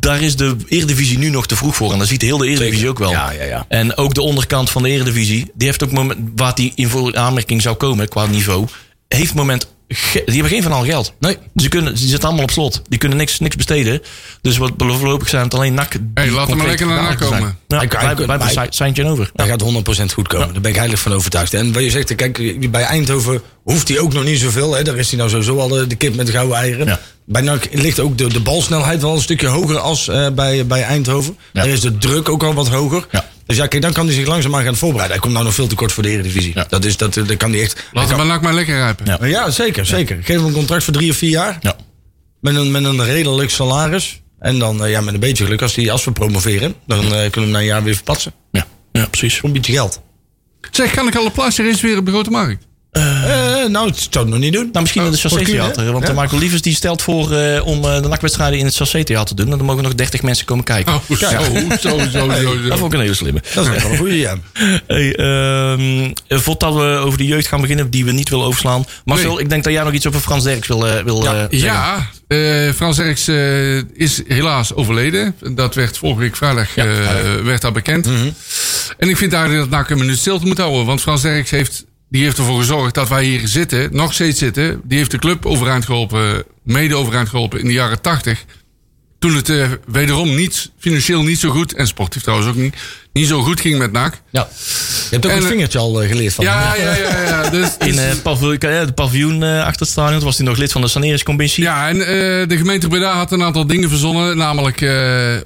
Daar 0.00 0.22
is 0.22 0.36
de 0.36 0.56
Eredivisie 0.68 1.18
nu 1.22 1.30
nog 1.30 1.46
te 1.46 1.56
vroeg 1.56 1.76
voor. 1.76 1.92
En 1.92 1.98
dat 1.98 2.08
ziet 2.08 2.22
heel 2.22 2.38
de 2.38 2.46
Eredivisie 2.46 2.74
Zeker. 2.76 2.90
ook 2.90 2.98
wel. 2.98 3.10
Ja, 3.10 3.30
ja, 3.30 3.44
ja. 3.44 3.64
En 3.68 3.96
ook 3.96 4.14
de 4.14 4.22
onderkant 4.22 4.70
van 4.70 4.82
de 4.82 4.88
Eredivisie, 4.88 5.50
die 5.54 5.66
heeft 5.66 5.84
ook 5.84 5.92
moment 5.92 6.30
waar 6.36 6.54
die 6.54 6.72
in 6.74 6.88
voor 6.88 7.16
aanmerking 7.16 7.62
zou 7.62 7.76
komen 7.76 8.08
qua 8.08 8.26
niveau, 8.26 8.66
heeft 9.08 9.34
moment 9.34 9.74
die 10.12 10.22
hebben 10.24 10.48
geen 10.48 10.62
van 10.62 10.72
al 10.72 10.84
geld. 10.84 11.12
Nee. 11.20 11.36
Ze 11.56 11.68
kunnen, 11.68 11.98
ze 11.98 12.06
zitten 12.06 12.24
allemaal 12.28 12.44
op 12.44 12.50
slot. 12.50 12.82
Die 12.88 12.98
kunnen 12.98 13.18
niks, 13.18 13.38
niks 13.38 13.56
besteden. 13.56 14.00
Dus 14.42 14.56
wat 14.56 14.72
voorlopig 14.76 15.28
zijn 15.28 15.42
het 15.44 15.54
alleen 15.54 15.74
nak. 15.74 15.92
Hey, 16.14 16.30
laat 16.30 16.48
hem 16.48 16.56
maar 16.56 16.66
lekker 16.66 16.86
naar 16.86 17.02
NAC 17.02 17.18
komen. 17.18 17.40
Ja, 17.68 17.78
Hij- 17.78 17.88
wij, 17.88 17.98
hij- 18.00 18.06
hebben 18.08 18.40
hij- 18.40 18.56
een 18.56 18.72
seintje 18.72 19.06
over. 19.06 19.30
Dat 19.34 19.46
gaat 19.46 19.60
100% 19.60 20.12
goed 20.12 20.28
komen. 20.28 20.52
Daar 20.52 20.60
ben 20.60 20.70
ik 20.70 20.76
heilig 20.76 20.98
van 21.00 21.12
overtuigd. 21.12 21.54
En 21.54 21.72
wat 21.72 21.82
je 21.82 21.90
zegt, 21.90 22.14
kijk, 22.14 22.70
bij 22.70 22.82
Eindhoven 22.82 23.42
hoeft 23.62 23.88
hij 23.88 23.98
ook 23.98 24.12
nog 24.12 24.24
niet 24.24 24.38
zoveel. 24.40 24.74
Hè. 24.74 24.82
Daar 24.82 24.96
is 24.96 25.08
hij 25.08 25.18
nou 25.18 25.30
sowieso 25.30 25.58
al 25.58 25.68
de, 25.68 25.86
de 25.86 25.94
kip 25.94 26.14
met 26.14 26.26
de 26.26 26.32
gouden 26.32 26.56
eieren. 26.56 26.86
Ja. 26.86 27.00
Bij 27.24 27.42
NAC 27.42 27.68
ligt 27.72 28.00
ook 28.00 28.18
de, 28.18 28.26
de 28.26 28.40
balsnelheid 28.40 29.02
wel 29.02 29.14
een 29.14 29.20
stukje 29.20 29.46
hoger 29.46 29.78
als 29.78 30.08
eh, 30.08 30.26
bij, 30.30 30.66
bij 30.66 30.82
Eindhoven. 30.82 31.36
Ja. 31.52 31.62
Daar 31.62 31.72
is 31.72 31.80
de 31.80 31.98
druk 31.98 32.28
ook 32.28 32.42
al 32.42 32.54
wat 32.54 32.68
hoger. 32.68 33.06
Ja. 33.10 33.28
Dus 33.46 33.56
ja, 33.56 33.66
kijk, 33.66 33.82
dan 33.82 33.92
kan 33.92 34.06
hij 34.06 34.14
zich 34.14 34.26
langzaamaan 34.26 34.64
gaan 34.64 34.76
voorbereiden. 34.76 35.12
Hij 35.12 35.20
komt 35.20 35.32
nou 35.32 35.44
nog 35.44 35.54
veel 35.54 35.66
te 35.66 35.74
kort 35.74 35.92
voor 35.92 36.02
de 36.02 36.08
Eredivisie. 36.08 36.52
Ja. 36.54 36.66
Dat, 36.68 36.84
is, 36.84 36.96
dat, 36.96 37.14
dat 37.14 37.36
kan 37.36 37.52
hij 37.52 37.60
echt... 37.60 37.88
Laat 37.92 38.08
hem 38.08 38.26
maar 38.26 38.42
maar 38.42 38.54
lekker 38.54 38.76
rijpen. 38.76 39.06
Ja. 39.06 39.26
Ja, 39.26 39.50
zeker, 39.50 39.86
zeker. 39.86 40.16
Geef 40.22 40.36
hem 40.36 40.44
een 40.44 40.52
contract 40.52 40.84
voor 40.84 40.92
drie 40.92 41.10
of 41.10 41.16
vier 41.16 41.30
jaar. 41.30 41.58
Ja. 41.60 41.76
Met 42.40 42.54
een, 42.54 42.70
met 42.70 42.84
een 42.84 43.04
redelijk 43.04 43.50
salaris. 43.50 44.22
En 44.38 44.58
dan, 44.58 44.84
eh, 44.84 44.90
ja, 44.90 45.00
met 45.00 45.14
een 45.14 45.20
beetje 45.20 45.44
geluk, 45.44 45.62
als, 45.62 45.74
die, 45.74 45.92
als 45.92 46.04
we 46.04 46.12
promoveren, 46.12 46.74
dan 46.86 46.98
eh, 46.98 47.08
kunnen 47.08 47.32
we 47.32 47.40
hem 47.40 47.50
na 47.50 47.58
een 47.58 47.64
jaar 47.64 47.82
weer 47.82 47.94
verpatsen. 47.94 48.32
Ja, 48.50 48.66
ja, 48.92 49.06
precies. 49.06 49.38
Voor 49.38 49.48
een 49.48 49.54
beetje 49.54 49.72
geld. 49.72 50.00
Zeg, 50.70 50.94
kan 50.94 51.08
ik 51.08 51.16
al 51.16 51.24
een 51.24 51.32
plaatsje 51.32 51.62
reserveren 51.62 51.98
op 51.98 52.04
de 52.04 52.10
grote 52.10 52.30
markt? 52.30 52.66
Eh, 52.92 53.68
nou, 53.68 53.88
het 53.88 54.06
zou 54.10 54.24
het 54.24 54.28
nog 54.34 54.38
niet 54.38 54.52
doen. 54.52 54.68
Nou, 54.72 54.80
misschien 54.80 55.02
in 55.04 55.06
het 55.10 55.16
Oh, 55.16 55.22
Chassé 55.22 55.36
voor 55.38 55.46
Theater. 55.46 55.82
Kuhn, 55.82 55.92
Want 55.92 56.04
hè? 56.06 56.12
eh, 56.12 56.18
Michael 56.20 56.40
Lievers 56.40 56.62
die 56.62 56.74
stelt 56.74 57.02
voor 57.02 57.32
eh, 57.32 57.66
om 57.66 57.82
de 57.82 58.00
nakwedstrijden 58.08 58.58
in 58.58 58.64
het 58.64 58.74
Chassé 58.74 59.04
Theater 59.04 59.26
te 59.36 59.42
doen. 59.42 59.52
En 59.52 59.56
dan 59.58 59.66
mogen 59.66 59.82
nog 59.82 59.94
30 59.94 60.22
mensen 60.22 60.46
komen 60.46 60.64
kijken. 60.64 60.94
Oh, 60.94 61.00
zo, 61.16 61.16
zo, 61.28 61.38
zo, 61.80 61.98
zo, 62.10 62.30
zo. 62.30 62.62
Dat 62.68 62.78
vond 62.78 62.92
ik 62.92 62.98
een 62.98 63.04
hele 63.04 63.14
slimme. 63.14 63.42
Dat 63.54 63.66
is 63.66 63.72
echt 63.74 63.82
wel 63.82 63.92
een 63.92 63.98
goede, 63.98 64.18
ja. 64.18 64.36
Hey, 64.86 65.14
ehm, 65.16 66.10
voordat 66.40 66.74
we 66.74 66.80
over 66.82 67.18
de 67.18 67.26
jeugd 67.26 67.46
gaan 67.46 67.60
beginnen, 67.60 67.90
die 67.90 68.04
we 68.04 68.12
niet 68.12 68.28
willen 68.28 68.44
overslaan. 68.46 68.84
Marcel, 69.04 69.34
Nee. 69.34 69.42
ik 69.42 69.48
denk 69.50 69.64
dat 69.64 69.72
jij 69.72 69.82
nog 69.82 69.92
iets 69.92 70.06
over 70.06 70.20
Frans 70.20 70.44
Derks 70.44 70.66
wil, 70.68 70.80
wil 71.04 71.22
Ja. 71.22 71.32
zeggen. 71.50 71.58
Ja, 71.58 72.08
Frans 72.74 72.98
Erks 72.98 73.28
eh, 73.28 73.76
is 73.76 74.22
helaas 74.28 74.74
overleden. 74.74 75.34
Dat 75.54 75.74
werd 75.74 75.98
vorige 75.98 76.20
week 76.20 76.36
vrijdag 76.36 76.74
werd 77.44 77.60
dat 77.62 77.72
bekend. 77.72 78.06
En 78.98 79.08
ik 79.08 79.16
vind 79.16 79.32
eigenlijk 79.32 79.70
dat 79.70 79.78
NAC 79.78 79.90
een 79.90 79.98
minuut 79.98 80.18
stilte 80.18 80.46
moet 80.46 80.58
houden. 80.58 80.86
Want 80.86 81.00
Frans 81.00 81.24
Erks 81.24 81.50
heeft, 81.50 81.84
die 82.12 82.22
heeft 82.22 82.38
ervoor 82.38 82.58
gezorgd 82.58 82.94
dat 82.94 83.08
wij 83.08 83.24
hier 83.24 83.48
zitten, 83.48 83.88
nog 83.92 84.12
steeds 84.12 84.38
zitten. 84.38 84.80
Die 84.84 84.98
heeft 84.98 85.10
de 85.10 85.18
club 85.18 85.46
overeind 85.46 85.84
geholpen, 85.84 86.44
mede 86.62 86.94
overeind 86.94 87.28
geholpen 87.28 87.60
in 87.60 87.66
de 87.66 87.72
jaren 87.72 88.00
tachtig. 88.00 88.44
Toen 89.18 89.34
het 89.34 89.48
eh, 89.48 89.70
wederom 89.86 90.34
niet, 90.34 90.70
financieel 90.78 91.22
niet 91.22 91.38
zo 91.38 91.50
goed, 91.50 91.74
en 91.74 91.86
sportief 91.86 92.22
trouwens 92.22 92.48
ook 92.48 92.56
niet, 92.56 92.74
niet 93.12 93.28
zo 93.28 93.42
goed 93.42 93.60
ging 93.60 93.78
met 93.78 93.92
NAC. 93.92 94.20
ja. 94.30 94.48
Je 94.50 95.08
hebt 95.10 95.26
ook 95.26 95.30
En, 95.30 95.36
een 95.36 95.42
eh, 95.42 95.48
vingertje 95.48 95.78
al 95.78 96.02
eh, 96.02 96.08
geleerd 96.08 96.34
van 96.34 96.44
Ja, 96.44 96.74
ja, 96.74 96.94
ja. 96.94 97.22
ja. 97.22 97.50
Dus, 97.58 97.76
In 97.78 97.98
het 97.98 98.22
paviljoen, 98.22 98.58
de 98.58 98.92
paviljoen 98.94 99.42
achter 99.42 99.80
het 99.80 99.88
stadion 99.88 100.20
was 100.20 100.36
hij 100.36 100.46
nog 100.46 100.56
lid 100.56 100.72
van 100.72 100.80
de 100.80 100.88
saneringscommissie. 100.88 101.64
Ja, 101.64 101.88
en 101.88 101.98
de 102.48 102.56
gemeente 102.56 102.88
Breda 102.88 103.14
had 103.14 103.32
een 103.32 103.42
aantal 103.42 103.66
dingen 103.66 103.88
verzonnen. 103.88 104.36
Namelijk, 104.36 104.80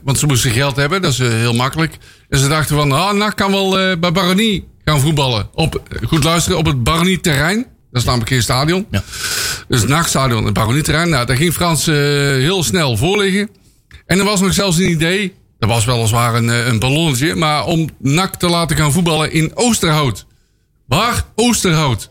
want 0.03 0.19
ze 0.19 0.27
moesten 0.27 0.51
geld 0.51 0.77
hebben, 0.77 1.03
dat 1.03 1.13
is 1.13 1.19
heel 1.19 1.55
makkelijk. 1.55 1.97
En 2.29 2.39
ze 2.39 2.49
dachten 2.49 2.77
van, 2.77 2.93
ah, 2.93 3.13
NAC 3.13 3.37
kan 3.37 3.51
wel 3.51 3.99
bij 3.99 4.13
Baronie 4.13 4.75
gaan 4.91 5.01
voetballen. 5.01 5.49
Op, 5.55 5.83
goed 6.07 6.25
luisteren, 6.25 6.59
op 6.59 6.67
het 6.67 6.83
Baronie-terrein. 6.83 7.57
Dat 7.91 8.01
is 8.01 8.05
namelijk 8.05 8.31
geen 8.31 8.43
stadion. 8.43 8.87
Ja. 8.91 9.03
Dus 9.69 9.81
het 9.81 9.89
nachtstadion, 9.89 10.45
het 10.45 10.55
Baronieterrein. 10.55 11.09
Nou, 11.09 11.27
daar 11.27 11.37
ging 11.37 11.53
Frans 11.53 11.87
eh, 11.87 11.95
heel 11.95 12.63
snel 12.63 12.97
voor 12.97 13.19
liggen. 13.19 13.51
En 14.07 14.19
er 14.19 14.25
was 14.25 14.41
nog 14.41 14.53
zelfs 14.53 14.79
een 14.79 14.91
idee. 14.91 15.35
Dat 15.59 15.69
was 15.69 15.85
weliswaar 15.85 16.35
een, 16.35 16.51
eh, 16.51 16.67
een 16.67 16.79
ballonnetje. 16.79 17.35
Maar 17.35 17.65
om 17.65 17.89
NAC 17.99 18.37
te 18.37 18.49
laten 18.49 18.77
gaan 18.77 18.93
voetballen 18.93 19.33
in 19.33 19.51
Oosterhout. 19.55 20.27
Waar? 20.87 21.25
Oosterhout. 21.35 22.11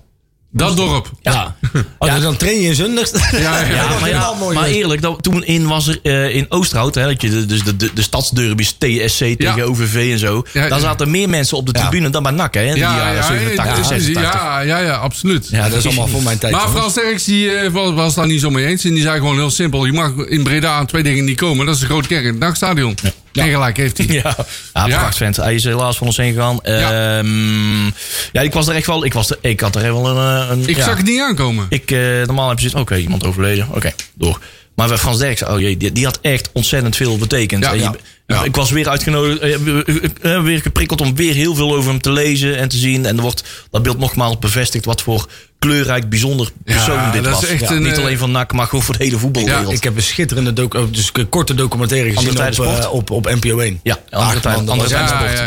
Dat 0.58 0.78
dorp. 0.78 1.12
Ja. 1.22 1.56
Oh, 2.00 2.14
dus 2.14 2.22
dan 2.24 2.38
train 2.38 2.62
je 2.62 2.68
in 2.68 2.76
zondags. 2.76 3.12
Ja, 3.32 3.38
ja, 3.40 3.60
Ja, 3.66 3.70
ja. 3.70 4.00
maar, 4.00 4.10
ja, 4.10 4.34
mooi, 4.40 4.56
maar 4.56 4.68
eerlijk, 4.68 5.02
dat, 5.02 5.24
toen 5.24 5.44
in 5.46 5.68
was 5.68 5.88
er 5.88 6.00
eh, 6.04 6.36
in 6.36 6.46
Oosterhout, 6.50 6.96
hè, 6.96 7.06
dat 7.06 7.22
je 7.22 7.30
de, 7.30 7.46
dus 7.46 7.64
de, 7.64 7.76
de, 7.76 7.90
de 7.94 8.02
stadsderbies 8.02 8.72
TSC 8.72 9.18
tegen 9.18 9.68
OVV 9.70 10.12
en 10.12 10.20
zo. 10.20 10.44
Ja, 10.54 10.62
daar 10.62 10.70
ja. 10.70 10.80
zaten 10.80 11.12
meer 11.12 11.30
mensen 11.30 11.58
op 11.58 11.66
de 11.66 11.72
Ja. 11.80 11.88
tribune 11.88 12.10
dan 12.10 12.24
bij 12.24 12.32
NAC, 12.32 12.54
hè? 12.54 12.62
In 12.64 12.76
Ja, 12.76 12.96
jaren 12.98 13.16
ja, 13.16 13.28
87, 13.28 13.78
ja, 13.78 13.84
86. 13.84 14.24
ja, 14.34 14.60
ja, 14.60 14.78
ja, 14.80 14.94
absoluut. 14.96 15.48
Ja, 15.52 15.70
dat 15.70 15.78
is 15.78 15.86
allemaal 15.86 16.08
voor 16.08 16.24
mijn 16.24 16.38
tijd. 16.38 16.54
Maar. 16.54 16.70
Frans 16.70 16.92
Sterks 16.92 17.24
die, 17.24 17.52
eh, 17.52 17.72
was, 17.72 17.94
was 17.94 18.16
daar 18.16 18.28
niet 18.28 18.42
zo 18.42 18.50
mee 18.50 18.66
eens. 18.66 18.84
En 18.84 18.94
die 18.94 19.02
zei 19.04 19.18
gewoon 19.20 19.36
heel 19.36 19.50
simpel. 19.52 19.86
Je 19.86 19.94
mag 19.94 20.12
in 20.16 20.44
Breda 20.44 20.72
aan 20.78 20.86
twee 20.86 21.04
dingen 21.04 21.26
niet 21.26 21.38
komen. 21.40 21.66
Dat 21.66 21.76
is 21.76 21.82
de 21.82 21.88
Grote 21.88 22.08
Kerk 22.08 22.24
en 22.24 22.30
het 22.30 22.40
Nachtstadion. 22.40 22.96
En 23.44 23.50
gelijk 23.50 23.78
heeft 23.78 23.98
hij. 23.98 24.06
Ja, 24.24 24.36
ja, 24.74 24.88
Ja. 25.20 25.32
Hij 25.44 25.56
is 25.56 25.64
helaas 25.64 25.98
van 25.98 26.08
ons 26.08 26.18
heen 26.18 26.34
gegaan. 26.34 26.60
Ja. 26.64 27.18
Ehm, 27.18 27.86
ja, 28.32 28.42
ik 28.42 28.54
was 28.54 28.68
er 28.68 28.76
echt 28.76 28.88
wel. 28.88 29.06
Ik, 29.06 29.14
was 29.14 29.30
er, 29.30 29.38
ik 29.42 29.60
had 29.60 29.76
er 29.76 29.82
echt 29.84 29.92
wel 29.92 30.08
een. 30.08 30.52
een 30.52 30.70
Ik 30.70 30.78
ja. 30.78 30.84
zag 30.84 30.98
het 30.98 31.06
niet 31.06 31.20
aankomen. 31.22 31.66
Ik, 31.70 31.92
eh, 31.92 32.00
normaal 32.26 32.50
heb 32.50 32.60
je 32.60 32.70
zoiets, 32.70 32.92
oké, 32.92 33.00
iemand 33.02 33.24
overleden. 33.26 33.68
Oké, 33.72 33.94
door. 34.14 34.40
Maar 34.76 34.88
bij 34.88 34.98
Frans 34.98 35.18
Derks, 35.18 35.44
oh 35.44 35.60
jee, 35.60 35.78
die, 35.78 35.92
die 35.92 36.06
had 36.06 36.20
echt 36.22 36.50
ontzettend 36.54 36.96
veel 36.96 37.18
betekend. 37.18 37.64
Ja, 37.64 37.72
En 37.72 37.80
je- 37.80 37.90
ja. 38.28 38.44
Ik 38.44 38.56
was 38.56 38.72
weer 38.72 38.90
uitgenodigd, 38.90 39.40
eh, 39.40 39.54
eh, 39.54 40.36
eh, 40.36 40.44
weer 40.44 40.62
geprikkeld 40.62 41.02
om 41.02 41.16
weer 41.16 41.34
heel 41.34 41.56
veel 41.56 41.76
over 41.76 41.90
hem 41.90 42.02
te 42.02 42.12
lezen 42.12 42.58
en 42.58 42.70
te 42.70 42.78
zien. 42.78 43.06
En 43.06 43.16
er 43.16 43.22
wordt 43.22 43.44
dat 43.72 43.84
beeld 43.84 43.98
nogmaals 44.00 44.40
bevestigd 44.40 44.86
wat 44.86 45.02
voor 45.02 45.28
kleurrijk, 45.60 46.10
bijzonder 46.10 46.52
persoon 46.64 46.96
Ja, 46.96 47.12
dit 47.12 47.24
dat 47.24 47.34
is 47.34 47.40
was. 47.42 47.50
echt 47.50 47.62
Ja, 47.62 47.72
een, 47.76 47.82
niet 47.84 47.98
alleen 47.98 48.18
van 48.18 48.32
NAC, 48.32 48.54
maar 48.54 48.68
gewoon 48.68 48.84
voor 48.84 48.98
de 48.98 49.04
hele 49.04 49.18
voetbalwereld. 49.18 49.74
Ik 49.74 49.84
heb 49.84 49.96
een 49.96 50.02
schitterende 50.04 50.54
docu, 50.54 50.90
dus 50.92 51.10
een 51.14 51.30
korte 51.30 51.54
documentaire 51.54 52.10
gezien 52.12 52.28
Andere 52.30 52.48
op, 52.50 52.56
tijden 52.56 52.82
sport? 52.84 52.94
op, 52.94 53.10
op 53.12 53.26
NPO 53.42 53.60
1. 53.60 53.80
ja, 53.84 54.00
andere 54.10 54.36
Ach, 54.36 54.42
tijd, 54.42 54.56
man, 54.56 54.66
dat 54.66 54.74
andere. 54.74 54.88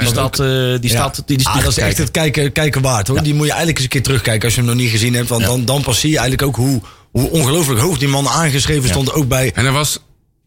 Die 0.01 0.09
staat, 0.09 0.39
eh, 0.41 0.47
die 0.81 0.91
Ja. 0.91 0.97
staat, 0.97 1.23
die, 1.27 1.37
die, 1.37 1.47
Ah, 1.47 1.53
die 1.55 1.63
dat 1.63 1.71
is 1.71 1.79
echt 1.79 1.99
het 1.99 2.11
kijken, 2.11 2.53
kijken 2.53 2.83
waard 2.83 3.09
hoor. 3.09 3.23
Die 3.23 3.35
moet 3.35 3.45
je 3.47 3.53
eigenlijk 3.53 3.77
eens 3.79 3.85
een 3.87 3.93
keer 3.93 4.03
terugkijken 4.03 4.45
als 4.45 4.55
je 4.55 4.61
hem 4.61 4.69
nog 4.71 4.79
niet 4.79 4.91
gezien 4.91 5.15
hebt. 5.15 5.29
Want 5.29 5.45
dan, 5.45 5.65
dan 5.65 5.83
pas 5.83 6.01
zie 6.01 6.11
je 6.11 6.19
eigenlijk 6.19 6.49
ook 6.49 6.57
hoe, 6.57 6.81
hoe 7.11 7.31
ongelooflijk 7.31 7.81
hoog 7.81 7.99
die 7.99 8.09
man 8.09 8.29
aangeschreven 8.29 8.89
stond. 8.89 9.13
Ook 9.13 9.29
bij. 9.29 9.53
En 9.55 9.65
hij 9.65 9.73
was 9.73 9.99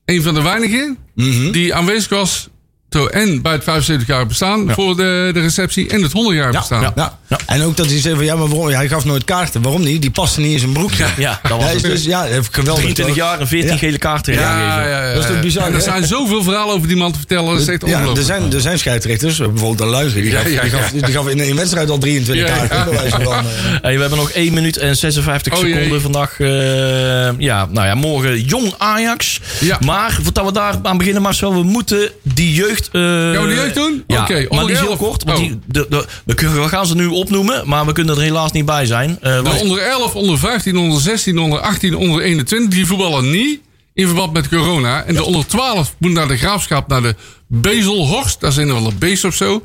een 0.05 0.21
van 0.21 0.33
de 0.33 0.41
weinigen 0.41 0.97
Mhm. 1.15 1.51
die 1.51 1.73
aanwezig 1.75 2.09
was. 2.09 2.49
Zo, 2.95 3.05
en 3.05 3.41
bij 3.41 3.51
het 3.51 3.63
75-jarig 3.63 4.27
bestaan 4.27 4.71
voor 4.71 4.95
de, 4.95 5.29
de 5.33 5.39
receptie 5.41 5.89
en 5.89 6.01
het 6.01 6.11
100-jarig 6.11 6.51
bestaan. 6.59 6.91
Ja, 6.95 7.17
ja. 7.29 7.37
En 7.45 7.61
ook 7.63 7.77
dat 7.77 7.85
hij 7.85 7.99
zei 7.99 8.15
van 8.15 8.25
ja, 8.25 8.35
maar 8.35 8.47
waarom? 8.47 8.67
Hij 8.67 8.87
gaf 8.87 9.05
nooit 9.05 9.23
kaarten. 9.23 9.61
Waarom 9.61 9.83
niet? 9.83 10.01
Die 10.01 10.11
paste 10.11 10.39
niet 10.41 10.51
in 10.53 10.59
zijn 10.59 10.71
broek. 10.73 10.91
Ja, 11.17 11.39
dat 11.43 11.61
was 11.61 11.73
is 11.73 11.81
dus, 11.81 12.03
ja, 12.03 12.23
heeft 12.23 12.53
geweldig. 12.53 12.83
23 12.83 13.05
toch? 13.05 13.15
jaar 13.25 13.39
en 13.39 13.47
14 13.47 13.71
Ja. 13.71 13.77
gele 13.77 13.97
kaarten 13.97 14.33
Ja, 14.33 14.39
gegeven. 14.39 14.89
ja, 14.91 15.05
ja. 15.07 15.13
Dat 15.13 15.23
is 15.23 15.29
toch 15.29 15.39
bizar, 15.39 15.67
En 15.67 15.73
er 15.73 15.81
zijn 15.81 16.05
zoveel 16.07 16.43
verhalen 16.43 16.75
over 16.75 16.87
die 16.87 16.97
man 16.97 17.11
te 17.11 17.17
vertellen. 17.17 17.51
Dat 17.51 17.61
is 17.61 17.67
echt 17.67 17.87
Ja, 17.87 17.99
er 18.15 18.23
zijn, 18.23 18.53
er 18.53 18.61
zijn 18.61 18.79
scheidsrechters, 18.79 19.37
bijvoorbeeld 19.37 19.79
een 19.79 19.87
Luigen, 19.87 20.21
die 20.21 20.31
Ja, 20.31 20.39
gaf, 20.39 20.51
ja, 20.51 20.61
die 20.61 20.69
gaf, 20.69 20.91
ja. 20.93 21.05
die 21.05 21.13
gaf 21.15 21.27
in 21.27 21.39
een 21.39 21.55
wedstrijd 21.55 21.89
al 21.89 21.97
23 21.97 22.47
Ja, 22.47 22.55
ja. 22.55 22.67
kaarten. 22.67 23.09
van, 23.23 23.33
eh. 23.33 23.39
Hey, 23.81 23.93
we 23.95 24.01
hebben 24.01 24.17
nog 24.19 24.31
1 24.31 24.53
minuut 24.53 24.77
en 24.77 24.95
56 24.95 25.53
Oh, 25.53 25.59
jee. 25.61 25.73
seconden 25.73 26.01
vandaag. 26.01 26.39
eh, 26.39 27.39
ja, 27.39 27.65
nou 27.71 27.87
ja, 27.87 27.95
morgen 27.95 28.41
jong 28.41 28.73
Ajax. 28.77 29.39
Ja. 29.59 29.77
Maar 29.85 30.17
voordat 30.23 30.45
we 30.45 30.51
daar 30.51 30.75
aan 30.83 30.97
beginnen, 30.97 31.21
Marcel, 31.21 31.53
we 31.53 31.63
moeten 31.63 32.09
die 32.23 32.53
jeugd. 32.53 32.80
Eh, 32.91 33.01
Gaan 33.01 33.31
we 33.41 33.47
die 33.47 33.55
jeugd 33.55 33.75
doen? 33.75 34.03
Ja, 34.07 34.21
Oké, 34.21 34.45
maar 34.49 34.65
die 34.65 34.73
is 34.75 34.79
heel 34.79 34.97
kort. 34.97 35.23
Want 35.23 35.37
Oh. 35.39 35.43
die, 35.45 35.59
de, 35.65 35.85
de- 35.89 36.05
we, 36.25 36.67
gaan 36.67 36.85
ze 36.85 36.95
nu 36.95 37.05
opnoemen, 37.07 37.63
maar 37.67 37.85
we 37.85 37.91
kunnen 37.91 38.15
er 38.15 38.21
helaas 38.21 38.51
niet 38.51 38.65
bij 38.65 38.85
zijn. 38.85 39.17
De 39.21 39.41
want- 39.43 39.61
onder 39.61 39.77
11, 39.79 40.15
onder 40.15 40.37
15, 40.39 40.77
onder 40.77 41.01
16, 41.01 41.37
onder 41.39 41.59
18, 41.59 41.95
onder 41.95 42.21
21, 42.21 42.73
die 42.75 42.85
voetballen 42.85 43.31
niet 43.31 43.59
in 43.93 44.05
verband 44.05 44.33
met 44.33 44.49
corona. 44.49 45.03
En 45.03 45.13
de 45.15 45.23
onder 45.23 45.45
12 45.47 45.95
moet 45.97 46.11
naar 46.11 46.27
de 46.27 46.37
graafschap, 46.37 46.87
naar 46.87 47.01
de 47.01 47.15
Bezelhorst. 47.47 48.39
Daar 48.39 48.51
zijn 48.51 48.67
er 48.67 48.73
wel 48.73 48.85
een 48.87 48.97
beest 48.97 49.23
of 49.25 49.35
zo. 49.35 49.61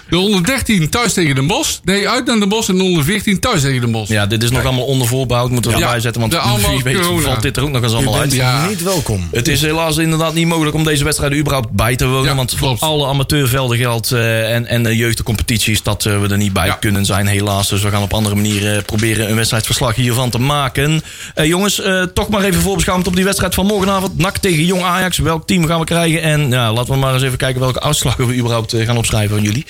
De 0.08 0.18
onder 0.18 0.44
13 0.44 0.88
thuis 0.88 1.12
tegen 1.12 1.34
de 1.34 1.42
Bos. 1.42 1.80
Nee, 1.84 2.08
uit 2.08 2.26
naar 2.26 2.38
de 2.40 2.46
Bos. 2.46 2.68
En 2.68 2.76
de 2.76 2.82
onder 2.82 3.04
14 3.04 3.40
thuis 3.40 3.60
tegen 3.60 3.80
de 3.80 3.86
Bos. 3.86 4.08
ja, 4.08 4.26
dit 4.26 4.42
is 4.42 4.50
nog 4.50 4.64
allemaal 4.64 4.84
onder 4.84 5.06
voorbehoud. 5.08 5.50
Moeten 5.50 5.70
we 5.70 5.76
Ja. 5.78 5.84
erbij 5.84 6.00
zetten. 6.00 6.20
Want 6.20 6.32
De 6.32 6.68
wie 6.70 6.82
weet 6.82 7.00
corona. 7.00 7.22
valt 7.22 7.42
dit 7.42 7.56
er 7.56 7.62
ook 7.62 7.70
nog 7.70 7.82
eens 7.82 7.92
allemaal 7.92 8.12
bent 8.12 8.22
uit. 8.24 8.34
Ja. 8.34 8.66
niet 8.68 8.82
welkom. 8.82 9.28
Het 9.32 9.48
is 9.48 9.60
helaas 9.60 9.96
inderdaad 9.96 10.34
niet 10.34 10.46
mogelijk 10.46 10.76
om 10.76 10.84
deze 10.84 11.04
wedstrijden 11.04 11.38
überhaupt 11.38 11.70
bij 11.70 11.96
te 11.96 12.06
wonen. 12.06 12.24
Ja, 12.30 12.34
want 12.34 12.54
klopt. 12.56 12.78
voor 12.78 12.88
alle 12.88 13.06
amateurvelden 13.06 13.76
geldt 13.78 14.12
eh, 14.12 14.54
en, 14.54 14.66
en 14.66 14.82
de 14.82 14.96
jeugdcompetities 14.96 15.82
dat 15.82 16.06
eh, 16.06 16.20
we 16.20 16.28
er 16.28 16.36
niet 16.36 16.52
bij 16.52 16.66
Ja. 16.66 16.74
kunnen 16.74 17.04
zijn, 17.04 17.26
helaas. 17.26 17.68
Dus 17.68 17.82
we 17.82 17.90
gaan 17.90 18.02
op 18.02 18.12
andere 18.14 18.34
manieren 18.34 18.84
proberen 18.84 19.28
een 19.30 19.36
wedstrijdverslag 19.36 19.94
hiervan 19.94 20.30
te 20.30 20.38
maken. 20.38 21.02
Eh, 21.34 21.46
jongens, 21.46 21.80
eh, 21.80 22.02
toch 22.02 22.28
maar 22.28 22.42
even 22.44 22.60
voorbeschouwend 22.62 23.08
op 23.08 23.14
die 23.16 23.24
wedstrijd 23.24 23.54
van 23.54 23.66
morgenavond. 23.66 24.18
NAC 24.18 24.36
tegen 24.38 24.64
Jong 24.64 24.82
Ajax. 24.82 25.18
Welk 25.18 25.46
team 25.46 25.66
gaan 25.66 25.78
we 25.78 25.84
krijgen? 25.84 26.19
En 26.20 26.50
ja, 26.50 26.72
laten 26.72 26.92
we 26.92 26.98
maar 26.98 27.14
eens 27.14 27.22
even 27.22 27.38
kijken 27.38 27.60
welke 27.60 27.80
uitslag 27.80 28.16
we 28.16 28.34
überhaupt 28.36 28.72
eh, 28.72 28.86
gaan 28.86 28.96
opschrijven 28.96 29.36
van 29.36 29.44
jullie. 29.44 29.66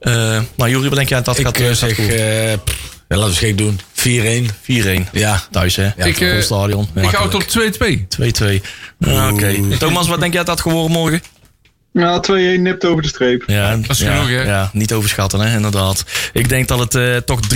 Eh 0.00 0.40
nou, 0.56 0.70
Jury, 0.70 0.88
wat 0.88 0.94
denk 0.96 1.08
jij 1.08 1.16
dat 1.22 1.26
dat 1.26 1.38
Ik 1.38 1.44
gaat, 1.44 1.56
eh, 1.56 1.62
eh, 1.62 1.68
gaat 1.68 1.78
zeg, 1.78 1.94
goed? 1.96 2.08
eh, 2.08 2.52
pff, 2.64 2.76
ja, 3.08 3.16
laten 3.16 3.22
we 3.24 3.24
eens 3.26 3.38
gek 3.38 3.58
doen. 3.58 3.80
4-1. 3.92 4.50
4-1. 4.62 5.08
Ja. 5.12 5.42
Thuis, 5.50 5.76
hè? 5.76 5.84
Ja, 5.96 6.04
Ik, 6.04 6.20
eh, 6.20 6.40
stadion. 6.40 6.88
Ik 6.94 7.04
hou 7.10 7.24
het 7.24 7.34
op 7.34 7.42
2-2. 7.42 8.06
2-2. 8.08 8.62
Ah, 9.00 9.30
Oké. 9.32 9.54
Thomas, 9.78 10.08
wat 10.08 10.20
denk 10.20 10.32
jij 10.32 10.44
dat 10.44 10.56
dat 10.56 10.60
geworden 10.60 10.90
morgen? 10.90 11.22
Ja, 11.92 12.20
2-1 12.32 12.60
nipt 12.60 12.84
over 12.84 13.02
de 13.02 13.08
streep. 13.08 13.42
Ja, 13.46 13.76
Dat 13.76 13.90
is 13.90 13.98
ja, 13.98 14.12
genoeg, 14.12 14.28
hè? 14.28 14.42
Ja, 14.42 14.70
niet 14.72 14.92
overschatten, 14.92 15.40
hè, 15.40 15.56
inderdaad. 15.56 16.04
Ik 16.32 16.48
denk 16.48 16.68
dat 16.68 16.78
het 16.78 16.94
eh, 16.94 17.16
toch 17.16 17.40
3-1... 17.40 17.46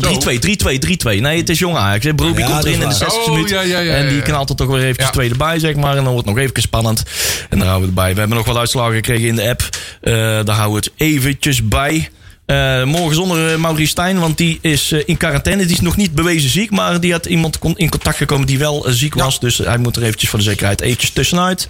3-2, 0.00 0.38
3-2, 0.38 0.78
3-2. 1.16 1.20
Nee, 1.20 1.38
het 1.38 1.48
is 1.48 1.58
jong 1.58 1.76
Ajax. 1.76 2.04
hè. 2.04 2.14
Broby 2.14 2.40
Ja, 2.40 2.46
komt 2.46 2.58
erin 2.64 2.72
in 2.72 2.78
de 2.78 2.84
waar. 2.84 2.94
60 2.94 3.22
Oh, 3.22 3.30
minuut. 3.34 3.50
ja, 3.50 3.60
ja, 3.60 3.78
ja, 3.78 3.94
en 3.94 4.08
die 4.08 4.22
knalt 4.22 4.50
er 4.50 4.56
toch 4.56 4.66
weer 4.66 4.80
eventjes 4.82 5.06
Ja. 5.06 5.12
twee 5.12 5.30
erbij, 5.30 5.58
zeg 5.58 5.74
maar. 5.74 5.96
En 5.96 6.04
dan 6.04 6.12
wordt 6.12 6.26
het 6.28 6.36
nog 6.36 6.44
even 6.44 6.62
spannend. 6.62 7.02
En 7.50 7.58
daar 7.58 7.66
houden 7.68 7.88
we 7.94 7.94
het 7.94 8.04
bij. 8.04 8.12
We 8.14 8.18
hebben 8.18 8.36
nog 8.36 8.46
wat 8.46 8.56
uitslagen 8.56 8.94
gekregen 8.94 9.28
in 9.28 9.36
de 9.36 9.48
app. 9.48 9.62
Eh, 10.00 10.12
daar 10.44 10.56
houden 10.56 10.82
we 10.82 10.90
het 10.90 10.92
eventjes 10.96 11.68
bij. 11.68 12.08
Eh, 12.52 12.84
morgen 12.84 13.14
zonder 13.14 13.52
eh, 13.52 13.58
Maurice 13.58 13.90
Stijn, 13.90 14.18
want 14.18 14.36
die 14.36 14.58
is 14.62 14.92
eh, 14.92 15.02
in 15.06 15.16
quarantaine. 15.16 15.62
Die 15.64 15.72
is 15.74 15.80
nog 15.80 15.96
niet 15.96 16.14
bewezen 16.14 16.50
ziek, 16.50 16.70
maar 16.70 17.00
die 17.00 17.12
had 17.12 17.26
iemand 17.26 17.58
in 17.74 17.88
contact 17.90 18.16
gekomen 18.16 18.46
die 18.46 18.58
wel 18.58 18.84
ziek 18.88 19.14
was. 19.14 19.40
Dus 19.40 19.58
hij 19.58 19.78
moet 19.78 19.96
er 19.96 20.02
eventjes 20.02 20.30
voor 20.30 20.38
de 20.38 20.44
zekerheid 20.44 20.80
eventjes 20.80 21.10
tussenuit. 21.10 21.68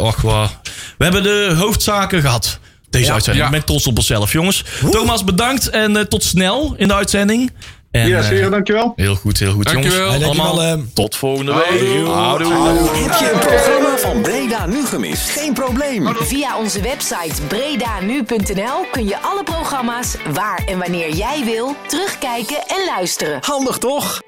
Och, 0.00 0.20
wa- 0.22 0.50
we 0.98 1.04
hebben 1.04 1.22
de 1.22 1.54
hoofdzaken 1.58 2.20
gehad. 2.20 2.58
Deze 2.90 3.12
uitzending. 3.12 3.44
Ja. 3.46 3.50
Ik 3.52 3.56
ben 3.58 3.66
trots 3.66 3.86
op 3.86 3.96
onszelf, 3.96 4.32
jongens. 4.32 4.64
Thomas, 4.90 5.24
bedankt 5.24 5.70
en 5.70 6.08
tot 6.08 6.24
snel 6.24 6.74
in 6.76 6.88
de 6.88 6.94
uitzending. 6.94 7.52
En, 8.02 8.08
Ja, 8.08 8.18
eh, 8.18 8.24
zeer 8.26 8.50
dankjewel. 8.50 8.92
heel 8.96 9.14
goed, 9.14 9.38
heel 9.38 9.52
goed, 9.52 9.64
Dankjewel. 9.72 9.98
jongens. 10.04 10.24
Allemaal 10.24 10.54
dankjewel, 10.54 10.78
eh. 10.78 10.82
tot 10.94 11.16
volgende 11.16 11.54
week. 11.54 12.06
Houdoe. 12.06 12.52
Heb 12.52 13.18
je 13.18 13.30
een 13.32 13.38
programma 13.38 13.96
van 13.96 14.20
Breda 14.20 14.66
nu 14.66 14.84
gemist? 14.86 15.30
Geen 15.30 15.52
probleem. 15.54 16.14
Via 16.16 16.58
onze 16.58 16.80
website 16.82 17.42
bredanu.nl 17.48 18.86
kun 18.92 19.04
je 19.04 19.18
alle 19.20 19.42
programma's 19.42 20.16
waar 20.32 20.62
en 20.66 20.78
wanneer 20.78 21.14
jij 21.14 21.42
wil 21.44 21.74
terugkijken 21.86 22.56
en 22.56 22.84
luisteren. 22.96 23.38
Handig 23.40 23.78
toch? 23.78 24.20